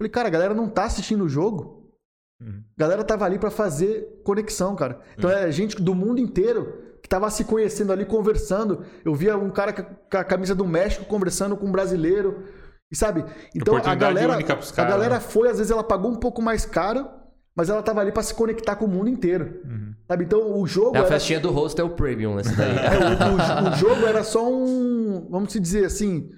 Falei, 0.00 0.10
cara, 0.10 0.28
a 0.28 0.30
galera 0.30 0.54
não 0.54 0.70
tá 0.70 0.84
assistindo 0.84 1.24
o 1.24 1.28
jogo. 1.28 1.92
Uhum. 2.40 2.64
A 2.76 2.80
galera 2.80 3.04
tava 3.04 3.26
ali 3.26 3.38
para 3.38 3.50
fazer 3.50 4.22
conexão, 4.24 4.74
cara. 4.74 5.02
Então 5.18 5.28
uhum. 5.28 5.36
é 5.36 5.52
gente 5.52 5.80
do 5.82 5.94
mundo 5.94 6.18
inteiro 6.18 6.96
que 7.02 7.08
tava 7.08 7.28
se 7.28 7.44
conhecendo 7.44 7.92
ali, 7.92 8.06
conversando. 8.06 8.86
Eu 9.04 9.14
via 9.14 9.36
um 9.36 9.50
cara 9.50 9.72
com 9.74 10.16
a 10.16 10.24
camisa 10.24 10.54
do 10.54 10.66
México 10.66 11.04
conversando 11.04 11.56
com 11.58 11.66
um 11.66 11.72
brasileiro. 11.72 12.44
E 12.90 12.96
sabe? 12.96 13.24
Então 13.54 13.76
a 13.76 13.94
galera, 13.94 14.34
a 14.34 14.84
galera 14.84 15.14
né? 15.14 15.20
foi, 15.20 15.48
às 15.48 15.58
vezes 15.58 15.70
ela 15.70 15.82
pagou 15.82 16.10
um 16.10 16.16
pouco 16.16 16.40
mais 16.40 16.64
caro, 16.64 17.08
mas 17.56 17.68
ela 17.68 17.82
tava 17.82 18.00
ali 18.00 18.12
para 18.12 18.22
se 18.22 18.34
conectar 18.34 18.76
com 18.76 18.84
o 18.84 18.88
mundo 18.88 19.08
inteiro. 19.08 19.60
Uhum. 19.64 19.94
Sabe? 20.08 20.24
Então 20.24 20.60
o 20.60 20.66
jogo. 20.66 20.96
É 20.96 20.98
a 20.98 21.02
era... 21.02 21.08
festinha 21.08 21.40
do 21.40 21.50
hostel 21.50 21.90
premium 21.90 22.34
nessa 22.34 22.54
daí. 22.54 22.76
é, 22.76 23.64
o, 23.64 23.68
o, 23.68 23.72
o, 23.72 23.76
jogo 23.76 24.06
era 24.06 24.22
só 24.22 24.46
um. 24.46 25.28
Vamos 25.30 25.52
dizer 25.52 25.84
assim. 25.84 26.28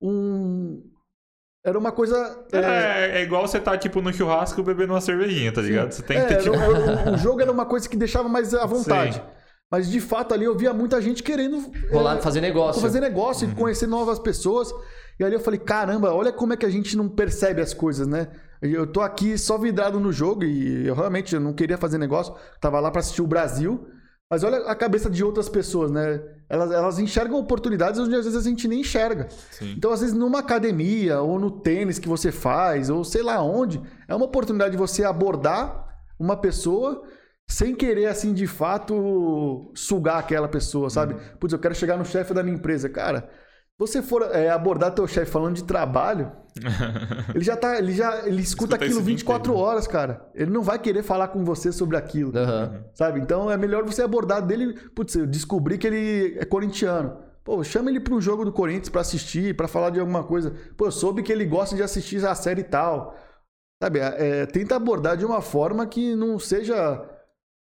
Um. 0.00 0.82
Era 1.64 1.78
uma 1.78 1.92
coisa. 1.92 2.16
É, 2.52 2.58
é, 2.58 3.18
é 3.18 3.22
igual 3.22 3.46
você 3.46 3.60
tá, 3.60 3.76
tipo, 3.76 4.00
no 4.00 4.12
churrasco 4.12 4.62
bebendo 4.62 4.94
uma 4.94 5.00
cervejinha, 5.00 5.52
tá 5.52 5.60
ligado? 5.60 5.92
Você 5.92 6.02
tem 6.02 6.16
que 6.16 6.32
é, 6.32 6.36
ter. 6.36 6.48
Era, 6.48 7.10
o, 7.10 7.14
o 7.14 7.16
jogo 7.18 7.42
era 7.42 7.52
uma 7.52 7.66
coisa 7.66 7.88
que 7.88 7.96
deixava 7.96 8.28
mais 8.28 8.54
à 8.54 8.64
vontade. 8.66 9.14
Sim. 9.14 9.22
Mas 9.70 9.88
de 9.88 10.00
fato 10.00 10.34
ali 10.34 10.46
eu 10.46 10.56
via 10.56 10.72
muita 10.72 11.00
gente 11.02 11.22
querendo. 11.22 11.70
Rolar, 11.92 12.16
é, 12.16 12.20
fazer 12.20 12.40
negócio. 12.40 12.80
Fazer 12.80 13.00
negócio 13.00 13.46
uhum. 13.46 13.52
e 13.52 13.56
conhecer 13.56 13.86
novas 13.86 14.18
pessoas. 14.18 14.72
E 15.20 15.24
ali 15.24 15.34
eu 15.34 15.40
falei, 15.40 15.60
caramba, 15.60 16.14
olha 16.14 16.32
como 16.32 16.54
é 16.54 16.56
que 16.56 16.64
a 16.64 16.70
gente 16.70 16.96
não 16.96 17.06
percebe 17.06 17.60
as 17.60 17.74
coisas, 17.74 18.06
né? 18.06 18.28
Eu 18.62 18.86
tô 18.86 19.02
aqui 19.02 19.36
só 19.36 19.58
vidrado 19.58 20.00
no 20.00 20.10
jogo 20.10 20.44
e 20.44 20.86
eu 20.86 20.94
realmente 20.94 21.34
eu 21.34 21.40
não 21.40 21.52
queria 21.52 21.76
fazer 21.76 21.98
negócio, 21.98 22.34
tava 22.58 22.80
lá 22.80 22.90
para 22.90 23.00
assistir 23.00 23.20
o 23.20 23.26
Brasil. 23.26 23.86
Mas 24.30 24.44
olha 24.44 24.58
a 24.58 24.74
cabeça 24.74 25.10
de 25.10 25.22
outras 25.22 25.48
pessoas, 25.48 25.90
né? 25.90 26.22
Elas, 26.48 26.70
elas 26.70 26.98
enxergam 26.98 27.38
oportunidades 27.38 28.00
onde 28.00 28.14
às 28.14 28.24
vezes 28.24 28.46
a 28.46 28.48
gente 28.48 28.66
nem 28.66 28.80
enxerga. 28.80 29.28
Sim. 29.50 29.74
Então, 29.76 29.90
às 29.90 30.00
vezes, 30.00 30.14
numa 30.14 30.38
academia 30.38 31.20
ou 31.20 31.38
no 31.38 31.50
tênis 31.50 31.98
que 31.98 32.08
você 32.08 32.32
faz, 32.32 32.88
ou 32.88 33.04
sei 33.04 33.22
lá 33.22 33.42
onde, 33.42 33.82
é 34.08 34.14
uma 34.14 34.24
oportunidade 34.24 34.70
de 34.70 34.78
você 34.78 35.04
abordar 35.04 35.98
uma 36.18 36.36
pessoa 36.36 37.02
sem 37.46 37.74
querer, 37.74 38.06
assim, 38.06 38.32
de 38.32 38.46
fato, 38.46 39.72
sugar 39.74 40.18
aquela 40.18 40.48
pessoa, 40.48 40.88
sabe? 40.88 41.14
Uhum. 41.14 41.20
Putz, 41.40 41.52
eu 41.52 41.58
quero 41.58 41.74
chegar 41.74 41.98
no 41.98 42.04
chefe 42.04 42.32
da 42.32 42.42
minha 42.42 42.56
empresa. 42.56 42.88
Cara, 42.88 43.28
você 43.80 44.02
for 44.02 44.22
é, 44.30 44.50
abordar 44.50 44.94
teu 44.94 45.06
chefe 45.06 45.30
falando 45.30 45.54
de 45.54 45.64
trabalho, 45.64 46.30
ele 47.34 47.42
já 47.42 47.56
tá. 47.56 47.78
Ele 47.78 47.92
já 47.92 48.26
ele 48.26 48.42
escuta, 48.42 48.74
escuta 48.74 48.84
aquilo 48.84 49.00
24 49.00 49.56
horas, 49.56 49.86
cara. 49.86 50.28
Ele 50.34 50.50
não 50.50 50.60
vai 50.60 50.78
querer 50.78 51.02
falar 51.02 51.28
com 51.28 51.42
você 51.46 51.72
sobre 51.72 51.96
aquilo. 51.96 52.30
Uhum. 52.36 52.82
Sabe? 52.92 53.20
Então 53.20 53.50
é 53.50 53.56
melhor 53.56 53.82
você 53.82 54.02
abordar 54.02 54.44
dele. 54.44 54.74
Putz, 54.94 55.14
eu 55.14 55.26
descobri 55.26 55.78
que 55.78 55.86
ele 55.86 56.38
é 56.38 56.44
corintiano. 56.44 57.16
Pô, 57.42 57.64
chama 57.64 57.88
ele 57.88 58.00
para 58.00 58.12
um 58.12 58.20
jogo 58.20 58.44
do 58.44 58.52
Corinthians 58.52 58.90
para 58.90 59.00
assistir, 59.00 59.56
para 59.56 59.66
falar 59.66 59.88
de 59.88 59.98
alguma 59.98 60.24
coisa. 60.24 60.54
Pô, 60.76 60.84
eu 60.84 60.92
soube 60.92 61.22
que 61.22 61.32
ele 61.32 61.46
gosta 61.46 61.74
de 61.74 61.82
assistir 61.82 62.22
a 62.26 62.34
série 62.34 62.60
e 62.60 62.64
tal. 62.64 63.16
Sabe? 63.82 63.98
É, 63.98 64.44
tenta 64.44 64.76
abordar 64.76 65.16
de 65.16 65.24
uma 65.24 65.40
forma 65.40 65.86
que 65.86 66.14
não 66.14 66.38
seja 66.38 67.02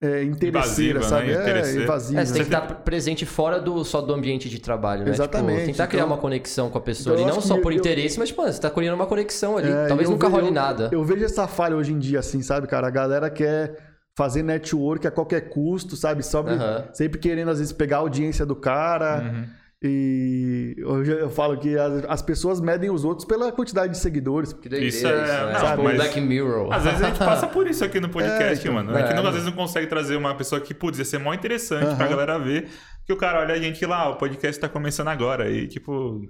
é, 0.02 0.24
interesseira, 0.24 1.00
Invasiva, 1.00 1.04
sabe? 1.04 1.28
Né? 1.28 1.62
É, 1.62 1.84
invasiva. 1.84 2.22
É, 2.22 2.26
você 2.26 2.34
tem 2.34 2.42
que 2.42 2.48
estar 2.48 2.62
presente 2.62 3.26
fora 3.26 3.60
do, 3.60 3.84
só 3.86 4.02
do 4.02 4.14
ambiente 4.14 4.50
de 4.50 4.60
trabalho, 4.60 5.06
né? 5.06 5.12
Exatamente. 5.12 5.60
Tipo, 5.60 5.66
tentar 5.68 5.84
então, 5.84 5.88
criar 5.88 6.06
uma 6.06 6.18
conexão 6.18 6.70
com 6.70 6.78
a 6.78 6.82
pessoa 6.82 7.16
então, 7.16 7.26
ali, 7.26 7.34
não 7.34 7.42
só 7.42 7.58
por 7.60 7.72
eu, 7.72 7.80
interesse, 7.80 8.20
mas, 8.20 8.32
mano, 8.32 8.52
você 8.52 8.58
está 8.58 8.70
criando 8.70 8.96
uma 8.96 9.08
conexão 9.08 9.58
ali. 9.58 9.72
É, 9.72 9.88
Talvez 9.88 10.10
nunca 10.10 10.28
role 10.28 10.52
nada. 10.52 10.90
Eu, 10.92 11.00
eu 11.00 11.06
vejo 11.06 11.24
essa 11.24 11.48
falha 11.48 11.76
hoje 11.76 11.94
em 11.94 12.00
dia, 12.00 12.20
assim, 12.20 12.42
sabe, 12.42 12.68
cara? 12.68 12.88
A 12.88 12.92
galera 12.92 13.30
quer 13.30 13.78
fazer 14.18 14.44
network 14.44 15.08
a 15.08 15.12
qualquer 15.12 15.50
custo, 15.50 15.96
sabe? 15.96 16.24
Sobre, 16.24 16.54
uhum. 16.54 16.84
Sempre 16.94 17.18
querendo, 17.18 17.52
às 17.52 17.60
vezes, 17.60 17.72
pegar 17.72 17.98
a 17.98 18.00
audiência 18.00 18.46
do 18.46 18.56
cara. 18.56 19.22
Uhum. 19.22 19.46
E 19.88 20.76
hoje 20.84 21.12
eu 21.12 21.30
falo 21.30 21.58
que 21.58 21.78
as, 21.78 22.06
as, 22.08 22.22
pessoas 22.22 22.60
medem 22.60 22.90
os 22.90 23.06
outros 23.06 23.28
pela 23.28 23.52
quantidade 23.52 23.94
de 23.94 24.00
seguidores. 24.00 24.52
Que 24.52 24.68
doideira, 24.68 24.86
isso 24.86 25.08
é, 25.08 25.24
isso, 25.24 25.46
né? 25.46 25.60
Sabe? 25.60 25.84
Mas, 25.84 25.96
Black 25.96 26.22
Mirror. 26.22 26.74
Às 26.74 26.84
vezes 26.84 27.02
a 27.04 27.08
gente 27.08 27.20
passa 27.20 27.48
por 27.48 27.68
isso 27.68 27.86
aqui 27.86 28.00
no 28.00 28.10
podcast, 28.10 28.58
é, 28.58 28.72
então, 28.72 28.74
mano. 28.74 28.98
É, 28.98 29.04
a 29.04 29.06
gente 29.06 29.16
não, 29.16 29.28
às 29.28 29.34
vezes 29.34 29.48
não 29.48 29.56
consegue 29.56 29.88
trazer 29.88 30.16
uma 30.16 30.34
pessoa 30.34 30.60
que, 30.60 30.74
putz, 30.74 30.98
ia 30.98 31.06
ser 31.06 31.20
mó 31.20 31.34
interessante 31.34 31.86
uhum. 31.86 31.96
pra 31.96 32.08
galera 32.08 32.40
ver. 32.40 32.68
Que 33.06 33.14
o 33.14 33.18
cara 33.18 33.42
olha 33.42 33.54
a 33.54 33.60
gente 33.60 33.86
lá, 33.86 34.10
o 34.10 34.16
podcast 34.16 34.60
tá 34.60 34.68
começando 34.68 35.10
agora. 35.10 35.50
E 35.52 35.68
tipo. 35.68 36.28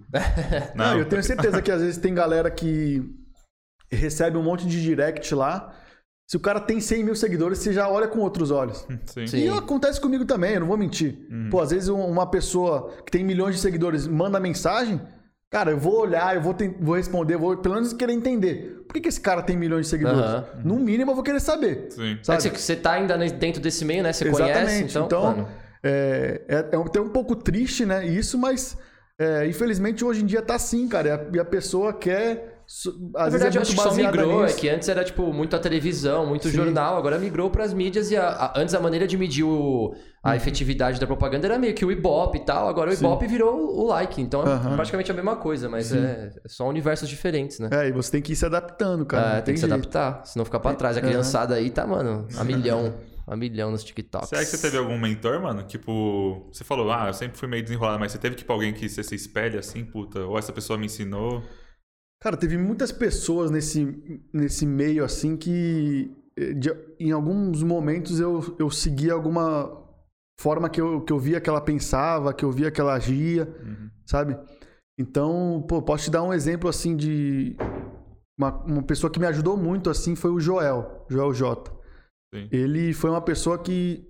não. 0.76 0.92
não, 0.92 1.00
eu 1.00 1.06
tenho 1.06 1.24
certeza 1.24 1.62
que 1.62 1.72
às 1.72 1.82
vezes 1.82 1.98
tem 1.98 2.14
galera 2.14 2.52
que 2.52 3.02
recebe 3.90 4.38
um 4.38 4.44
monte 4.44 4.68
de 4.68 4.82
direct 4.82 5.34
lá. 5.34 5.74
Se 6.28 6.38
o 6.38 6.40
cara 6.40 6.60
tem 6.60 6.80
100 6.80 7.04
mil 7.04 7.16
seguidores, 7.16 7.60
você 7.60 7.72
já 7.72 7.88
olha 7.88 8.08
com 8.08 8.20
outros 8.20 8.50
olhos. 8.50 8.86
Sim. 9.06 9.28
Sim. 9.28 9.38
E 9.38 9.50
acontece 9.50 10.02
comigo 10.02 10.26
também, 10.26 10.54
eu 10.56 10.62
não 10.62 10.68
vou 10.68 10.78
mentir. 10.78 11.20
Uhum. 11.30 11.50
Pô, 11.52 11.62
às 11.62 11.70
vezes 11.70 11.88
uma 11.88 12.28
pessoa 12.30 12.92
que 13.06 13.12
tem 13.12 13.24
milhões 13.24 13.56
de 13.56 13.62
seguidores 13.62 14.08
manda 14.08 14.40
mensagem, 14.40 15.00
cara, 15.52 15.72
eu 15.72 15.78
vou 15.78 16.02
olhar, 16.02 16.36
eu 16.36 16.42
vou, 16.42 16.56
vou 16.80 16.96
responder, 16.96 17.38
vou 17.38 17.56
pelo 17.58 17.76
menos 17.76 17.94
querer 17.94 18.14
entender. 18.14 18.84
Por 18.88 18.94
que, 18.94 19.02
que 19.02 19.10
esse 19.10 19.22
cara 19.22 19.44
tem 19.44 19.56
milhões 19.56 19.86
de 19.86 19.92
seguidores? 19.92 20.20
Uhum. 20.20 20.62
No 20.64 20.76
mínimo 20.80 21.12
eu 21.12 21.16
vou 21.16 21.24
querer 21.24 21.40
saber. 21.40 21.88
Sim. 21.92 22.18
Sabe? 22.24 22.48
É 22.48 22.50
que 22.50 22.62
você 22.62 22.76
tá 22.76 22.94
ainda 22.94 23.18
dentro 23.18 23.62
desse 23.62 23.86
meio, 23.86 24.02
né? 24.02 24.12
Você 24.12 24.28
Exatamente. 24.28 24.54
conhece, 24.54 24.84
então... 24.84 25.06
então 25.06 25.48
é, 25.84 26.42
é, 26.48 26.56
é 26.72 26.76
até 26.76 27.00
um 27.00 27.10
pouco 27.10 27.36
triste, 27.36 27.86
né? 27.86 28.04
Isso, 28.04 28.40
mas 28.40 28.76
é, 29.20 29.46
infelizmente 29.48 30.04
hoje 30.04 30.24
em 30.24 30.26
dia 30.26 30.42
tá 30.42 30.56
assim, 30.56 30.88
cara. 30.88 31.30
E 31.32 31.38
a, 31.38 31.42
a 31.44 31.46
pessoa 31.46 31.94
quer 31.94 32.55
às 32.68 32.86
Na 33.14 33.30
verdade, 33.30 33.58
é 33.58 33.60
eu 33.60 33.62
acho 33.62 33.76
que 33.76 33.82
só 33.82 33.94
migrou, 33.94 34.42
nisso. 34.42 34.58
é 34.58 34.60
que 34.60 34.70
antes 34.70 34.90
era 34.90 35.04
tipo 35.04 35.32
muito 35.32 35.56
a 35.56 35.60
televisão, 35.60 36.26
muito 36.26 36.50
Sim. 36.50 36.56
jornal, 36.56 36.98
agora 36.98 37.20
migrou 37.20 37.50
para 37.50 37.64
as 37.64 37.74
mídias 37.74 38.10
e 38.10 38.18
a, 38.18 38.28
a, 38.28 38.60
antes 38.60 38.74
a 38.74 38.80
maneira 38.80 39.08
de 39.08 39.16
medir 39.18 39.44
o, 39.44 39.96
a 40.24 40.30
uhum. 40.30 40.36
efetividade 40.36 41.00
da 41.00 41.06
propaganda 41.06 41.46
era 41.46 41.60
meio 41.60 41.76
que 41.76 41.86
o 41.86 41.92
Ibope 41.92 42.40
e 42.40 42.46
tal, 42.46 42.68
agora 42.68 42.90
o 42.90 42.94
Ibope 42.94 43.26
Sim. 43.26 43.32
virou 43.32 43.80
o 43.80 43.88
like, 43.88 44.20
então 44.20 44.42
uhum. 44.42 44.74
é 44.74 44.76
praticamente 44.76 45.12
a 45.12 45.14
mesma 45.14 45.36
coisa, 45.36 45.70
mas 45.70 45.94
é, 45.94 46.32
é, 46.44 46.48
só 46.48 46.68
universos 46.68 47.08
diferentes, 47.08 47.60
né? 47.60 47.70
É, 47.72 47.88
e 47.88 47.92
você 47.92 48.12
tem 48.12 48.22
que 48.22 48.34
ir 48.34 48.36
se 48.36 48.46
adaptando, 48.46 49.06
cara. 49.06 49.28
É, 49.28 49.34
tem, 49.36 49.44
tem 49.44 49.54
que 49.54 49.60
jeito. 49.62 49.70
se 49.70 49.74
adaptar, 49.74 50.26
senão 50.26 50.44
ficar 50.44 50.60
para 50.60 50.76
trás. 50.76 50.98
A 50.98 51.02
criançada 51.02 51.54
uhum. 51.54 51.60
aí 51.60 51.70
tá, 51.70 51.86
mano, 51.86 52.28
a 52.36 52.44
milhão. 52.44 52.96
a 53.28 53.36
milhão 53.36 53.70
nos 53.70 53.84
TikToks. 53.84 54.30
Será 54.30 54.42
que 54.42 54.48
você 54.48 54.58
teve 54.58 54.78
algum 54.78 54.98
mentor, 54.98 55.40
mano? 55.40 55.62
Tipo, 55.62 56.48
você 56.52 56.64
falou, 56.64 56.92
ah, 56.92 57.06
eu 57.08 57.14
sempre 57.14 57.38
fui 57.38 57.48
meio 57.48 57.62
desenrolado, 57.62 58.00
mas 58.00 58.12
você 58.12 58.18
teve, 58.18 58.36
tipo, 58.36 58.52
alguém 58.52 58.74
que 58.74 58.90
você 58.90 59.04
se 59.04 59.14
espelha 59.14 59.60
assim, 59.60 59.86
puta, 59.86 60.22
ou 60.22 60.40
essa 60.40 60.52
pessoa 60.52 60.80
me 60.80 60.88
ensinou? 60.88 61.44
Cara, 62.22 62.38
teve 62.38 62.58
muitas 62.58 62.92
pessoas 62.92 63.52
nesse, 63.52 64.22
nesse 64.34 64.66
meio 64.66 65.04
assim 65.04 65.38
que 65.38 66.12
eh, 66.38 66.54
de, 66.54 66.72
em 67.00 67.12
alguns 67.12 67.62
momentos 67.62 68.20
eu, 68.20 68.56
eu 68.58 68.70
seguia 68.72 69.14
alguma 69.14 69.84
forma 70.40 70.70
que 70.70 70.82
eu, 70.82 71.02
que 71.02 71.14
eu 71.14 71.20
via 71.20 71.40
que 71.40 71.50
ela 71.50 71.62
pensava, 71.62 72.34
que 72.34 72.44
eu 72.44 72.52
via 72.52 72.72
que 72.72 72.82
ela 72.82 72.94
agia, 72.94 73.48
uhum. 73.64 73.90
sabe? 74.06 74.38
Então, 74.98 75.64
pô, 75.68 75.82
posso 75.82 76.06
te 76.06 76.12
dar 76.12 76.24
um 76.24 76.34
exemplo 76.34 76.70
assim 76.70 76.96
de 76.96 77.56
uma, 78.38 78.52
uma 78.64 78.84
pessoa 78.84 79.12
que 79.12 79.20
me 79.20 79.26
ajudou 79.28 79.58
muito 79.58 79.90
assim 79.90 80.16
foi 80.16 80.32
o 80.32 80.40
Joel, 80.40 81.06
Joel 81.10 81.34
J. 81.34 81.72
Sim. 82.34 82.50
Ele 82.52 82.94
foi 82.94 83.10
uma 83.10 83.22
pessoa 83.22 83.58
que 83.58 84.08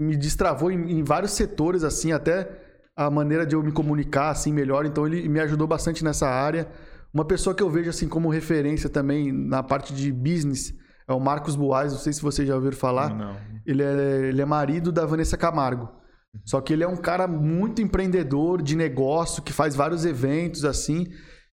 me 0.00 0.16
destravou 0.16 0.70
em, 0.70 0.98
em 0.98 1.02
vários 1.02 1.32
setores 1.32 1.82
assim, 1.84 2.12
até 2.12 2.66
a 2.96 3.10
maneira 3.10 3.46
de 3.46 3.54
eu 3.54 3.62
me 3.62 3.72
comunicar 3.72 4.30
assim 4.30 4.52
melhor, 4.52 4.84
então 4.84 5.06
ele 5.06 5.28
me 5.28 5.40
ajudou 5.40 5.66
bastante 5.66 6.02
nessa 6.02 6.28
área. 6.28 6.68
Uma 7.12 7.24
pessoa 7.24 7.54
que 7.54 7.62
eu 7.62 7.70
vejo 7.70 7.90
assim 7.90 8.08
como 8.08 8.28
referência 8.28 8.88
também 8.88 9.32
na 9.32 9.62
parte 9.62 9.94
de 9.94 10.12
business 10.12 10.74
é 11.08 11.12
o 11.12 11.20
Marcos 11.20 11.56
Boaz, 11.56 11.92
não 11.92 11.98
sei 11.98 12.12
se 12.12 12.20
vocês 12.20 12.46
já 12.46 12.54
ouviram 12.54 12.76
falar. 12.76 13.14
Não. 13.14 13.36
Ele 13.64 13.82
é, 13.82 14.28
ele 14.28 14.42
é 14.42 14.44
marido 14.44 14.92
da 14.92 15.06
Vanessa 15.06 15.36
Camargo. 15.36 15.88
Só 16.44 16.60
que 16.60 16.72
ele 16.72 16.84
é 16.84 16.88
um 16.88 16.96
cara 16.96 17.26
muito 17.26 17.80
empreendedor 17.80 18.62
de 18.62 18.76
negócio, 18.76 19.42
que 19.42 19.52
faz 19.52 19.74
vários 19.74 20.04
eventos 20.04 20.64
assim. 20.64 21.06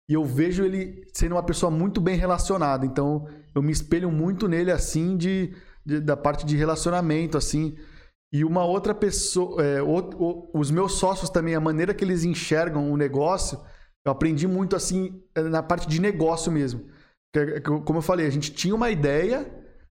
E 0.08 0.14
eu 0.14 0.24
vejo 0.24 0.64
ele 0.64 1.04
sendo 1.12 1.34
uma 1.34 1.42
pessoa 1.42 1.70
muito 1.70 2.00
bem 2.00 2.16
relacionada. 2.16 2.86
Então, 2.86 3.26
eu 3.54 3.62
me 3.62 3.72
espelho 3.72 4.10
muito 4.10 4.48
nele 4.48 4.70
assim 4.70 5.16
de, 5.16 5.52
de 5.84 6.00
da 6.00 6.16
parte 6.16 6.46
de 6.46 6.56
relacionamento 6.56 7.36
assim. 7.36 7.76
E 8.32 8.44
uma 8.44 8.64
outra 8.64 8.94
pessoa, 8.94 9.60
é, 9.60 9.80
os 10.54 10.70
meus 10.70 10.92
sócios 10.92 11.28
também, 11.28 11.56
a 11.56 11.60
maneira 11.60 11.92
que 11.92 12.04
eles 12.04 12.22
enxergam 12.22 12.92
o 12.92 12.96
negócio, 12.96 13.60
eu 14.04 14.12
aprendi 14.12 14.46
muito 14.46 14.76
assim 14.76 15.22
na 15.36 15.62
parte 15.62 15.88
de 15.88 16.00
negócio 16.00 16.50
mesmo. 16.50 16.86
Como 17.84 17.98
eu 17.98 18.02
falei, 18.02 18.26
a 18.26 18.30
gente 18.30 18.52
tinha 18.52 18.74
uma 18.74 18.90
ideia, 18.90 19.46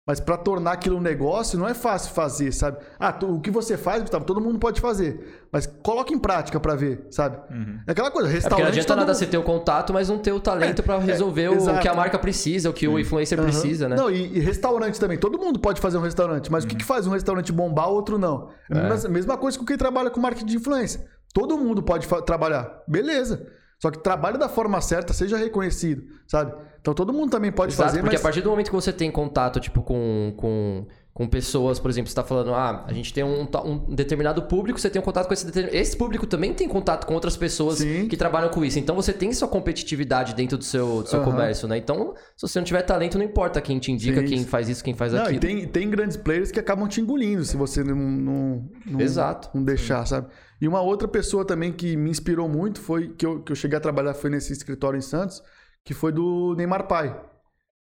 mas 0.07 0.19
para 0.19 0.37
tornar 0.37 0.73
aquilo 0.73 0.97
um 0.97 1.01
negócio 1.01 1.57
não 1.57 1.67
é 1.67 1.73
fácil 1.73 2.13
fazer, 2.13 2.51
sabe? 2.51 2.77
Ah, 2.99 3.17
o 3.23 3.41
que 3.41 3.49
você 3.49 3.75
faz, 3.75 4.03
Gustavo, 4.03 4.23
todo 4.23 4.39
mundo 4.39 4.59
pode 4.59 4.79
fazer. 4.79 5.47
Mas 5.51 5.65
coloca 5.65 6.13
em 6.13 6.19
prática 6.19 6.59
para 6.59 6.75
ver, 6.75 7.07
sabe? 7.09 7.37
Uhum. 7.51 7.79
É 7.87 7.91
aquela 7.91 8.11
coisa, 8.11 8.29
restaurante... 8.29 8.59
É 8.59 8.63
não 8.63 8.69
adianta 8.69 8.95
nada 8.95 9.07
mundo... 9.07 9.17
você 9.17 9.25
ter 9.25 9.37
o 9.37 9.43
contato, 9.43 9.91
mas 9.91 10.07
não 10.07 10.19
ter 10.19 10.31
o 10.31 10.39
talento 10.39 10.79
é, 10.79 10.85
para 10.85 10.99
resolver 10.99 11.45
é, 11.45 11.49
o 11.49 11.79
que 11.79 11.87
a 11.87 11.93
marca 11.95 12.19
precisa, 12.19 12.69
o 12.69 12.73
que 12.73 12.87
o 12.87 12.99
influencer 12.99 13.39
uhum. 13.39 13.45
precisa, 13.45 13.89
né? 13.89 13.95
Não, 13.95 14.11
e, 14.11 14.37
e, 14.37 14.39
restaurante 14.39 14.99
também. 14.99 15.17
Todo 15.17 15.39
mundo 15.39 15.59
pode 15.59 15.81
fazer 15.81 15.97
um 15.97 16.01
restaurante, 16.01 16.51
mas 16.51 16.63
uhum. 16.63 16.67
o 16.67 16.69
que, 16.69 16.75
uhum. 16.75 16.79
que 16.79 16.85
faz 16.85 17.07
um 17.07 17.11
restaurante 17.11 17.51
bombar, 17.51 17.89
o 17.89 17.95
outro 17.95 18.19
não? 18.19 18.51
É 18.71 18.77
a 18.77 18.83
mesma, 18.83 19.09
mesma 19.09 19.37
coisa 19.37 19.57
com 19.57 19.65
quem 19.65 19.75
trabalha 19.75 20.11
com 20.11 20.21
marketing 20.21 20.45
de 20.45 20.57
influência. 20.57 21.03
Todo 21.33 21.57
mundo 21.57 21.81
pode 21.81 22.07
trabalhar. 22.25 22.83
Beleza. 22.87 23.45
Só 23.85 23.91
que 23.91 23.99
trabalhe 23.99 24.35
da 24.39 24.49
forma 24.49 24.81
certa, 24.81 25.13
seja 25.13 25.37
reconhecido, 25.37 26.07
sabe? 26.25 26.51
Então 26.81 26.91
todo 26.91 27.13
mundo 27.13 27.29
também 27.29 27.51
pode 27.51 27.71
Exato, 27.71 27.89
fazer, 27.89 28.01
porque 28.01 28.15
mas... 28.15 28.19
a 28.19 28.23
partir 28.23 28.41
do 28.41 28.49
momento 28.49 28.69
que 28.69 28.75
você 28.75 28.91
tem 28.91 29.11
contato, 29.11 29.59
tipo, 29.59 29.83
com, 29.83 30.33
com, 30.35 30.87
com 31.13 31.27
pessoas, 31.27 31.79
por 31.79 31.91
exemplo, 31.91 32.07
você 32.07 32.13
está 32.13 32.23
falando, 32.23 32.51
ah, 32.55 32.83
a 32.87 32.91
gente 32.93 33.13
tem 33.13 33.23
um, 33.23 33.47
um, 33.63 33.93
determinado 33.93 34.41
público, 34.41 34.79
você 34.79 34.89
tem 34.89 34.99
um 34.99 35.05
contato 35.05 35.27
com 35.27 35.35
esse 35.35 35.45
determinado... 35.45 35.77
Esse 35.77 35.95
público 35.95 36.25
também 36.25 36.51
tem 36.51 36.67
contato 36.67 37.05
com 37.05 37.13
outras 37.13 37.37
pessoas 37.37 37.77
Sim. 37.77 38.07
que 38.07 38.17
trabalham 38.17 38.49
com 38.49 38.65
isso. 38.65 38.79
Então 38.79 38.95
você 38.95 39.13
tem 39.13 39.31
sua 39.31 39.47
competitividade 39.47 40.33
dentro 40.33 40.57
do 40.57 40.63
seu, 40.63 41.03
do 41.03 41.07
seu 41.07 41.19
uhum. 41.19 41.25
comércio, 41.25 41.67
né? 41.67 41.77
Então, 41.77 42.15
se 42.35 42.47
você 42.47 42.57
não 42.57 42.65
tiver 42.65 42.81
talento, 42.81 43.19
não 43.19 43.25
importa 43.25 43.61
quem 43.61 43.77
te 43.77 43.91
indica, 43.91 44.19
Sim. 44.21 44.27
quem 44.27 44.45
faz 44.45 44.67
isso, 44.67 44.83
quem 44.83 44.95
faz 44.95 45.13
não, 45.13 45.21
aquilo. 45.21 45.37
E 45.37 45.39
tem, 45.39 45.67
tem 45.67 45.87
grandes 45.91 46.17
players 46.17 46.49
que 46.49 46.59
acabam 46.59 46.87
te 46.87 46.99
engolindo 46.99 47.45
se 47.45 47.55
você 47.55 47.83
não, 47.83 47.95
não, 47.95 48.69
não, 48.83 48.99
Exato. 48.99 49.51
não 49.53 49.63
deixar, 49.63 50.07
sabe? 50.07 50.27
E 50.61 50.67
uma 50.67 50.81
outra 50.81 51.07
pessoa 51.07 51.45
também 51.45 51.71
que 51.71 51.97
me 51.97 52.09
inspirou 52.09 52.47
muito 52.47 52.79
foi 52.79 53.09
que 53.09 53.25
eu, 53.25 53.41
que 53.41 53.51
eu 53.51 53.55
cheguei 53.55 53.77
a 53.77 53.81
trabalhar 53.81 54.13
foi 54.13 54.29
nesse 54.29 54.53
escritório 54.53 54.97
em 54.97 55.01
Santos, 55.01 55.43
que 55.83 55.93
foi 55.93 56.11
do 56.11 56.55
Neymar 56.55 56.87
Pai. 56.87 57.19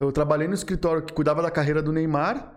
Eu 0.01 0.13
trabalhei 0.13 0.47
no 0.47 0.55
escritório 0.55 1.03
que 1.03 1.13
cuidava 1.13 1.43
da 1.43 1.51
carreira 1.51 1.83
do 1.83 1.93
Neymar. 1.93 2.57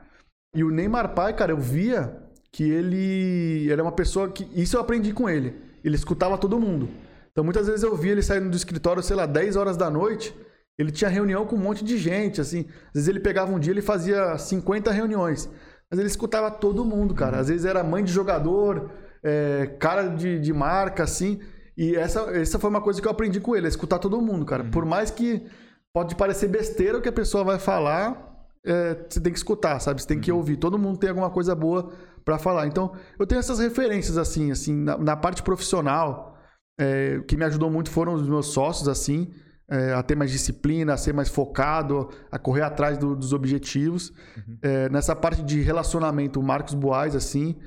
E 0.55 0.63
o 0.63 0.69
Neymar 0.69 1.15
Pai, 1.15 1.33
cara, 1.35 1.51
eu 1.51 1.57
via 1.57 2.21
que 2.51 2.63
ele, 2.63 3.71
era 3.71 3.81
uma 3.81 3.91
pessoa 3.91 4.29
que. 4.29 4.47
Isso 4.53 4.75
eu 4.75 4.81
aprendi 4.81 5.13
com 5.13 5.29
ele. 5.29 5.55
Ele 5.83 5.95
escutava 5.95 6.37
todo 6.37 6.59
mundo. 6.59 6.89
Então 7.31 7.43
muitas 7.43 7.67
vezes 7.67 7.83
eu 7.83 7.95
via 7.95 8.11
ele 8.11 8.21
saindo 8.21 8.49
do 8.49 8.55
escritório, 8.55 9.01
sei 9.01 9.15
lá, 9.15 9.25
10 9.25 9.55
horas 9.55 9.77
da 9.77 9.89
noite. 9.89 10.35
Ele 10.77 10.91
tinha 10.91 11.09
reunião 11.09 11.45
com 11.45 11.55
um 11.55 11.59
monte 11.59 11.83
de 11.83 11.97
gente, 11.97 12.41
assim. 12.41 12.65
Às 12.87 12.93
vezes 12.93 13.07
ele 13.07 13.19
pegava 13.19 13.51
um 13.51 13.59
dia, 13.59 13.71
ele 13.71 13.81
fazia 13.81 14.37
50 14.37 14.91
reuniões. 14.91 15.49
Mas 15.89 15.99
ele 15.99 16.07
escutava 16.07 16.51
todo 16.51 16.85
mundo, 16.85 17.13
cara. 17.13 17.39
Às 17.39 17.47
vezes 17.47 17.65
era 17.65 17.83
mãe 17.83 18.03
de 18.03 18.11
jogador, 18.11 18.91
é, 19.23 19.67
cara 19.79 20.07
de, 20.07 20.39
de 20.39 20.53
marca, 20.53 21.03
assim. 21.03 21.39
E 21.77 21.95
essa, 21.95 22.21
essa 22.31 22.59
foi 22.59 22.69
uma 22.69 22.81
coisa 22.81 23.01
que 23.01 23.07
eu 23.07 23.11
aprendi 23.11 23.39
com 23.39 23.55
ele, 23.55 23.65
é 23.65 23.69
escutar 23.69 23.99
todo 23.99 24.21
mundo, 24.21 24.45
cara. 24.45 24.63
Uhum. 24.63 24.71
Por 24.71 24.85
mais 24.85 25.09
que 25.09 25.45
pode 25.93 26.15
parecer 26.15 26.47
besteira 26.47 26.97
o 26.97 27.01
que 27.01 27.09
a 27.09 27.13
pessoa 27.13 27.43
vai 27.43 27.59
falar, 27.59 28.31
é, 28.65 29.05
você 29.09 29.19
tem 29.19 29.31
que 29.31 29.39
escutar, 29.39 29.79
sabe? 29.79 30.01
Você 30.01 30.07
tem 30.07 30.19
que 30.19 30.31
uhum. 30.31 30.37
ouvir. 30.37 30.57
Todo 30.57 30.77
mundo 30.77 30.97
tem 30.97 31.09
alguma 31.09 31.29
coisa 31.29 31.55
boa 31.55 31.91
para 32.23 32.37
falar. 32.37 32.67
Então, 32.67 32.93
eu 33.17 33.25
tenho 33.25 33.39
essas 33.39 33.59
referências, 33.59 34.17
assim, 34.17 34.51
assim, 34.51 34.75
na, 34.75 34.97
na 34.97 35.15
parte 35.15 35.41
profissional, 35.41 36.37
é, 36.79 37.17
o 37.19 37.23
que 37.23 37.37
me 37.37 37.45
ajudou 37.45 37.69
muito 37.69 37.89
foram 37.89 38.13
os 38.13 38.27
meus 38.27 38.47
sócios, 38.47 38.87
assim, 38.87 39.31
é, 39.69 39.93
a 39.93 40.03
ter 40.03 40.15
mais 40.15 40.31
disciplina, 40.31 40.93
a 40.93 40.97
ser 40.97 41.13
mais 41.13 41.29
focado, 41.29 42.09
a 42.31 42.37
correr 42.37 42.61
atrás 42.61 42.97
do, 42.97 43.15
dos 43.15 43.33
objetivos. 43.33 44.09
Uhum. 44.09 44.57
É, 44.61 44.89
nessa 44.89 45.15
parte 45.15 45.41
de 45.41 45.61
relacionamento, 45.61 46.39
o 46.39 46.43
Marcos 46.43 46.73
Boaz, 46.73 47.15
assim, 47.15 47.57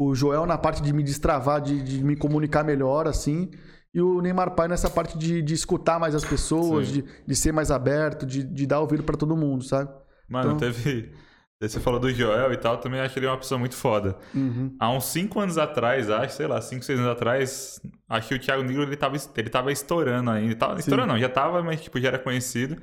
o 0.00 0.14
Joel 0.14 0.46
na 0.46 0.56
parte 0.56 0.80
de 0.80 0.94
me 0.94 1.02
destravar, 1.02 1.60
de, 1.60 1.82
de 1.82 2.02
me 2.02 2.16
comunicar 2.16 2.64
melhor, 2.64 3.06
assim. 3.06 3.50
e 3.92 4.00
o 4.00 4.22
Neymar 4.22 4.54
Pai 4.54 4.66
nessa 4.66 4.88
parte 4.88 5.18
de, 5.18 5.42
de 5.42 5.52
escutar 5.52 6.00
mais 6.00 6.14
as 6.14 6.24
pessoas, 6.24 6.88
de, 6.88 7.04
de 7.26 7.36
ser 7.36 7.52
mais 7.52 7.70
aberto, 7.70 8.24
de, 8.24 8.42
de 8.42 8.66
dar 8.66 8.80
ouvido 8.80 9.02
para 9.02 9.14
todo 9.14 9.36
mundo, 9.36 9.62
sabe? 9.62 9.90
Mano, 10.26 10.52
então... 10.52 10.56
teve. 10.56 11.12
Você 11.60 11.78
falou 11.78 12.00
do 12.00 12.10
Joel 12.10 12.50
e 12.54 12.56
tal, 12.56 12.78
também 12.78 13.00
acho 13.00 13.18
ele 13.18 13.26
uma 13.26 13.36
pessoa 13.36 13.58
muito 13.58 13.76
foda. 13.76 14.16
Uhum. 14.34 14.74
Há 14.80 14.90
uns 14.90 15.04
5 15.04 15.38
anos 15.38 15.58
atrás, 15.58 16.08
acho, 16.08 16.34
sei 16.34 16.46
lá, 16.46 16.58
5, 16.58 16.82
6 16.82 16.98
anos 16.98 17.12
atrás, 17.12 17.78
acho 18.08 18.28
que 18.28 18.34
o 18.34 18.38
Thiago 18.38 18.62
Negro 18.62 18.82
ele 18.84 18.96
tava, 18.96 19.16
ele 19.36 19.50
tava 19.50 19.70
estourando 19.70 20.30
ainda. 20.30 20.56
Tava, 20.56 20.80
estourando 20.80 21.12
não, 21.12 21.20
já 21.20 21.28
tava, 21.28 21.62
mas 21.62 21.82
tipo, 21.82 22.00
já 22.00 22.08
era 22.08 22.18
conhecido. 22.18 22.80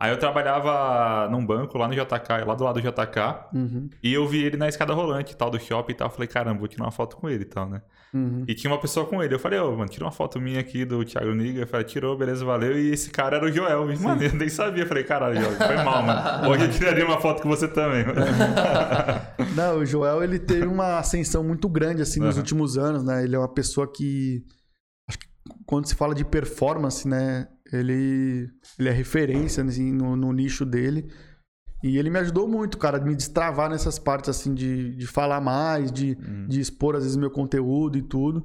Aí 0.00 0.12
eu 0.12 0.16
trabalhava 0.16 1.28
num 1.28 1.44
banco 1.44 1.76
lá 1.76 1.88
no 1.88 1.94
JK, 1.94 2.44
lá 2.46 2.54
do 2.54 2.62
lado 2.62 2.80
do 2.80 2.88
JK, 2.88 3.18
uhum. 3.52 3.90
e 4.00 4.14
eu 4.14 4.28
vi 4.28 4.44
ele 4.44 4.56
na 4.56 4.68
escada 4.68 4.94
rolante 4.94 5.36
tal, 5.36 5.50
do 5.50 5.58
shopping 5.58 5.92
e 5.92 5.96
tal. 5.96 6.06
Eu 6.06 6.12
falei, 6.12 6.28
caramba, 6.28 6.60
vou 6.60 6.68
tirar 6.68 6.84
uma 6.84 6.92
foto 6.92 7.16
com 7.16 7.28
ele 7.28 7.42
e 7.42 7.46
tal, 7.46 7.68
né? 7.68 7.82
Uhum. 8.14 8.44
E 8.46 8.54
tinha 8.54 8.72
uma 8.72 8.80
pessoa 8.80 9.06
com 9.06 9.20
ele. 9.22 9.34
Eu 9.34 9.40
falei, 9.40 9.58
ô, 9.58 9.72
oh, 9.72 9.76
mano, 9.76 9.90
tira 9.90 10.04
uma 10.04 10.12
foto 10.12 10.40
minha 10.40 10.60
aqui 10.60 10.84
do 10.84 11.04
Thiago 11.04 11.34
Niga. 11.34 11.62
Eu 11.62 11.66
falei, 11.66 11.84
tirou, 11.84 12.16
beleza, 12.16 12.44
valeu. 12.44 12.78
E 12.78 12.90
esse 12.90 13.10
cara 13.10 13.36
era 13.36 13.44
o 13.44 13.50
Joel. 13.50 13.86
Mano, 13.98 14.22
eu 14.22 14.34
nem 14.34 14.48
sabia. 14.48 14.84
Eu 14.84 14.86
falei, 14.86 15.02
caralho, 15.02 15.40
Joel, 15.40 15.56
foi 15.56 15.76
mal, 15.76 16.02
mano. 16.02 16.48
Hoje 16.48 16.64
eu 16.64 16.70
tiraria 16.70 17.04
uma 17.04 17.20
foto 17.20 17.42
com 17.42 17.48
você 17.48 17.66
também. 17.66 18.04
Não, 19.54 19.78
o 19.78 19.84
Joel, 19.84 20.22
ele 20.22 20.38
teve 20.38 20.66
uma 20.66 20.98
ascensão 20.98 21.42
muito 21.42 21.68
grande, 21.68 22.02
assim, 22.02 22.20
nos 22.20 22.36
uhum. 22.36 22.40
últimos 22.40 22.78
anos, 22.78 23.02
né? 23.02 23.24
Ele 23.24 23.34
é 23.34 23.38
uma 23.38 23.52
pessoa 23.52 23.90
que. 23.90 24.44
Acho 25.08 25.18
que 25.18 25.26
quando 25.66 25.86
se 25.86 25.94
fala 25.94 26.14
de 26.14 26.24
performance, 26.24 27.06
né? 27.06 27.48
Ele, 27.72 28.48
ele 28.78 28.88
é 28.88 28.92
referência 28.92 29.62
assim, 29.62 29.92
no, 29.92 30.16
no 30.16 30.32
nicho 30.32 30.64
dele. 30.64 31.10
E 31.82 31.96
ele 31.96 32.10
me 32.10 32.18
ajudou 32.18 32.48
muito, 32.48 32.76
cara, 32.76 32.98
de 32.98 33.06
me 33.06 33.14
destravar 33.14 33.70
nessas 33.70 33.98
partes, 33.98 34.28
assim, 34.28 34.52
de, 34.52 34.96
de 34.96 35.06
falar 35.06 35.40
mais, 35.40 35.92
de, 35.92 36.18
uhum. 36.20 36.48
de 36.48 36.60
expor, 36.60 36.96
às 36.96 37.04
vezes, 37.04 37.16
meu 37.16 37.30
conteúdo 37.30 37.96
e 37.96 38.02
tudo. 38.02 38.44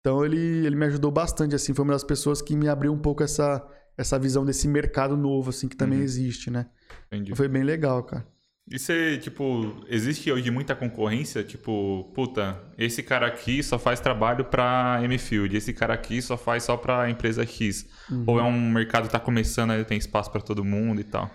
Então, 0.00 0.24
ele, 0.24 0.38
ele 0.38 0.76
me 0.76 0.86
ajudou 0.86 1.10
bastante, 1.10 1.54
assim. 1.54 1.74
Foi 1.74 1.84
uma 1.84 1.94
das 1.94 2.04
pessoas 2.04 2.40
que 2.40 2.54
me 2.54 2.68
abriu 2.68 2.92
um 2.92 2.98
pouco 2.98 3.24
essa, 3.24 3.66
essa 3.98 4.18
visão 4.18 4.44
desse 4.44 4.68
mercado 4.68 5.16
novo, 5.16 5.50
assim, 5.50 5.66
que 5.66 5.76
também 5.76 5.98
uhum. 5.98 6.04
existe, 6.04 6.48
né? 6.48 6.66
Entendi. 7.06 7.34
Foi 7.34 7.48
bem 7.48 7.64
legal, 7.64 8.04
cara. 8.04 8.24
E 8.70 8.78
você, 8.78 9.18
tipo, 9.18 9.84
existe 9.88 10.30
hoje 10.30 10.48
muita 10.48 10.76
concorrência? 10.76 11.42
Tipo, 11.42 12.04
puta, 12.14 12.62
esse 12.78 13.02
cara 13.02 13.26
aqui 13.26 13.64
só 13.64 13.80
faz 13.80 13.98
trabalho 13.98 14.44
pra 14.44 15.00
M-Field, 15.02 15.56
esse 15.56 15.72
cara 15.72 15.92
aqui 15.92 16.22
só 16.22 16.36
faz 16.36 16.62
só 16.62 16.76
pra 16.76 17.10
empresa 17.10 17.44
X. 17.44 17.84
Uhum. 18.08 18.24
Ou 18.28 18.38
é 18.38 18.44
um 18.44 18.70
mercado 18.70 19.06
que 19.06 19.12
tá 19.12 19.18
começando, 19.18 19.72
aí 19.72 19.84
tem 19.84 19.98
espaço 19.98 20.30
para 20.30 20.40
todo 20.40 20.64
mundo 20.64 21.00
e 21.00 21.04
tal? 21.04 21.28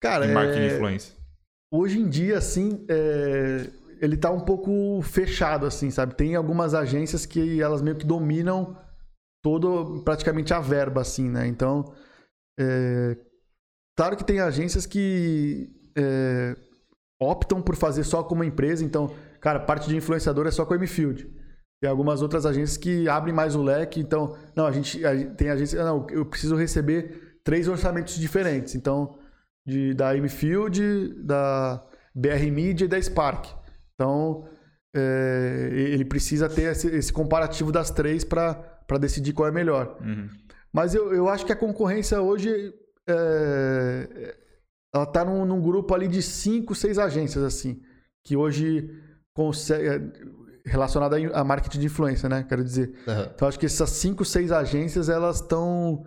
Cara, 0.00 0.24
de 0.24 0.32
marketing 0.32 0.60
é... 0.60 0.74
influência. 0.76 1.14
Hoje 1.72 1.98
em 1.98 2.08
dia, 2.08 2.38
assim, 2.38 2.86
é... 2.88 3.68
ele 4.00 4.16
tá 4.16 4.30
um 4.30 4.44
pouco 4.44 5.02
fechado, 5.02 5.66
assim, 5.66 5.90
sabe? 5.90 6.14
Tem 6.14 6.36
algumas 6.36 6.74
agências 6.74 7.26
que 7.26 7.60
elas 7.60 7.82
meio 7.82 7.96
que 7.96 8.06
dominam 8.06 8.80
todo, 9.42 10.00
praticamente 10.04 10.54
a 10.54 10.60
verba, 10.60 11.00
assim, 11.00 11.28
né? 11.28 11.48
Então, 11.48 11.92
é... 12.56 13.16
claro 13.96 14.16
que 14.16 14.22
tem 14.22 14.38
agências 14.38 14.86
que 14.86 15.68
é... 15.96 16.67
optam 17.20 17.60
por 17.60 17.76
fazer 17.76 18.04
só 18.04 18.22
como 18.22 18.44
empresa, 18.44 18.84
então, 18.84 19.10
cara, 19.40 19.60
parte 19.60 19.88
de 19.88 19.96
influenciador 19.96 20.46
é 20.46 20.50
só 20.50 20.64
com 20.64 20.74
a 20.74 20.76
M-Field. 20.76 21.28
Tem 21.80 21.88
algumas 21.88 22.22
outras 22.22 22.44
agências 22.44 22.76
que 22.76 23.08
abrem 23.08 23.34
mais 23.34 23.54
o 23.54 23.62
leque, 23.62 24.00
então, 24.00 24.36
não, 24.54 24.66
a 24.66 24.72
gente, 24.72 25.04
a 25.04 25.30
tem 25.34 25.50
agência, 25.50 25.84
não, 25.84 26.06
eu 26.10 26.24
preciso 26.24 26.56
receber 26.56 27.38
três 27.44 27.68
orçamentos 27.68 28.16
diferentes, 28.16 28.74
então 28.74 29.18
de, 29.68 29.92
da 29.92 30.10
Amefield, 30.10 31.14
da 31.22 31.84
BR 32.14 32.50
Media 32.50 32.86
e 32.86 32.88
da 32.88 33.00
Spark. 33.00 33.46
Então, 33.94 34.48
é, 34.96 35.68
ele 35.70 36.06
precisa 36.06 36.48
ter 36.48 36.72
esse, 36.72 36.88
esse 36.88 37.12
comparativo 37.12 37.70
das 37.70 37.90
três 37.90 38.24
para 38.24 38.98
decidir 38.98 39.34
qual 39.34 39.46
é 39.46 39.52
melhor. 39.52 39.98
Uhum. 40.00 40.28
Mas 40.72 40.94
eu, 40.94 41.14
eu 41.14 41.28
acho 41.28 41.44
que 41.44 41.52
a 41.52 41.56
concorrência 41.56 42.20
hoje 42.20 42.72
é, 43.06 44.36
ela 44.94 45.04
está 45.04 45.24
num, 45.24 45.44
num, 45.44 45.60
grupo 45.60 45.94
ali 45.94 46.08
de 46.08 46.22
cinco, 46.22 46.74
seis 46.74 46.98
agências 46.98 47.44
assim 47.44 47.80
que 48.24 48.36
hoje 48.36 48.90
consegue 49.32 49.88
é, 49.88 50.00
relacionada 50.64 51.16
a 51.32 51.44
marketing 51.44 51.80
de 51.80 51.86
influência, 51.86 52.28
né? 52.28 52.44
Quero 52.46 52.62
dizer. 52.62 52.92
Uhum. 53.06 53.26
Então 53.34 53.48
acho 53.48 53.58
que 53.58 53.66
essas 53.66 53.90
cinco, 53.90 54.24
seis 54.24 54.52
agências 54.52 55.08
elas 55.08 55.36
estão 55.36 56.04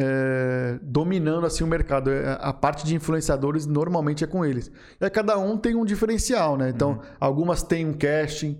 é, 0.00 0.78
dominando 0.82 1.46
assim 1.46 1.64
o 1.64 1.66
mercado. 1.66 2.10
É, 2.10 2.38
a 2.40 2.52
parte 2.52 2.84
de 2.86 2.94
influenciadores 2.94 3.66
normalmente 3.66 4.24
é 4.24 4.26
com 4.26 4.44
eles. 4.44 4.70
E 5.00 5.10
cada 5.10 5.38
um 5.38 5.56
tem 5.56 5.74
um 5.74 5.84
diferencial, 5.84 6.56
né? 6.56 6.70
Então, 6.70 6.92
uhum. 6.92 7.00
algumas 7.20 7.62
têm 7.62 7.86
um 7.86 7.92
casting, 7.92 8.58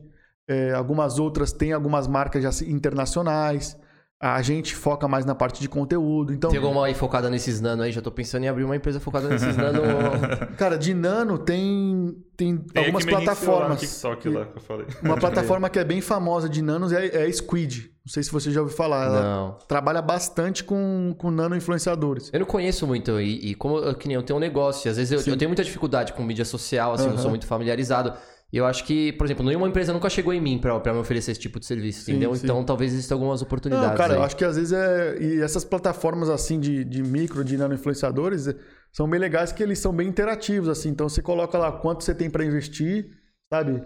é, 0.48 0.72
algumas 0.72 1.18
outras 1.18 1.52
têm 1.52 1.72
algumas 1.72 2.06
marcas 2.06 2.42
já 2.42 2.50
internacionais. 2.66 3.76
A 4.20 4.40
gente 4.40 4.74
foca 4.74 5.06
mais 5.06 5.24
na 5.24 5.34
parte 5.34 5.60
de 5.60 5.68
conteúdo. 5.68 6.32
Então, 6.32 6.50
tem 6.50 6.58
alguma 6.58 6.86
aí 6.86 6.94
focada 6.94 7.28
nesses 7.28 7.60
nano 7.60 7.82
aí? 7.82 7.92
Já 7.92 8.00
tô 8.00 8.10
pensando 8.10 8.44
em 8.44 8.48
abrir 8.48 8.64
uma 8.64 8.76
empresa 8.76 8.98
focada 8.98 9.28
nesses 9.28 9.56
nano. 9.56 9.82
Cara, 10.56 10.78
de 10.78 10.94
nano 10.94 11.36
tem, 11.36 12.16
tem, 12.36 12.56
tem 12.56 12.84
algumas 12.84 13.04
plataformas. 13.04 13.80
TikTok 13.80 14.28
lá 14.28 14.46
que 14.46 14.56
eu 14.56 14.62
falei. 14.62 14.86
Uma 15.02 15.16
plataforma 15.18 15.68
que 15.68 15.78
é 15.78 15.84
bem 15.84 16.00
famosa 16.00 16.48
de 16.48 16.62
nanos 16.62 16.92
é, 16.92 17.06
é 17.06 17.22
a 17.24 17.32
Squid. 17.32 17.90
Não 18.06 18.12
sei 18.12 18.22
se 18.22 18.30
você 18.30 18.50
já 18.50 18.60
ouviu 18.60 18.76
falar. 18.76 19.06
Ela 19.06 19.22
não. 19.22 19.58
trabalha 19.66 20.00
bastante 20.00 20.62
com, 20.62 21.14
com 21.18 21.30
nano 21.30 21.56
influenciadores. 21.56 22.30
Eu 22.32 22.40
não 22.40 22.46
conheço 22.46 22.86
muito. 22.86 23.20
E, 23.20 23.50
e 23.50 23.54
como 23.54 23.94
que 23.94 24.06
nem 24.06 24.14
eu 24.14 24.22
tenho 24.22 24.36
um 24.38 24.40
negócio, 24.40 24.90
às 24.90 24.96
vezes 24.96 25.10
eu, 25.26 25.32
eu 25.32 25.38
tenho 25.38 25.48
muita 25.48 25.64
dificuldade 25.64 26.12
com 26.12 26.22
mídia 26.22 26.44
social, 26.44 26.92
assim, 26.92 27.06
uhum. 27.06 27.12
não 27.12 27.18
sou 27.18 27.30
muito 27.30 27.46
familiarizado. 27.46 28.14
E 28.54 28.56
eu 28.56 28.66
acho 28.66 28.84
que, 28.84 29.12
por 29.14 29.26
exemplo, 29.26 29.44
nenhuma 29.44 29.66
empresa 29.66 29.92
nunca 29.92 30.08
chegou 30.08 30.32
em 30.32 30.40
mim 30.40 30.60
para 30.60 30.92
me 30.92 31.00
oferecer 31.00 31.32
esse 31.32 31.40
tipo 31.40 31.58
de 31.58 31.66
serviço, 31.66 32.04
sim, 32.04 32.12
entendeu? 32.12 32.32
Sim. 32.36 32.44
Então 32.44 32.64
talvez 32.64 32.92
existam 32.92 33.16
algumas 33.16 33.42
oportunidades. 33.42 33.90
Não, 33.90 33.96
cara, 33.96 34.12
aí. 34.12 34.20
eu 34.20 34.22
acho 34.22 34.36
que 34.36 34.44
às 34.44 34.54
vezes 34.54 34.70
é. 34.70 35.18
E 35.20 35.40
essas 35.40 35.64
plataformas 35.64 36.30
assim 36.30 36.60
de, 36.60 36.84
de 36.84 37.02
micro, 37.02 37.44
de 37.44 37.56
nano 37.56 37.74
influenciadores, 37.74 38.48
são 38.92 39.10
bem 39.10 39.18
legais 39.18 39.50
que 39.50 39.60
eles 39.60 39.80
são 39.80 39.92
bem 39.92 40.06
interativos, 40.06 40.68
assim. 40.68 40.90
Então 40.90 41.08
você 41.08 41.20
coloca 41.20 41.58
lá 41.58 41.72
quanto 41.72 42.04
você 42.04 42.14
tem 42.14 42.30
para 42.30 42.44
investir, 42.44 43.10
sabe? 43.52 43.82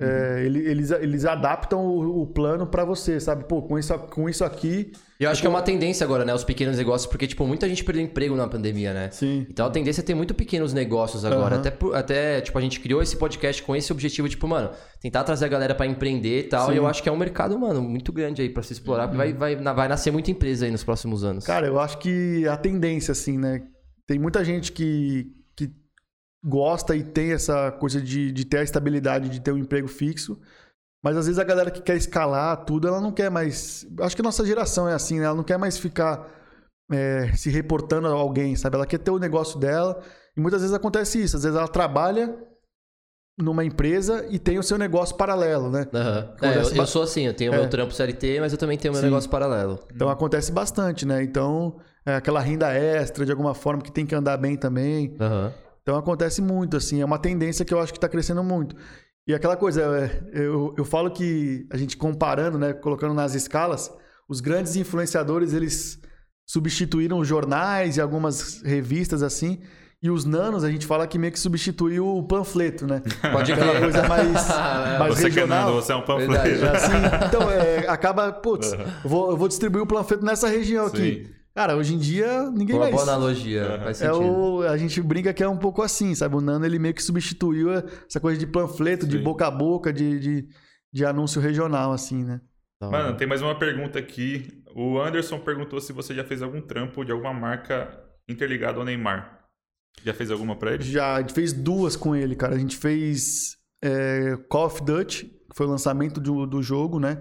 É, 0.00 0.44
eles, 0.44 0.92
eles 0.92 1.24
adaptam 1.24 1.80
o, 1.80 2.22
o 2.22 2.26
plano 2.26 2.66
para 2.66 2.84
você, 2.84 3.18
sabe? 3.18 3.44
Pô, 3.44 3.62
com 3.62 3.76
isso, 3.76 3.98
com 3.98 4.28
isso 4.28 4.44
aqui. 4.44 4.92
E 5.18 5.24
eu 5.24 5.30
acho 5.30 5.40
que 5.40 5.46
é 5.48 5.50
uma 5.50 5.60
tendência 5.60 6.04
agora, 6.04 6.24
né? 6.24 6.32
Os 6.32 6.44
pequenos 6.44 6.76
negócios, 6.76 7.10
porque, 7.10 7.26
tipo, 7.26 7.44
muita 7.44 7.68
gente 7.68 7.82
perdeu 7.82 8.04
emprego 8.04 8.36
na 8.36 8.46
pandemia, 8.46 8.94
né? 8.94 9.10
Sim. 9.10 9.44
Então 9.50 9.66
a 9.66 9.70
tendência 9.70 10.00
é 10.00 10.04
ter 10.04 10.14
muito 10.14 10.34
pequenos 10.34 10.72
negócios 10.72 11.24
agora. 11.24 11.56
Uhum. 11.56 11.60
Até, 11.60 11.98
até, 11.98 12.40
tipo, 12.40 12.56
a 12.56 12.60
gente 12.60 12.78
criou 12.78 13.02
esse 13.02 13.16
podcast 13.16 13.60
com 13.64 13.74
esse 13.74 13.90
objetivo, 13.90 14.28
tipo, 14.28 14.46
mano, 14.46 14.70
tentar 15.00 15.24
trazer 15.24 15.46
a 15.46 15.48
galera 15.48 15.74
para 15.74 15.86
empreender 15.86 16.40
e 16.40 16.44
tal. 16.44 16.68
Sim. 16.68 16.74
E 16.74 16.76
eu 16.76 16.86
acho 16.86 17.02
que 17.02 17.08
é 17.08 17.12
um 17.12 17.16
mercado, 17.16 17.58
mano, 17.58 17.82
muito 17.82 18.12
grande 18.12 18.40
aí 18.40 18.48
para 18.48 18.62
se 18.62 18.74
explorar. 18.74 19.10
Uhum. 19.10 19.16
Vai, 19.16 19.32
vai, 19.32 19.56
vai 19.56 19.88
nascer 19.88 20.12
muita 20.12 20.30
empresa 20.30 20.64
aí 20.64 20.70
nos 20.70 20.84
próximos 20.84 21.24
anos. 21.24 21.44
Cara, 21.44 21.66
eu 21.66 21.80
acho 21.80 21.98
que 21.98 22.46
a 22.46 22.56
tendência, 22.56 23.10
assim, 23.10 23.36
né? 23.36 23.62
Tem 24.06 24.18
muita 24.18 24.44
gente 24.44 24.70
que 24.70 25.26
gosta 26.44 26.94
e 26.94 27.02
tem 27.02 27.32
essa 27.32 27.72
coisa 27.72 28.00
de, 28.00 28.32
de 28.32 28.44
ter 28.44 28.58
a 28.58 28.62
estabilidade 28.62 29.28
de 29.28 29.40
ter 29.40 29.52
um 29.52 29.58
emprego 29.58 29.88
fixo. 29.88 30.40
Mas 31.02 31.16
às 31.16 31.26
vezes 31.26 31.38
a 31.38 31.44
galera 31.44 31.70
que 31.70 31.80
quer 31.80 31.96
escalar 31.96 32.64
tudo, 32.64 32.88
ela 32.88 33.00
não 33.00 33.12
quer 33.12 33.30
mais. 33.30 33.86
Acho 34.00 34.16
que 34.16 34.22
a 34.22 34.24
nossa 34.24 34.44
geração 34.44 34.88
é 34.88 34.94
assim, 34.94 35.18
né? 35.18 35.26
Ela 35.26 35.36
não 35.36 35.44
quer 35.44 35.56
mais 35.56 35.78
ficar 35.78 36.28
é, 36.90 37.32
se 37.36 37.50
reportando 37.50 38.08
a 38.08 38.12
alguém, 38.12 38.56
sabe? 38.56 38.76
Ela 38.76 38.86
quer 38.86 38.98
ter 38.98 39.10
o 39.10 39.18
negócio 39.18 39.58
dela. 39.58 40.02
E 40.36 40.40
muitas 40.40 40.60
vezes 40.60 40.74
acontece 40.74 41.22
isso. 41.22 41.36
Às 41.36 41.44
vezes 41.44 41.56
ela 41.56 41.68
trabalha 41.68 42.36
numa 43.40 43.64
empresa 43.64 44.26
e 44.28 44.38
tem 44.38 44.58
o 44.58 44.62
seu 44.64 44.76
negócio 44.76 45.16
paralelo, 45.16 45.70
né? 45.70 45.86
Uhum. 45.92 46.48
É, 46.48 46.56
eu, 46.56 46.76
eu, 46.76 46.86
sou 46.86 47.02
assim, 47.02 47.26
eu 47.26 47.34
tenho 47.34 47.52
o 47.52 47.54
é. 47.54 47.58
meu 47.58 47.70
trampo 47.70 47.94
CLT, 47.94 48.40
mas 48.40 48.52
eu 48.52 48.58
também 48.58 48.76
tenho 48.76 48.92
o 48.92 48.94
meu 48.94 49.00
Sim. 49.00 49.08
negócio 49.08 49.30
paralelo. 49.30 49.78
Então 49.94 50.08
acontece 50.08 50.50
bastante, 50.50 51.06
né? 51.06 51.22
Então, 51.22 51.78
é 52.04 52.16
aquela 52.16 52.40
renda 52.40 52.72
extra, 52.72 53.24
de 53.24 53.30
alguma 53.30 53.54
forma, 53.54 53.80
que 53.80 53.92
tem 53.92 54.04
que 54.04 54.14
andar 54.14 54.36
bem 54.36 54.56
também. 54.56 55.16
Uhum. 55.20 55.52
Então 55.88 55.96
acontece 55.96 56.42
muito, 56.42 56.76
assim, 56.76 57.00
é 57.00 57.04
uma 57.04 57.18
tendência 57.18 57.64
que 57.64 57.72
eu 57.72 57.80
acho 57.80 57.94
que 57.94 57.96
está 57.96 58.10
crescendo 58.10 58.44
muito. 58.44 58.76
E 59.26 59.32
aquela 59.32 59.56
coisa, 59.56 59.80
é, 59.80 60.22
eu, 60.34 60.74
eu 60.76 60.84
falo 60.84 61.10
que 61.10 61.66
a 61.72 61.78
gente 61.78 61.96
comparando, 61.96 62.58
né, 62.58 62.74
colocando 62.74 63.14
nas 63.14 63.34
escalas, 63.34 63.90
os 64.28 64.42
grandes 64.42 64.76
influenciadores, 64.76 65.54
eles 65.54 65.98
substituíram 66.46 67.24
jornais 67.24 67.96
e 67.96 68.02
algumas 68.02 68.60
revistas 68.60 69.22
assim, 69.22 69.62
e 70.02 70.10
os 70.10 70.26
nanos, 70.26 70.62
a 70.62 70.70
gente 70.70 70.84
fala 70.84 71.06
que 71.06 71.18
meio 71.18 71.32
que 71.32 71.40
substituiu 71.40 72.06
o 72.06 72.22
panfleto, 72.22 72.86
né? 72.86 73.02
Pode 73.32 73.50
aquela 73.50 73.80
coisa 73.80 74.06
mais, 74.06 74.48
mais 74.98 75.16
você 75.16 75.22
regional. 75.22 75.32
Que 75.32 75.40
é 75.40 75.46
nano, 75.46 75.74
você 75.74 75.92
é 75.92 75.96
um 75.96 76.02
panfleto. 76.02 76.66
Assim, 76.66 76.92
então, 77.26 77.50
é, 77.50 77.88
acaba, 77.88 78.30
putz, 78.30 78.72
uhum. 78.72 78.80
eu, 79.04 79.08
vou, 79.08 79.30
eu 79.30 79.36
vou 79.38 79.48
distribuir 79.48 79.84
o 79.84 79.86
panfleto 79.86 80.22
nessa 80.22 80.48
região 80.48 80.86
Sim. 80.90 80.96
aqui. 80.96 81.37
Cara, 81.58 81.76
hoje 81.76 81.92
em 81.92 81.98
dia 81.98 82.48
ninguém 82.52 82.76
Uma 82.76 82.82
mais. 82.82 82.94
boa 82.94 83.02
analogia, 83.02 83.68
uhum. 83.68 83.78
faz 83.80 83.96
sentido. 83.96 84.14
É 84.14 84.28
o, 84.28 84.62
a 84.62 84.76
gente 84.76 85.02
brinca 85.02 85.34
que 85.34 85.42
é 85.42 85.48
um 85.48 85.56
pouco 85.56 85.82
assim, 85.82 86.14
sabe? 86.14 86.36
O 86.36 86.40
Nano 86.40 86.64
ele 86.64 86.78
meio 86.78 86.94
que 86.94 87.02
substituiu 87.02 87.72
essa 87.72 88.20
coisa 88.20 88.38
de 88.38 88.46
panfleto, 88.46 89.06
Sim. 89.06 89.10
de 89.10 89.18
boca 89.18 89.48
a 89.48 89.50
boca, 89.50 89.92
de, 89.92 90.20
de, 90.20 90.48
de, 90.92 91.04
anúncio 91.04 91.40
regional, 91.40 91.90
assim, 91.90 92.22
né? 92.22 92.40
Mano, 92.80 93.16
tem 93.16 93.26
mais 93.26 93.42
uma 93.42 93.58
pergunta 93.58 93.98
aqui. 93.98 94.62
O 94.72 95.00
Anderson 95.00 95.40
perguntou 95.40 95.80
se 95.80 95.92
você 95.92 96.14
já 96.14 96.22
fez 96.22 96.42
algum 96.42 96.60
trampo 96.60 97.04
de 97.04 97.10
alguma 97.10 97.34
marca 97.34 98.04
interligada 98.28 98.78
ao 98.78 98.84
Neymar. 98.84 99.40
Já 100.04 100.14
fez 100.14 100.30
alguma 100.30 100.54
pra 100.54 100.74
ele? 100.74 100.84
Já, 100.84 101.16
a 101.16 101.20
gente 101.22 101.34
fez 101.34 101.52
duas 101.52 101.96
com 101.96 102.14
ele, 102.14 102.36
cara. 102.36 102.54
A 102.54 102.58
gente 102.60 102.76
fez 102.76 103.56
é, 103.82 104.36
Call 104.48 104.66
of 104.66 104.84
Duty, 104.84 105.24
que 105.24 105.56
foi 105.56 105.66
o 105.66 105.70
lançamento 105.70 106.20
do, 106.20 106.46
do 106.46 106.62
jogo, 106.62 107.00
né? 107.00 107.20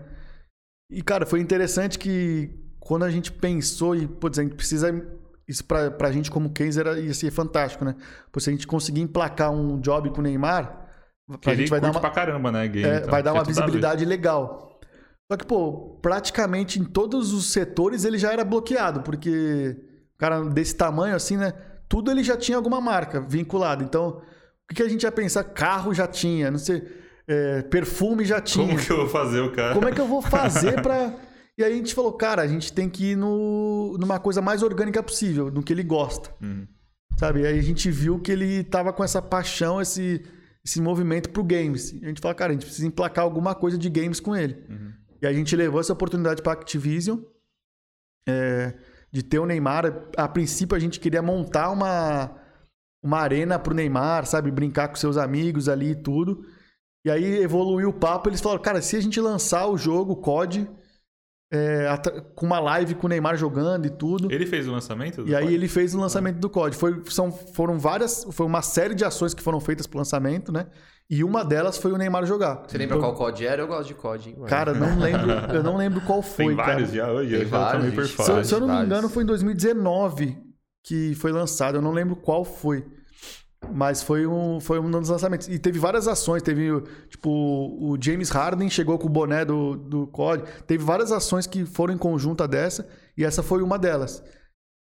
E, 0.92 1.02
cara, 1.02 1.26
foi 1.26 1.40
interessante 1.40 1.98
que 1.98 2.67
quando 2.88 3.04
a 3.04 3.12
gente 3.12 3.34
pensou 3.34 3.94
e, 3.94 4.08
putz, 4.08 4.40
a 4.40 4.44
gente 4.44 4.56
precisa. 4.56 4.90
Isso 5.46 5.64
pra, 5.66 5.92
pra 5.92 6.10
gente 6.10 6.32
como 6.32 6.52
case 6.52 6.80
era, 6.80 6.98
ia 6.98 7.14
ser 7.14 7.32
fantástico, 7.32 7.84
né? 7.84 7.96
Porque 8.32 8.40
se 8.40 8.50
a 8.50 8.54
gente 8.54 8.66
conseguir 8.66 9.02
emplacar 9.02 9.52
um 9.52 9.80
job 9.80 10.10
com 10.12 10.20
o 10.20 10.24
Neymar, 10.24 10.88
a 11.46 11.56
gente 11.56 11.70
vai 11.70 11.82
dar 11.82 11.92
uma, 11.92 12.00
pra 12.00 12.10
caramba, 12.10 12.50
né, 12.50 12.68
game, 12.68 12.88
é, 12.88 12.98
então, 13.00 13.12
vai 13.12 13.22
dar 13.22 13.34
uma 13.34 13.44
visibilidade 13.44 14.06
legal. 14.06 14.80
Só 15.30 15.38
que, 15.38 15.46
pô, 15.46 16.00
praticamente 16.02 16.80
em 16.80 16.86
todos 16.86 17.34
os 17.34 17.52
setores 17.52 18.06
ele 18.06 18.18
já 18.18 18.32
era 18.32 18.46
bloqueado, 18.46 19.02
porque 19.02 19.76
o 20.16 20.18
cara 20.18 20.42
desse 20.46 20.76
tamanho 20.76 21.16
assim, 21.16 21.36
né? 21.36 21.54
Tudo 21.90 22.10
ele 22.10 22.24
já 22.24 22.38
tinha 22.38 22.58
alguma 22.58 22.80
marca 22.80 23.20
vinculada. 23.20 23.84
Então, 23.84 24.22
o 24.70 24.74
que 24.74 24.84
a 24.84 24.88
gente 24.88 25.04
ia 25.04 25.12
pensar? 25.12 25.44
Carro 25.44 25.94
já 25.94 26.08
tinha, 26.08 26.50
não 26.50 26.58
sei, 26.58 26.84
é, 27.28 27.62
perfume 27.64 28.24
já 28.24 28.40
tinha. 28.40 28.68
Como 28.68 28.80
que 28.80 28.92
eu 28.92 28.98
vou 28.98 29.10
fazer 29.10 29.42
o 29.42 29.52
cara? 29.52 29.74
Como 29.74 29.88
é 29.88 29.92
que 29.92 30.00
eu 30.00 30.08
vou 30.08 30.22
fazer 30.22 30.82
para 30.82 31.14
E 31.58 31.64
aí 31.64 31.74
a 31.74 31.76
gente 31.76 31.96
falou, 31.96 32.14
cara, 32.14 32.42
a 32.42 32.48
gente 32.48 32.72
tem 32.72 32.88
que 32.88 33.12
ir 33.12 33.16
no, 33.16 33.98
numa 34.00 34.20
coisa 34.20 34.42
mais 34.42 34.62
orgânica 34.62 35.02
possível, 35.02 35.50
no 35.52 35.64
que 35.64 35.74
ele 35.74 35.84
gosta. 35.84 36.30
Uhum. 36.42 36.68
Sabe? 37.18 37.42
E 37.42 37.48
aí 37.48 37.58
a 37.58 37.64
gente 37.64 37.90
viu 37.90 38.20
que 38.20 38.32
ele 38.32 38.64
tava 38.64 38.94
com 38.94 39.04
essa 39.04 39.22
paixão, 39.22 39.82
esse, 39.82 40.24
esse 40.64 40.80
movimento 40.80 41.32
pro 41.32 41.44
games. 41.44 41.94
E 41.94 42.06
a 42.06 42.10
gente 42.10 42.22
falou, 42.22 42.36
cara, 42.36 42.52
a 42.52 42.54
gente 42.54 42.66
precisa 42.66 42.86
emplacar 42.86 43.24
alguma 43.24 43.56
coisa 43.56 43.76
de 43.76 43.90
games 43.90 44.20
com 44.20 44.36
ele. 44.36 44.54
Uhum. 44.70 44.94
E 45.20 45.26
a 45.26 45.34
gente 45.34 45.56
levou 45.56 45.80
essa 45.80 45.94
oportunidade 45.94 46.44
pra 46.44 46.54
Activision. 46.54 47.20
É, 48.30 48.78
de 49.12 49.24
ter 49.24 49.40
o 49.40 49.46
Neymar. 49.46 50.10
A 50.16 50.28
princípio 50.28 50.76
a 50.76 50.80
gente 50.80 51.00
queria 51.00 51.22
montar 51.22 51.72
uma, 51.72 52.40
uma 53.04 53.20
arena 53.20 53.58
pro 53.58 53.74
Neymar, 53.74 54.26
sabe? 54.28 54.52
Brincar 54.52 54.90
com 54.90 54.96
seus 54.96 55.18
amigos 55.18 55.68
ali 55.68 55.92
e 55.92 55.96
tudo. 55.96 56.46
E 57.06 57.10
aí 57.10 57.42
evoluiu 57.42 57.90
o 57.90 57.94
papo. 57.94 58.30
Eles 58.30 58.42
falaram, 58.42 58.62
cara, 58.62 58.82
se 58.82 58.96
a 58.96 59.00
gente 59.00 59.20
lançar 59.20 59.66
o 59.68 59.78
jogo, 59.78 60.14
o 60.14 60.18
COD 60.18 60.70
é, 61.52 61.88
com 62.36 62.46
uma 62.46 62.60
live 62.60 62.96
com 62.96 63.08
o 63.08 63.10
Neymar 63.10 63.38
jogando 63.38 63.86
e 63.86 63.90
tudo. 63.90 64.32
Ele 64.32 64.46
fez 64.46 64.68
o 64.68 64.72
lançamento? 64.72 65.28
e 65.28 65.36
aí 65.36 65.54
ele 65.54 65.68
fez 65.68 65.96
o 65.96 66.00
lançamento 66.00 66.38
do 66.38 66.50
COD. 66.50 66.76
Foi, 66.76 67.02
são, 67.10 67.32
foram 67.32 67.80
várias, 67.80 68.28
foi 68.32 68.46
uma 68.46 68.62
série 68.62 68.94
de 68.94 69.06
ações 69.06 69.34
que 69.34 69.42
foram 69.42 69.60
feitas 69.60 69.88
pro 69.88 69.98
lançamento, 69.98 70.52
né? 70.52 70.68
E 71.10 71.24
uma 71.24 71.46
delas 71.46 71.78
foi 71.78 71.94
o 71.94 71.98
Neymar 71.98 72.26
jogar. 72.26 72.66
Você 72.68 72.78
lembra 72.78 72.98
então, 72.98 73.14
qual 73.14 73.32
COD 73.32 73.46
era? 73.46 73.62
Eu 73.62 73.68
gosto 73.68 73.88
de 73.88 73.94
COD. 73.94 74.30
Hein, 74.30 74.36
cara, 74.46 74.74
não 74.74 75.00
lembro, 75.00 75.32
eu 75.54 75.64
não 75.64 75.78
lembro 75.78 76.02
qual 76.02 76.22
foi. 76.24 76.48
Tem 76.48 76.56
vários 76.56 76.92
cara. 76.92 77.08
já 77.08 77.12
hoje, 77.14 77.32
Tem 77.32 77.42
eu 77.44 77.48
vários, 77.48 78.10
já 78.10 78.24
se, 78.24 78.44
se 78.44 78.54
eu 78.54 78.60
não 78.60 78.68
me 78.68 78.86
engano, 78.86 79.08
foi 79.08 79.24
em 79.24 79.26
2019 79.26 80.38
que 80.84 81.16
foi 81.16 81.32
lançado. 81.32 81.76
Eu 81.76 81.82
não 81.82 81.92
lembro 81.92 82.16
qual 82.18 82.44
foi. 82.44 82.86
Mas 83.74 84.04
foi 84.04 84.28
um, 84.28 84.60
foi 84.60 84.80
um 84.80 84.90
dos 84.90 85.10
lançamentos. 85.10 85.48
E 85.48 85.58
teve 85.58 85.80
várias 85.80 86.08
ações. 86.08 86.44
Teve, 86.44 86.82
tipo, 87.10 87.30
o 87.30 87.98
James 88.00 88.30
Harden 88.30 88.70
chegou 88.70 88.98
com 88.98 89.08
o 89.08 89.10
boné 89.10 89.44
do, 89.44 89.76
do 89.76 90.08
COD. 90.08 90.44
Teve 90.66 90.84
várias 90.84 91.12
ações 91.12 91.48
que 91.48 91.66
foram 91.66 91.94
em 91.94 91.98
conjunta 91.98 92.48
dessa. 92.48 92.88
E 93.18 93.26
essa 93.26 93.42
foi 93.42 93.62
uma 93.62 93.78
delas. 93.78 94.24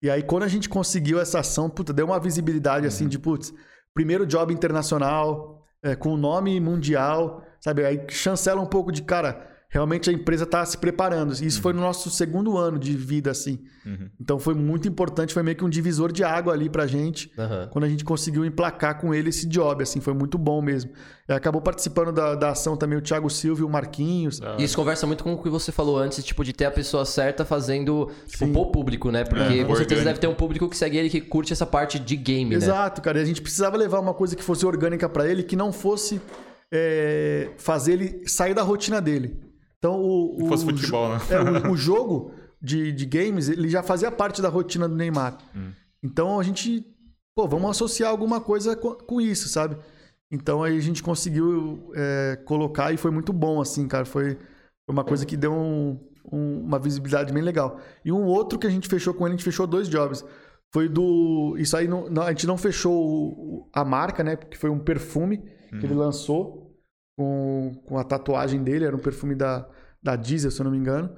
E 0.02 0.10
aí, 0.10 0.22
quando 0.22 0.42
a 0.42 0.48
gente 0.48 0.68
conseguiu 0.68 1.18
essa 1.18 1.40
ação, 1.40 1.70
puta, 1.70 1.92
deu 1.92 2.06
uma 2.06 2.20
visibilidade 2.20 2.86
assim 2.86 3.08
de, 3.08 3.18
putz, 3.18 3.54
primeiro 3.94 4.26
job 4.26 4.52
internacional, 4.52 5.64
é, 5.82 5.94
com 5.94 6.16
nome 6.16 6.58
mundial, 6.60 7.42
sabe? 7.60 7.84
Aí 7.84 8.04
chancela 8.10 8.60
um 8.60 8.66
pouco 8.66 8.92
de, 8.92 9.02
cara, 9.02 9.53
realmente 9.74 10.08
a 10.08 10.12
empresa 10.12 10.44
está 10.44 10.64
se 10.64 10.78
preparando. 10.78 11.32
Isso 11.32 11.56
uhum. 11.56 11.62
foi 11.62 11.72
no 11.72 11.80
nosso 11.80 12.08
segundo 12.08 12.56
ano 12.56 12.78
de 12.78 12.96
vida, 12.96 13.32
assim. 13.32 13.58
Uhum. 13.84 14.08
Então 14.20 14.38
foi 14.38 14.54
muito 14.54 14.86
importante, 14.86 15.34
foi 15.34 15.42
meio 15.42 15.56
que 15.56 15.64
um 15.64 15.68
divisor 15.68 16.12
de 16.12 16.22
água 16.22 16.52
ali 16.52 16.70
pra 16.70 16.86
gente, 16.86 17.28
uhum. 17.36 17.68
quando 17.72 17.84
a 17.84 17.88
gente 17.88 18.04
conseguiu 18.04 18.44
emplacar 18.44 19.00
com 19.00 19.12
ele 19.12 19.30
esse 19.30 19.48
job, 19.48 19.82
assim, 19.82 20.00
foi 20.00 20.14
muito 20.14 20.38
bom 20.38 20.62
mesmo. 20.62 20.92
E 21.28 21.32
acabou 21.32 21.60
participando 21.60 22.12
da, 22.12 22.36
da 22.36 22.50
ação 22.50 22.76
também 22.76 22.96
o 22.96 23.02
Thiago 23.02 23.28
Silva 23.28 23.62
e 23.62 23.64
o 23.64 23.68
Marquinhos. 23.68 24.40
E 24.58 24.62
isso 24.62 24.76
conversa 24.76 25.08
muito 25.08 25.24
com 25.24 25.32
o 25.32 25.42
que 25.42 25.50
você 25.50 25.72
falou 25.72 25.98
antes, 25.98 26.22
tipo, 26.24 26.44
de 26.44 26.52
ter 26.52 26.66
a 26.66 26.70
pessoa 26.70 27.04
certa 27.04 27.44
fazendo, 27.44 28.12
tipo, 28.28 28.46
pro 28.46 28.66
público, 28.66 29.10
né? 29.10 29.24
Porque 29.24 29.58
é, 29.58 29.64
com 29.64 29.74
certeza 29.74 30.04
deve 30.04 30.20
ter 30.20 30.28
um 30.28 30.34
público 30.34 30.68
que 30.68 30.76
segue 30.76 30.98
ele 30.98 31.10
que 31.10 31.20
curte 31.20 31.52
essa 31.52 31.66
parte 31.66 31.98
de 31.98 32.14
game, 32.14 32.54
Exato, 32.54 32.70
né? 32.70 32.76
Exato, 32.76 33.02
cara. 33.02 33.18
E 33.18 33.22
a 33.22 33.24
gente 33.24 33.42
precisava 33.42 33.76
levar 33.76 33.98
uma 33.98 34.14
coisa 34.14 34.36
que 34.36 34.42
fosse 34.44 34.64
orgânica 34.64 35.08
para 35.08 35.28
ele, 35.28 35.42
que 35.42 35.56
não 35.56 35.72
fosse 35.72 36.20
é, 36.70 37.50
fazer 37.58 37.94
ele 37.94 38.28
sair 38.28 38.54
da 38.54 38.62
rotina 38.62 39.00
dele. 39.00 39.52
Então, 39.84 40.00
o, 40.00 40.42
o, 40.42 40.46
fosse 40.46 40.64
futebol, 40.64 41.10
né? 41.10 41.20
É, 41.28 41.68
o, 41.68 41.72
o, 41.72 41.76
jogo 41.76 42.32
de, 42.60 42.90
de 42.90 43.04
games, 43.04 43.50
ele 43.50 43.68
já 43.68 43.82
fazia 43.82 44.10
parte 44.10 44.40
da 44.40 44.48
rotina 44.48 44.88
do 44.88 44.96
Neymar. 44.96 45.36
Hum. 45.54 45.72
Então, 46.02 46.40
a 46.40 46.42
gente, 46.42 46.86
pô, 47.36 47.46
vamos 47.46 47.70
associar 47.70 48.10
alguma 48.10 48.40
coisa 48.40 48.74
com, 48.74 48.94
com 48.94 49.20
isso, 49.20 49.46
sabe? 49.46 49.76
Então, 50.30 50.62
aí 50.62 50.74
a 50.74 50.80
gente 50.80 51.02
conseguiu 51.02 51.92
é, 51.94 52.38
colocar 52.46 52.92
e 52.92 52.96
foi 52.96 53.10
muito 53.10 53.30
bom, 53.30 53.60
assim, 53.60 53.86
cara. 53.86 54.06
Foi, 54.06 54.38
uma 54.88 55.04
coisa 55.04 55.26
que 55.26 55.36
deu 55.36 55.52
um, 55.52 56.00
um, 56.32 56.60
uma 56.60 56.78
visibilidade 56.78 57.30
bem 57.30 57.42
legal. 57.42 57.78
E 58.02 58.10
um 58.10 58.24
outro 58.24 58.58
que 58.58 58.66
a 58.66 58.70
gente 58.70 58.88
fechou 58.88 59.12
com 59.12 59.26
ele, 59.26 59.34
a 59.34 59.36
gente 59.36 59.44
fechou 59.44 59.66
dois 59.66 59.86
jobs. 59.86 60.24
Foi 60.72 60.88
do. 60.88 61.56
Isso 61.58 61.76
aí, 61.76 61.86
não, 61.86 62.22
a 62.22 62.30
gente 62.30 62.46
não 62.46 62.56
fechou 62.56 63.68
a 63.70 63.84
marca, 63.84 64.24
né? 64.24 64.34
Porque 64.34 64.56
foi 64.56 64.70
um 64.70 64.78
perfume 64.78 65.42
que 65.68 65.84
ele 65.84 65.92
uhum. 65.92 66.00
lançou 66.00 66.63
com, 67.16 67.82
com 67.86 67.98
a 67.98 68.04
tatuagem 68.04 68.62
dele, 68.62 68.84
era 68.84 68.96
um 68.96 69.00
perfume 69.00 69.34
da, 69.34 69.68
da 70.02 70.16
Diesel, 70.16 70.50
se 70.50 70.60
eu 70.60 70.64
não 70.64 70.70
me 70.70 70.78
engano. 70.78 71.14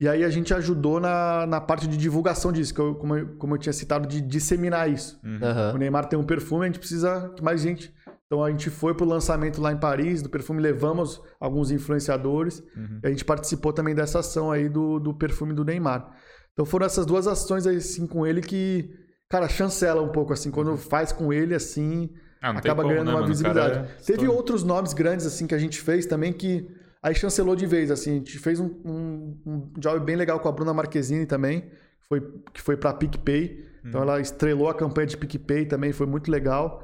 E 0.00 0.08
aí 0.08 0.22
a 0.22 0.30
gente 0.30 0.54
ajudou 0.54 1.00
na, 1.00 1.44
na 1.46 1.60
parte 1.60 1.88
de 1.88 1.96
divulgação 1.96 2.52
disso, 2.52 2.72
que 2.72 2.80
eu, 2.80 2.94
como, 2.94 3.16
eu, 3.16 3.36
como 3.36 3.54
eu 3.54 3.58
tinha 3.58 3.72
citado, 3.72 4.06
de 4.06 4.20
disseminar 4.20 4.88
isso. 4.88 5.20
Uhum. 5.24 5.74
O 5.74 5.78
Neymar 5.78 6.06
tem 6.06 6.18
um 6.18 6.24
perfume, 6.24 6.64
a 6.64 6.66
gente 6.66 6.78
precisa 6.78 7.32
que 7.34 7.42
mais 7.42 7.60
gente. 7.60 7.92
Então 8.26 8.44
a 8.44 8.50
gente 8.50 8.70
foi 8.70 8.94
pro 8.94 9.06
lançamento 9.06 9.60
lá 9.60 9.72
em 9.72 9.76
Paris 9.76 10.22
do 10.22 10.28
perfume, 10.28 10.60
levamos 10.60 11.20
alguns 11.40 11.70
influenciadores. 11.70 12.62
Uhum. 12.76 13.00
E 13.02 13.06
a 13.06 13.10
gente 13.10 13.24
participou 13.24 13.72
também 13.72 13.94
dessa 13.94 14.20
ação 14.20 14.52
aí 14.52 14.68
do, 14.68 15.00
do 15.00 15.14
perfume 15.14 15.52
do 15.52 15.64
Neymar. 15.64 16.14
Então 16.52 16.64
foram 16.64 16.86
essas 16.86 17.06
duas 17.06 17.26
ações 17.26 17.66
assim 17.66 18.06
com 18.06 18.26
ele 18.26 18.40
que, 18.40 18.90
cara, 19.28 19.48
chancela 19.48 20.02
um 20.02 20.12
pouco 20.12 20.32
assim, 20.32 20.50
quando 20.50 20.76
faz 20.76 21.10
com 21.10 21.32
ele 21.32 21.54
assim, 21.54 22.10
ah, 22.40 22.50
acaba 22.50 22.82
como, 22.82 22.94
ganhando 22.94 23.06
né, 23.06 23.12
uma 23.12 23.20
mano? 23.20 23.32
visibilidade. 23.32 23.78
É... 23.78 24.02
Teve 24.04 24.28
outros 24.28 24.62
nomes 24.62 24.92
grandes 24.92 25.26
assim 25.26 25.46
que 25.46 25.54
a 25.54 25.58
gente 25.58 25.80
fez 25.80 26.06
também 26.06 26.32
que 26.32 26.68
aí 27.02 27.14
chancelou 27.14 27.56
de 27.56 27.66
vez 27.66 27.90
assim. 27.90 28.12
A 28.12 28.14
gente 28.14 28.38
fez 28.38 28.60
um, 28.60 28.66
um, 28.84 29.40
um 29.46 29.72
job 29.78 30.04
bem 30.04 30.16
legal 30.16 30.40
com 30.40 30.48
a 30.48 30.52
Bruna 30.52 30.72
Marquezine 30.74 31.26
também, 31.26 31.70
foi, 32.08 32.20
que 32.52 32.60
foi 32.60 32.76
para 32.76 32.92
PicPay. 32.94 33.64
Hum. 33.84 33.88
Então 33.88 34.02
ela 34.02 34.20
estrelou 34.20 34.68
a 34.68 34.74
campanha 34.74 35.06
de 35.06 35.16
PicPay 35.16 35.66
também, 35.66 35.92
foi 35.92 36.06
muito 36.06 36.30
legal. 36.30 36.82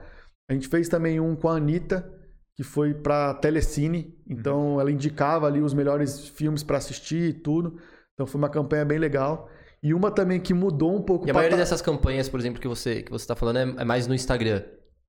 A 0.48 0.52
gente 0.52 0.68
fez 0.68 0.88
também 0.88 1.20
um 1.20 1.34
com 1.34 1.48
a 1.48 1.56
Anitta, 1.56 2.10
que 2.56 2.62
foi 2.62 2.94
para 2.94 3.34
Telecine. 3.34 4.14
Então 4.28 4.74
uhum. 4.74 4.80
ela 4.80 4.90
indicava 4.90 5.46
ali 5.46 5.60
os 5.60 5.74
melhores 5.74 6.28
filmes 6.28 6.62
para 6.62 6.78
assistir 6.78 7.30
e 7.30 7.32
tudo. 7.32 7.78
Então 8.12 8.26
foi 8.26 8.38
uma 8.38 8.48
campanha 8.48 8.84
bem 8.84 8.98
legal. 8.98 9.48
E 9.82 9.92
uma 9.92 10.10
também 10.10 10.40
que 10.40 10.54
mudou 10.54 10.96
um 10.96 11.02
pouco. 11.02 11.26
E 11.26 11.30
a 11.30 11.34
maioria 11.34 11.58
dessas 11.58 11.82
campanhas, 11.82 12.28
por 12.28 12.40
exemplo, 12.40 12.60
que 12.60 12.68
você 12.68 13.02
que 13.02 13.10
você 13.10 13.24
está 13.24 13.36
falando 13.36 13.58
é, 13.58 13.82
é 13.82 13.84
mais 13.84 14.06
no 14.06 14.14
Instagram. 14.14 14.62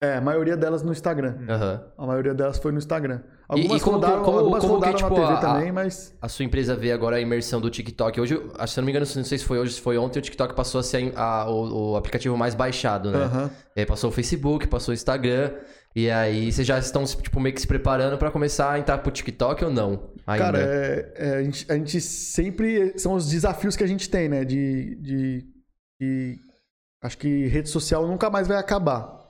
É, 0.06 0.18
a 0.18 0.22
maioria 0.22 0.56
delas 0.56 0.84
no 0.84 0.91
Instagram. 0.91 1.36
Uhum. 1.40 1.80
A 1.98 2.06
maioria 2.06 2.34
delas 2.34 2.57
foi 2.57 2.72
no 2.72 2.77
Instagram. 2.77 3.22
Algumas 3.48 3.80
e, 3.80 3.82
e 3.82 3.84
como, 3.84 3.98
rodaram, 3.98 4.23
como, 4.23 4.40
algumas 4.40 4.61
como 4.61 4.73
rodaram 4.76 4.94
que, 4.94 5.03
tipo, 5.03 5.19
na 5.19 5.27
TV 5.27 5.34
a, 5.34 5.38
também, 5.38 5.72
mas... 5.72 6.15
A 6.22 6.27
sua 6.27 6.45
empresa 6.45 6.76
vê 6.76 6.91
agora 6.91 7.18
a 7.18 7.19
imersão 7.19 7.61
do 7.61 7.69
TikTok. 7.69 8.19
Hoje, 8.19 8.36
se 8.36 8.80
eu 8.80 8.82
não 8.82 8.86
me 8.86 8.91
engano, 8.91 9.06
não 9.15 9.23
sei 9.23 9.38
se 9.38 9.45
foi 9.45 9.60
hoje, 9.60 9.73
se 9.73 9.82
foi 9.82 9.98
ontem, 9.98 10.19
o 10.19 10.22
TikTok 10.22 10.56
passou 10.56 10.80
a 10.80 10.84
ser 10.84 11.14
a, 11.15 11.41
a, 11.41 11.49
o, 11.49 11.91
o, 11.91 11.95
aplicativo 11.95 12.36
mais 12.36 12.56
baixado, 12.56 13.11
né? 13.11 13.26
Uhum. 13.26 13.86
Passou 13.86 14.10
o 14.10 14.14
Facebook, 14.14 14.68
passou 14.68 14.91
o 14.91 14.95
Instagram. 14.95 15.52
E 15.95 16.10
aí, 16.10 16.52
vocês 16.52 16.68
já 16.68 16.77
estão, 16.77 17.06
tipo, 17.06 17.40
meio 17.40 17.53
que 17.56 17.61
se 17.61 17.68
preparando 17.68 18.18
para 18.18 18.30
começar 18.32 18.72
a 18.72 18.80
entrar 18.80 18.98
pro 18.98 19.11
TikTok 19.11 19.64
ou 19.64 19.72
não? 19.72 20.10
Ainda? 20.27 20.44
Cara, 20.45 20.60
é, 20.60 21.14
é, 21.15 21.36
a, 21.36 21.44
gente, 21.44 21.72
a, 21.72 21.76
gente, 21.76 22.02
sempre... 22.02 22.98
São 22.98 23.14
os 23.14 23.30
desafios 23.30 23.76
que 23.76 23.84
a 23.84 23.88
gente 23.88 24.10
tem, 24.10 24.27
né? 24.27 24.44
De... 24.44 24.95
de, 24.95 25.45
de 26.02 26.40
acho 27.02 27.18
que 27.18 27.45
rede 27.48 27.69
social 27.69 28.07
nunca 28.07 28.30
mais 28.30 28.48
vai 28.48 28.57
acabar. 28.57 29.24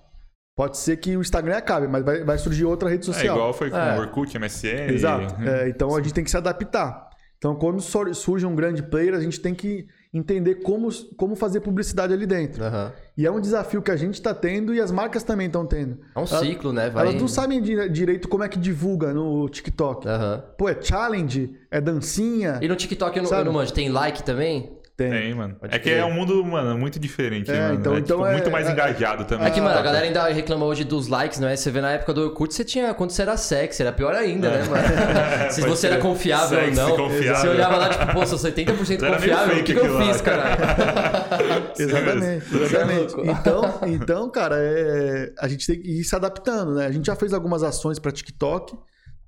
Pode 0.55 0.77
ser 0.77 0.95
que 0.97 1.17
o 1.17 1.21
Instagram 1.21 1.57
acabe, 1.57 1.87
mas 1.87 2.03
vai, 2.03 2.23
vai 2.23 2.37
surgir 2.37 2.63
outra 2.63 2.87
rede 2.87 3.03
é 3.03 3.05
social. 3.13 3.35
É 3.35 3.37
igual 3.37 3.53
foi 3.53 3.69
com 3.69 3.77
é. 3.77 3.97
o 3.97 4.01
Orkut, 4.01 4.39
MSN. 4.39 4.93
Exato. 4.93 5.43
E... 5.43 5.49
É, 5.49 5.69
então 5.69 5.93
a 5.93 6.01
gente 6.01 6.13
tem 6.13 6.23
que 6.23 6.31
se 6.31 6.37
adaptar. 6.37 7.09
Então, 7.37 7.53
quando 7.53 7.79
surge 7.81 8.45
um 8.45 8.55
grande 8.55 8.81
player, 8.81 9.13
a 9.13 9.19
gente 9.19 9.39
tem 9.39 9.53
que 9.53 9.85
entender 10.11 10.55
como, 10.55 10.87
como 11.17 11.35
fazer 11.35 11.59
publicidade 11.59 12.13
ali 12.13 12.25
dentro. 12.25 12.63
Uhum. 12.63 12.91
E 13.17 13.25
é 13.25 13.31
um 13.31 13.39
desafio 13.39 13.81
que 13.81 13.91
a 13.91 13.97
gente 13.97 14.15
está 14.15 14.33
tendo 14.33 14.73
e 14.73 14.79
as 14.79 14.89
marcas 14.89 15.23
também 15.23 15.47
estão 15.47 15.65
tendo. 15.65 15.99
É 16.15 16.19
um 16.19 16.25
ciclo, 16.25 16.71
né? 16.71 16.89
Vai... 16.89 17.03
Elas 17.07 17.21
não 17.21 17.27
sabem 17.27 17.61
direito 17.61 18.29
como 18.29 18.43
é 18.43 18.47
que 18.47 18.57
divulga 18.57 19.13
no 19.13 19.47
TikTok. 19.49 20.07
Uhum. 20.07 20.41
Pô, 20.57 20.69
é 20.69 20.81
challenge, 20.81 21.53
é 21.69 21.81
dancinha. 21.81 22.59
E 22.61 22.67
no 22.67 22.75
TikTok 22.75 23.17
eu 23.17 23.23
não, 23.23 23.31
eu 23.31 23.45
não 23.45 23.53
manjo. 23.53 23.73
Tem 23.73 23.89
like 23.89 24.23
também? 24.23 24.79
Tem. 24.97 25.11
Tem, 25.11 25.33
mano. 25.33 25.55
Pode 25.55 25.75
é 25.75 25.77
que 25.77 25.89
é 25.89 26.05
um 26.05 26.13
mundo, 26.13 26.41
mano, 26.45 26.77
muito 26.77 26.97
diferente, 26.97 27.51
é, 27.51 27.59
mano. 27.59 27.73
Então, 27.75 27.95
é, 27.95 27.99
então 27.99 28.17
tipo, 28.17 28.29
é, 28.29 28.31
muito 28.31 28.49
mais 28.49 28.65
é, 28.65 28.71
engajado 28.71 29.25
também. 29.25 29.47
É 29.47 29.51
que, 29.51 29.59
mano, 29.59 29.77
a 29.77 29.81
galera 29.81 30.05
ainda 30.05 30.25
reclama 30.29 30.65
hoje 30.65 30.85
dos 30.85 31.09
likes, 31.09 31.37
não 31.37 31.49
é? 31.49 31.55
Você 31.57 31.69
vê 31.69 31.81
na 31.81 31.91
época 31.91 32.13
do 32.13 32.21
Orkut, 32.21 32.53
você 32.53 32.63
tinha. 32.63 32.93
Quando 32.93 33.11
você 33.11 33.23
era 33.23 33.35
sexy, 33.35 33.81
era 33.81 33.91
pior 33.91 34.15
ainda, 34.15 34.49
né, 34.49 34.63
mano? 34.63 35.51
Se 35.51 35.59
você 35.61 35.87
ser. 35.87 35.87
era 35.87 35.97
confiável 36.01 36.59
sexy, 36.59 36.79
ou 36.79 36.87
não. 36.89 36.95
Confiável. 36.95 37.41
Você 37.41 37.47
olhava 37.49 37.75
lá, 37.75 37.89
tipo, 37.89 38.13
pô, 38.13 38.25
sou 38.25 38.39
70% 38.39 39.13
confiável, 39.13 39.59
o 39.59 39.63
que, 39.65 39.73
que 39.73 39.85
eu 39.85 39.99
fiz, 39.99 40.21
cara? 40.21 40.55
exatamente, 41.77 42.55
exatamente. 42.55 43.15
Então, 43.21 43.79
então, 43.87 44.29
cara, 44.29 44.55
é, 44.57 45.33
a 45.39 45.47
gente 45.49 45.67
tem 45.67 45.81
que 45.81 45.99
ir 45.99 46.03
se 46.05 46.15
adaptando, 46.15 46.73
né? 46.73 46.85
A 46.85 46.91
gente 46.91 47.07
já 47.07 47.17
fez 47.17 47.33
algumas 47.33 47.63
ações 47.63 47.99
pra 47.99 48.13
TikTok. 48.13 48.77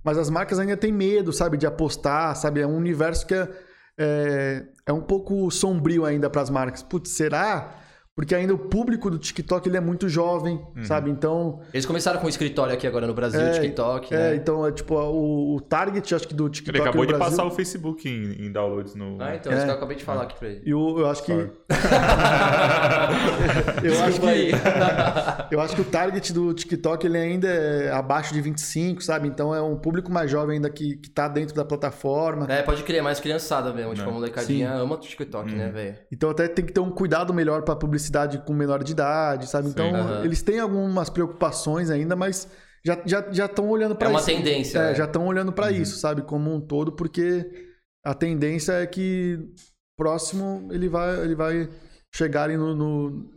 Mas 0.02 0.18
as 0.18 0.30
marcas 0.30 0.58
ainda 0.58 0.78
têm 0.78 0.94
medo, 0.94 1.34
sabe, 1.34 1.58
de 1.58 1.68
apostar, 1.68 2.34
sabe? 2.38 2.62
É 2.62 2.68
um 2.68 2.78
universo 2.78 3.28
que 3.28 3.34
é, 3.34 3.50
é, 3.98 4.64
é 4.88 4.94
um 4.94 5.02
pouco 5.02 5.52
sombrio 5.52 6.06
ainda 6.06 6.30
para 6.30 6.42
as 6.42 6.50
marcas. 6.50 6.82
Putz, 6.82 7.12
será? 7.12 7.76
Porque 8.18 8.34
ainda 8.34 8.52
o 8.52 8.58
público 8.58 9.12
do 9.12 9.20
TikTok 9.20 9.70
ele 9.70 9.78
é 9.78 9.80
muito 9.80 10.10
jovem, 10.10 10.60
uhum. 10.76 10.84
sabe? 10.84 11.12
Então. 11.12 11.60
Eles 11.72 11.86
começaram 11.86 12.20
com 12.20 12.26
o 12.26 12.30
escritório 12.30 12.74
aqui 12.74 12.88
agora 12.88 13.06
no 13.06 13.14
Brasil, 13.14 13.40
é, 13.40 13.52
o 13.52 13.54
TikTok. 13.54 14.12
É, 14.12 14.18
né? 14.18 14.36
então 14.36 14.66
é 14.66 14.72
tipo 14.72 14.96
o, 14.96 15.56
o, 15.56 15.62
target, 15.62 16.16
acho 16.16 16.28
que 16.28 16.34
do 16.34 16.50
TikTok. 16.50 16.76
Ele 16.76 16.82
acabou 16.82 17.06
de 17.06 17.14
Brasil... 17.14 17.30
passar 17.30 17.46
o 17.46 17.52
Facebook 17.52 18.10
em, 18.10 18.48
em, 18.48 18.52
downloads 18.52 18.96
no. 18.96 19.22
Ah, 19.22 19.36
então, 19.36 19.52
é. 19.52 19.56
isso 19.56 19.66
que 19.66 19.72
eu 19.72 19.76
acabei 19.76 19.98
de 19.98 20.04
falar 20.04 20.24
aqui 20.24 20.36
pra 20.36 20.48
ele. 20.48 20.64
Eu, 20.66 20.98
eu 20.98 21.08
acho 21.08 21.24
que. 21.24 21.32
eu 23.84 24.04
acho 24.04 24.20
que. 24.20 24.52
eu 25.54 25.62
acho 25.62 25.76
que 25.76 25.82
o 25.82 25.86
target 25.86 26.34
do 26.34 26.56
TikTok 26.56 27.06
ele 27.06 27.20
ainda 27.20 27.48
é 27.48 27.92
abaixo 27.92 28.34
de 28.34 28.42
25, 28.42 29.00
sabe? 29.04 29.28
Então 29.28 29.54
é 29.54 29.62
um 29.62 29.76
público 29.76 30.12
mais 30.12 30.32
jovem 30.32 30.56
ainda 30.56 30.72
que, 30.72 30.96
que 30.96 31.12
tá 31.12 31.28
dentro 31.28 31.56
da 31.56 31.64
plataforma. 31.64 32.48
É, 32.50 32.64
pode 32.64 32.82
crer, 32.82 33.04
mais 33.04 33.20
criançada 33.20 33.72
mesmo. 33.72 33.94
Tipo, 33.94 34.10
a 34.10 34.12
molecadinha 34.12 34.70
Sim. 34.70 34.82
ama 34.82 34.96
o 34.96 34.98
TikTok, 34.98 35.52
né, 35.52 35.54
hum. 35.54 35.58
né, 35.58 35.70
velho? 35.72 35.98
Então 36.12 36.32
até 36.32 36.48
tem 36.48 36.66
que 36.66 36.74
ter 36.74 36.80
um 36.80 36.90
cuidado 36.90 37.32
melhor 37.32 37.62
pra 37.62 37.76
publicidade 37.76 38.07
publicidade 38.08 38.40
com 38.40 38.54
menor 38.54 38.84
de 38.84 38.92
idade, 38.92 39.48
sabe? 39.48 39.70
Então, 39.70 39.92
uhum. 39.92 40.24
eles 40.24 40.42
têm 40.42 40.60
algumas 40.60 41.10
preocupações 41.10 41.90
ainda, 41.90 42.16
mas 42.16 42.48
já 42.86 42.94
estão 42.94 43.08
já, 43.08 43.48
já 43.48 43.62
olhando 43.62 43.96
para 43.96 44.10
isso. 44.10 44.18
É 44.18 44.34
uma 44.34 44.40
tendência. 44.40 44.80
É, 44.80 44.82
né? 44.90 44.96
Já 44.96 45.06
estão 45.06 45.26
olhando 45.26 45.52
para 45.52 45.68
uhum. 45.68 45.74
isso, 45.74 46.00
sabe? 46.00 46.22
Como 46.22 46.54
um 46.54 46.62
todo, 46.62 46.92
porque 46.92 47.70
a 48.06 48.14
tendência 48.14 48.74
é 48.74 48.88
que 48.88 49.40
próximo 49.98 50.68
ele 50.72 50.88
vai, 50.88 51.20
ele 51.22 51.36
vai 51.36 51.70
chegar 52.14 52.50
no, 52.50 52.76
no 52.76 53.30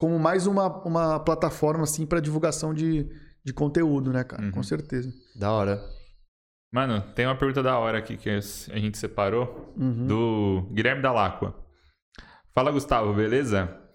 como 0.00 0.18
mais 0.18 0.46
uma, 0.46 0.68
uma 0.84 1.20
plataforma 1.20 1.82
assim 1.82 2.06
para 2.06 2.20
divulgação 2.20 2.72
de, 2.72 3.08
de 3.44 3.52
conteúdo, 3.52 4.12
né, 4.12 4.24
cara? 4.24 4.44
Uhum. 4.44 4.50
Com 4.52 4.62
certeza. 4.62 5.12
Da 5.38 5.50
hora. 5.52 5.80
Mano, 6.72 7.00
tem 7.14 7.26
uma 7.26 7.36
pergunta 7.36 7.62
da 7.62 7.78
hora 7.78 7.98
aqui 7.98 8.16
que 8.16 8.28
a 8.28 8.40
gente 8.40 8.98
separou 8.98 9.72
uhum. 9.76 10.06
do 10.06 10.68
Guilherme 10.72 11.00
Dalacqua. 11.00 11.54
Fala, 12.52 12.70
Gustavo, 12.70 13.12
beleza? 13.12 13.85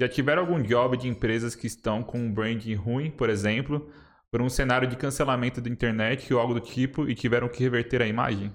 Já 0.00 0.08
tiveram 0.08 0.40
algum 0.40 0.62
job 0.62 0.96
de 0.96 1.08
empresas 1.08 1.54
que 1.54 1.66
estão 1.66 2.02
com 2.02 2.18
um 2.18 2.32
branding 2.32 2.74
ruim, 2.74 3.10
por 3.10 3.28
exemplo, 3.28 3.86
por 4.32 4.40
um 4.40 4.48
cenário 4.48 4.88
de 4.88 4.96
cancelamento 4.96 5.60
da 5.60 5.68
internet 5.68 6.32
ou 6.32 6.40
algo 6.40 6.54
do 6.54 6.60
tipo 6.60 7.06
e 7.06 7.14
tiveram 7.14 7.50
que 7.50 7.62
reverter 7.62 8.00
a 8.00 8.06
imagem? 8.06 8.50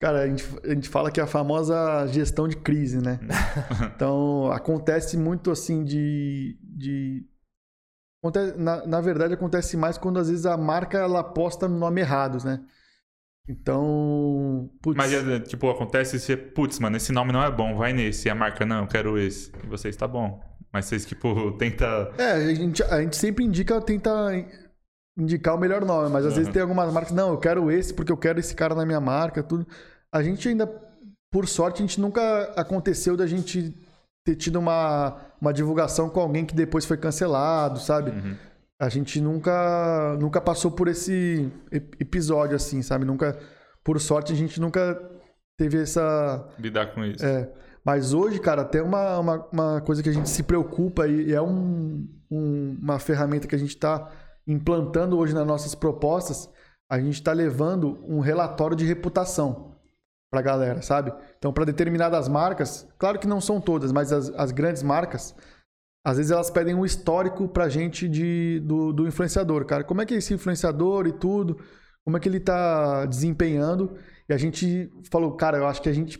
Cara, 0.00 0.22
a 0.22 0.26
gente, 0.26 0.46
a 0.64 0.70
gente 0.70 0.88
fala 0.88 1.10
que 1.10 1.20
é 1.20 1.22
a 1.22 1.26
famosa 1.26 2.06
gestão 2.06 2.48
de 2.48 2.56
crise, 2.56 2.98
né? 2.98 3.20
então, 3.94 4.50
acontece 4.50 5.18
muito 5.18 5.50
assim 5.50 5.84
de. 5.84 6.58
de... 6.62 7.26
Na, 8.56 8.86
na 8.86 9.00
verdade, 9.02 9.34
acontece 9.34 9.76
mais 9.76 9.98
quando 9.98 10.18
às 10.18 10.30
vezes 10.30 10.46
a 10.46 10.56
marca 10.56 10.96
ela 10.96 11.20
aposta 11.20 11.68
no 11.68 11.78
nome 11.78 12.00
errado, 12.00 12.42
né? 12.42 12.64
Então. 13.48 14.70
Putz. 14.82 14.96
Mas, 14.96 15.12
é, 15.12 15.40
tipo, 15.40 15.70
acontece 15.70 16.20
se, 16.20 16.36
putz, 16.36 16.78
mano, 16.78 16.96
esse 16.96 17.12
nome 17.12 17.32
não 17.32 17.42
é 17.42 17.50
bom, 17.50 17.74
vai 17.74 17.92
nesse. 17.92 18.28
E 18.28 18.30
a 18.30 18.34
marca, 18.34 18.66
não, 18.66 18.82
eu 18.82 18.86
quero 18.86 19.18
esse. 19.18 19.50
E 19.64 19.66
vocês, 19.66 19.96
tá 19.96 20.06
bom. 20.06 20.40
Mas 20.72 20.84
vocês, 20.84 21.06
tipo, 21.06 21.52
tenta. 21.58 22.12
É, 22.18 22.32
a 22.32 22.54
gente, 22.54 22.82
a 22.82 23.00
gente 23.00 23.16
sempre 23.16 23.44
indica, 23.44 23.80
tenta 23.80 24.10
indicar 25.16 25.54
o 25.54 25.58
melhor 25.58 25.84
nome, 25.84 26.10
mas 26.10 26.24
às 26.24 26.32
uhum. 26.32 26.36
vezes 26.38 26.52
tem 26.52 26.62
algumas 26.62 26.92
marcas, 26.92 27.12
não, 27.12 27.30
eu 27.30 27.38
quero 27.38 27.72
esse 27.72 27.92
porque 27.92 28.12
eu 28.12 28.16
quero 28.16 28.38
esse 28.38 28.54
cara 28.54 28.74
na 28.74 28.86
minha 28.86 29.00
marca, 29.00 29.42
tudo. 29.42 29.66
A 30.12 30.22
gente 30.22 30.48
ainda, 30.48 30.66
por 31.32 31.48
sorte, 31.48 31.82
a 31.82 31.86
gente 31.86 32.00
nunca 32.00 32.52
aconteceu 32.54 33.16
da 33.16 33.26
gente 33.26 33.74
ter 34.24 34.36
tido 34.36 34.60
uma, 34.60 35.16
uma 35.40 35.52
divulgação 35.52 36.08
com 36.08 36.20
alguém 36.20 36.44
que 36.44 36.54
depois 36.54 36.84
foi 36.84 36.96
cancelado, 36.96 37.80
sabe? 37.80 38.10
Uhum. 38.10 38.36
A 38.80 38.88
gente 38.88 39.20
nunca, 39.20 40.16
nunca 40.20 40.40
passou 40.40 40.70
por 40.70 40.86
esse 40.86 41.50
episódio 41.72 42.54
assim, 42.54 42.80
sabe? 42.80 43.04
Nunca, 43.04 43.36
por 43.82 44.00
sorte, 44.00 44.32
a 44.32 44.36
gente 44.36 44.60
nunca 44.60 44.96
teve 45.56 45.82
essa. 45.82 46.48
Lidar 46.58 46.94
com 46.94 47.04
isso. 47.04 47.24
É. 47.24 47.52
Mas 47.84 48.12
hoje, 48.12 48.38
cara, 48.38 48.64
tem 48.64 48.80
uma, 48.80 49.18
uma, 49.18 49.48
uma 49.50 49.80
coisa 49.80 50.02
que 50.02 50.08
a 50.08 50.12
gente 50.12 50.28
se 50.28 50.42
preocupa 50.42 51.08
e 51.08 51.32
é 51.32 51.40
um, 51.40 52.06
um, 52.30 52.76
uma 52.80 52.98
ferramenta 52.98 53.48
que 53.48 53.54
a 53.54 53.58
gente 53.58 53.74
está 53.74 54.10
implantando 54.46 55.18
hoje 55.18 55.34
nas 55.34 55.46
nossas 55.46 55.74
propostas. 55.74 56.48
A 56.90 57.00
gente 57.00 57.14
está 57.14 57.32
levando 57.32 57.98
um 58.06 58.20
relatório 58.20 58.76
de 58.76 58.84
reputação 58.84 59.74
para 60.30 60.40
a 60.40 60.42
galera, 60.42 60.82
sabe? 60.82 61.12
Então, 61.38 61.52
para 61.52 61.64
determinadas 61.64 62.28
marcas, 62.28 62.86
claro 62.98 63.18
que 63.18 63.26
não 63.26 63.40
são 63.40 63.60
todas, 63.60 63.90
mas 63.90 64.12
as, 64.12 64.30
as 64.30 64.52
grandes 64.52 64.82
marcas, 64.82 65.34
às 66.08 66.16
vezes 66.16 66.32
elas 66.32 66.48
pedem 66.48 66.74
um 66.74 66.86
histórico 66.86 67.46
pra 67.46 67.68
gente 67.68 68.08
de, 68.08 68.60
do, 68.60 68.94
do 68.94 69.06
influenciador, 69.06 69.66
cara. 69.66 69.84
Como 69.84 70.00
é 70.00 70.06
que 70.06 70.14
é 70.14 70.16
esse 70.16 70.32
influenciador 70.32 71.06
e 71.06 71.12
tudo? 71.12 71.58
Como 72.02 72.16
é 72.16 72.20
que 72.20 72.26
ele 72.26 72.40
tá 72.40 73.04
desempenhando? 73.04 73.94
E 74.26 74.32
a 74.32 74.38
gente 74.38 74.90
falou, 75.10 75.36
cara, 75.36 75.58
eu 75.58 75.66
acho 75.66 75.82
que 75.82 75.88
a 75.88 75.92
gente, 75.92 76.18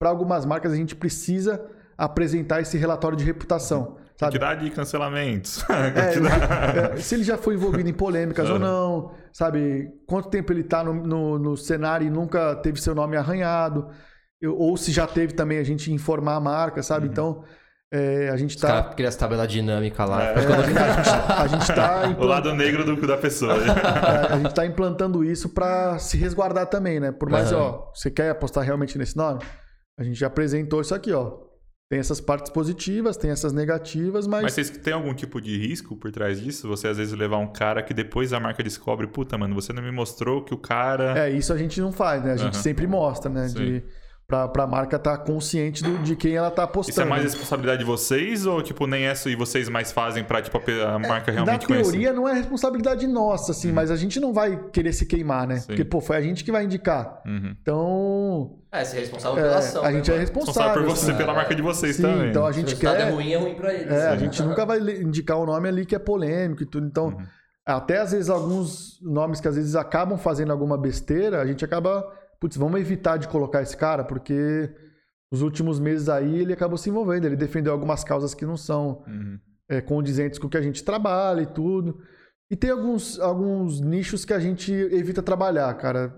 para 0.00 0.08
algumas 0.08 0.46
marcas, 0.46 0.72
a 0.72 0.76
gente 0.76 0.96
precisa 0.96 1.62
apresentar 1.98 2.62
esse 2.62 2.78
relatório 2.78 3.16
de 3.16 3.24
reputação. 3.24 3.98
Sabe? 4.18 4.32
Quantidade 4.32 4.64
de 4.64 4.70
cancelamentos. 4.70 5.62
É, 5.68 6.94
é, 6.94 6.96
se 6.96 7.14
ele 7.14 7.24
já 7.24 7.36
foi 7.36 7.56
envolvido 7.56 7.90
em 7.90 7.92
polêmicas 7.92 8.48
ou 8.48 8.58
não, 8.58 9.12
sabe? 9.34 9.90
Quanto 10.06 10.30
tempo 10.30 10.50
ele 10.50 10.62
está 10.62 10.82
no, 10.82 10.94
no, 10.94 11.38
no, 11.38 11.56
cenário 11.58 12.06
e 12.06 12.10
nunca 12.10 12.56
teve 12.56 12.80
seu 12.80 12.94
nome 12.94 13.18
arranhado. 13.18 13.90
Ou 14.42 14.78
se 14.78 14.92
já 14.92 15.06
teve 15.06 15.34
também 15.34 15.58
a 15.58 15.62
gente 15.62 15.92
informar 15.92 16.36
a 16.36 16.40
marca, 16.40 16.82
sabe? 16.82 17.04
Uhum. 17.04 17.12
Então, 17.12 17.44
é, 17.92 18.30
a 18.30 18.36
gente 18.36 18.58
tá. 18.58 18.82
Cria 18.82 19.08
essa 19.08 19.18
tabela 19.18 19.46
dinâmica 19.46 20.04
lá. 20.04 20.22
É, 20.24 20.34
a, 21.38 21.46
gente, 21.46 21.66
tá 21.72 22.06
implant... 22.10 22.18
O 22.18 22.26
lado 22.26 22.54
negro 22.54 22.84
do 22.84 23.06
da 23.06 23.16
pessoa. 23.16 23.54
é, 23.62 24.32
a 24.32 24.38
gente 24.38 24.54
tá 24.54 24.66
implantando 24.66 25.24
isso 25.24 25.48
para 25.48 25.98
se 25.98 26.16
resguardar 26.16 26.66
também, 26.66 26.98
né? 26.98 27.12
Por 27.12 27.30
mais, 27.30 27.52
uhum. 27.52 27.58
ó, 27.58 27.90
você 27.94 28.10
quer 28.10 28.30
apostar 28.30 28.64
realmente 28.64 28.98
nesse 28.98 29.16
nome? 29.16 29.40
A 29.98 30.02
gente 30.02 30.18
já 30.18 30.26
apresentou 30.26 30.80
isso 30.80 30.94
aqui, 30.94 31.12
ó. 31.12 31.46
Tem 31.88 32.00
essas 32.00 32.20
partes 32.20 32.50
positivas, 32.50 33.16
tem 33.16 33.30
essas 33.30 33.52
negativas, 33.52 34.26
mas. 34.26 34.42
Mas 34.42 34.54
vocês 34.54 34.70
têm 34.70 34.92
algum 34.92 35.14
tipo 35.14 35.40
de 35.40 35.56
risco 35.56 35.96
por 35.96 36.10
trás 36.10 36.40
disso? 36.40 36.66
Você 36.66 36.88
às 36.88 36.96
vezes 36.96 37.14
levar 37.14 37.38
um 37.38 37.52
cara 37.52 37.80
que 37.80 37.94
depois 37.94 38.32
a 38.32 38.40
marca 38.40 38.60
descobre, 38.60 39.06
puta, 39.06 39.38
mano, 39.38 39.54
você 39.54 39.72
não 39.72 39.84
me 39.84 39.92
mostrou 39.92 40.42
que 40.42 40.52
o 40.52 40.58
cara. 40.58 41.16
É, 41.16 41.30
isso 41.30 41.52
a 41.52 41.56
gente 41.56 41.80
não 41.80 41.92
faz, 41.92 42.24
né? 42.24 42.32
A 42.32 42.36
gente 42.36 42.56
uhum. 42.56 42.62
sempre 42.62 42.88
mostra, 42.88 43.30
né? 43.30 43.48
Sim. 43.48 43.54
De 43.54 43.84
Pra, 44.28 44.48
pra 44.48 44.66
marca 44.66 44.96
estar 44.96 45.18
tá 45.18 45.24
consciente 45.24 45.84
do, 45.84 45.98
de 45.98 46.16
quem 46.16 46.34
ela 46.34 46.50
tá 46.50 46.64
apostando. 46.64 46.90
Isso 46.90 47.00
é 47.00 47.04
mais 47.04 47.22
responsabilidade 47.22 47.78
de 47.78 47.84
vocês 47.84 48.44
ou, 48.44 48.60
tipo, 48.60 48.84
nem 48.84 49.04
essa 49.04 49.30
e 49.30 49.36
vocês 49.36 49.68
mais 49.68 49.92
fazem 49.92 50.24
pra, 50.24 50.42
tipo, 50.42 50.58
a 50.58 50.98
marca 50.98 51.30
é, 51.30 51.34
realmente 51.34 51.64
conhecer? 51.64 51.84
Na 51.84 51.92
teoria 51.92 52.12
não 52.12 52.28
é 52.28 52.34
responsabilidade 52.34 53.06
nossa, 53.06 53.52
assim, 53.52 53.68
uhum. 53.68 53.74
mas 53.74 53.88
a 53.88 53.94
gente 53.94 54.18
não 54.18 54.32
vai 54.32 54.60
querer 54.72 54.92
se 54.92 55.06
queimar, 55.06 55.46
né? 55.46 55.58
Sim. 55.58 55.68
Porque, 55.68 55.84
pô, 55.84 56.00
foi 56.00 56.16
a 56.16 56.20
gente 56.20 56.42
que 56.42 56.50
vai 56.50 56.64
indicar. 56.64 57.22
Uhum. 57.24 57.54
Então... 57.62 58.58
É, 58.72 58.84
você 58.84 58.96
é 58.96 59.00
responsável 59.00 59.42
pela 59.44 59.58
ação. 59.58 59.84
A 59.84 59.92
gente 59.92 60.10
né, 60.10 60.16
é 60.16 60.20
responsável. 60.20 60.82
por 60.82 60.90
você, 60.90 61.10
assim. 61.10 61.18
pela 61.18 61.32
marca 61.32 61.54
de 61.54 61.62
vocês 61.62 61.94
Sim, 61.94 62.02
também. 62.02 62.30
então 62.30 62.44
a 62.44 62.50
gente 62.50 62.70
Se 62.70 62.76
quer... 62.76 63.00
é 63.00 63.10
ruim, 63.10 63.32
é 63.32 63.38
ruim 63.38 63.54
pra 63.54 63.72
eles. 63.72 63.92
É, 63.92 64.08
a 64.08 64.16
gente 64.16 64.42
nunca 64.42 64.66
vai 64.66 64.80
indicar 64.80 65.38
o 65.38 65.46
nome 65.46 65.68
ali 65.68 65.86
que 65.86 65.94
é 65.94 66.00
polêmico 66.00 66.64
e 66.64 66.66
tudo. 66.66 66.84
Então, 66.84 67.10
uhum. 67.10 67.26
até 67.64 67.98
às 67.98 68.10
vezes 68.10 68.28
alguns 68.28 69.00
nomes 69.00 69.40
que 69.40 69.46
às 69.46 69.54
vezes 69.54 69.76
acabam 69.76 70.18
fazendo 70.18 70.50
alguma 70.50 70.76
besteira, 70.76 71.40
a 71.40 71.46
gente 71.46 71.64
acaba... 71.64 72.04
Putz, 72.40 72.56
vamos 72.56 72.80
evitar 72.80 73.16
de 73.16 73.28
colocar 73.28 73.62
esse 73.62 73.76
cara, 73.76 74.04
porque 74.04 74.70
nos 75.30 75.42
últimos 75.42 75.80
meses 75.80 76.08
aí 76.08 76.40
ele 76.40 76.52
acabou 76.52 76.78
se 76.78 76.90
envolvendo. 76.90 77.24
Ele 77.24 77.36
defendeu 77.36 77.72
algumas 77.72 78.04
causas 78.04 78.34
que 78.34 78.46
não 78.46 78.56
são 78.56 79.02
uhum. 79.06 79.38
é, 79.68 79.80
condizentes 79.80 80.38
com 80.38 80.46
o 80.46 80.50
que 80.50 80.56
a 80.56 80.62
gente 80.62 80.84
trabalha 80.84 81.42
e 81.42 81.46
tudo. 81.46 82.00
E 82.50 82.54
tem 82.54 82.70
alguns, 82.70 83.18
alguns 83.18 83.80
nichos 83.80 84.24
que 84.24 84.32
a 84.32 84.38
gente 84.38 84.72
evita 84.72 85.22
trabalhar, 85.22 85.72
cara. 85.74 86.14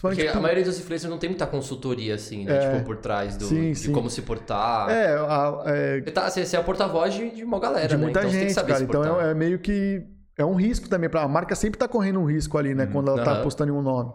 Porque 0.00 0.26
a 0.26 0.40
maioria 0.40 0.64
dos 0.64 0.78
influencers 0.78 1.10
não 1.10 1.18
tem 1.18 1.30
muita 1.30 1.46
consultoria, 1.46 2.14
assim, 2.14 2.44
né? 2.44 2.56
É, 2.56 2.70
tipo, 2.70 2.84
por 2.84 2.98
trás 2.98 3.36
do, 3.36 3.46
sim, 3.46 3.72
de 3.72 3.78
sim. 3.78 3.92
como 3.92 4.10
se 4.10 4.20
portar. 4.20 4.90
É, 4.90 5.14
a, 5.14 5.62
é... 5.66 6.00
Você, 6.02 6.10
tá, 6.10 6.28
você 6.28 6.56
é 6.56 6.60
o 6.60 6.64
porta-voz 6.64 7.14
de, 7.14 7.30
de, 7.30 7.44
uma 7.44 7.58
galera, 7.58 7.88
de 7.88 7.96
né? 7.96 8.02
muita 8.02 8.20
então 8.20 8.30
gente, 8.30 8.54
cara. 8.54 8.82
Então 8.82 9.20
é, 9.20 9.30
é, 9.30 9.34
meio 9.34 9.58
que... 9.58 10.02
É 10.38 10.44
um 10.44 10.54
risco 10.54 10.86
também. 10.86 11.08
Pra, 11.08 11.22
a 11.22 11.28
marca 11.28 11.54
sempre 11.54 11.78
tá 11.78 11.88
correndo 11.88 12.20
um 12.20 12.26
risco 12.26 12.58
ali, 12.58 12.74
né? 12.74 12.84
Uhum. 12.84 12.92
Quando 12.92 13.08
ela 13.08 13.18
uhum. 13.18 13.24
tá 13.24 13.38
apostando 13.38 13.72
em 13.72 13.74
um 13.74 13.80
nome. 13.80 14.12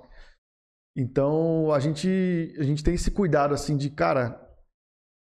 Então, 0.95 1.71
a 1.71 1.79
gente, 1.79 2.53
a 2.59 2.63
gente 2.63 2.83
tem 2.83 2.95
esse 2.95 3.11
cuidado, 3.11 3.53
assim, 3.53 3.77
de, 3.77 3.89
cara, 3.89 4.39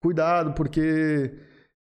cuidado, 0.03 0.55
porque 0.55 1.35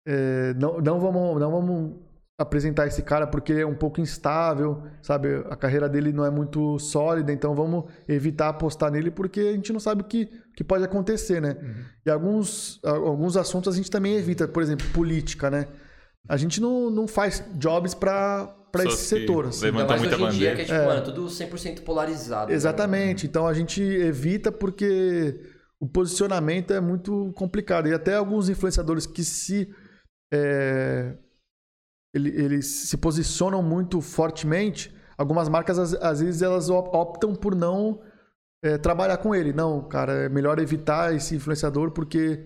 é, 0.07 0.55
não, 0.55 0.81
não, 0.81 0.99
vamos, 0.99 1.41
não 1.41 1.51
vamos 1.51 2.11
apresentar 2.41 2.87
esse 2.87 3.03
cara 3.03 3.27
porque 3.27 3.53
é 3.53 3.67
um 3.67 3.75
pouco 3.75 4.01
instável, 4.01 4.83
sabe? 5.03 5.29
A 5.51 5.57
carreira 5.57 5.89
dele 5.89 6.11
não 6.11 6.25
é 6.25 6.31
muito 6.31 6.79
sólida, 6.79 7.33
então 7.33 7.55
vamos 7.55 7.85
evitar 8.09 8.49
apostar 8.49 8.91
nele 8.91 9.11
porque 9.11 9.41
a 9.41 9.53
gente 9.53 9.73
não 9.73 9.79
sabe 9.79 10.01
o 10.01 10.05
que, 10.07 10.27
que 10.57 10.65
pode 10.65 10.83
acontecer, 10.83 11.41
né? 11.41 11.57
Uhum. 11.61 11.85
E 12.07 12.11
alguns, 12.11 12.81
alguns 12.83 13.37
assuntos 13.37 13.75
a 13.75 13.77
gente 13.77 13.91
também 13.91 14.15
evita, 14.15 14.49
por 14.49 14.63
exemplo, 14.63 14.87
política, 14.89 15.51
né? 15.51 15.69
A 16.29 16.37
gente 16.37 16.61
não, 16.61 16.91
não 16.91 17.07
faz 17.07 17.45
jobs 17.57 17.95
para 17.95 18.57
para 18.71 18.85
esse 18.85 19.05
setor. 19.05 19.47
Assim. 19.47 19.67
Levanta 19.67 19.97
muita 19.97 20.17
hoje 20.17 20.25
em 20.25 20.39
dia 20.39 20.55
que 20.55 20.63
é, 20.63 20.65
tipo, 20.65 20.77
é. 20.77 20.87
Mano, 20.87 21.05
tudo 21.05 21.27
100% 21.27 21.83
polarizado. 21.83 22.51
Né? 22.51 22.57
Exatamente. 22.57 23.25
Né? 23.25 23.29
Então 23.29 23.47
a 23.47 23.55
gente 23.55 23.83
evita 23.83 24.51
porque 24.51 25.41
o 25.81 25.89
posicionamento 25.89 26.73
é 26.73 26.81
muito 26.81 27.33
complicado. 27.35 27.89
E 27.89 27.95
até 27.95 28.17
alguns 28.17 28.49
influenciadores 28.49 29.07
que 29.07 29.25
se. 29.25 29.69
É, 30.33 31.17
eles 32.13 32.67
se 32.67 32.97
posicionam 32.97 33.63
muito 33.63 34.01
fortemente, 34.01 34.93
algumas 35.17 35.49
marcas, 35.49 35.79
às, 35.79 35.95
às 35.95 36.21
vezes, 36.21 36.43
elas 36.43 36.69
optam 36.69 37.37
por 37.37 37.55
não 37.55 38.01
é, 38.65 38.77
trabalhar 38.79 39.17
com 39.19 39.35
ele. 39.35 39.53
Não, 39.53 39.83
cara, 39.89 40.25
é 40.25 40.29
melhor 40.29 40.59
evitar 40.59 41.15
esse 41.15 41.37
influenciador 41.37 41.93
porque 41.93 42.45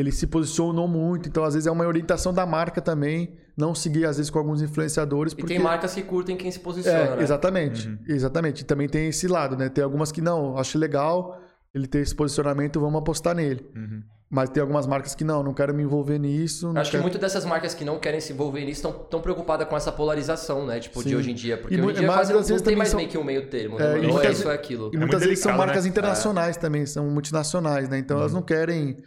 ele 0.00 0.10
se 0.10 0.26
posicionou 0.26 0.88
muito. 0.88 1.28
Então, 1.28 1.44
às 1.44 1.54
vezes, 1.54 1.66
é 1.66 1.70
uma 1.70 1.86
orientação 1.86 2.32
da 2.32 2.46
marca 2.46 2.80
também 2.80 3.36
não 3.56 3.74
seguir, 3.74 4.06
às 4.06 4.16
vezes, 4.16 4.30
com 4.30 4.38
alguns 4.38 4.62
influenciadores. 4.62 5.34
Porque... 5.34 5.52
E 5.52 5.56
tem 5.56 5.62
marcas 5.62 5.94
que 5.94 6.02
curtem 6.02 6.36
quem 6.36 6.50
se 6.50 6.58
posiciona. 6.58 6.98
É, 6.98 7.16
né? 7.16 7.22
Exatamente. 7.22 7.88
Uhum. 7.88 7.98
Exatamente. 8.08 8.62
E 8.62 8.64
também 8.64 8.88
tem 8.88 9.08
esse 9.08 9.28
lado, 9.28 9.56
né? 9.56 9.68
Tem 9.68 9.84
algumas 9.84 10.10
que 10.10 10.20
não, 10.20 10.56
acho 10.56 10.78
legal 10.78 11.38
ele 11.74 11.86
ter 11.86 12.00
esse 12.00 12.14
posicionamento, 12.14 12.80
vamos 12.80 12.98
apostar 12.98 13.34
nele. 13.34 13.64
Uhum. 13.76 14.02
Mas 14.30 14.48
tem 14.48 14.60
algumas 14.60 14.86
marcas 14.86 15.12
que 15.12 15.24
não, 15.24 15.42
não 15.42 15.52
quero 15.52 15.74
me 15.74 15.82
envolver 15.82 16.16
nisso. 16.16 16.72
Acho 16.76 16.92
quero... 16.92 17.02
que 17.02 17.02
muitas 17.02 17.20
dessas 17.20 17.44
marcas 17.44 17.74
que 17.74 17.84
não 17.84 17.98
querem 17.98 18.20
se 18.20 18.32
envolver 18.32 18.60
nisso 18.60 18.86
estão 18.86 18.92
tão 18.92 19.20
preocupadas 19.20 19.68
com 19.68 19.76
essa 19.76 19.90
polarização, 19.90 20.64
né? 20.64 20.78
Tipo, 20.78 21.02
Sim. 21.02 21.08
de 21.08 21.16
hoje 21.16 21.30
em 21.32 21.34
dia. 21.34 21.58
Porque 21.58 21.74
e, 21.74 21.82
hoje 21.82 21.96
em 21.96 22.00
dia 22.00 22.06
quase 22.06 22.32
não, 22.32 22.40
não 22.40 22.58
tem 22.60 22.76
mais 22.76 22.90
são... 22.90 22.98
meio 22.98 23.10
que 23.10 23.18
um 23.18 23.24
meio 23.24 23.48
termo. 23.48 23.76
Né? 23.76 23.98
É, 23.98 24.02
não 24.06 24.20
é 24.20 24.30
isso, 24.30 24.48
é 24.48 24.54
aquilo. 24.54 24.90
E 24.94 24.96
muitas 24.96 25.22
é 25.22 25.26
vezes 25.26 25.42
delicado, 25.42 25.56
são 25.56 25.66
marcas 25.66 25.84
né? 25.84 25.90
internacionais 25.90 26.56
é. 26.56 26.60
também, 26.60 26.86
são 26.86 27.10
multinacionais, 27.10 27.88
né? 27.88 27.98
Então 27.98 28.16
uhum. 28.16 28.22
elas 28.22 28.32
não 28.32 28.42
querem. 28.42 29.02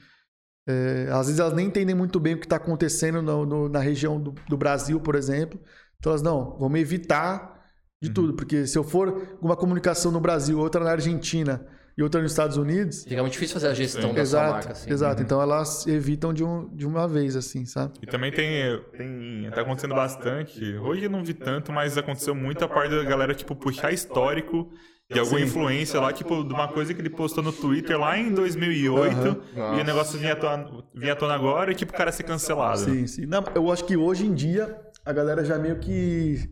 É, 0.68 1.10
às 1.12 1.28
vezes 1.28 1.40
elas 1.40 1.54
nem 1.54 1.68
entendem 1.68 1.96
muito 1.96 2.20
bem 2.20 2.36
o 2.36 2.40
que 2.40 2.46
está 2.46 2.56
acontecendo 2.56 3.22
no, 3.22 3.46
no, 3.46 3.70
na 3.70 3.80
região 3.80 4.20
do, 4.20 4.34
do, 4.48 4.58
Brasil, 4.58 5.00
por 5.00 5.16
exemplo. 5.16 5.60
Então 6.00 6.12
elas, 6.12 6.22
não, 6.22 6.58
vamos 6.58 6.80
evitar 6.80 7.62
de 8.02 8.10
uhum. 8.10 8.14
tudo. 8.14 8.34
Porque 8.34 8.66
se 8.66 8.78
eu 8.78 8.84
for 8.84 9.38
uma 9.42 9.58
comunicação 9.58 10.12
no 10.12 10.22
Brasil, 10.22 10.58
outra 10.60 10.84
na 10.84 10.92
Argentina 10.92 11.66
e 11.98 12.02
outra 12.02 12.22
nos 12.22 12.32
Estados 12.32 12.58
Unidos. 12.58 13.04
Fica 13.04 13.22
muito 13.22 13.34
difícil 13.34 13.54
fazer 13.54 13.68
a 13.68 13.74
gestão 13.74 14.10
Sim. 14.10 14.16
da 14.16 14.22
exato, 14.22 14.46
sua 14.46 14.54
marca. 14.54 14.72
Assim. 14.72 14.92
Exato, 14.92 15.18
uhum. 15.18 15.26
então 15.26 15.42
elas 15.42 15.86
evitam 15.86 16.34
de, 16.34 16.44
um, 16.44 16.74
de 16.74 16.88
uma 16.88 17.08
vez, 17.08 17.36
assim, 17.36 17.66
sabe? 17.66 17.94
E 18.02 18.08
também 18.08 18.32
tem, 18.32 18.82
tem. 18.98 19.52
Tá 19.52 19.62
acontecendo 19.62 19.94
bastante. 19.94 20.76
Hoje 20.78 21.04
eu 21.04 21.10
não 21.10 21.24
vi 21.24 21.34
tanto, 21.34 21.72
mas 21.72 21.98
aconteceu 21.98 22.34
muito 22.34 22.64
a 22.64 22.70
parte 22.70 22.92
da 22.92 23.04
galera, 23.04 23.36
tipo, 23.36 23.56
puxar 23.56 23.92
histórico 23.92 24.72
de 25.12 25.20
alguma 25.20 25.40
Sim. 25.40 25.46
influência 25.46 26.00
lá, 26.00 26.12
tipo, 26.12 26.44
de 26.44 26.54
uma 26.54 26.68
coisa 26.68 26.94
que 26.94 27.02
ele 27.02 27.10
postou 27.10 27.44
no 27.44 27.52
Twitter 27.52 28.00
lá 28.00 28.18
em 28.18 28.34
2008 28.34 29.18
uhum. 29.18 29.78
e 29.78 29.82
o 29.82 29.84
negócio 29.84 30.18
vinha 30.18 30.34
à, 30.34 30.36
tona, 30.36 30.68
vinha 30.94 31.14
à 31.14 31.16
tona 31.16 31.36
agora 31.36 31.72
e, 31.72 31.76
tipo, 31.76 31.94
o 31.94 31.96
cara 31.96 32.12
ser 32.12 32.24
cancelado. 32.24 32.80
Sim, 32.80 33.06
sim. 33.06 33.26
Não, 33.26 33.44
eu 33.54 33.72
acho 33.72 33.86
que 33.86 33.96
hoje 33.96 34.26
em 34.26 34.34
dia 34.34 34.76
a 35.06 35.14
galera 35.14 35.44
já 35.44 35.58
meio 35.58 35.78
que 35.80 36.50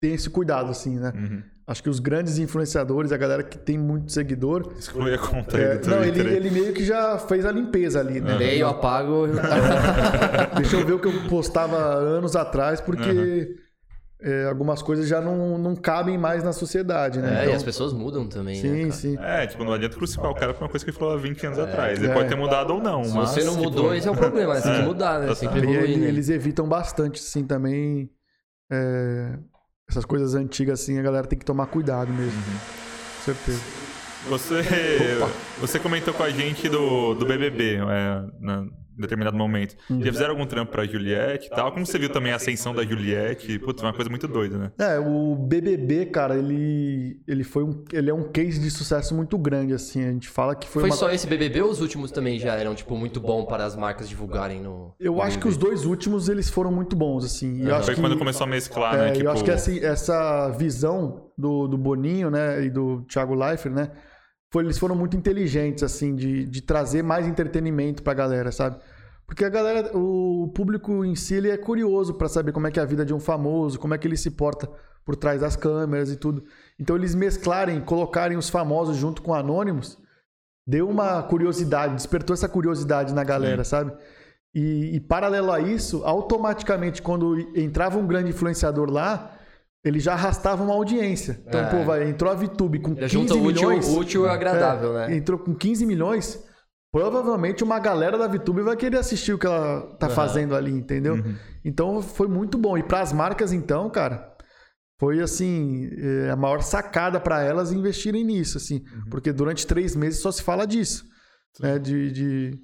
tem 0.00 0.14
esse 0.14 0.28
cuidado, 0.28 0.70
assim, 0.70 0.98
né? 0.98 1.12
Uhum. 1.14 1.42
Acho 1.64 1.82
que 1.82 1.88
os 1.88 2.00
grandes 2.00 2.38
influenciadores, 2.38 3.12
a 3.12 3.16
galera 3.16 3.42
que 3.44 3.56
tem 3.56 3.78
muito 3.78 4.10
seguidor. 4.10 4.72
Exclui 4.76 5.14
a 5.14 5.18
conta 5.18 5.56
é, 5.56 5.80
Não, 5.86 6.02
ele, 6.02 6.20
ele, 6.20 6.50
meio 6.50 6.72
que 6.72 6.84
já 6.84 7.16
fez 7.18 7.46
a 7.46 7.52
limpeza 7.52 8.00
ali, 8.00 8.20
né? 8.20 8.36
Leio, 8.36 8.66
apago. 8.66 9.28
Deixa 10.56 10.76
eu 10.76 10.84
ver 10.84 10.94
o 10.94 10.98
que 10.98 11.06
eu 11.06 11.28
postava 11.28 11.76
anos 11.76 12.34
atrás, 12.34 12.80
porque 12.80 13.08
uhum. 13.08 13.61
É, 14.22 14.44
algumas 14.46 14.80
coisas 14.80 15.08
já 15.08 15.20
não, 15.20 15.58
não 15.58 15.74
cabem 15.74 16.16
mais 16.16 16.44
na 16.44 16.52
sociedade, 16.52 17.20
né? 17.20 17.28
É, 17.28 17.40
então... 17.40 17.52
e 17.52 17.56
as 17.56 17.62
pessoas 17.62 17.92
mudam 17.92 18.28
também, 18.28 18.54
sim, 18.54 18.84
né? 18.84 18.90
Sim, 18.92 19.18
É, 19.20 19.46
tipo, 19.46 19.64
não 19.64 19.72
adianta 19.72 19.96
crucificar 19.96 20.30
o 20.30 20.34
cara 20.34 20.54
por 20.54 20.62
uma 20.62 20.68
coisa 20.68 20.84
que 20.84 20.90
ele 20.90 20.98
falou 20.98 21.14
há 21.14 21.18
20 21.18 21.46
anos 21.46 21.58
é, 21.58 21.62
atrás. 21.62 21.98
Ele 21.98 22.10
é. 22.10 22.14
pode 22.14 22.28
ter 22.28 22.36
mudado 22.36 22.72
ou 22.72 22.80
não. 22.80 23.02
Se 23.02 23.14
mas, 23.14 23.30
você 23.30 23.42
não 23.42 23.56
mudou, 23.56 23.84
tipo... 23.84 23.94
esse 23.94 24.06
é 24.06 24.10
o 24.10 24.16
problema, 24.16 24.54
né? 24.54 24.60
Você 24.60 24.70
tem 24.70 24.80
que 24.80 24.86
mudar, 24.86 25.20
né? 25.20 25.34
Sempre 25.34 25.58
evoluir, 25.58 25.98
né? 25.98 26.06
Eles 26.06 26.28
evitam 26.28 26.68
bastante, 26.68 27.20
assim, 27.20 27.44
também. 27.44 28.08
É, 28.70 29.38
essas 29.90 30.04
coisas 30.04 30.34
antigas 30.34 30.80
assim, 30.80 30.98
a 30.98 31.02
galera 31.02 31.26
tem 31.26 31.38
que 31.38 31.44
tomar 31.44 31.66
cuidado 31.66 32.12
mesmo. 32.12 32.38
Uhum. 32.38 32.58
Com 33.16 33.24
certeza. 33.24 33.60
Você, 34.28 34.62
você 35.58 35.80
comentou 35.80 36.14
com 36.14 36.22
a 36.22 36.30
gente 36.30 36.68
do, 36.68 37.14
do 37.14 37.26
BBB, 37.26 37.76
é, 37.76 38.24
na, 38.40 38.64
determinado 38.96 39.36
momento. 39.36 39.76
Uhum. 39.88 40.02
Já 40.02 40.12
fizeram 40.12 40.30
algum 40.30 40.46
trampo 40.46 40.72
pra 40.72 40.84
Juliette 40.84 41.46
e 41.46 41.50
tal? 41.50 41.72
Como 41.72 41.84
você 41.86 41.98
viu 41.98 42.10
também 42.10 42.32
a 42.32 42.36
ascensão 42.36 42.74
da 42.74 42.84
Juliette? 42.84 43.58
Putz, 43.58 43.82
uma 43.82 43.92
coisa 43.92 44.10
muito 44.10 44.28
doida, 44.28 44.58
né? 44.58 44.72
É, 44.78 44.98
o 44.98 45.34
BBB, 45.36 46.06
cara, 46.06 46.36
ele, 46.36 47.20
ele 47.26 47.44
foi 47.44 47.64
um, 47.64 47.84
ele 47.92 48.10
é 48.10 48.14
um 48.14 48.30
case 48.30 48.60
de 48.60 48.70
sucesso 48.70 49.14
muito 49.14 49.36
grande, 49.38 49.72
assim. 49.72 50.04
A 50.04 50.12
gente 50.12 50.28
fala 50.28 50.54
que 50.54 50.68
foi 50.68 50.82
Foi 50.82 50.90
uma... 50.90 50.96
só 50.96 51.10
esse 51.10 51.26
BBB 51.26 51.62
ou 51.62 51.70
os 51.70 51.80
últimos 51.80 52.10
também 52.10 52.38
já 52.38 52.54
eram, 52.54 52.74
tipo, 52.74 52.96
muito 52.96 53.20
bom 53.20 53.44
para 53.44 53.64
as 53.64 53.76
marcas 53.76 54.08
divulgarem 54.08 54.60
no... 54.60 54.94
Eu 54.98 55.14
no 55.14 55.22
acho 55.22 55.38
que 55.38 55.48
os 55.48 55.56
dois 55.56 55.84
últimos, 55.84 56.28
eles 56.28 56.48
foram 56.48 56.72
muito 56.72 56.94
bons, 56.96 57.24
assim. 57.24 57.68
É, 57.68 57.82
foi 57.82 57.94
que... 57.94 58.00
quando 58.00 58.18
começou 58.18 58.44
a 58.44 58.48
mesclar, 58.48 58.94
né? 58.94 58.98
é, 58.98 59.04
né? 59.06 59.12
Tipo... 59.12 59.26
Eu 59.26 59.30
acho 59.30 59.44
que 59.44 59.50
essa, 59.50 59.72
essa 59.84 60.48
visão 60.50 61.30
do, 61.36 61.66
do 61.66 61.78
Boninho, 61.78 62.30
né, 62.30 62.64
e 62.64 62.70
do 62.70 63.02
Thiago 63.02 63.34
Leifert, 63.34 63.74
né, 63.74 63.90
foi, 64.52 64.64
eles 64.64 64.78
foram 64.78 64.94
muito 64.94 65.16
inteligentes, 65.16 65.82
assim, 65.82 66.14
de, 66.14 66.44
de 66.44 66.60
trazer 66.60 67.02
mais 67.02 67.26
entretenimento 67.26 68.02
pra 68.02 68.12
galera, 68.12 68.52
sabe? 68.52 68.76
Porque 69.26 69.46
a 69.46 69.48
galera, 69.48 69.96
o 69.96 70.52
público 70.54 71.02
em 71.06 71.14
si, 71.14 71.34
ele 71.34 71.48
é 71.48 71.56
curioso 71.56 72.12
para 72.12 72.28
saber 72.28 72.52
como 72.52 72.66
é 72.66 72.70
que 72.70 72.78
é 72.78 72.82
a 72.82 72.86
vida 72.86 73.02
de 73.02 73.14
um 73.14 73.18
famoso, 73.18 73.80
como 73.80 73.94
é 73.94 73.98
que 73.98 74.06
ele 74.06 74.16
se 74.16 74.30
porta 74.32 74.68
por 75.06 75.16
trás 75.16 75.40
das 75.40 75.56
câmeras 75.56 76.10
e 76.10 76.16
tudo. 76.16 76.44
Então 76.78 76.94
eles 76.94 77.14
mesclarem, 77.14 77.80
colocarem 77.80 78.36
os 78.36 78.50
famosos 78.50 78.96
junto 78.96 79.22
com 79.22 79.32
anônimos, 79.32 79.98
deu 80.66 80.86
uma 80.86 81.22
curiosidade, 81.22 81.94
despertou 81.94 82.34
essa 82.34 82.48
curiosidade 82.48 83.14
na 83.14 83.24
galera, 83.24 83.64
Sim. 83.64 83.70
sabe? 83.70 83.92
E, 84.54 84.96
e, 84.96 85.00
paralelo 85.00 85.50
a 85.50 85.60
isso, 85.60 86.04
automaticamente 86.04 87.00
quando 87.00 87.38
entrava 87.58 87.98
um 87.98 88.06
grande 88.06 88.30
influenciador 88.30 88.90
lá, 88.90 89.34
ele 89.84 89.98
já 89.98 90.12
arrastava 90.12 90.62
uma 90.62 90.74
audiência. 90.74 91.42
Então, 91.46 91.60
é. 91.60 91.70
pô, 91.70 91.84
vai, 91.84 92.08
entrou 92.08 92.30
a 92.30 92.34
VTube 92.34 92.80
com 92.80 92.94
15 92.94 93.38
milhões. 93.40 93.86
Útil, 93.86 93.98
útil 93.98 94.26
e 94.26 94.28
agradável, 94.28 94.98
é, 94.98 95.08
né? 95.08 95.16
Entrou 95.16 95.38
com 95.38 95.54
15 95.54 95.84
milhões 95.84 96.42
provavelmente 96.92 97.64
uma 97.64 97.78
galera 97.78 98.18
da 98.18 98.28
VTube 98.28 98.60
vai 98.60 98.76
querer 98.76 98.98
assistir 98.98 99.32
o 99.32 99.38
que 99.38 99.46
ela 99.46 99.96
tá 99.96 100.08
uhum. 100.08 100.14
fazendo 100.14 100.54
ali, 100.54 100.70
entendeu? 100.70 101.14
Uhum. 101.14 101.34
Então 101.64 102.02
foi 102.02 102.28
muito 102.28 102.58
bom. 102.58 102.76
E 102.76 102.82
para 102.82 103.00
as 103.00 103.12
marcas, 103.12 103.50
então, 103.52 103.88
cara, 103.88 104.30
foi 105.00 105.20
assim 105.20 105.88
é, 105.90 106.30
a 106.30 106.36
maior 106.36 106.60
sacada 106.60 107.18
para 107.18 107.42
elas 107.42 107.72
investirem 107.72 108.22
nisso, 108.22 108.58
assim, 108.58 108.84
uhum. 108.94 109.08
porque 109.10 109.32
durante 109.32 109.66
três 109.66 109.96
meses 109.96 110.20
só 110.20 110.30
se 110.30 110.42
fala 110.42 110.66
disso, 110.66 111.04
né? 111.58 111.78
De, 111.78 112.12
de, 112.12 112.58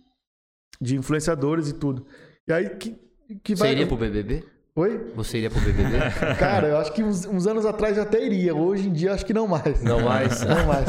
de, 0.79 0.97
influenciadores 0.97 1.71
e 1.71 1.73
tudo. 1.73 2.07
E 2.47 2.53
aí 2.53 2.77
que, 2.77 2.97
que 3.43 3.55
vai. 3.55 3.73
Iria 3.73 3.87
pro 3.87 3.97
BBB? 3.97 4.45
Oi? 4.79 5.11
Você 5.17 5.39
iria 5.39 5.51
pro 5.51 5.61
BBB? 5.61 5.99
Cara, 6.39 6.69
eu 6.69 6.77
acho 6.79 6.93
que 6.93 7.03
uns, 7.03 7.27
uns, 7.27 7.49
anos 7.49 7.67
atrás 7.67 7.97
já 7.97 8.03
até 8.03 8.25
iria. 8.25 8.55
Hoje 8.55 8.89
em 8.89 8.93
dia 8.93 9.13
acho 9.13 9.27
que 9.27 9.35
não 9.35 9.49
mais. 9.49 9.83
Não 9.83 10.03
mais? 10.03 10.41
não 10.47 10.67
mais. 10.67 10.87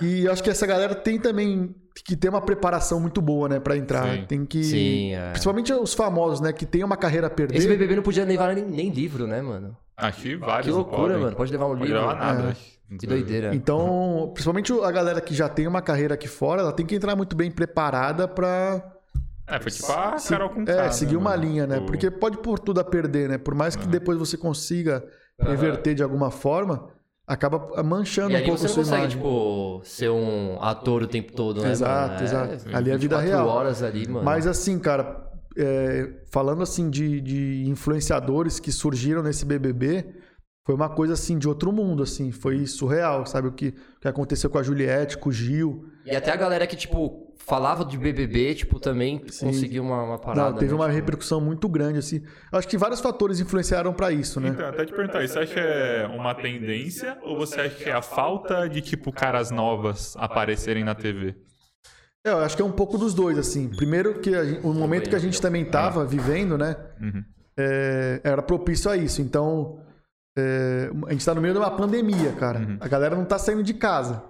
E 0.00 0.26
eu 0.26 0.32
acho 0.32 0.40
que 0.44 0.48
essa 0.48 0.64
galera 0.64 0.94
tem 0.94 1.18
também 1.18 1.74
que 2.04 2.14
ter 2.14 2.28
uma 2.28 2.40
preparação 2.40 3.00
muito 3.00 3.20
boa, 3.20 3.48
né, 3.48 3.58
para 3.58 3.76
entrar. 3.76 4.14
Sim. 4.14 4.24
Tem 4.28 4.46
que 4.46 4.62
Sim, 4.62 5.14
é. 5.14 5.30
principalmente 5.30 5.72
os 5.72 5.92
famosos, 5.92 6.40
né, 6.40 6.52
que 6.52 6.64
tem 6.64 6.84
uma 6.84 6.96
carreira 6.96 7.26
a 7.26 7.30
perder. 7.30 7.58
Esse 7.58 7.66
BBB 7.66 7.96
não 7.96 8.02
podia 8.04 8.24
levar 8.24 8.54
nem, 8.54 8.64
nem 8.64 8.90
livro, 8.90 9.26
né, 9.26 9.42
mano? 9.42 9.76
Aqui 9.96 10.36
vários. 10.36 10.66
Que 10.66 10.70
loucura, 10.70 11.00
podem. 11.00 11.18
mano. 11.18 11.36
Pode 11.36 11.50
levar 11.50 11.66
um 11.66 11.70
pode 11.70 11.82
livro. 11.82 11.98
Levar 11.98 12.14
nada. 12.14 12.50
É. 12.50 12.96
Que 12.96 13.06
doideira. 13.08 13.52
Então, 13.52 14.30
principalmente 14.34 14.72
a 14.72 14.92
galera 14.92 15.20
que 15.20 15.34
já 15.34 15.48
tem 15.48 15.66
uma 15.66 15.82
carreira 15.82 16.14
aqui 16.14 16.28
fora, 16.28 16.62
ela 16.62 16.72
tem 16.72 16.86
que 16.86 16.94
entrar 16.94 17.16
muito 17.16 17.34
bem 17.34 17.50
preparada 17.50 18.28
para 18.28 18.95
é, 19.48 19.60
foi 19.60 19.70
tipo 19.70 19.92
a 19.92 20.16
Carol 20.28 20.50
com 20.50 20.64
É, 20.66 20.90
seguir 20.90 21.14
né, 21.14 21.18
uma 21.18 21.36
linha, 21.36 21.66
né? 21.66 21.80
Porque 21.80 22.10
pode 22.10 22.38
pôr 22.38 22.58
tudo 22.58 22.80
a 22.80 22.84
perder, 22.84 23.28
né? 23.28 23.38
Por 23.38 23.54
mais 23.54 23.76
que 23.76 23.84
uhum. 23.84 23.90
depois 23.90 24.18
você 24.18 24.36
consiga 24.36 25.04
reverter 25.38 25.94
de 25.94 26.02
alguma 26.02 26.30
forma, 26.30 26.88
acaba 27.26 27.82
manchando 27.82 28.32
e 28.32 28.36
um 28.36 28.44
pouco 28.44 28.58
você 28.58 28.66
a 28.66 28.68
sua 28.68 28.82
consegue, 28.82 29.02
imagem. 29.02 29.18
tipo, 29.18 29.80
ser 29.84 30.10
um 30.10 30.60
ator 30.60 31.02
o 31.02 31.06
tempo 31.06 31.32
todo, 31.32 31.62
né? 31.62 31.70
Exato, 31.70 32.14
mano? 32.14 32.24
exato. 32.24 32.68
É, 32.70 32.76
ali 32.76 32.90
é 32.90 32.96
vida 32.96 33.20
real. 33.20 33.46
horas 33.46 33.82
ali, 33.82 34.08
mano. 34.08 34.24
Mas 34.24 34.46
assim, 34.46 34.78
cara, 34.78 35.26
é, 35.56 36.10
falando 36.30 36.62
assim 36.62 36.90
de, 36.90 37.20
de 37.20 37.64
influenciadores 37.68 38.58
que 38.60 38.72
surgiram 38.72 39.22
nesse 39.22 39.44
BBB, 39.44 40.06
foi 40.66 40.74
uma 40.74 40.88
coisa 40.88 41.14
assim 41.14 41.38
de 41.38 41.46
outro 41.46 41.70
mundo, 41.70 42.02
assim, 42.02 42.32
foi 42.32 42.66
surreal, 42.66 43.24
sabe 43.24 43.46
o 43.46 43.52
que, 43.52 43.68
o 43.68 44.00
que 44.00 44.08
aconteceu 44.08 44.50
com 44.50 44.58
a 44.58 44.64
Juliette, 44.64 45.16
com 45.16 45.28
o 45.28 45.32
Gil. 45.32 45.86
E 46.04 46.14
até 46.14 46.32
a 46.32 46.36
galera 46.36 46.66
que 46.66 46.74
tipo 46.74 47.32
falava 47.36 47.84
de 47.84 47.96
BBB, 47.96 48.56
tipo 48.56 48.80
também 48.80 49.22
Sim. 49.28 49.46
conseguiu 49.46 49.84
uma, 49.84 50.02
uma 50.02 50.18
parada. 50.18 50.50
Não, 50.50 50.58
teve 50.58 50.72
né? 50.72 50.74
uma 50.76 50.86
tipo... 50.86 50.96
repercussão 50.96 51.40
muito 51.40 51.68
grande 51.68 52.00
assim. 52.00 52.20
Acho 52.50 52.66
que 52.66 52.76
vários 52.76 53.00
fatores 53.00 53.38
influenciaram 53.38 53.92
para 53.94 54.10
isso, 54.10 54.40
né? 54.40 54.48
Então, 54.48 54.66
até 54.66 54.84
te 54.84 54.92
perguntar, 54.92 55.24
você 55.24 55.38
acha 55.38 55.54
que 55.54 55.60
é 55.60 56.10
uma 56.12 56.34
tendência 56.34 57.16
ou 57.22 57.38
você 57.38 57.60
acha 57.60 57.76
que 57.76 57.88
é 57.88 57.92
a 57.92 58.02
falta 58.02 58.68
de 58.68 58.80
tipo 58.80 59.12
caras 59.12 59.52
novas 59.52 60.16
aparecerem 60.16 60.82
na 60.82 60.96
TV? 60.96 61.36
É, 62.24 62.30
eu 62.30 62.38
acho 62.38 62.56
que 62.56 62.62
é 62.62 62.64
um 62.64 62.72
pouco 62.72 62.98
dos 62.98 63.14
dois, 63.14 63.38
assim. 63.38 63.68
Primeiro 63.68 64.18
que 64.18 64.32
gente, 64.32 64.66
o 64.66 64.74
momento 64.74 65.08
que 65.08 65.14
a 65.14 65.20
gente 65.20 65.40
também 65.40 65.64
tava 65.64 66.04
vivendo, 66.04 66.58
né? 66.58 66.74
Uhum. 67.00 67.22
É, 67.56 68.20
era 68.24 68.42
propício 68.42 68.90
a 68.90 68.96
isso. 68.96 69.22
Então, 69.22 69.85
é, 70.36 70.90
a 71.06 71.10
gente 71.12 71.20
está 71.20 71.34
no 71.34 71.40
meio 71.40 71.54
de 71.54 71.60
uma 71.60 71.70
pandemia, 71.70 72.32
cara. 72.32 72.58
Uhum. 72.58 72.76
A 72.78 72.86
galera 72.86 73.16
não 73.16 73.22
está 73.22 73.38
saindo 73.38 73.62
de 73.62 73.72
casa. 73.72 74.22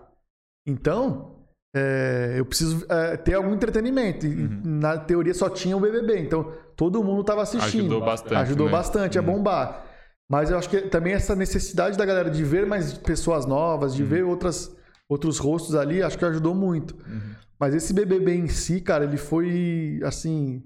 Então, 0.65 1.37
é, 1.75 2.35
eu 2.37 2.47
preciso 2.47 2.87
é, 2.89 3.17
ter 3.17 3.35
algum 3.35 3.53
entretenimento. 3.53 4.25
Uhum. 4.25 4.63
Na 4.65 4.99
teoria 4.99 5.35
só 5.35 5.51
tinha 5.51 5.77
o 5.77 5.81
BBB. 5.81 6.21
Então, 6.21 6.53
todo 6.77 7.03
mundo 7.03 7.23
estava 7.23 7.43
assistindo. 7.43 7.87
Ajudou 7.87 8.01
bastante. 8.01 8.35
Ajudou 8.35 8.67
né? 8.67 8.73
bastante 8.73 9.19
uhum. 9.19 9.25
a 9.25 9.27
bombar. 9.27 9.87
Mas 10.31 10.51
eu 10.51 10.59
acho 10.59 10.71
que 10.71 10.83
também 10.83 11.13
essa 11.13 11.35
necessidade 11.35 11.99
da 11.99 12.05
galera 12.05 12.31
de 12.31 12.43
ver 12.45 12.67
mais 12.67 12.93
pessoas 12.95 13.45
novas, 13.45 13.95
de 13.95 14.03
uhum. 14.03 14.09
ver 14.09 14.25
outras, 14.25 14.75
outros 15.09 15.39
rostos 15.39 15.75
ali, 15.75 16.03
acho 16.03 16.17
que 16.17 16.25
ajudou 16.25 16.55
muito. 16.55 16.95
Uhum. 17.07 17.35
Mas 17.59 17.75
esse 17.75 17.93
BBB 17.93 18.35
em 18.35 18.49
si, 18.49 18.81
cara, 18.81 19.05
ele 19.05 19.17
foi, 19.17 20.01
assim, 20.05 20.63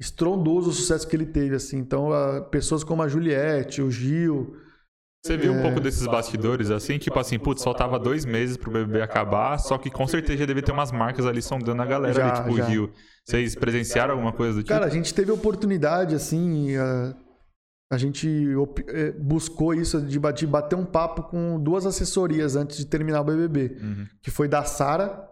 estrondoso 0.00 0.70
o 0.70 0.72
sucesso 0.72 1.06
que 1.06 1.14
ele 1.14 1.26
teve, 1.26 1.54
assim. 1.54 1.78
Então, 1.78 2.12
a, 2.12 2.40
pessoas 2.40 2.82
como 2.82 3.02
a 3.02 3.08
Juliette, 3.08 3.82
o 3.82 3.90
Gil 3.90 4.56
Você 5.24 5.36
viu 5.36 5.54
é... 5.54 5.58
um 5.58 5.62
pouco 5.62 5.80
desses 5.80 6.06
bastidores 6.06 6.70
assim? 6.70 6.98
Tipo 6.98 7.18
assim, 7.18 7.38
putz, 7.38 7.62
faltava 7.62 7.98
dois 7.98 8.24
meses 8.24 8.56
pro 8.56 8.70
BBB 8.70 9.02
acabar, 9.02 9.58
só 9.58 9.76
que 9.76 9.90
com 9.90 10.06
certeza 10.06 10.38
já 10.38 10.46
deve 10.46 10.62
ter 10.62 10.72
umas 10.72 10.90
marcas 10.90 11.26
ali 11.26 11.42
sondando 11.42 11.82
a 11.82 11.86
galera 11.86 12.14
já, 12.14 12.28
ali, 12.28 12.42
tipo 12.42 12.56
já. 12.56 12.64
o 12.64 12.70
Gil. 12.70 12.90
Vocês 13.24 13.54
presenciaram 13.54 14.12
alguma 14.12 14.32
coisa 14.32 14.54
do 14.54 14.62
tipo? 14.62 14.72
Cara, 14.72 14.86
a 14.86 14.90
gente 14.90 15.12
teve 15.12 15.30
oportunidade, 15.30 16.14
assim. 16.14 16.74
A, 16.76 17.14
a 17.92 17.98
gente 17.98 18.48
é, 18.88 19.12
buscou 19.12 19.74
isso 19.74 20.00
de 20.00 20.18
bater 20.48 20.76
um 20.76 20.86
papo 20.86 21.24
com 21.24 21.60
duas 21.60 21.84
assessorias 21.84 22.56
antes 22.56 22.78
de 22.78 22.86
terminar 22.86 23.20
o 23.20 23.24
BBB, 23.24 23.76
uhum. 23.80 24.06
que 24.22 24.30
foi 24.30 24.48
da 24.48 24.64
Sara 24.64 25.28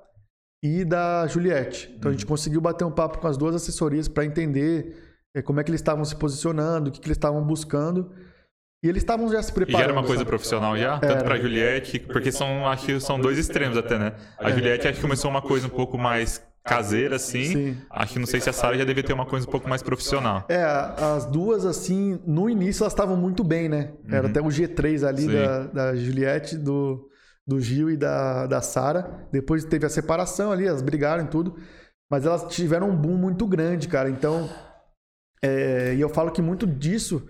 e 0.63 0.85
da 0.85 1.27
Juliette. 1.29 1.89
Então 1.97 2.09
uhum. 2.09 2.09
a 2.09 2.13
gente 2.13 2.25
uhum. 2.25 2.31
conseguiu 2.31 2.61
bater 2.61 2.85
um 2.85 2.91
papo 2.91 3.19
com 3.19 3.29
as 3.29 3.37
duas 3.37 3.55
assessorias 3.55 4.09
para 4.09 4.25
entender 4.25 4.97
é, 5.35 5.41
como 5.41 5.61
é 5.61 5.65
que 5.65 5.71
eles 5.71 5.81
estavam 5.81 6.05
se 6.05 6.17
posicionando, 6.17 6.91
o 6.91 6.93
que, 6.93 7.01
que 7.01 7.07
eles 7.07 7.17
estavam 7.17 7.43
buscando. 7.45 8.11
E 8.83 8.89
eles 8.89 9.03
estavam 9.03 9.29
já 9.31 9.43
se 9.43 9.53
preparando. 9.53 9.81
E 9.81 9.83
era 9.83 9.93
uma 9.93 10.03
coisa 10.03 10.19
sabe? 10.19 10.29
profissional 10.29 10.77
já? 10.77 10.99
Tanto 10.99 11.25
para 11.25 11.37
Juliette, 11.37 11.99
porque 11.99 12.31
são, 12.31 12.67
acho 12.69 12.87
que 12.87 13.01
são 13.01 13.19
dois 13.19 13.37
extremos 13.37 13.77
até, 13.77 13.99
né? 13.99 14.13
A 14.39 14.51
é. 14.51 14.53
Juliette 14.53 14.87
acho 14.87 14.97
que 14.97 15.03
começou 15.03 15.31
uma 15.31 15.43
coisa 15.43 15.67
um 15.67 15.71
pouco 15.71 15.99
mais 15.99 16.41
caseira, 16.63 17.17
assim. 17.17 17.45
Sim. 17.45 17.77
Acho 17.91 18.13
que 18.13 18.19
não 18.21 18.27
sei 18.27 18.41
se 18.41 18.49
a 18.49 18.53
Sara 18.53 18.79
já 18.79 18.85
devia 18.85 19.03
ter 19.03 19.13
uma 19.13 19.27
coisa 19.27 19.47
um 19.49 19.51
pouco 19.51 19.69
mais 19.69 19.83
profissional. 19.83 20.45
É, 20.49 20.63
as 20.63 21.25
duas, 21.25 21.65
assim, 21.65 22.21
no 22.25 22.49
início 22.49 22.83
elas 22.83 22.93
estavam 22.93 23.17
muito 23.17 23.43
bem, 23.43 23.69
né? 23.69 23.95
Era 24.09 24.25
uhum. 24.25 24.31
até 24.31 24.41
o 24.41 24.45
G3 24.45 25.07
ali 25.07 25.27
da, 25.27 25.67
da 25.67 25.97
Juliette, 25.97 26.57
do, 26.57 27.09
do 27.45 27.59
Gil 27.61 27.91
e 27.91 27.97
da, 27.97 28.47
da 28.47 28.61
Sara. 28.61 29.27
Depois 29.33 29.65
teve 29.65 29.87
a 29.87 29.91
separação 29.91 30.53
ali, 30.53 30.67
elas 30.67 30.83
brigaram 30.83 31.25
e 31.25 31.29
tudo. 31.29 31.57
Mas 32.09 32.25
elas 32.25 32.45
tiveram 32.55 32.91
um 32.91 32.97
boom 32.97 33.17
muito 33.17 33.45
grande, 33.47 33.89
cara. 33.89 34.09
Então, 34.09 34.49
é, 35.43 35.95
e 35.97 36.01
eu 36.01 36.09
falo 36.09 36.31
que 36.31 36.41
muito 36.41 36.67
disso 36.67 37.27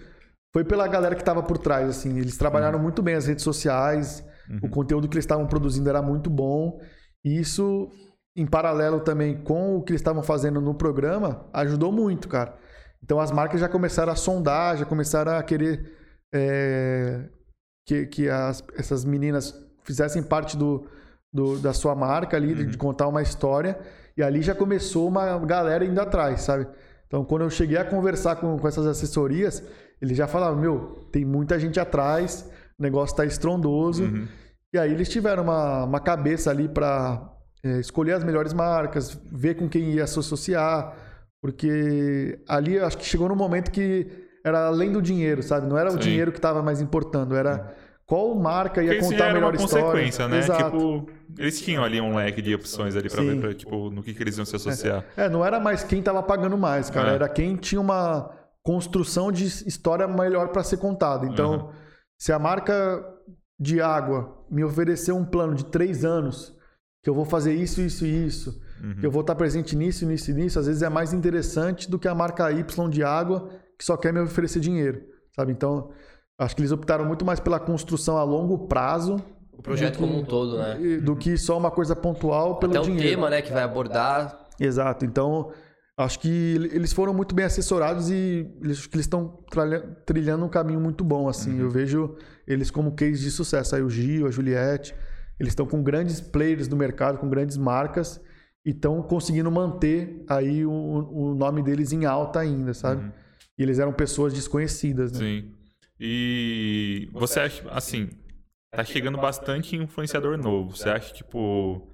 foi 0.53 0.65
pela 0.65 0.87
galera 0.89 1.15
que 1.15 1.23
estava 1.23 1.43
por 1.43 1.59
trás, 1.59 1.89
assim. 1.89 2.19
Eles 2.19 2.37
trabalharam 2.37 2.79
uhum. 2.79 2.83
muito 2.83 3.03
bem 3.03 3.15
as 3.15 3.27
redes 3.27 3.45
sociais, 3.45 4.25
uhum. 4.49 4.61
o 4.62 4.69
conteúdo 4.69 5.09
que 5.09 5.15
eles 5.15 5.25
estavam 5.25 5.47
produzindo 5.47 5.89
era 5.89 6.03
muito 6.03 6.31
bom. 6.31 6.81
E 7.25 7.39
isso, 7.39 7.91
em 8.37 8.47
paralelo 8.47 9.01
também 9.01 9.43
com 9.43 9.77
o 9.77 9.83
que 9.83 9.93
eles 9.93 10.01
estavam 10.01 10.23
fazendo 10.23 10.61
no 10.61 10.75
programa, 10.75 11.47
ajudou 11.53 11.93
muito, 11.93 12.29
cara. 12.29 12.57
Então 13.03 13.20
as 13.20 13.31
marcas 13.31 13.61
já 13.61 13.69
começaram 13.69 14.12
a 14.12 14.16
sondar, 14.16 14.77
já 14.77 14.85
começaram 14.85 15.33
a 15.33 15.43
querer 15.43 15.93
é, 16.35 17.29
que, 17.87 18.07
que 18.07 18.29
as, 18.29 18.62
essas 18.77 19.05
meninas 19.05 19.55
fizessem 19.85 20.23
parte 20.23 20.57
do, 20.57 20.87
do 21.33 21.59
da 21.59 21.73
sua 21.73 21.95
marca 21.95 22.37
ali, 22.37 22.53
uhum. 22.53 22.66
de 22.66 22.77
contar 22.77 23.09
uma 23.09 23.23
história. 23.23 23.79
E 24.16 24.23
ali 24.23 24.43
já 24.43 24.55
começou 24.55 25.07
uma 25.09 25.39
galera 25.39 25.85
indo 25.85 26.01
atrás, 26.01 26.41
sabe? 26.41 26.66
Então, 27.07 27.25
quando 27.25 27.43
eu 27.43 27.51
cheguei 27.51 27.79
a 27.79 27.85
conversar 27.85 28.37
com, 28.37 28.59
com 28.59 28.69
essas 28.69 28.87
assessorias, 28.87 29.62
eles 30.01 30.16
já 30.16 30.27
falavam: 30.27 30.61
meu, 30.61 31.09
tem 31.12 31.25
muita 31.25 31.59
gente 31.59 31.79
atrás, 31.79 32.49
o 32.79 32.83
negócio 32.83 33.12
está 33.12 33.25
estrondoso. 33.25 34.05
Uhum. 34.05 34.29
E 34.73 34.79
aí 34.79 34.93
eles 34.93 35.09
tiveram 35.09 35.45
uma, 35.45 35.85
uma 35.85 36.01
cabeça 36.01 36.51
ali 36.51 36.69
para 36.69 37.33
é, 37.65 37.81
escolher 37.81 38.12
as 38.12 38.25
melhores 38.25 38.53
marcas, 38.53 39.19
ver 39.33 39.55
com 39.55 39.69
quem 39.69 39.93
ia 39.93 40.07
se 40.07 40.19
associar, 40.19 40.95
porque 41.41 42.39
ali 42.49 42.79
acho 42.79 42.99
que 42.99 43.05
chegou 43.05 43.29
no 43.29 43.37
momento 43.37 43.70
que 43.70 44.07
era 44.45 44.66
além 44.66 44.93
do 44.93 45.01
dinheiro, 45.01 45.43
sabe? 45.43 45.66
Não 45.66 45.79
era 45.79 45.91
Sim. 45.91 45.97
o 45.97 46.01
dinheiro 46.01 46.33
que 46.33 46.39
estava 46.39 46.62
mais 46.62 46.81
importando, 46.81 47.35
era 47.35 47.75
qual 48.07 48.35
marca 48.35 48.83
ia 48.83 48.93
Porque 48.93 49.05
contar 49.05 49.31
a 49.31 49.35
melhor 49.35 49.55
uma 49.55 49.65
história. 49.65 49.85
consequência, 49.85 50.29
né? 50.29 50.39
Exato. 50.39 50.65
Tipo, 50.65 51.11
eles 51.39 51.61
tinham 51.61 51.85
ali 51.85 52.01
um 52.01 52.16
leque 52.16 52.41
de 52.41 52.55
opções 52.55 52.97
ali 52.97 53.11
para 53.11 53.23
ver 53.23 53.41
pra, 53.41 53.55
tipo, 53.55 53.91
no 53.91 54.03
que, 54.03 54.15
que, 54.15 54.23
eles 54.23 54.37
iam 54.39 54.47
se 54.47 54.57
associar. 54.57 55.05
É, 55.16 55.25
é 55.25 55.29
não 55.29 55.45
era 55.45 55.61
mais 55.61 55.85
quem 55.85 55.99
estava 55.99 56.23
pagando 56.23 56.57
mais, 56.57 56.89
cara. 56.89 57.11
É. 57.11 57.15
Era 57.16 57.29
quem 57.29 57.55
tinha 57.57 57.81
uma 57.81 58.31
construção 58.63 59.33
de 59.33 59.45
história 59.45 60.07
melhor 60.07 60.49
para 60.49 60.63
ser 60.63 60.77
contada. 60.79 61.27
Então, 61.27 61.53
uhum. 61.53 61.73
se 62.19 62.33
a 62.33 62.39
marca 62.39 63.05
de 63.59 63.81
água 63.81 64.45
me 64.51 64.65
oferecer 64.65 65.13
um 65.13 65.25
plano 65.25 65.55
de 65.55 65.65
três 65.65 66.05
anos, 66.05 66.57
que 67.03 67.11
eu 67.11 67.15
vou 67.15 67.25
fazer 67.25 67.55
isso, 67.55 67.81
isso 67.81 68.05
e 68.05 68.27
isso, 68.27 68.61
uhum. 68.83 68.97
que 68.97 69.07
eu 69.07 69.11
vou 69.11 69.23
estar 69.23 69.35
presente 69.35 69.75
nisso, 69.75 70.07
nisso 70.07 70.31
e 70.31 70.35
nisso, 70.35 70.59
às 70.59 70.67
vezes 70.67 70.83
é 70.83 70.89
mais 70.89 71.13
interessante 71.13 71.91
do 71.91 71.99
que 71.99 72.09
a 72.09 72.15
marca 72.15 72.51
Y 72.53 72.89
de 72.91 73.03
água 73.03 73.49
que 73.79 73.85
só 73.85 73.97
quer 73.97 74.13
me 74.13 74.21
oferecer 74.21 74.61
dinheiro, 74.61 75.03
sabe? 75.35 75.53
Então, 75.53 75.93
Acho 76.39 76.55
que 76.55 76.63
eles 76.63 76.71
optaram 76.71 77.05
muito 77.05 77.25
mais 77.25 77.41
pela 77.41 77.59
construção 77.59 78.17
a 78.17 78.23
longo 78.23 78.69
prazo. 78.69 79.17
O 79.53 79.61
projeto 79.61 79.95
que, 79.95 80.01
como 80.01 80.17
um 80.17 80.25
todo, 80.25 80.57
né? 80.57 80.77
Do 81.03 81.17
que 81.17 81.37
só 81.37 81.59
uma 81.59 81.71
coisa 81.71 81.97
pontual 81.97 82.61
pelo 82.61 82.75
Até 82.77 82.83
dinheiro. 82.83 83.07
Até 83.07 83.17
tema, 83.17 83.31
né, 83.31 83.43
que 83.43 83.53
vai 83.53 83.65
abordar. 83.65 84.47
Exato. 84.61 85.05
Então, 85.05 85.51
acho 85.99 86.20
que 86.20 86.29
eles 86.73 86.93
foram 86.93 87.12
muito 87.12 87.35
bem 87.35 87.45
assessorados 87.45 88.09
e 88.09 88.49
acho 88.70 88.89
que 88.89 88.97
eles 88.97 89.07
estão 89.07 89.45
trilhando 90.07 90.45
um 90.45 90.49
caminho 90.49 90.81
muito 90.81 91.03
bom, 91.03 91.29
assim. 91.29 91.55
Uhum. 91.55 91.62
Eu 91.62 91.70
vejo 91.70 92.16
eles 92.47 92.70
como 92.70 92.95
case 92.95 93.20
de 93.20 93.31
sucesso. 93.33 93.75
Aí 93.75 93.83
o 93.83 93.91
Gil, 93.91 94.27
a 94.27 94.31
Juliette, 94.31 94.95
eles 95.41 95.51
estão 95.51 95.66
com 95.66 95.83
grandes 95.83 96.20
players 96.20 96.69
do 96.69 96.77
mercado, 96.77 97.19
com 97.19 97.29
grandes 97.29 97.57
marcas 97.57 98.20
e 98.65 98.70
estão 98.70 99.03
conseguindo 99.03 99.51
manter 99.51 100.25
aí 100.29 100.65
o, 100.65 100.70
o, 100.70 101.35
nome 101.35 101.62
deles 101.62 101.93
em 101.93 102.05
alta 102.05 102.39
ainda, 102.39 102.73
sabe? 102.73 103.03
Uhum. 103.03 103.12
E 103.59 103.62
eles 103.65 103.81
eram 103.81 103.93
pessoas 103.93 104.33
desconhecidas, 104.33 105.11
né? 105.12 105.19
Sim. 105.19 105.55
E 105.99 107.09
você 107.12 107.41
acha, 107.41 107.69
assim, 107.70 108.09
tá 108.70 108.85
chegando 108.85 109.19
bastante 109.19 109.75
influenciador 109.75 110.39
novo. 110.39 110.77
Você 110.77 110.89
acha, 110.89 111.12
tipo, 111.12 111.91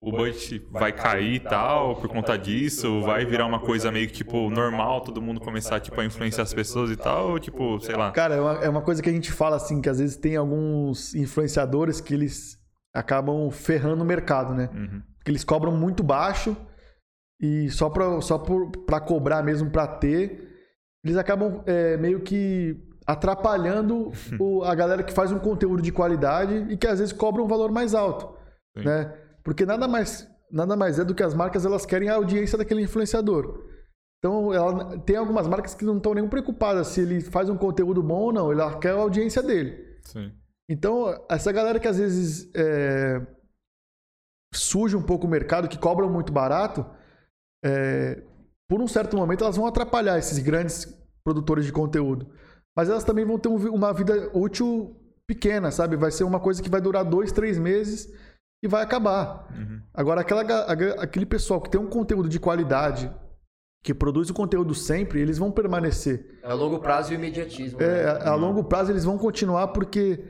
o 0.00 0.12
budget 0.12 0.64
vai 0.70 0.92
cair 0.92 1.34
e 1.34 1.40
tal 1.40 1.96
por 1.96 2.08
conta 2.08 2.36
disso? 2.38 3.00
Vai 3.02 3.24
virar 3.24 3.46
uma 3.46 3.58
coisa 3.58 3.90
meio 3.90 4.06
que, 4.06 4.14
tipo, 4.14 4.48
normal, 4.48 5.00
todo 5.00 5.20
mundo 5.20 5.40
começar, 5.40 5.80
tipo, 5.80 6.00
a 6.00 6.04
influenciar 6.04 6.44
as 6.44 6.54
pessoas 6.54 6.90
e 6.90 6.96
tal? 6.96 7.30
Ou, 7.30 7.38
tipo, 7.38 7.80
sei 7.80 7.96
lá? 7.96 8.12
Cara, 8.12 8.36
é 8.36 8.40
uma, 8.40 8.52
é 8.64 8.68
uma 8.68 8.82
coisa 8.82 9.02
que 9.02 9.08
a 9.08 9.12
gente 9.12 9.32
fala, 9.32 9.56
assim, 9.56 9.80
que 9.80 9.88
às 9.88 9.98
vezes 9.98 10.16
tem 10.16 10.36
alguns 10.36 11.14
influenciadores 11.14 12.00
que 12.00 12.14
eles 12.14 12.56
acabam 12.94 13.50
ferrando 13.50 14.02
o 14.02 14.06
mercado, 14.06 14.54
né? 14.54 14.70
Uhum. 14.72 15.02
Porque 15.18 15.30
eles 15.30 15.44
cobram 15.44 15.76
muito 15.76 16.02
baixo 16.02 16.56
e 17.40 17.68
só 17.70 17.90
pra, 17.90 18.20
só 18.20 18.38
por, 18.38 18.70
pra 18.86 19.00
cobrar 19.00 19.42
mesmo, 19.42 19.70
pra 19.70 19.86
ter, 19.86 20.48
eles 21.04 21.16
acabam 21.16 21.62
é, 21.66 21.96
meio 21.96 22.20
que 22.20 22.76
atrapalhando 23.04 24.12
o, 24.38 24.62
a 24.62 24.74
galera 24.76 25.02
que 25.02 25.12
faz 25.12 25.32
um 25.32 25.38
conteúdo 25.38 25.82
de 25.82 25.90
qualidade 25.90 26.66
e 26.70 26.76
que 26.76 26.86
às 26.86 27.00
vezes 27.00 27.12
cobra 27.12 27.42
um 27.42 27.48
valor 27.48 27.72
mais 27.72 27.94
alto, 27.94 28.36
Sim. 28.76 28.84
né? 28.84 29.12
Porque 29.42 29.64
nada 29.64 29.88
mais, 29.88 30.28
nada 30.50 30.76
mais 30.76 30.98
é 30.98 31.04
do 31.04 31.14
que 31.14 31.22
as 31.22 31.34
marcas 31.34 31.64
elas 31.64 31.86
querem 31.86 32.08
a 32.08 32.14
audiência 32.14 32.58
daquele 32.58 32.82
influenciador. 32.82 33.66
Então, 34.18 34.52
ela, 34.52 34.98
tem 35.00 35.16
algumas 35.16 35.46
marcas 35.46 35.74
que 35.74 35.84
não 35.84 35.96
estão 35.96 36.12
nem 36.12 36.28
preocupadas 36.28 36.88
se 36.88 37.00
ele 37.00 37.20
faz 37.20 37.48
um 37.48 37.56
conteúdo 37.56 38.02
bom 38.02 38.20
ou 38.22 38.32
não, 38.32 38.50
ela 38.50 38.78
quer 38.78 38.90
a 38.90 38.96
audiência 38.96 39.42
dele. 39.42 39.96
Sim. 40.02 40.32
Então, 40.68 41.24
essa 41.30 41.52
galera 41.52 41.78
que 41.78 41.88
às 41.88 41.98
vezes 41.98 42.50
é, 42.54 43.24
suja 44.52 44.98
um 44.98 45.02
pouco 45.02 45.26
o 45.26 45.30
mercado, 45.30 45.68
que 45.68 45.78
cobram 45.78 46.10
muito 46.10 46.32
barato, 46.32 46.84
é, 47.64 48.22
por 48.68 48.82
um 48.82 48.88
certo 48.88 49.16
momento 49.16 49.44
elas 49.44 49.56
vão 49.56 49.66
atrapalhar 49.66 50.18
esses 50.18 50.38
grandes 50.40 50.86
produtores 51.24 51.64
de 51.64 51.72
conteúdo 51.72 52.28
mas 52.78 52.88
elas 52.88 53.02
também 53.02 53.24
vão 53.24 53.36
ter 53.36 53.48
uma 53.48 53.92
vida 53.92 54.30
útil 54.32 54.94
pequena, 55.26 55.68
sabe? 55.72 55.96
Vai 55.96 56.12
ser 56.12 56.22
uma 56.22 56.38
coisa 56.38 56.62
que 56.62 56.70
vai 56.70 56.80
durar 56.80 57.04
dois, 57.04 57.32
três 57.32 57.58
meses 57.58 58.08
e 58.62 58.68
vai 58.68 58.82
acabar. 58.82 59.48
Uhum. 59.54 59.80
Agora, 59.94 60.20
aquela, 60.20 60.42
aquele 61.00 61.26
pessoal 61.26 61.60
que 61.60 61.70
tem 61.70 61.80
um 61.80 61.88
conteúdo 61.88 62.28
de 62.28 62.40
qualidade, 62.40 63.10
que 63.82 63.94
produz 63.94 64.30
o 64.30 64.34
conteúdo 64.34 64.74
sempre, 64.74 65.20
eles 65.20 65.38
vão 65.38 65.50
permanecer. 65.50 66.40
É 66.42 66.50
a 66.50 66.54
longo 66.54 66.80
prazo 66.80 67.12
e 67.12 67.16
o 67.16 67.18
imediatismo. 67.18 67.80
É, 67.80 68.04
né? 68.04 68.10
a, 68.10 68.30
a 68.30 68.34
longo 68.34 68.64
prazo 68.64 68.92
eles 68.92 69.04
vão 69.04 69.16
continuar 69.16 69.68
porque 69.68 70.22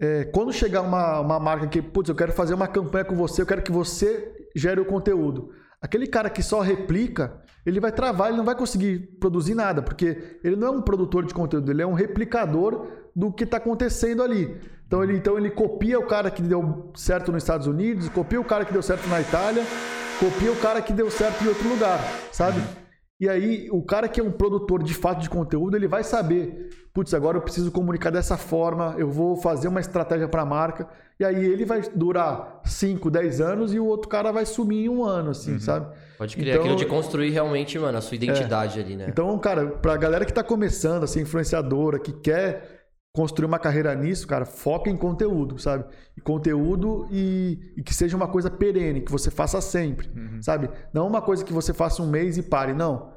é, 0.00 0.24
quando 0.24 0.52
chegar 0.52 0.82
uma, 0.82 1.20
uma 1.20 1.40
marca 1.40 1.66
que, 1.66 1.80
putz, 1.80 2.08
eu 2.08 2.14
quero 2.14 2.32
fazer 2.32 2.54
uma 2.54 2.68
campanha 2.68 3.04
com 3.04 3.16
você, 3.16 3.42
eu 3.42 3.46
quero 3.46 3.62
que 3.62 3.72
você 3.72 4.34
gere 4.54 4.80
o 4.80 4.86
conteúdo. 4.86 5.50
Aquele 5.80 6.06
cara 6.06 6.30
que 6.30 6.42
só 6.42 6.60
replica, 6.60 7.42
ele 7.64 7.80
vai 7.80 7.92
travar, 7.92 8.28
ele 8.28 8.38
não 8.38 8.44
vai 8.44 8.56
conseguir 8.56 9.18
produzir 9.20 9.54
nada, 9.54 9.82
porque 9.82 10.38
ele 10.42 10.56
não 10.56 10.68
é 10.68 10.70
um 10.70 10.82
produtor 10.82 11.24
de 11.24 11.34
conteúdo, 11.34 11.70
ele 11.70 11.82
é 11.82 11.86
um 11.86 11.92
replicador 11.92 12.88
do 13.16 13.32
que 13.32 13.44
está 13.44 13.56
acontecendo 13.56 14.22
ali. 14.22 14.60
Então 14.86 15.02
ele, 15.02 15.16
então 15.16 15.38
ele 15.38 15.50
copia 15.50 15.98
o 15.98 16.06
cara 16.06 16.30
que 16.30 16.42
deu 16.42 16.92
certo 16.94 17.32
nos 17.32 17.42
Estados 17.42 17.66
Unidos, 17.66 18.10
copia 18.10 18.38
o 18.38 18.44
cara 18.44 18.64
que 18.66 18.72
deu 18.72 18.82
certo 18.82 19.08
na 19.08 19.20
Itália, 19.20 19.64
copia 20.20 20.52
o 20.52 20.56
cara 20.56 20.82
que 20.82 20.92
deu 20.92 21.10
certo 21.10 21.42
em 21.42 21.48
outro 21.48 21.66
lugar, 21.66 21.98
sabe? 22.30 22.60
E 23.18 23.30
aí, 23.30 23.66
o 23.72 23.82
cara 23.82 24.08
que 24.08 24.20
é 24.20 24.22
um 24.22 24.30
produtor 24.30 24.82
de 24.82 24.92
fato 24.92 25.22
de 25.22 25.30
conteúdo, 25.30 25.74
ele 25.74 25.88
vai 25.88 26.04
saber, 26.04 26.68
putz, 26.92 27.14
agora 27.14 27.38
eu 27.38 27.40
preciso 27.40 27.72
comunicar 27.72 28.10
dessa 28.10 28.36
forma, 28.36 28.94
eu 28.98 29.10
vou 29.10 29.36
fazer 29.36 29.68
uma 29.68 29.80
estratégia 29.80 30.28
para 30.28 30.42
a 30.42 30.44
marca. 30.44 30.86
E 31.18 31.24
aí 31.24 31.46
ele 31.46 31.64
vai 31.64 31.80
durar 31.94 32.60
5, 32.66 33.10
10 33.10 33.40
anos 33.40 33.72
e 33.72 33.80
o 33.80 33.86
outro 33.86 34.06
cara 34.06 34.30
vai 34.30 34.44
sumir 34.44 34.84
em 34.84 34.88
um 34.90 35.02
ano, 35.02 35.30
assim, 35.30 35.52
uhum. 35.52 35.60
sabe? 35.60 35.96
Pode 36.18 36.36
criar 36.36 36.56
então, 36.56 36.64
aquilo 36.66 36.76
de 36.76 36.84
construir 36.84 37.30
realmente, 37.30 37.78
mano, 37.78 37.96
a 37.96 38.02
sua 38.02 38.16
identidade 38.16 38.78
é. 38.78 38.82
ali, 38.82 38.96
né? 38.96 39.06
Então, 39.08 39.38
cara, 39.38 39.66
pra 39.66 39.96
galera 39.96 40.26
que 40.26 40.32
tá 40.32 40.44
começando, 40.44 41.04
assim, 41.04 41.22
influenciadora, 41.22 41.98
que 41.98 42.12
quer 42.12 42.75
construir 43.16 43.46
uma 43.46 43.58
carreira 43.58 43.94
nisso, 43.94 44.26
cara, 44.26 44.44
foca 44.44 44.90
em 44.90 44.96
conteúdo, 44.96 45.58
sabe? 45.58 45.86
E 46.14 46.20
conteúdo 46.20 47.08
e, 47.10 47.72
e 47.74 47.82
que 47.82 47.94
seja 47.94 48.14
uma 48.14 48.28
coisa 48.28 48.50
perene, 48.50 49.00
que 49.00 49.10
você 49.10 49.30
faça 49.30 49.58
sempre, 49.62 50.10
uhum. 50.14 50.42
sabe? 50.42 50.68
Não 50.92 51.06
uma 51.06 51.22
coisa 51.22 51.42
que 51.42 51.52
você 51.52 51.72
faça 51.72 52.02
um 52.02 52.10
mês 52.10 52.36
e 52.36 52.42
pare, 52.42 52.74
não. 52.74 53.14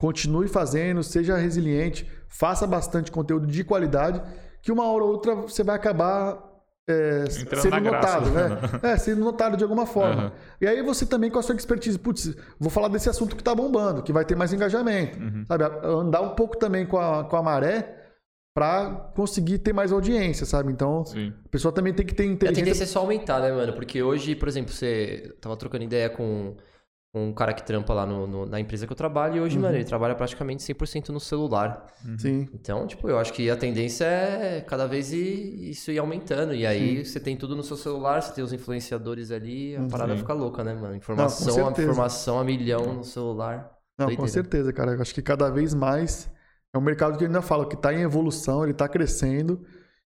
Continue 0.00 0.48
fazendo, 0.48 1.02
seja 1.02 1.36
resiliente, 1.36 2.10
faça 2.26 2.66
bastante 2.66 3.12
conteúdo 3.12 3.46
de 3.46 3.62
qualidade, 3.62 4.22
que 4.62 4.72
uma 4.72 4.86
hora 4.86 5.04
ou 5.04 5.10
outra 5.10 5.34
você 5.34 5.62
vai 5.62 5.76
acabar 5.76 6.42
é, 6.88 7.26
sendo 7.28 7.80
notado, 7.80 8.30
né? 8.30 8.48
É, 8.82 8.96
sendo 8.96 9.20
notado 9.22 9.58
de 9.58 9.62
alguma 9.62 9.84
forma. 9.84 10.24
Uhum. 10.24 10.30
E 10.62 10.66
aí 10.66 10.82
você 10.82 11.04
também 11.04 11.30
com 11.30 11.38
a 11.38 11.42
sua 11.42 11.54
expertise, 11.54 11.98
putz, 11.98 12.34
vou 12.58 12.70
falar 12.70 12.88
desse 12.88 13.10
assunto 13.10 13.36
que 13.36 13.42
está 13.42 13.54
bombando, 13.54 14.02
que 14.02 14.12
vai 14.12 14.24
ter 14.24 14.36
mais 14.36 14.54
engajamento, 14.54 15.18
uhum. 15.18 15.44
sabe? 15.46 15.64
Andar 15.82 16.22
um 16.22 16.34
pouco 16.34 16.56
também 16.56 16.86
com 16.86 16.96
a, 16.98 17.24
com 17.24 17.36
a 17.36 17.42
maré 17.42 18.03
para 18.54 19.10
conseguir 19.16 19.58
ter 19.58 19.72
mais 19.72 19.90
audiência, 19.90 20.46
sabe? 20.46 20.72
Então, 20.72 21.04
Sim. 21.04 21.32
a 21.44 21.48
pessoa 21.48 21.72
também 21.74 21.92
tem 21.92 22.06
que 22.06 22.14
ter 22.14 22.24
inteligência. 22.24 22.62
A 22.62 22.64
tendência 22.64 22.84
é 22.84 22.86
só 22.86 23.00
aumentar, 23.00 23.40
né, 23.40 23.50
mano? 23.50 23.72
Porque 23.72 24.00
hoje, 24.00 24.36
por 24.36 24.46
exemplo, 24.46 24.72
você 24.72 25.34
tava 25.40 25.56
trocando 25.56 25.82
ideia 25.82 26.08
com 26.08 26.54
um 27.12 27.32
cara 27.32 27.52
que 27.52 27.64
trampa 27.64 27.92
lá 27.92 28.06
no, 28.06 28.26
no, 28.26 28.46
na 28.46 28.58
empresa 28.60 28.86
que 28.86 28.92
eu 28.92 28.96
trabalho 28.96 29.36
e 29.36 29.40
hoje, 29.40 29.56
uhum. 29.56 29.62
mano, 29.62 29.76
ele 29.76 29.84
trabalha 29.84 30.14
praticamente 30.14 30.62
100% 30.62 31.08
no 31.08 31.18
celular. 31.18 31.86
Uhum. 32.04 32.18
Sim. 32.18 32.48
Então, 32.54 32.86
tipo, 32.86 33.08
eu 33.08 33.18
acho 33.18 33.32
que 33.32 33.50
a 33.50 33.56
tendência 33.56 34.04
é 34.04 34.60
cada 34.60 34.86
vez 34.86 35.12
ir, 35.12 35.70
isso 35.70 35.90
ir 35.90 35.98
aumentando. 35.98 36.54
E 36.54 36.64
aí 36.64 36.98
Sim. 36.98 37.04
você 37.04 37.20
tem 37.20 37.36
tudo 37.36 37.56
no 37.56 37.62
seu 37.62 37.76
celular, 37.76 38.22
você 38.22 38.32
tem 38.34 38.42
os 38.42 38.52
influenciadores 38.52 39.32
ali, 39.32 39.76
a 39.76 39.80
uhum. 39.80 39.88
parada 39.88 40.16
fica 40.16 40.32
louca, 40.32 40.62
né, 40.62 40.74
mano? 40.74 40.94
Informação, 40.94 41.56
Não, 41.56 41.70
informação 41.70 42.38
a 42.38 42.44
milhão 42.44 42.94
no 42.94 43.04
celular. 43.04 43.70
Não, 43.98 44.06
Doideira. 44.06 44.22
com 44.22 44.28
certeza, 44.28 44.72
cara. 44.72 44.92
Eu 44.92 45.02
acho 45.02 45.14
que 45.14 45.22
cada 45.22 45.50
vez 45.50 45.72
mais 45.72 46.28
é 46.74 46.78
um 46.78 46.80
mercado 46.80 47.16
que 47.16 47.22
eu 47.22 47.28
ainda 47.28 47.40
falo 47.40 47.66
que 47.66 47.76
está 47.76 47.94
em 47.94 48.02
evolução, 48.02 48.64
ele 48.64 48.72
está 48.72 48.88
crescendo. 48.88 49.64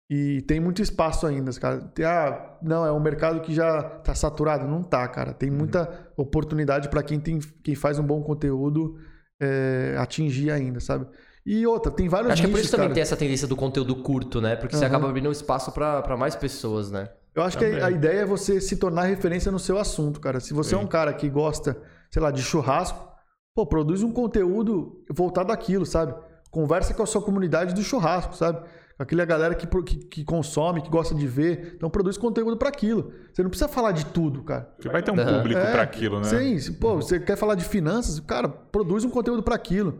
E 0.08 0.42
tem 0.42 0.60
muito 0.60 0.80
espaço 0.80 1.26
ainda, 1.26 1.52
cara. 1.52 1.92
Ah, 2.04 2.58
não, 2.62 2.86
é 2.86 2.92
um 2.92 3.00
mercado 3.00 3.40
que 3.40 3.54
já 3.54 3.82
tá 3.82 4.14
saturado. 4.14 4.66
Não 4.66 4.82
tá, 4.82 5.06
cara. 5.08 5.34
Tem 5.34 5.50
uhum. 5.50 5.56
muita 5.56 5.82
uhum. 5.82 6.24
oportunidade 6.24 6.88
para 6.88 7.02
quem, 7.02 7.20
tem, 7.20 7.38
quem 7.62 7.74
faz 7.74 7.98
um 7.98 8.02
bom 8.02 8.22
conteúdo 8.22 8.96
é, 9.40 9.94
atingir 9.98 10.50
ainda, 10.50 10.80
sabe? 10.80 11.06
E 11.44 11.66
outra, 11.66 11.92
tem 11.92 12.08
vários 12.08 12.32
Acho 12.32 12.42
nichos, 12.42 12.50
que 12.50 12.56
é 12.56 12.58
por 12.58 12.64
isso 12.64 12.70
cara. 12.70 12.82
também 12.84 12.94
tem 12.94 13.02
essa 13.02 13.16
tendência 13.16 13.46
do 13.46 13.56
conteúdo 13.56 13.96
curto, 13.96 14.40
né? 14.40 14.56
Porque 14.56 14.74
uhum. 14.74 14.80
você 14.80 14.86
acaba 14.86 15.08
abrindo 15.08 15.30
espaço 15.30 15.70
para 15.70 16.16
mais 16.16 16.34
pessoas, 16.34 16.90
né? 16.90 17.10
Eu 17.34 17.42
acho 17.42 17.58
também. 17.58 17.74
que 17.74 17.80
a, 17.80 17.86
a, 17.86 17.90
ideia 17.90 18.20
é 18.20 18.26
você 18.26 18.60
se 18.60 18.76
tornar 18.76 19.02
referência 19.02 19.52
no 19.52 19.58
seu 19.58 19.78
assunto, 19.78 20.20
cara. 20.20 20.40
Se 20.40 20.54
você 20.54 20.70
Sim. 20.70 20.76
é 20.76 20.78
um 20.78 20.86
cara 20.86 21.12
que 21.12 21.28
gosta, 21.28 21.76
sei 22.10 22.22
lá, 22.22 22.30
de 22.30 22.42
churrasco, 22.42 23.06
pô, 23.54 23.66
produz 23.66 24.02
um 24.02 24.12
conteúdo 24.12 25.04
voltado 25.10 25.52
àquilo, 25.52 25.84
sabe? 25.84 26.14
Conversa 26.54 26.94
com 26.94 27.02
a 27.02 27.06
sua 27.06 27.20
comunidade 27.20 27.74
do 27.74 27.82
churrasco, 27.82 28.36
sabe? 28.36 28.62
aquela 28.96 29.24
galera 29.24 29.56
que, 29.56 29.66
que, 29.66 29.96
que, 29.96 30.24
consome, 30.24 30.80
que 30.80 30.88
gosta 30.88 31.16
de 31.16 31.26
ver. 31.26 31.74
Então 31.76 31.90
produz 31.90 32.16
conteúdo 32.16 32.56
para 32.56 32.68
aquilo. 32.68 33.12
Você 33.32 33.42
não 33.42 33.50
precisa 33.50 33.68
falar 33.68 33.90
de 33.90 34.06
tudo, 34.06 34.44
cara. 34.44 34.72
Você 34.78 34.88
vai 34.88 35.02
ter 35.02 35.10
um 35.10 35.16
público 35.16 35.60
é, 35.60 35.72
para 35.72 35.82
aquilo, 35.82 36.20
né? 36.20 36.58
Sim, 36.58 36.72
pô, 36.74 36.94
você 36.94 37.18
quer 37.18 37.36
falar 37.36 37.56
de 37.56 37.64
finanças, 37.64 38.20
cara, 38.20 38.48
produz 38.48 39.04
um 39.04 39.10
conteúdo 39.10 39.42
para 39.42 39.56
aquilo. 39.56 39.98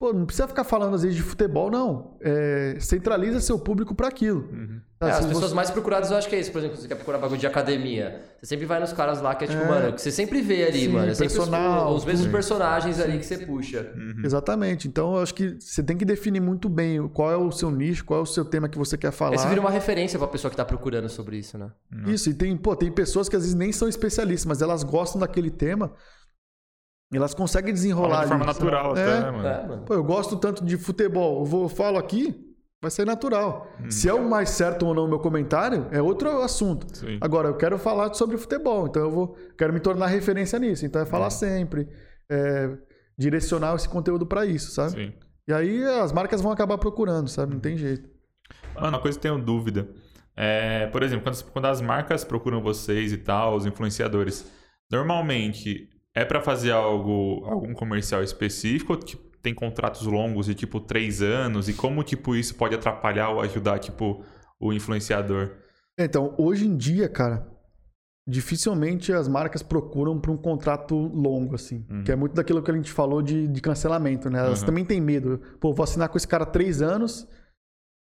Pô, 0.00 0.14
não 0.14 0.24
precisa 0.24 0.48
ficar 0.48 0.64
falando 0.64 0.94
às 0.94 1.02
vezes 1.02 1.14
de 1.14 1.22
futebol, 1.22 1.70
não. 1.70 2.16
É, 2.22 2.74
centraliza 2.80 3.38
seu 3.38 3.58
público 3.58 3.94
para 3.94 4.08
aquilo. 4.08 4.48
Uhum. 4.50 4.80
Tá, 4.98 5.08
é, 5.08 5.10
as 5.10 5.26
pessoas 5.26 5.50
você... 5.50 5.54
mais 5.54 5.70
procuradas 5.70 6.10
eu 6.10 6.16
acho 6.16 6.26
que 6.26 6.34
é 6.34 6.40
isso. 6.40 6.50
Por 6.50 6.56
exemplo, 6.56 6.78
você 6.78 6.88
quer 6.88 6.94
procurar 6.94 7.18
bagulho 7.18 7.38
de 7.38 7.46
academia. 7.46 8.22
Você 8.40 8.46
sempre 8.46 8.64
vai 8.64 8.80
nos 8.80 8.94
caras 8.94 9.20
lá 9.20 9.34
que 9.34 9.44
é 9.44 9.46
tipo, 9.46 9.62
é, 9.62 9.68
mano, 9.68 9.92
que 9.92 10.00
você 10.00 10.10
sempre 10.10 10.40
vê 10.40 10.64
ali, 10.64 10.80
sim, 10.80 10.88
mano. 10.88 11.12
É 11.12 11.14
personal, 11.14 11.90
os, 11.90 11.98
os 11.98 12.04
mesmos 12.06 12.28
personagens 12.28 12.96
sim, 12.96 13.02
ali 13.02 13.18
que 13.18 13.26
você 13.26 13.44
puxa. 13.44 13.92
Uhum. 13.94 14.22
Exatamente. 14.24 14.88
Então 14.88 15.16
eu 15.16 15.22
acho 15.22 15.34
que 15.34 15.58
você 15.60 15.82
tem 15.82 15.98
que 15.98 16.06
definir 16.06 16.40
muito 16.40 16.70
bem 16.70 17.06
qual 17.08 17.30
é 17.30 17.36
o 17.36 17.52
seu 17.52 17.70
nicho, 17.70 18.02
qual 18.02 18.20
é 18.20 18.22
o 18.22 18.26
seu 18.26 18.46
tema 18.46 18.70
que 18.70 18.78
você 18.78 18.96
quer 18.96 19.10
falar. 19.10 19.34
Esse 19.34 19.48
vira 19.48 19.60
uma 19.60 19.70
referência 19.70 20.18
pra 20.18 20.28
pessoa 20.28 20.50
que 20.50 20.56
tá 20.56 20.64
procurando 20.64 21.10
sobre 21.10 21.36
isso, 21.36 21.58
né? 21.58 21.70
Uhum. 21.92 22.10
Isso, 22.10 22.30
e 22.30 22.32
tem, 22.32 22.56
pô, 22.56 22.74
tem 22.74 22.90
pessoas 22.90 23.28
que 23.28 23.36
às 23.36 23.42
vezes 23.42 23.54
nem 23.54 23.70
são 23.70 23.86
especialistas, 23.86 24.46
mas 24.46 24.62
elas 24.62 24.82
gostam 24.82 25.20
daquele 25.20 25.50
tema 25.50 25.92
elas 27.16 27.34
conseguem 27.34 27.72
desenrolar. 27.72 28.22
de 28.22 28.28
forma 28.28 28.44
ali, 28.44 28.52
natural 28.52 28.92
até, 28.92 29.02
é. 29.02 29.20
né, 29.20 29.30
mano? 29.30 29.48
É, 29.48 29.66
mano? 29.66 29.82
Pô, 29.82 29.94
eu 29.94 30.04
gosto 30.04 30.36
tanto 30.36 30.64
de 30.64 30.76
futebol. 30.76 31.40
Eu 31.40 31.44
vou, 31.44 31.68
falo 31.68 31.98
aqui, 31.98 32.34
vai 32.80 32.90
ser 32.90 33.04
natural. 33.04 33.66
Hum. 33.80 33.90
Se 33.90 34.08
é 34.08 34.14
o 34.14 34.28
mais 34.28 34.50
certo 34.50 34.86
ou 34.86 34.94
não 34.94 35.04
o 35.06 35.08
meu 35.08 35.18
comentário, 35.18 35.86
é 35.90 36.00
outro 36.00 36.40
assunto. 36.42 36.86
Sim. 36.96 37.18
Agora, 37.20 37.48
eu 37.48 37.56
quero 37.56 37.78
falar 37.78 38.14
sobre 38.14 38.38
futebol, 38.38 38.86
então 38.86 39.02
eu 39.02 39.10
vou 39.10 39.36
quero 39.58 39.72
me 39.72 39.80
tornar 39.80 40.06
referência 40.06 40.58
nisso. 40.58 40.86
Então 40.86 41.02
é 41.02 41.06
falar 41.06 41.26
hum. 41.26 41.30
sempre, 41.30 41.88
é, 42.30 42.70
direcionar 43.18 43.74
esse 43.74 43.88
conteúdo 43.88 44.24
para 44.24 44.46
isso, 44.46 44.70
sabe? 44.70 44.92
Sim. 44.92 45.12
E 45.48 45.52
aí 45.52 45.84
as 45.84 46.12
marcas 46.12 46.40
vão 46.40 46.52
acabar 46.52 46.78
procurando, 46.78 47.28
sabe? 47.28 47.54
Não 47.54 47.60
tem 47.60 47.76
jeito. 47.76 48.08
Mano, 48.74 48.88
uma 48.88 49.00
coisa 49.00 49.18
que 49.18 49.26
eu 49.26 49.32
tenho 49.32 49.44
dúvida. 49.44 49.88
É, 50.36 50.86
por 50.86 51.02
exemplo, 51.02 51.24
quando, 51.24 51.44
quando 51.50 51.64
as 51.66 51.80
marcas 51.80 52.24
procuram 52.24 52.62
vocês 52.62 53.12
e 53.12 53.18
tal, 53.18 53.56
os 53.56 53.66
influenciadores, 53.66 54.48
normalmente 54.90 55.88
é 56.14 56.24
para 56.24 56.40
fazer 56.40 56.72
algo, 56.72 57.44
algum 57.44 57.72
comercial 57.72 58.22
específico? 58.22 58.96
Tipo, 58.96 59.30
tem 59.42 59.54
contratos 59.54 60.06
longos 60.06 60.46
de 60.46 60.54
tipo 60.54 60.80
três 60.80 61.22
anos? 61.22 61.68
E 61.68 61.74
como 61.74 62.02
tipo 62.02 62.34
isso 62.34 62.54
pode 62.54 62.74
atrapalhar 62.74 63.30
ou 63.30 63.40
ajudar 63.40 63.78
tipo 63.78 64.24
o 64.58 64.72
influenciador? 64.72 65.56
Então, 65.98 66.34
hoje 66.38 66.66
em 66.66 66.76
dia, 66.76 67.08
cara, 67.08 67.46
dificilmente 68.26 69.12
as 69.12 69.28
marcas 69.28 69.62
procuram 69.62 70.20
para 70.20 70.30
um 70.30 70.36
contrato 70.36 70.96
longo, 70.96 71.54
assim. 71.54 71.86
Uhum. 71.90 72.04
Que 72.04 72.12
é 72.12 72.16
muito 72.16 72.34
daquilo 72.34 72.62
que 72.62 72.70
a 72.70 72.74
gente 72.74 72.92
falou 72.92 73.22
de, 73.22 73.48
de 73.48 73.60
cancelamento, 73.60 74.30
né? 74.30 74.38
Elas 74.38 74.60
uhum. 74.60 74.66
também 74.66 74.84
têm 74.84 75.00
medo. 75.00 75.40
Pô, 75.60 75.72
vou 75.72 75.84
assinar 75.84 76.08
com 76.08 76.16
esse 76.16 76.28
cara 76.28 76.46
três 76.46 76.82
anos 76.82 77.26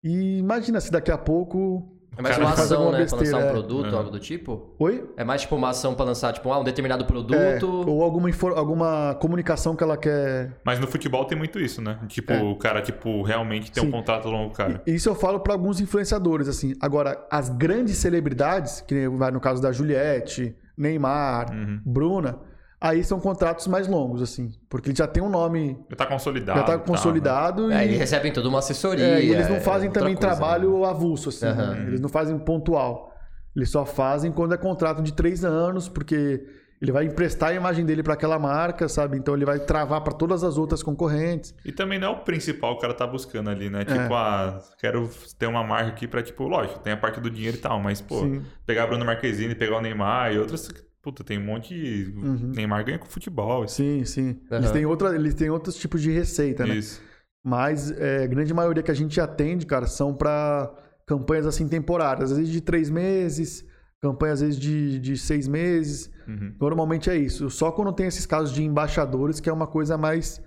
e 0.03 0.38
imagina 0.38 0.80
se 0.80 0.91
daqui 0.91 1.11
a 1.11 1.18
pouco 1.18 1.98
é 2.20 2.22
mais 2.22 2.38
uma 2.38 2.50
ação, 2.50 2.91
né? 2.91 2.98
Besteira, 3.00 3.30
pra 3.30 3.38
lançar 3.38 3.38
um 3.38 3.50
é. 3.50 3.52
produto, 3.52 3.96
é. 3.96 3.98
algo 3.98 4.12
do 4.12 4.20
tipo? 4.20 4.76
Oi? 4.78 5.10
É 5.16 5.24
mais 5.24 5.41
tipo 5.41 5.56
uma 5.56 5.70
ação 5.70 5.96
pra 5.96 6.04
lançar, 6.04 6.34
tipo, 6.34 6.52
ah, 6.52 6.60
um 6.60 6.64
determinado 6.66 7.06
produto. 7.06 7.34
É, 7.34 7.58
ou 7.64 8.04
alguma, 8.04 8.30
alguma 8.56 9.16
comunicação 9.22 9.74
que 9.74 9.84
ela 9.84 9.96
quer. 9.96 10.52
Mas 10.66 10.80
no 10.80 10.88
futebol 10.88 11.24
tem 11.24 11.38
muito 11.38 11.60
isso, 11.60 11.82
né? 11.82 11.98
Tipo, 12.10 12.34
é. 12.34 12.44
o 12.44 12.56
cara, 12.58 12.82
tipo, 12.82 13.22
realmente 13.24 13.72
tem 13.72 13.82
Sim. 13.82 13.88
um 13.88 13.91
contrato 13.91 14.28
longo, 14.28 14.54
cara. 14.54 14.82
Isso 14.86 15.08
eu 15.08 15.16
falo 15.16 15.40
para 15.40 15.54
alguns 15.54 15.80
influenciadores, 15.80 16.50
assim. 16.50 16.74
Agora, 16.82 17.26
as 17.32 17.48
grandes 17.48 17.98
celebridades, 17.98 18.82
que 18.82 19.08
vai 19.08 19.32
no 19.32 19.40
caso 19.40 19.62
da 19.62 19.72
Juliette, 19.72 20.54
Neymar, 20.78 21.54
uhum. 21.54 21.82
Bruna 21.86 22.48
Aí 22.81 23.03
são 23.03 23.19
contratos 23.19 23.68
mais 23.68 23.88
longos, 23.88 24.22
assim. 24.22 24.53
Porque 24.69 24.89
ele 24.89 24.97
já 24.97 25.06
tem 25.06 25.22
um 25.22 25.30
nome. 25.30 25.77
Já 25.89 25.97
tá 25.97 26.06
consolidado. 26.06 26.60
Já 26.60 26.65
tá 26.65 26.77
consolidado. 26.77 27.64
Tá, 27.64 27.76
né? 27.76 27.76
e... 27.76 27.80
É, 27.80 27.85
eles 27.85 27.99
recebem 27.99 28.31
toda 28.31 28.47
uma 28.47 28.60
assessoria. 28.60 29.06
É, 29.06 29.23
e 29.23 29.31
eles 29.31 29.49
não 29.49 29.60
fazem 29.60 29.89
é 29.89 29.91
também 29.91 30.15
coisa, 30.15 30.35
trabalho 30.35 30.80
né? 30.80 30.88
avulso, 30.88 31.30
assim. 31.30 31.45
Uhum. 31.45 31.56
Né? 31.56 31.84
Eles 31.88 31.99
não 31.99 32.07
fazem 32.07 32.38
pontual. 32.39 33.14
Eles 33.53 33.69
só 33.69 33.85
fazem 33.85 34.31
quando 34.31 34.53
é 34.53 34.57
contrato 34.57 35.01
de 35.01 35.11
três 35.11 35.43
anos, 35.43 35.89
porque 35.89 36.41
ele 36.81 36.93
vai 36.93 37.03
emprestar 37.03 37.49
a 37.49 37.53
imagem 37.53 37.85
dele 37.85 38.01
para 38.01 38.14
aquela 38.14 38.39
marca, 38.39 38.88
sabe? 38.88 39.18
Então 39.18 39.35
ele 39.35 39.43
vai 39.43 39.60
travar 39.60 39.99
para 40.01 40.14
todas 40.14 40.45
as 40.45 40.57
outras 40.57 40.81
concorrentes. 40.81 41.53
E 41.65 41.73
também 41.73 41.99
não 41.99 42.07
é 42.07 42.11
o 42.11 42.19
principal 42.19 42.72
que 42.72 42.77
o 42.77 42.81
cara 42.81 42.93
tá 42.93 43.06
buscando 43.06 43.49
ali, 43.49 43.69
né? 43.69 43.84
Tipo, 43.84 43.99
é. 43.99 44.07
ah, 44.14 44.60
quero 44.80 45.10
ter 45.38 45.47
uma 45.47 45.64
marca 45.64 45.89
aqui 45.89 46.07
para 46.07 46.23
tipo, 46.23 46.47
lógico, 46.47 46.80
tem 46.80 46.93
a 46.93 46.97
parte 46.97 47.19
do 47.19 47.30
dinheiro 47.30 47.57
e 47.57 47.60
tal, 47.60 47.81
mas 47.81 47.99
pô, 47.99 48.22
Sim. 48.22 48.41
pegar 48.65 48.88
Bruno 48.88 49.03
Marquezine, 49.03 49.53
pegar 49.53 49.77
o 49.77 49.81
Neymar 49.81 50.31
e 50.31 50.39
outras 50.39 50.69
Puta, 51.10 51.23
tem 51.23 51.40
um 51.40 51.44
monte 51.44 51.73
de. 51.73 52.14
Uhum. 52.15 52.52
Neymar 52.53 52.86
ganha 52.86 52.99
com 52.99 53.07
futebol. 53.07 53.64
Assim. 53.64 54.03
Sim, 54.03 54.06
sim. 54.06 54.41
Uhum. 54.52 54.57
Eles, 54.57 54.72
têm 54.72 54.86
outra, 54.86 55.15
eles 55.15 55.34
têm 55.34 55.49
outros 55.49 55.76
tipos 55.76 56.03
de 56.03 56.11
receita, 56.11 56.68
né? 56.68 56.76
Isso. 56.76 57.02
Mas 57.44 57.90
é, 57.90 58.26
a 58.26 58.27
grande 58.27 58.53
maioria 58.53 58.84
que 58.84 58.91
a 58.91 58.95
gente 58.95 59.19
atende, 59.19 59.65
cara, 59.65 59.88
são 59.88 60.14
para 60.14 60.72
campanhas 61.07 61.48
assim 61.48 61.68
temporárias. 61.68 62.31
Às 62.31 62.38
vezes 62.38 62.53
de 62.53 62.61
três 62.61 62.91
meses, 62.91 63.65
campanhas 63.99 64.40
às 64.40 64.41
vezes 64.41 64.60
de, 64.60 64.99
de 64.99 65.18
seis 65.18 65.48
meses. 65.48 66.11
Uhum. 66.27 66.53
Normalmente 66.61 67.10
é 67.10 67.15
isso. 67.15 67.49
Só 67.49 67.72
quando 67.72 67.91
tem 67.91 68.06
esses 68.06 68.27
casos 68.27 68.53
de 68.53 68.64
embaixadores, 68.64 69.40
que 69.40 69.49
é 69.49 69.53
uma 69.53 69.65
coisa 69.65 69.98
mais, 69.98 70.40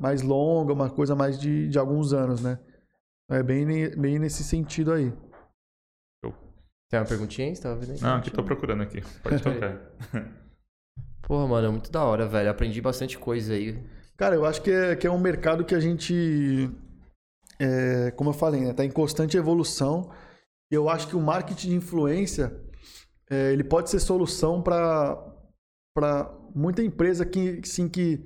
mais 0.00 0.20
longa, 0.20 0.72
uma 0.72 0.90
coisa 0.90 1.14
mais 1.14 1.38
de, 1.38 1.68
de 1.68 1.78
alguns 1.78 2.12
anos, 2.12 2.42
né? 2.42 2.58
É 3.30 3.40
bem, 3.40 3.64
bem 3.96 4.18
nesse 4.18 4.42
sentido 4.42 4.92
aí. 4.92 5.12
Tem 6.92 7.00
uma 7.00 7.06
perguntinha 7.06 7.48
aí? 7.48 7.56
Você 7.56 7.62
tava 7.62 7.76
vendo 7.76 7.92
aí? 7.92 8.00
Não, 8.02 8.16
aqui 8.16 8.30
tô 8.30 8.44
procurando 8.44 8.82
aqui. 8.82 9.02
Pode 9.22 9.42
tocar. 9.42 9.80
Porra, 11.26 11.48
mano, 11.48 11.68
é 11.68 11.70
muito 11.70 11.90
da 11.90 12.04
hora, 12.04 12.28
velho. 12.28 12.50
Aprendi 12.50 12.82
bastante 12.82 13.16
coisa 13.16 13.54
aí. 13.54 13.82
Cara, 14.14 14.34
eu 14.34 14.44
acho 14.44 14.60
que 14.60 14.70
é, 14.70 14.94
que 14.94 15.06
é 15.06 15.10
um 15.10 15.18
mercado 15.18 15.64
que 15.64 15.74
a 15.74 15.80
gente, 15.80 16.70
é, 17.58 18.10
como 18.10 18.28
eu 18.28 18.34
falei, 18.34 18.60
né, 18.60 18.74
tá 18.74 18.84
em 18.84 18.90
constante 18.90 19.38
evolução. 19.38 20.10
E 20.70 20.74
eu 20.74 20.86
acho 20.90 21.08
que 21.08 21.16
o 21.16 21.20
marketing 21.22 21.70
de 21.70 21.76
influência, 21.76 22.54
é, 23.30 23.54
ele 23.54 23.64
pode 23.64 23.88
ser 23.88 23.98
solução 23.98 24.60
para 24.60 25.24
muita 26.54 26.82
empresa 26.82 27.24
que, 27.24 27.62
sim, 27.64 27.88
que, 27.88 28.22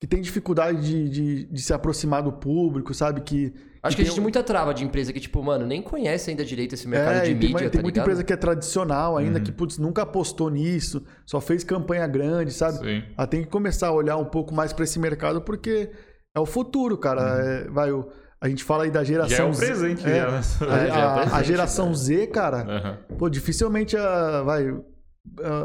que 0.00 0.06
tem 0.06 0.20
dificuldade 0.20 0.80
de, 0.80 1.08
de, 1.08 1.44
de 1.46 1.62
se 1.62 1.72
aproximar 1.72 2.22
do 2.22 2.32
público, 2.32 2.94
sabe? 2.94 3.20
Que 3.22 3.52
Acho 3.82 3.96
que, 3.96 4.02
existe 4.02 4.20
um... 4.20 4.22
muita 4.22 4.42
trava 4.42 4.74
de 4.74 4.84
empresa 4.84 5.12
que, 5.12 5.20
tipo, 5.20 5.42
mano, 5.42 5.66
nem 5.66 5.80
conhece 5.80 6.30
ainda 6.30 6.44
direito 6.44 6.74
esse 6.74 6.86
mercado 6.86 7.16
é, 7.16 7.22
de 7.22 7.34
mídia. 7.34 7.58
Tem, 7.58 7.70
tem 7.70 7.70
tá 7.70 7.82
muita 7.82 8.00
empresa 8.00 8.24
que 8.24 8.32
é 8.32 8.36
tradicional 8.36 9.16
ainda, 9.16 9.38
uhum. 9.38 9.44
que, 9.44 9.52
putz, 9.52 9.78
nunca 9.78 10.02
apostou 10.02 10.50
nisso, 10.50 11.04
só 11.26 11.40
fez 11.40 11.64
campanha 11.64 12.06
grande, 12.06 12.52
sabe? 12.52 12.78
Sim. 12.78 13.02
Ela 13.16 13.26
tem 13.26 13.42
que 13.42 13.48
começar 13.48 13.88
a 13.88 13.92
olhar 13.92 14.16
um 14.16 14.24
pouco 14.24 14.54
mais 14.54 14.72
para 14.72 14.84
esse 14.84 14.98
mercado, 14.98 15.40
porque 15.40 15.90
é 16.34 16.40
o 16.40 16.46
futuro, 16.46 16.96
cara. 16.96 17.22
Uhum. 17.22 17.40
É, 17.40 17.64
vai, 17.70 17.92
o, 17.92 18.08
a 18.40 18.48
gente 18.48 18.62
fala 18.62 18.84
aí 18.84 18.90
da 18.90 19.02
geração 19.02 19.36
já 19.36 19.42
é 19.42 19.46
um 19.46 19.54
presente, 19.54 20.02
Z. 20.02 20.10
É, 20.10 20.20
a, 20.20 20.94
a, 21.34 21.36
a, 21.38 21.42
geração 21.42 21.92
Z, 21.92 22.28
cara, 22.28 22.98
uhum. 23.10 23.16
pô, 23.16 23.28
dificilmente 23.28 23.96
a, 23.96 24.42
vai, 24.42 24.76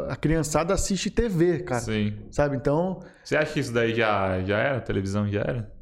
a 0.08 0.16
criançada 0.16 0.74
assiste 0.74 1.10
TV, 1.10 1.60
cara. 1.60 1.80
Sim. 1.80 2.16
Sabe? 2.30 2.56
Então. 2.56 3.00
Você 3.22 3.36
acha 3.36 3.52
que 3.52 3.60
isso 3.60 3.72
daí 3.72 3.94
já, 3.94 4.42
já 4.42 4.58
era? 4.58 4.78
A 4.78 4.80
televisão 4.80 5.28
já 5.28 5.40
era? 5.40 5.72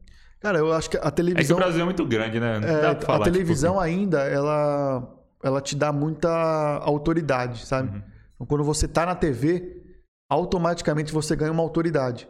Cara, 0.41 0.59
eu 0.59 0.73
acho 0.73 0.91
que 0.91 0.97
a 0.97 1.11
televisão. 1.11 1.57
É 1.57 1.61
que 1.61 1.63
o 1.63 1.65
Brasil 1.65 1.83
é 1.83 1.85
muito 1.85 2.05
grande, 2.05 2.41
né? 2.41 2.61
É, 2.63 3.01
falar, 3.01 3.21
a 3.21 3.31
televisão 3.31 3.75
tipo... 3.75 3.85
ainda, 3.85 4.23
ela, 4.25 5.09
ela 5.43 5.61
te 5.61 5.77
dá 5.77 5.93
muita 5.93 6.29
autoridade, 6.83 7.65
sabe? 7.65 7.91
Uhum. 7.91 8.03
Então, 8.35 8.47
quando 8.47 8.65
você 8.65 8.89
tá 8.89 9.07
na 9.07 9.15
TV, 9.15 9.83
automaticamente 10.29 11.13
você 11.13 11.37
ganha 11.37 11.53
uma 11.53 11.63
autoridade. 11.63 12.29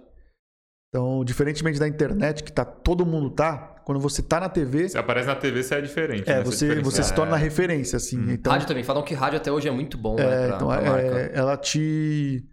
Então, 0.88 1.24
diferentemente 1.24 1.78
da 1.78 1.88
internet, 1.88 2.44
que 2.44 2.52
tá, 2.52 2.66
todo 2.66 3.06
mundo 3.06 3.30
tá, 3.30 3.71
quando 3.84 4.00
você 4.00 4.22
tá 4.22 4.40
na 4.40 4.48
TV. 4.48 4.88
Você 4.88 4.98
aparece 4.98 5.26
na 5.26 5.36
TV, 5.36 5.62
você 5.62 5.74
é 5.74 5.80
diferente. 5.80 6.30
É, 6.30 6.36
né? 6.36 6.44
você, 6.44 6.72
é 6.72 6.80
você 6.80 7.02
se 7.02 7.14
torna 7.14 7.36
é. 7.36 7.38
referência, 7.38 7.96
assim. 7.96 8.18
Hum. 8.18 8.30
Então, 8.30 8.52
rádio 8.52 8.68
também. 8.68 8.84
Falam 8.84 9.02
que 9.02 9.14
rádio 9.14 9.38
até 9.38 9.50
hoje 9.50 9.68
é 9.68 9.70
muito 9.70 9.98
bom, 9.98 10.18
é, 10.18 10.24
né? 10.24 10.46
Pra, 10.46 10.56
então, 10.56 10.68
pra 10.68 11.02
é, 11.02 11.32
ela 11.34 11.56
te. 11.56 12.44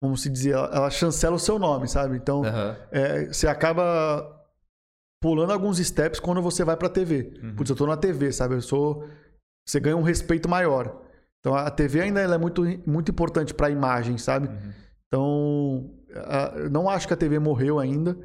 Vamos 0.00 0.22
se 0.22 0.30
dizer, 0.30 0.52
ela, 0.52 0.70
ela, 0.72 0.90
chancela 0.90 1.34
o 1.34 1.40
seu 1.40 1.58
nome, 1.58 1.88
sabe? 1.88 2.16
Então, 2.16 2.42
uhum. 2.42 2.76
é, 2.92 3.26
você 3.26 3.48
acaba 3.48 4.36
pulando 5.20 5.52
alguns 5.52 5.78
steps 5.78 6.20
quando 6.20 6.40
você 6.40 6.64
vai 6.64 6.76
pra 6.76 6.88
TV. 6.88 7.32
Uhum. 7.42 7.56
Putz, 7.56 7.70
eu 7.70 7.76
tô 7.76 7.86
na 7.86 7.96
TV, 7.96 8.32
sabe? 8.32 8.54
Eu 8.54 8.62
sou. 8.62 9.08
Você 9.66 9.80
ganha 9.80 9.96
um 9.96 10.02
respeito 10.02 10.48
maior. 10.48 11.02
Então, 11.40 11.54
a 11.54 11.70
TV 11.70 12.00
ainda 12.00 12.20
é 12.20 12.38
muito, 12.38 12.64
muito 12.86 13.10
importante 13.10 13.54
pra 13.54 13.70
imagem, 13.70 14.18
sabe? 14.18 14.48
Uhum. 14.48 14.72
Então, 15.06 15.90
não 16.70 16.88
acho 16.88 17.06
que 17.06 17.14
a 17.14 17.16
TV 17.16 17.38
morreu 17.38 17.78
ainda. 17.78 18.16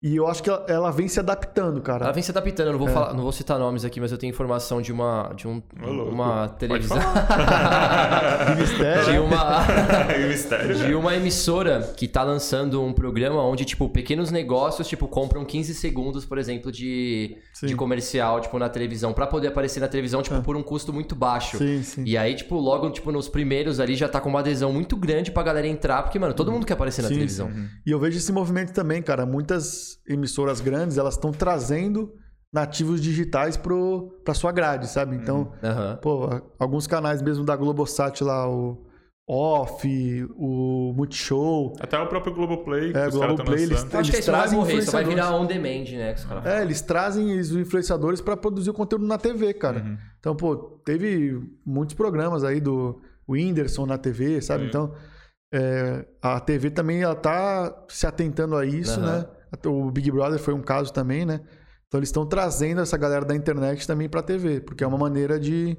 E 0.00 0.14
eu 0.14 0.28
acho 0.28 0.44
que 0.44 0.48
ela, 0.48 0.64
ela, 0.68 0.90
vem 0.92 1.08
se 1.08 1.18
adaptando, 1.18 1.80
cara. 1.80 2.04
Ela 2.04 2.12
vem 2.12 2.22
se 2.22 2.30
adaptando. 2.30 2.68
Eu 2.68 2.72
não 2.72 2.78
vou, 2.78 2.88
é. 2.88 2.92
falar, 2.92 3.14
não 3.14 3.22
vou 3.24 3.32
citar 3.32 3.58
nomes 3.58 3.84
aqui, 3.84 4.00
mas 4.00 4.12
eu 4.12 4.18
tenho 4.18 4.30
informação 4.30 4.80
de 4.80 4.92
uma, 4.92 5.32
de 5.34 5.48
um, 5.48 5.60
uma 5.82 6.48
televisão. 6.50 6.98
de 8.54 8.60
mistério. 8.60 9.04
De 9.04 9.18
uma, 9.18 9.66
de 10.86 10.94
uma 10.94 11.16
emissora 11.16 11.92
que 11.96 12.06
tá 12.06 12.22
lançando 12.22 12.80
um 12.80 12.92
programa 12.92 13.42
onde, 13.42 13.64
tipo, 13.64 13.88
pequenos 13.88 14.30
negócios, 14.30 14.86
tipo, 14.86 15.08
compram 15.08 15.44
15 15.44 15.74
segundos, 15.74 16.24
por 16.24 16.38
exemplo, 16.38 16.70
de, 16.70 17.36
de 17.60 17.74
comercial, 17.74 18.40
tipo, 18.40 18.56
na 18.56 18.68
televisão, 18.68 19.12
para 19.12 19.26
poder 19.26 19.48
aparecer 19.48 19.80
na 19.80 19.88
televisão, 19.88 20.22
tipo, 20.22 20.36
é. 20.36 20.40
por 20.40 20.54
um 20.54 20.62
custo 20.62 20.92
muito 20.92 21.16
baixo. 21.16 21.58
Sim, 21.58 21.82
sim. 21.82 22.04
E 22.06 22.16
aí, 22.16 22.36
tipo, 22.36 22.54
logo, 22.54 22.88
tipo, 22.90 23.10
nos 23.10 23.28
primeiros 23.28 23.80
ali 23.80 23.96
já 23.96 24.08
tá 24.08 24.20
com 24.20 24.28
uma 24.28 24.38
adesão 24.38 24.72
muito 24.72 24.96
grande 24.96 25.32
pra 25.32 25.42
galera 25.42 25.66
entrar, 25.66 26.04
porque, 26.04 26.20
mano, 26.20 26.34
todo 26.34 26.52
mundo 26.52 26.64
quer 26.64 26.74
aparecer 26.74 27.02
na 27.02 27.08
sim, 27.08 27.14
televisão. 27.14 27.50
Sim. 27.50 27.66
E 27.84 27.90
eu 27.90 27.98
vejo 27.98 28.16
esse 28.16 28.30
movimento 28.30 28.72
também, 28.72 29.02
cara. 29.02 29.26
Muitas 29.26 29.87
emissoras 30.06 30.60
grandes, 30.60 30.98
elas 30.98 31.14
estão 31.14 31.32
trazendo 31.32 32.12
nativos 32.52 33.00
digitais 33.00 33.56
para 33.56 34.34
sua 34.34 34.52
grade, 34.52 34.88
sabe? 34.88 35.16
Então, 35.16 35.52
uhum. 35.62 35.96
pô, 36.00 36.28
alguns 36.58 36.86
canais 36.86 37.20
mesmo 37.20 37.44
da 37.44 37.54
Globosat 37.54 38.22
lá, 38.22 38.48
o 38.48 38.86
Off, 39.28 39.86
o 40.34 40.94
Multishow. 40.96 41.74
Até 41.78 41.98
o 41.98 42.06
próprio 42.06 42.32
Globoplay. 42.32 42.92
É, 42.94 43.10
Globoplay, 43.10 43.62
eles, 43.62 43.82
eles, 43.82 43.94
Acho 43.94 44.10
que 44.10 44.22
trazem 44.22 44.58
vai 44.58 44.66
morrer, 44.66 44.82
só 44.82 44.92
vai 44.92 45.04
virar 45.04 45.34
on 45.34 45.44
demand, 45.44 45.84
né? 45.90 46.14
É, 46.46 46.62
eles 46.62 46.80
trazem 46.80 47.38
os 47.38 47.52
influenciadores 47.52 48.22
para 48.22 48.38
produzir 48.38 48.70
o 48.70 48.74
conteúdo 48.74 49.06
na 49.06 49.18
TV, 49.18 49.52
cara. 49.52 49.80
Uhum. 49.80 49.98
Então, 50.18 50.34
pô, 50.34 50.56
teve 50.82 51.38
muitos 51.64 51.94
programas 51.94 52.42
aí 52.42 52.58
do 52.58 53.02
Whindersson 53.28 53.84
na 53.84 53.98
TV, 53.98 54.40
sabe? 54.40 54.62
Uhum. 54.62 54.68
Então, 54.68 54.94
é, 55.52 56.06
a 56.22 56.40
TV 56.40 56.70
também 56.70 57.02
ela 57.02 57.14
tá 57.14 57.84
se 57.88 58.06
atentando 58.06 58.56
a 58.56 58.64
isso, 58.64 58.98
uhum. 58.98 59.06
né? 59.06 59.26
O 59.66 59.90
Big 59.90 60.10
Brother 60.10 60.38
foi 60.38 60.54
um 60.54 60.62
caso 60.62 60.92
também, 60.92 61.24
né? 61.24 61.40
Então 61.86 61.98
eles 61.98 62.08
estão 62.08 62.26
trazendo 62.26 62.80
essa 62.80 62.96
galera 62.96 63.24
da 63.24 63.34
internet 63.34 63.86
também 63.86 64.08
para 64.08 64.20
a 64.20 64.22
TV, 64.22 64.60
porque 64.60 64.84
é 64.84 64.86
uma 64.86 64.98
maneira 64.98 65.40
de, 65.40 65.76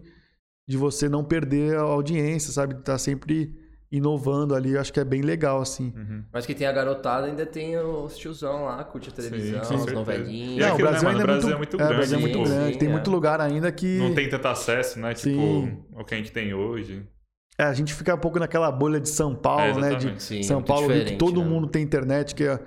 de 0.68 0.78
você 0.78 1.08
não 1.08 1.24
perder 1.24 1.78
a 1.78 1.82
audiência, 1.82 2.52
sabe? 2.52 2.76
Tá 2.76 2.98
sempre 2.98 3.56
inovando 3.92 4.54
ali, 4.54 4.78
acho 4.78 4.94
que 4.94 5.00
é 5.00 5.04
bem 5.04 5.22
legal, 5.22 5.62
assim. 5.62 5.92
Uhum. 5.96 6.24
Mas 6.32 6.46
que 6.46 6.54
tem 6.54 6.68
a 6.68 6.72
garotada, 6.72 7.28
ainda 7.28 7.46
tem 7.46 7.78
os 7.78 8.18
tiozão 8.18 8.66
lá, 8.66 8.84
curte 8.84 9.10
a 9.10 9.12
televisão, 9.12 9.64
sim, 9.64 9.76
as 9.76 9.86
novelinhas. 9.92 10.68
Não, 10.68 10.76
o 10.76 10.78
Brasil 10.78 11.04
né, 11.04 11.10
ainda 11.10 11.24
é, 11.24 11.26
Brasil 11.26 11.54
é 11.54 11.58
muito, 11.58 11.76
é, 11.76 11.78
muito 11.78 11.78
grande. 11.78 11.92
É, 11.92 11.94
o 11.94 11.98
Brasil 11.98 12.18
é 12.18 12.22
muito 12.22 12.44
grande. 12.44 12.74
Sim, 12.74 12.80
tem 12.80 12.88
é. 12.88 12.92
muito 12.92 13.12
lugar 13.12 13.42
ainda 13.42 13.72
que... 13.72 13.98
Não 13.98 14.14
tem 14.14 14.30
tanto 14.30 14.48
acesso, 14.48 15.00
né? 15.00 15.14
Tipo, 15.14 15.30
sim. 15.30 15.78
o 15.96 16.04
que 16.04 16.14
a 16.14 16.18
gente 16.18 16.32
tem 16.32 16.54
hoje. 16.54 17.04
É, 17.58 17.64
a 17.64 17.74
gente 17.74 17.94
fica 17.94 18.14
um 18.14 18.20
pouco 18.20 18.40
naquela 18.40 18.72
bolha 18.72 19.00
de 19.00 19.10
São 19.10 19.36
Paulo, 19.36 19.80
é, 19.80 19.92
né? 19.92 19.96
De 19.96 20.22
sim, 20.22 20.44
São 20.44 20.62
Paulo, 20.62 20.88
que 20.88 21.16
todo 21.18 21.42
né? 21.44 21.50
mundo 21.50 21.68
tem 21.68 21.84
internet, 21.84 22.36
que 22.36 22.44
é 22.44 22.60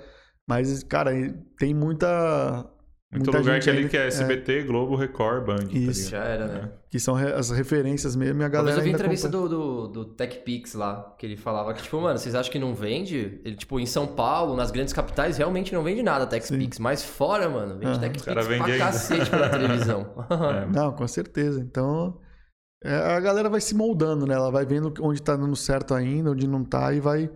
mas, 0.48 0.82
cara, 0.82 1.12
tem 1.58 1.74
muita. 1.74 2.68
Muito 3.12 3.26
muita 3.26 3.38
lugar 3.40 3.60
que 3.60 3.68
ali 3.68 3.90
que 3.90 3.96
é 3.96 4.06
SBT, 4.06 4.60
é... 4.60 4.62
Globo, 4.62 4.96
Record, 4.96 5.44
Band. 5.44 5.66
Tá 5.66 5.68
Isso. 5.70 6.10
Tá 6.10 6.16
Já 6.16 6.24
era, 6.24 6.46
né? 6.46 6.60
É. 6.64 6.82
Que 6.88 6.98
são 6.98 7.14
as 7.14 7.50
referências 7.50 8.16
mesmo 8.16 8.40
e 8.40 8.44
a 8.44 8.48
galera. 8.48 8.78
eu 8.78 8.82
vi 8.82 8.90
entrevista 8.90 9.28
do, 9.28 9.46
do, 9.46 9.88
do 9.88 10.04
TechPix 10.06 10.72
lá, 10.72 11.14
que 11.18 11.26
ele 11.26 11.36
falava 11.36 11.74
que, 11.74 11.82
tipo, 11.82 12.00
mano, 12.00 12.18
vocês 12.18 12.34
acham 12.34 12.50
que 12.50 12.58
não 12.58 12.74
vende? 12.74 13.38
Ele, 13.44 13.54
tipo, 13.54 13.78
em 13.78 13.84
São 13.84 14.06
Paulo, 14.06 14.56
nas 14.56 14.70
grandes 14.70 14.94
capitais, 14.94 15.36
realmente 15.36 15.74
não 15.74 15.82
vende 15.82 16.02
nada 16.02 16.26
TechPix. 16.26 16.78
Mas 16.78 17.04
fora, 17.04 17.50
mano, 17.50 17.78
vende 17.78 17.92
uhum. 17.92 18.00
TechPix 18.00 18.24
pra 18.24 18.42
ainda. 18.42 18.78
cacete 18.78 19.28
pela 19.28 19.48
televisão. 19.50 20.06
é. 20.50 20.66
Não, 20.74 20.92
com 20.92 21.06
certeza. 21.06 21.60
Então. 21.60 22.18
É, 22.84 22.94
a 22.94 23.20
galera 23.20 23.48
vai 23.48 23.60
se 23.60 23.74
moldando, 23.74 24.26
né? 24.26 24.34
Ela 24.34 24.50
vai 24.50 24.64
vendo 24.66 24.92
onde 25.00 25.22
tá 25.22 25.36
dando 25.36 25.54
certo 25.54 25.94
ainda, 25.94 26.30
onde 26.30 26.48
não 26.48 26.64
tá, 26.64 26.92
e 26.92 26.98
vai, 26.98 27.30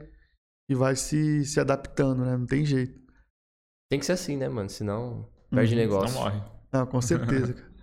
e 0.69 0.75
vai 0.75 0.97
se, 0.97 1.45
se 1.45 1.61
adaptando, 1.61 2.25
né? 2.25 2.37
Não 2.37 2.47
tem 2.47 2.65
jeito. 2.65 3.01
Tem 3.91 3.99
que 3.99 4.07
ser 4.07 4.13
assim, 4.13 4.37
né, 4.37 4.49
mano? 4.49 4.69
Senão 4.69 5.29
perde 5.51 5.75
hum, 5.75 5.79
negócio. 5.79 6.09
Senão 6.09 6.25
morre. 6.25 6.43
Não, 6.73 6.87
com 6.87 7.01
certeza, 7.01 7.55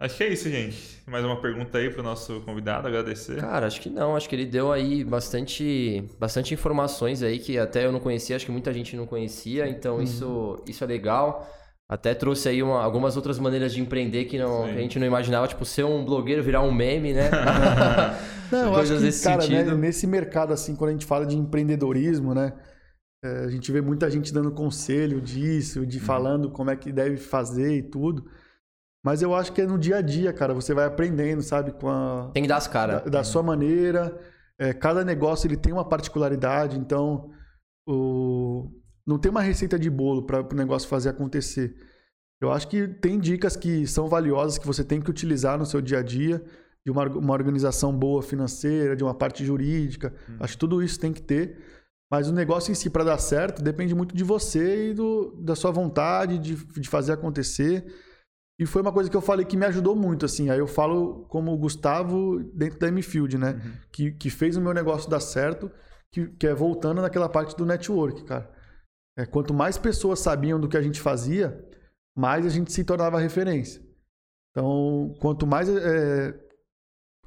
Acho 0.00 0.16
que 0.16 0.24
é 0.24 0.28
isso, 0.32 0.48
gente. 0.48 1.02
Mais 1.06 1.22
uma 1.22 1.42
pergunta 1.42 1.76
aí 1.76 1.90
pro 1.90 2.02
nosso 2.02 2.40
convidado, 2.40 2.88
agradecer. 2.88 3.38
Cara, 3.38 3.66
acho 3.66 3.82
que 3.82 3.90
não. 3.90 4.16
Acho 4.16 4.30
que 4.30 4.34
ele 4.34 4.46
deu 4.46 4.72
aí 4.72 5.04
bastante, 5.04 6.02
bastante 6.18 6.54
informações 6.54 7.22
aí 7.22 7.38
que 7.38 7.58
até 7.58 7.84
eu 7.84 7.92
não 7.92 8.00
conhecia, 8.00 8.34
acho 8.34 8.46
que 8.46 8.50
muita 8.50 8.72
gente 8.72 8.96
não 8.96 9.06
conhecia. 9.06 9.68
Então 9.68 9.96
uhum. 9.96 10.02
isso, 10.02 10.64
isso 10.66 10.82
é 10.82 10.86
legal. 10.86 11.46
Até 11.90 12.14
trouxe 12.14 12.48
aí 12.48 12.62
uma, 12.62 12.80
algumas 12.80 13.16
outras 13.16 13.36
maneiras 13.40 13.72
de 13.72 13.80
empreender 13.80 14.26
que, 14.26 14.38
não, 14.38 14.62
que 14.62 14.78
a 14.78 14.80
gente 14.80 14.96
não 14.96 15.04
imaginava, 15.08 15.48
tipo, 15.48 15.64
ser 15.64 15.84
um 15.84 16.04
blogueiro 16.04 16.40
virar 16.40 16.62
um 16.62 16.70
meme, 16.70 17.12
né? 17.12 17.28
não, 18.52 18.74
eu 18.74 18.76
acho 18.76 18.96
que, 18.96 19.22
cara, 19.24 19.44
né, 19.48 19.64
nesse 19.74 20.06
mercado, 20.06 20.52
assim, 20.52 20.76
quando 20.76 20.90
a 20.90 20.92
gente 20.92 21.04
fala 21.04 21.26
de 21.26 21.36
empreendedorismo, 21.36 22.32
né? 22.32 22.52
É, 23.24 23.44
a 23.44 23.48
gente 23.48 23.72
vê 23.72 23.80
muita 23.80 24.08
gente 24.08 24.32
dando 24.32 24.52
conselho 24.52 25.20
disso, 25.20 25.84
de 25.84 25.98
uhum. 25.98 26.04
falando 26.04 26.50
como 26.52 26.70
é 26.70 26.76
que 26.76 26.92
deve 26.92 27.16
fazer 27.16 27.78
e 27.78 27.82
tudo. 27.82 28.24
Mas 29.04 29.20
eu 29.20 29.34
acho 29.34 29.52
que 29.52 29.60
é 29.60 29.66
no 29.66 29.76
dia 29.76 29.96
a 29.96 30.00
dia, 30.00 30.32
cara. 30.32 30.54
Você 30.54 30.72
vai 30.72 30.84
aprendendo, 30.84 31.42
sabe? 31.42 31.72
Com 31.72 31.88
a, 31.88 32.30
tem 32.32 32.44
que 32.44 32.48
dar 32.48 32.58
as 32.58 32.68
caras. 32.68 33.02
Da, 33.02 33.10
da 33.10 33.18
uhum. 33.18 33.24
sua 33.24 33.42
maneira. 33.42 34.16
É, 34.60 34.72
cada 34.72 35.04
negócio 35.04 35.48
ele 35.48 35.56
tem 35.56 35.72
uma 35.72 35.88
particularidade. 35.88 36.78
Então, 36.78 37.32
o... 37.84 38.70
não 39.06 39.18
tem 39.18 39.30
uma 39.30 39.42
receita 39.42 39.78
de 39.78 39.90
bolo 39.90 40.22
para 40.22 40.40
o 40.40 40.54
negócio 40.54 40.88
fazer 40.88 41.10
acontecer. 41.10 41.74
Eu 42.40 42.50
acho 42.50 42.68
que 42.68 42.88
tem 42.88 43.18
dicas 43.18 43.56
que 43.56 43.86
são 43.86 44.08
valiosas 44.08 44.58
que 44.58 44.66
você 44.66 44.82
tem 44.82 45.00
que 45.00 45.10
utilizar 45.10 45.58
no 45.58 45.66
seu 45.66 45.80
dia 45.80 45.98
a 45.98 46.02
dia. 46.02 46.42
De 46.82 46.90
uma, 46.90 47.04
uma 47.06 47.34
organização 47.34 47.94
boa 47.94 48.22
financeira, 48.22 48.96
de 48.96 49.04
uma 49.04 49.12
parte 49.12 49.44
jurídica. 49.44 50.14
Hum. 50.26 50.36
Acho 50.40 50.54
que 50.54 50.60
tudo 50.60 50.82
isso 50.82 50.98
tem 50.98 51.12
que 51.12 51.20
ter. 51.20 51.58
Mas 52.10 52.26
o 52.28 52.32
negócio 52.32 52.72
em 52.72 52.74
si, 52.74 52.88
para 52.88 53.04
dar 53.04 53.18
certo, 53.18 53.62
depende 53.62 53.94
muito 53.94 54.16
de 54.16 54.24
você 54.24 54.90
e 54.90 54.94
do, 54.94 55.36
da 55.42 55.54
sua 55.54 55.70
vontade 55.70 56.38
de, 56.38 56.56
de 56.56 56.88
fazer 56.88 57.12
acontecer. 57.12 57.84
E 58.58 58.66
foi 58.66 58.82
uma 58.82 58.92
coisa 58.92 59.08
que 59.08 59.16
eu 59.16 59.20
falei 59.20 59.44
que 59.44 59.56
me 59.56 59.64
ajudou 59.66 59.94
muito, 59.94 60.26
assim. 60.26 60.50
Aí 60.50 60.58
eu 60.58 60.66
falo 60.66 61.26
como 61.28 61.52
o 61.52 61.56
Gustavo 61.56 62.42
dentro 62.52 62.78
da 62.78 62.88
M-Field, 62.88 63.38
né? 63.38 63.52
Uhum. 63.52 63.72
Que, 63.92 64.12
que 64.12 64.28
fez 64.28 64.56
o 64.56 64.60
meu 64.60 64.74
negócio 64.74 65.08
dar 65.08 65.20
certo, 65.20 65.70
que, 66.10 66.26
que 66.26 66.46
é 66.46 66.54
voltando 66.54 67.00
naquela 67.00 67.28
parte 67.28 67.56
do 67.56 67.64
network, 67.64 68.24
cara. 68.24 68.50
É, 69.20 69.26
quanto 69.26 69.52
mais 69.52 69.76
pessoas 69.76 70.20
sabiam 70.20 70.58
do 70.58 70.68
que 70.68 70.76
a 70.76 70.82
gente 70.82 71.00
fazia, 71.00 71.62
mais 72.16 72.46
a 72.46 72.48
gente 72.48 72.72
se 72.72 72.82
tornava 72.84 73.20
referência. 73.20 73.82
Então, 74.50 75.14
quanto 75.20 75.46
mais 75.46 75.68
é, 75.68 76.34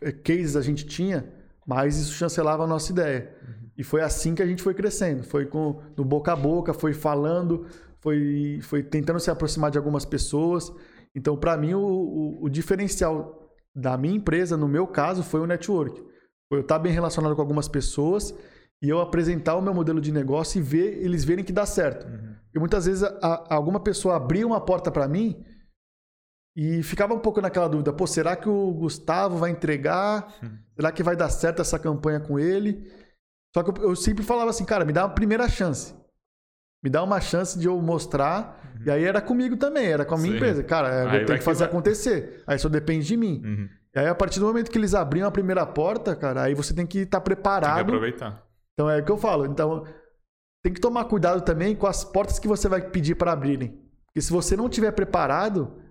é, 0.01 0.11
cases 0.11 0.55
a 0.55 0.61
gente 0.61 0.85
tinha, 0.85 1.31
mais 1.67 1.97
isso 1.97 2.13
chancelava 2.13 2.63
a 2.63 2.67
nossa 2.67 2.91
ideia. 2.91 3.35
Uhum. 3.41 3.69
E 3.77 3.83
foi 3.83 4.01
assim 4.01 4.33
que 4.33 4.41
a 4.41 4.45
gente 4.45 4.63
foi 4.63 4.73
crescendo. 4.73 5.23
Foi 5.23 5.45
com 5.45 5.81
no 5.95 6.03
boca 6.03 6.33
a 6.33 6.35
boca, 6.35 6.73
foi 6.73 6.93
falando, 6.93 7.67
foi, 7.99 8.59
foi 8.63 8.81
tentando 8.81 9.19
se 9.19 9.29
aproximar 9.29 9.69
de 9.69 9.77
algumas 9.77 10.03
pessoas. 10.03 10.71
Então, 11.15 11.37
para 11.37 11.55
mim, 11.55 11.75
o, 11.75 11.79
o, 11.79 12.45
o, 12.45 12.49
diferencial 12.49 13.53
da 13.75 13.95
minha 13.97 14.15
empresa, 14.15 14.57
no 14.57 14.67
meu 14.67 14.87
caso, 14.87 15.21
foi 15.21 15.41
o 15.41 15.47
network. 15.47 16.01
Foi 16.49 16.57
eu 16.57 16.61
estar 16.61 16.79
bem 16.79 16.91
relacionado 16.91 17.35
com 17.35 17.41
algumas 17.41 17.67
pessoas 17.67 18.33
e 18.83 18.89
eu 18.89 18.99
apresentar 18.99 19.55
o 19.55 19.61
meu 19.61 19.73
modelo 19.73 20.01
de 20.01 20.11
negócio 20.11 20.59
e 20.59 20.61
ver 20.61 21.01
eles 21.01 21.23
verem 21.23 21.45
que 21.45 21.53
dá 21.53 21.65
certo. 21.65 22.05
Uhum. 22.05 22.35
E 22.53 22.59
muitas 22.59 22.85
vezes 22.85 23.01
a, 23.01 23.07
a, 23.23 23.55
alguma 23.55 23.79
pessoa 23.79 24.17
abria 24.17 24.45
uma 24.45 24.59
porta 24.59 24.91
para 24.91 25.07
mim 25.07 25.41
e 26.53 26.83
ficava 26.83 27.13
um 27.13 27.19
pouco 27.19 27.39
naquela 27.39 27.69
dúvida: 27.69 27.93
pô, 27.93 28.05
será 28.05 28.35
que 28.35 28.49
o 28.49 28.73
Gustavo 28.73 29.37
vai 29.37 29.51
entregar? 29.51 30.35
Uhum. 30.43 30.57
Será 30.75 30.91
que 30.91 31.01
vai 31.01 31.15
dar 31.15 31.29
certo 31.29 31.61
essa 31.61 31.79
campanha 31.79 32.19
com 32.19 32.37
ele? 32.37 32.91
Só 33.55 33.63
que 33.63 33.69
eu, 33.79 33.89
eu, 33.89 33.95
sempre 33.95 34.21
falava 34.21 34.49
assim, 34.49 34.65
cara, 34.65 34.83
me 34.83 34.91
dá 34.91 35.05
uma 35.05 35.15
primeira 35.15 35.47
chance. 35.47 35.95
Me 36.83 36.89
dá 36.89 37.01
uma 37.01 37.21
chance 37.21 37.57
de 37.57 37.67
eu 37.67 37.81
mostrar. 37.81 38.75
Uhum. 38.79 38.87
E 38.87 38.91
aí 38.91 39.05
era 39.05 39.21
comigo 39.21 39.55
também, 39.55 39.85
era 39.85 40.03
com 40.03 40.15
a 40.15 40.17
minha 40.17 40.31
Sim. 40.31 40.35
empresa. 40.35 40.61
Cara, 40.61 41.19
eu 41.19 41.25
tenho 41.25 41.39
que 41.39 41.45
fazer 41.45 41.63
que 41.63 41.69
acontecer. 41.69 42.43
Aí 42.45 42.59
só 42.59 42.67
depende 42.67 43.05
de 43.05 43.15
mim. 43.15 43.41
Uhum. 43.45 43.69
E 43.95 43.99
aí, 43.99 44.07
a 44.07 44.15
partir 44.15 44.41
do 44.41 44.45
momento 44.47 44.69
que 44.69 44.77
eles 44.77 44.93
abriam 44.93 45.27
a 45.27 45.31
primeira 45.31 45.65
porta, 45.65 46.15
cara, 46.15 46.41
aí 46.41 46.53
você 46.53 46.73
tem 46.73 46.85
que 46.85 46.99
estar 46.99 47.19
tá 47.19 47.23
preparado. 47.23 47.75
Tem 47.75 47.85
que 47.85 47.91
aproveitar. 47.91 48.52
Então 48.73 48.89
é 48.89 48.99
o 48.99 49.05
que 49.05 49.11
eu 49.11 49.17
falo. 49.17 49.45
Então, 49.45 49.85
tem 50.63 50.73
que 50.73 50.81
tomar 50.81 51.05
cuidado 51.05 51.41
também 51.41 51.75
com 51.75 51.87
as 51.87 52.03
portas 52.03 52.39
que 52.39 52.47
você 52.47 52.67
vai 52.67 52.81
pedir 52.81 53.15
para 53.15 53.31
abrirem. 53.31 53.79
Porque 54.07 54.21
se 54.21 54.31
você 54.31 54.55
não 54.55 54.69
tiver 54.69 54.91
preparado, 54.91 55.81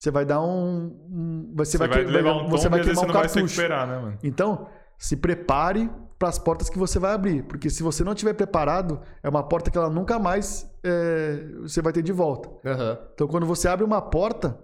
você 0.00 0.10
vai 0.10 0.24
dar 0.24 0.40
um. 0.40 0.86
um 1.10 1.54
você, 1.56 1.72
você, 1.72 1.78
vai, 1.78 1.88
vai 1.88 2.04
levar 2.04 2.32
um 2.34 2.48
você 2.48 2.68
vai 2.68 2.82
queimar 2.82 3.04
um 3.04 3.12
cartucho. 3.12 3.68
Né, 3.68 4.18
então, 4.22 4.68
se 4.98 5.16
prepare 5.16 5.90
para 6.18 6.28
as 6.28 6.38
portas 6.38 6.68
que 6.68 6.78
você 6.78 6.98
vai 6.98 7.12
abrir. 7.12 7.42
Porque 7.44 7.70
se 7.70 7.82
você 7.82 8.04
não 8.04 8.12
estiver 8.12 8.34
preparado, 8.34 9.00
é 9.22 9.28
uma 9.28 9.42
porta 9.42 9.70
que 9.70 9.78
ela 9.78 9.90
nunca 9.90 10.18
mais 10.18 10.70
é, 10.84 11.46
você 11.62 11.80
vai 11.80 11.92
ter 11.92 12.02
de 12.02 12.12
volta. 12.12 12.48
Uhum. 12.48 12.98
Então, 13.14 13.28
quando 13.28 13.46
você 13.46 13.68
abre 13.68 13.84
uma 13.84 14.02
porta 14.02 14.58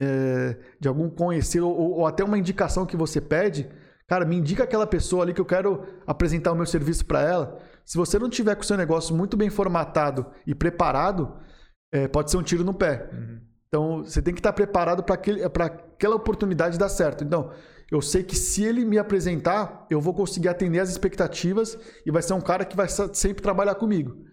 é, 0.00 0.56
de 0.78 0.88
algum 0.88 1.10
conhecido 1.10 1.68
ou, 1.68 1.98
ou, 1.98 2.06
até 2.06 2.24
uma 2.24 2.38
indicação 2.38 2.86
que 2.86 2.96
você 2.96 3.20
pede, 3.20 3.70
cara, 4.10 4.24
me 4.24 4.34
indica 4.34 4.64
aquela 4.64 4.88
pessoa 4.88 5.22
ali 5.22 5.32
que 5.32 5.40
eu 5.40 5.44
quero 5.44 5.86
apresentar 6.04 6.50
o 6.50 6.56
meu 6.56 6.66
serviço 6.66 7.06
para 7.06 7.22
ela. 7.22 7.60
Se 7.84 7.96
você 7.96 8.18
não 8.18 8.28
tiver 8.28 8.56
com 8.56 8.62
o 8.62 8.64
seu 8.64 8.76
negócio 8.76 9.14
muito 9.14 9.36
bem 9.36 9.48
formatado 9.48 10.26
e 10.44 10.52
preparado, 10.52 11.36
é, 11.92 12.08
pode 12.08 12.28
ser 12.28 12.36
um 12.36 12.42
tiro 12.42 12.64
no 12.64 12.74
pé. 12.74 13.08
Uhum. 13.12 13.40
Então, 13.68 13.98
você 14.04 14.20
tem 14.20 14.34
que 14.34 14.40
estar 14.40 14.52
preparado 14.52 15.04
para 15.04 15.14
aquela 15.64 16.16
oportunidade 16.16 16.76
dar 16.76 16.88
certo. 16.88 17.22
Então, 17.22 17.52
eu 17.88 18.02
sei 18.02 18.24
que 18.24 18.34
se 18.34 18.64
ele 18.64 18.84
me 18.84 18.98
apresentar, 18.98 19.86
eu 19.88 20.00
vou 20.00 20.12
conseguir 20.12 20.48
atender 20.48 20.80
as 20.80 20.90
expectativas 20.90 21.78
e 22.04 22.10
vai 22.10 22.20
ser 22.20 22.32
um 22.32 22.40
cara 22.40 22.64
que 22.64 22.76
vai 22.76 22.88
sempre 22.88 23.40
trabalhar 23.40 23.76
comigo. 23.76 24.26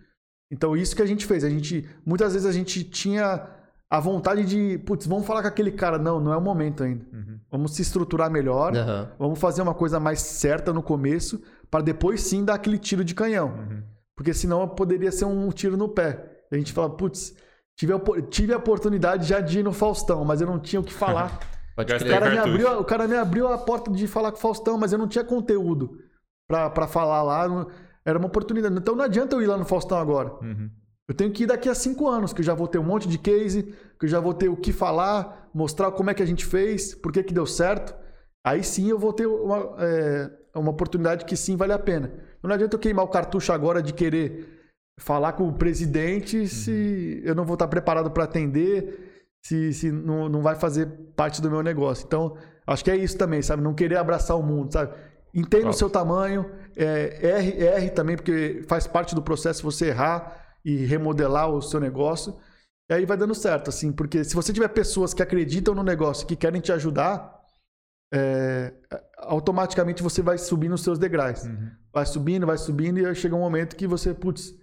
Então, 0.51 0.75
isso 0.75 0.95
que 0.95 1.03
a 1.03 1.05
gente 1.05 1.27
fez. 1.27 1.43
A 1.43 1.49
gente, 1.51 1.87
muitas 2.03 2.33
vezes 2.33 2.47
a 2.47 2.51
gente 2.51 2.83
tinha 2.83 3.47
a 3.89 3.99
vontade 3.99 4.45
de, 4.45 4.77
putz, 4.79 5.07
vamos 5.07 5.25
falar 5.25 5.41
com 5.41 5.47
aquele 5.47 5.71
cara. 5.71 5.97
Não, 5.97 6.19
não 6.19 6.33
é 6.33 6.37
o 6.37 6.41
momento 6.41 6.83
ainda. 6.83 7.05
Uhum. 7.13 7.39
Vamos 7.49 7.75
se 7.75 7.81
estruturar 7.81 8.29
melhor, 8.29 8.73
uhum. 8.75 9.07
vamos 9.17 9.39
fazer 9.39 9.61
uma 9.61 9.73
coisa 9.73 9.99
mais 9.99 10.19
certa 10.19 10.73
no 10.73 10.83
começo, 10.83 11.41
para 11.71 11.83
depois 11.83 12.21
sim 12.21 12.43
dar 12.43 12.55
aquele 12.55 12.77
tiro 12.77 13.03
de 13.03 13.15
canhão. 13.15 13.47
Uhum. 13.47 13.83
Porque 14.15 14.33
senão 14.33 14.67
poderia 14.67 15.11
ser 15.11 15.25
um 15.25 15.49
tiro 15.49 15.77
no 15.77 15.87
pé. 15.87 16.43
A 16.51 16.55
gente 16.55 16.73
fala, 16.73 16.89
putz, 16.89 17.33
tive 17.77 17.93
a, 17.93 17.99
tive 18.29 18.53
a 18.53 18.57
oportunidade 18.57 19.27
já 19.27 19.39
de 19.39 19.59
ir 19.59 19.63
no 19.63 19.71
Faustão, 19.71 20.25
mas 20.25 20.41
eu 20.41 20.47
não 20.47 20.59
tinha 20.59 20.79
o 20.79 20.83
que 20.83 20.93
falar. 20.93 21.39
Pode 21.75 21.93
o, 21.93 22.09
cara 22.09 22.31
me 22.31 22.37
abriu, 22.39 22.79
o 22.79 22.83
cara 22.83 23.07
me 23.07 23.15
abriu 23.15 23.47
a 23.47 23.57
porta 23.59 23.91
de 23.91 24.07
falar 24.07 24.31
com 24.31 24.37
o 24.39 24.41
Faustão, 24.41 24.79
mas 24.79 24.91
eu 24.91 24.97
não 24.97 25.07
tinha 25.07 25.23
conteúdo 25.23 25.99
para 26.47 26.87
falar 26.87 27.21
lá. 27.21 27.67
Era 28.03 28.17
uma 28.17 28.27
oportunidade. 28.27 28.75
Então 28.75 28.95
não 28.95 29.05
adianta 29.05 29.35
eu 29.35 29.43
ir 29.43 29.45
lá 29.45 29.55
no 29.55 29.63
Faustão 29.63 29.99
agora. 29.99 30.33
Uhum. 30.41 30.71
Eu 31.07 31.15
tenho 31.15 31.31
que 31.31 31.43
ir 31.43 31.47
daqui 31.47 31.69
a 31.69 31.75
cinco 31.75 32.07
anos, 32.07 32.33
que 32.33 32.41
eu 32.41 32.45
já 32.45 32.53
vou 32.53 32.67
ter 32.67 32.79
um 32.79 32.83
monte 32.83 33.07
de 33.07 33.17
case, 33.17 33.73
que 33.97 34.05
eu 34.05 34.09
já 34.09 34.19
vou 34.19 34.33
ter 34.33 34.49
o 34.49 34.57
que 34.57 34.73
falar, 34.73 35.49
mostrar 35.53 35.89
como 35.91 36.09
é 36.09 36.13
que 36.13 36.21
a 36.21 36.25
gente 36.25 36.45
fez, 36.45 36.93
por 36.93 37.13
que, 37.13 37.23
que 37.23 37.33
deu 37.33 37.45
certo. 37.45 37.95
Aí 38.45 38.61
sim 38.63 38.89
eu 38.89 38.99
vou 38.99 39.13
ter 39.13 39.25
uma, 39.25 39.75
é, 39.79 40.29
uma 40.53 40.71
oportunidade 40.71 41.23
que 41.23 41.37
sim 41.37 41.55
vale 41.55 41.71
a 41.71 41.79
pena. 41.79 42.11
Não 42.43 42.51
adianta 42.51 42.75
eu 42.75 42.79
queimar 42.79 43.05
o 43.05 43.09
cartucho 43.09 43.53
agora 43.53 43.81
de 43.81 43.93
querer 43.93 44.73
falar 44.99 45.33
com 45.33 45.47
o 45.47 45.53
presidente 45.53 46.39
uhum. 46.39 46.47
se 46.47 47.21
eu 47.23 47.35
não 47.35 47.45
vou 47.45 47.53
estar 47.53 47.67
preparado 47.67 48.11
para 48.11 48.25
atender 48.25 49.27
se, 49.41 49.71
se 49.71 49.91
não, 49.91 50.27
não 50.27 50.41
vai 50.41 50.55
fazer 50.55 50.87
parte 51.15 51.41
do 51.41 51.49
meu 51.49 51.63
negócio. 51.63 52.05
Então, 52.05 52.35
acho 52.65 52.83
que 52.83 52.91
é 52.91 52.97
isso 52.97 53.17
também, 53.17 53.41
sabe? 53.41 53.63
Não 53.63 53.73
querer 53.73 53.95
abraçar 53.95 54.37
o 54.37 54.43
mundo, 54.43 54.73
sabe? 54.73 54.93
Entenda 55.33 55.69
o 55.69 55.73
seu 55.73 55.89
tamanho, 55.89 56.51
é, 56.75 57.19
erre, 57.21 57.63
erre 57.63 57.89
também, 57.91 58.17
porque 58.17 58.63
faz 58.67 58.87
parte 58.87 59.15
do 59.15 59.21
processo 59.21 59.63
você 59.63 59.87
errar 59.87 60.46
e 60.67 60.85
remodelar 60.85 61.49
o 61.49 61.61
seu 61.61 61.79
negócio. 61.79 62.37
E 62.89 62.93
aí 62.93 63.05
vai 63.05 63.17
dando 63.17 63.35
certo, 63.35 63.69
assim, 63.69 63.91
porque 63.91 64.23
se 64.23 64.35
você 64.35 64.51
tiver 64.51 64.67
pessoas 64.69 65.13
que 65.13 65.23
acreditam 65.23 65.73
no 65.73 65.83
negócio, 65.83 66.27
que 66.27 66.35
querem 66.35 66.61
te 66.61 66.71
ajudar, 66.71 67.41
é, 68.13 68.73
automaticamente 69.17 70.03
você 70.03 70.21
vai 70.21 70.37
subindo 70.37 70.73
os 70.73 70.83
seus 70.83 70.97
degraus. 70.99 71.43
Uhum. 71.43 71.71
Vai 71.93 72.05
subindo, 72.05 72.45
vai 72.45 72.57
subindo, 72.57 72.99
e 72.99 73.05
aí 73.05 73.15
chega 73.15 73.35
um 73.35 73.39
momento 73.39 73.75
que 73.75 73.87
você, 73.87 74.13
putz, 74.13 74.53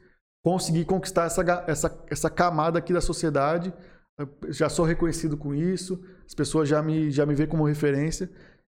conseguir 0.44 0.84
conquistar 0.84 1.24
essa, 1.24 1.42
essa, 1.66 2.04
essa 2.08 2.30
camada 2.30 2.78
aqui 2.78 2.92
da 2.92 3.00
sociedade 3.00 3.72
já 4.48 4.68
sou 4.68 4.84
reconhecido 4.84 5.36
com 5.36 5.54
isso, 5.54 6.00
as 6.26 6.34
pessoas 6.34 6.68
já 6.68 6.80
me, 6.82 7.10
já 7.10 7.26
me 7.26 7.34
veem 7.34 7.48
como 7.48 7.64
referência. 7.64 8.30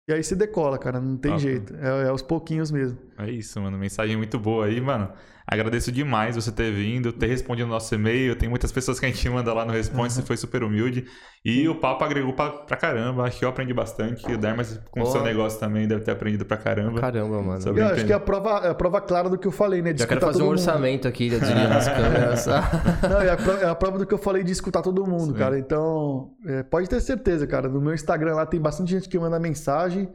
E 0.07 0.13
aí 0.13 0.23
se 0.23 0.35
decola, 0.35 0.77
cara, 0.77 0.99
não 0.99 1.17
tem 1.17 1.37
jeito. 1.37 1.75
É, 1.75 2.05
é 2.05 2.07
aos 2.09 2.21
pouquinhos 2.21 2.71
mesmo. 2.71 2.97
É 3.17 3.29
isso, 3.29 3.59
mano. 3.61 3.77
Mensagem 3.77 4.17
muito 4.17 4.39
boa 4.39 4.65
aí, 4.65 4.81
mano. 4.81 5.11
Agradeço 5.51 5.91
demais 5.91 6.37
você 6.37 6.49
ter 6.49 6.71
vindo, 6.71 7.11
ter 7.11 7.27
respondido 7.27 7.67
o 7.67 7.69
nosso 7.69 7.93
e-mail. 7.93 8.37
Tem 8.37 8.47
muitas 8.47 8.71
pessoas 8.71 9.01
que 9.01 9.05
a 9.05 9.09
gente 9.09 9.29
manda 9.29 9.53
lá 9.53 9.65
no 9.65 9.73
Responde, 9.73 10.03
uhum. 10.03 10.09
você 10.09 10.21
foi 10.21 10.37
super 10.37 10.63
humilde. 10.63 11.05
E 11.43 11.67
o 11.67 11.75
papo 11.75 12.05
agregou 12.05 12.31
pra, 12.31 12.51
pra 12.51 12.77
caramba. 12.77 13.23
Acho 13.23 13.39
que 13.39 13.43
eu 13.43 13.49
aprendi 13.49 13.73
bastante. 13.73 14.25
O 14.31 14.37
Dermas, 14.37 14.79
com 14.89 15.01
o 15.01 15.05
seu 15.07 15.21
negócio 15.21 15.59
também, 15.59 15.89
deve 15.89 16.05
ter 16.05 16.11
aprendido 16.11 16.45
pra 16.45 16.55
caramba. 16.55 17.01
Caramba, 17.01 17.41
mano. 17.41 17.77
Eu 17.77 17.85
acho 17.87 18.05
que 18.05 18.13
é 18.13 18.15
a 18.15 18.19
prova, 18.19 18.65
é 18.65 18.69
a 18.69 18.73
prova 18.73 19.01
clara 19.01 19.29
do 19.29 19.37
que 19.37 19.45
eu 19.45 19.51
falei, 19.51 19.81
né? 19.81 19.91
De 19.91 19.99
Já 19.99 20.07
quero 20.07 20.21
fazer 20.21 20.41
um 20.41 20.47
orçamento 20.47 21.05
aqui, 21.05 21.27
eu 21.33 21.39
diria, 21.41 21.67
nas 21.67 21.85
câmeras. 21.91 22.45
Não, 23.09 23.21
é 23.21 23.31
a, 23.31 23.35
prova, 23.35 23.59
é 23.59 23.69
a, 23.69 23.75
prova, 23.75 23.97
do 23.97 24.05
que 24.05 24.13
eu 24.13 24.19
falei 24.19 24.45
de 24.45 24.53
escutar 24.53 24.81
todo 24.81 25.05
mundo, 25.05 25.33
Sim. 25.33 25.37
cara. 25.37 25.59
Então, 25.59 26.31
é, 26.47 26.63
pode 26.63 26.87
ter 26.87 27.01
certeza, 27.01 27.45
cara. 27.45 27.67
No 27.67 27.81
meu 27.81 27.93
Instagram 27.93 28.35
lá 28.35 28.45
tem 28.45 28.61
bastante 28.61 28.91
gente 28.91 29.09
que 29.09 29.19
manda 29.19 29.37
mensagem. 29.37 30.07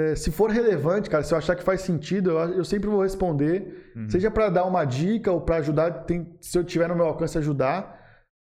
É, 0.00 0.16
se 0.16 0.30
for 0.30 0.50
relevante, 0.50 1.10
cara, 1.10 1.22
se 1.22 1.34
eu 1.34 1.36
achar 1.36 1.54
que 1.54 1.62
faz 1.62 1.82
sentido, 1.82 2.30
eu, 2.30 2.38
eu 2.54 2.64
sempre 2.64 2.88
vou 2.88 3.02
responder. 3.02 3.92
Uhum. 3.94 4.08
Seja 4.08 4.30
para 4.30 4.48
dar 4.48 4.64
uma 4.64 4.82
dica 4.84 5.30
ou 5.30 5.42
para 5.42 5.56
ajudar, 5.56 5.90
tem, 6.04 6.34
se 6.40 6.56
eu 6.56 6.64
tiver 6.64 6.88
no 6.88 6.96
meu 6.96 7.04
alcance 7.04 7.36
ajudar. 7.36 8.00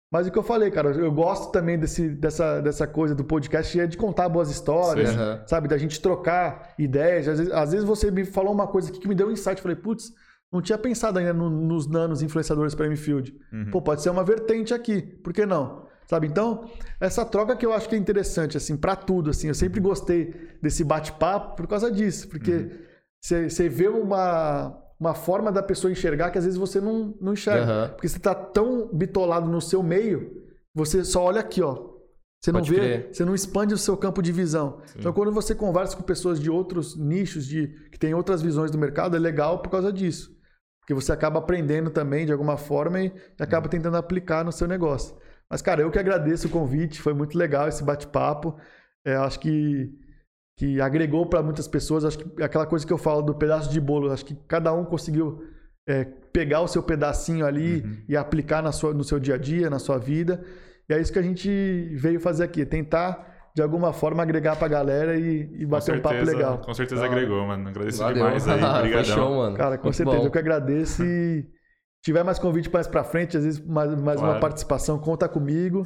Mas 0.10 0.28
o 0.28 0.32
que 0.32 0.38
eu 0.38 0.44
falei, 0.44 0.72
cara, 0.72 0.91
eu 0.91 1.11
gosto 1.11 1.52
também 1.52 1.78
desse, 1.78 2.07
dessa, 2.07 2.61
dessa 2.61 2.88
coisa 2.88 3.14
do 3.14 3.23
podcast 3.23 3.78
é 3.80 3.86
de 3.86 3.98
contar 3.98 4.30
boas 4.30 4.49
histórias, 4.49 5.10
Sim, 5.10 5.18
sabe? 5.45 5.68
Da 5.68 5.78
gente 5.78 6.02
trocar 6.02 6.73
ideias. 6.80 7.28
Às 7.28 7.40
vezes, 7.40 7.53
às 7.53 7.72
vezes, 7.72 7.86
você 7.86 8.10
me 8.10 8.23
falou 8.23 8.53
uma 8.53 8.68
coisa 8.68 8.90
aqui 8.90 8.99
que 8.99 9.07
me 9.07 9.15
deu 9.15 9.28
um 9.28 9.32
insight. 9.32 9.57
Eu 9.57 9.64
falei, 9.64 9.78
putz, 9.78 10.14
não 10.52 10.61
tinha 10.61 10.78
pensado 10.78 11.19
ainda 11.19 11.34
no, 11.34 11.49
nos 11.49 11.86
nanos 11.88 12.22
influenciadores 12.22 12.76
para 12.76 12.88
M-Field. 12.88 13.34
Uhum. 13.52 13.72
Pô, 13.72 13.82
pode 13.82 14.02
ser 14.02 14.10
uma 14.10 14.23
vertente 14.23 14.73
aqui, 14.73 15.02
por 15.02 15.34
que 15.34 15.45
não? 15.45 15.86
Sabe? 16.07 16.28
Então, 16.28 16.69
essa 16.99 17.26
troca 17.26 17.56
que 17.56 17.65
eu 17.65 17.72
acho 17.72 17.88
que 17.88 17.95
é 17.95 17.98
interessante, 17.98 18.57
assim, 18.57 18.76
para 18.76 18.95
tudo, 18.95 19.30
assim. 19.30 19.48
Eu 19.48 19.53
sempre 19.53 19.80
gostei 19.80 20.34
desse 20.61 20.84
bate-papo 20.84 21.56
por 21.56 21.68
causa 21.68 21.90
disso, 21.90 22.28
porque 22.28 22.69
você 23.22 23.45
uhum. 23.64 23.69
vê 23.69 23.88
uma, 23.88 24.78
uma 24.99 25.14
forma 25.14 25.52
da 25.52 25.64
pessoa 25.64 25.91
enxergar 25.91 26.32
que 26.32 26.38
às 26.38 26.44
vezes 26.44 26.60
você 26.60 26.82
não, 26.82 27.15
não 27.22 27.34
enxerga. 27.34 27.84
Uhum. 27.84 27.90
Porque 27.90 28.10
você 28.10 28.19
tá 28.19 28.36
tão 28.36 28.90
bitolado 28.94 29.49
no 29.49 29.61
seu 29.61 29.82
meio, 29.82 30.44
você 30.76 31.03
só 31.03 31.23
olha 31.23 31.40
aqui, 31.41 31.61
ó. 31.61 31.91
Você 32.41 32.52
não 32.52 32.60
Pode 32.60 32.72
vê, 32.72 32.78
crer. 32.78 33.10
você 33.14 33.23
não 33.23 33.36
expande 33.36 33.73
o 33.73 33.78
seu 33.78 33.95
campo 33.95 34.19
de 34.19 34.32
visão. 34.32 34.82
Sim. 34.86 34.99
Então, 34.99 35.14
quando 35.14 35.32
você 35.32 35.53
conversa 35.53 35.95
com 35.95 36.02
pessoas 36.02 36.40
de 36.40 36.49
outros 36.49 36.98
nichos, 36.98 37.45
de 37.45 37.68
que 37.91 37.99
têm 37.99 38.15
outras 38.15 38.41
visões 38.41 38.72
do 38.72 38.80
mercado, 38.80 39.15
é 39.15 39.19
legal 39.19 39.61
por 39.61 39.69
causa 39.69 39.94
disso. 39.94 40.36
Porque 40.80 40.94
você 40.94 41.11
acaba 41.11 41.38
aprendendo 41.38 41.91
também 41.91 42.26
de 42.26 42.32
alguma 42.32 42.57
forma 42.57 42.99
e 42.99 43.14
acaba 43.40 43.68
uhum. 43.68 43.69
tentando 43.69 43.95
aplicar 43.95 44.44
no 44.44 44.52
seu 44.52 44.68
negócio. 44.68 45.15
Mas, 45.52 45.61
cara, 45.61 45.82
eu 45.82 45.91
que 45.91 45.99
agradeço 45.99 46.48
o 46.48 46.49
convite, 46.49 47.02
foi 47.02 47.14
muito 47.14 47.38
legal 47.38 47.68
esse 47.68 47.84
bate-papo. 47.84 48.56
É, 49.06 49.15
acho 49.15 49.38
que, 49.38 49.91
que 50.57 50.80
agregou 50.80 51.26
para 51.26 51.44
muitas 51.44 51.68
pessoas. 51.68 52.06
Acho 52.06 52.19
que 52.19 52.41
aquela 52.41 52.65
coisa 52.65 52.88
que 52.88 52.94
eu 52.94 52.98
falo 52.98 53.22
do 53.22 53.36
pedaço 53.36 53.69
de 53.69 53.82
bolo, 53.82 54.10
acho 54.14 54.26
que 54.26 54.34
cada 54.48 54.72
um 54.73 54.86
conseguiu 54.86 55.44
é, 55.86 56.06
pegar 56.32 56.61
o 56.61 56.69
seu 56.69 56.82
pedacinho 56.82 57.45
ali 57.45 57.82
uhum. 57.82 57.98
e 58.07 58.15
aplicar 58.15 58.64
na 58.64 58.72
sua, 58.72 58.94
no 58.94 59.03
seu 59.03 59.19
dia 59.19 59.36
a 59.36 59.38
dia, 59.38 59.69
na 59.69 59.78
sua 59.78 59.98
vida. 59.98 60.41
E 60.90 60.94
é 60.94 61.02
isso 61.02 61.11
que 61.11 61.19
a 61.19 61.23
gente 61.23 61.49
veio 61.95 62.22
fazer 62.22 62.45
aqui, 62.45 62.65
tentar 62.65 63.30
de 63.53 63.61
alguma 63.61 63.91
forma 63.91 64.23
agregar 64.23 64.56
pra 64.56 64.69
galera 64.69 65.18
e, 65.18 65.49
e 65.53 65.65
bater 65.65 65.86
certeza, 65.88 65.99
um 65.99 66.02
papo 66.02 66.26
legal. 66.26 66.57
Com 66.60 66.73
certeza 66.73 67.06
agregou, 67.06 67.45
mano. 67.45 67.68
Agradeço 67.68 67.99
Valeu. 67.99 68.15
demais 68.15 68.48
aí. 68.48 68.64
Obrigadão. 68.64 69.03
show, 69.03 69.36
mano. 69.36 69.57
Cara, 69.57 69.78
com 69.78 69.84
Muito 69.84 69.95
certeza. 69.98 70.18
Bom. 70.18 70.26
Eu 70.26 70.32
que 70.32 70.40
agradeço 70.40 71.03
e 71.03 71.45
tiver 72.02 72.23
mais 72.23 72.40
convite 72.40 72.69
mais 72.72 72.88
para 72.88 73.03
frente, 73.03 73.38
às 73.38 73.44
vezes 73.44 73.60
mais, 73.60 73.90
mais 73.95 74.19
claro. 74.19 74.34
uma 74.34 74.40
participação, 74.40 74.98
conta 74.99 75.28
comigo. 75.28 75.86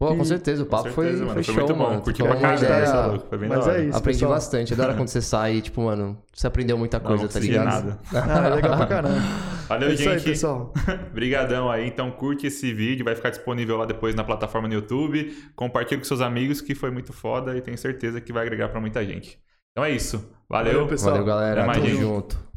Pô, 0.00 0.16
com 0.16 0.24
certeza, 0.24 0.62
o 0.62 0.66
papo 0.66 0.84
certeza, 0.84 0.94
foi, 0.94 1.12
mano, 1.12 1.34
foi, 1.34 1.42
foi 1.42 1.54
show, 1.54 1.54
muito 1.56 1.74
bom. 1.74 1.90
mano. 1.90 2.00
Curti 2.00 2.22
pra 2.22 2.36
caramba, 2.36 3.18
foi 3.28 3.36
bem 3.36 3.48
Mas 3.50 3.68
é 3.68 3.84
isso, 3.84 3.98
Aprendi 3.98 4.18
pessoal. 4.18 4.32
bastante. 4.32 4.72
Adoro 4.72 4.94
quando 4.94 5.08
você 5.08 5.20
sai 5.20 5.56
e, 5.56 5.60
tipo, 5.60 5.82
mano, 5.82 6.16
você 6.32 6.46
aprendeu 6.46 6.78
muita 6.78 6.98
coisa, 6.98 7.24
não, 7.24 7.28
tá 7.28 7.38
ligado? 7.38 7.66
nada. 7.66 7.98
Ah, 8.14 8.46
é 8.46 8.54
legal 8.54 8.76
pra 8.78 8.86
caramba. 8.86 9.20
Valeu, 9.68 9.90
é 9.90 9.96
gente. 9.96 10.08
Aí, 10.08 10.20
pessoal. 10.22 10.72
Obrigadão 11.12 11.70
aí. 11.70 11.86
Então, 11.86 12.10
curte 12.12 12.46
esse 12.46 12.72
vídeo, 12.72 13.04
vai 13.04 13.14
ficar 13.14 13.28
disponível 13.28 13.76
lá 13.76 13.84
depois 13.84 14.14
na 14.14 14.24
plataforma 14.24 14.66
no 14.68 14.72
YouTube. 14.72 15.36
Compartilhe 15.54 16.00
com 16.00 16.06
seus 16.06 16.22
amigos, 16.22 16.62
que 16.62 16.74
foi 16.74 16.90
muito 16.90 17.12
foda 17.12 17.54
e 17.54 17.60
tenho 17.60 17.76
certeza 17.76 18.22
que 18.22 18.32
vai 18.32 18.46
agregar 18.46 18.70
pra 18.70 18.80
muita 18.80 19.04
gente. 19.04 19.38
Então 19.72 19.84
é 19.84 19.90
isso. 19.90 20.16
Valeu. 20.48 20.72
Valeu 20.72 20.88
pessoal. 20.88 21.12
Valeu, 21.12 21.26
galera. 21.26 21.70
Tamo 21.74 21.86
junto. 21.86 22.49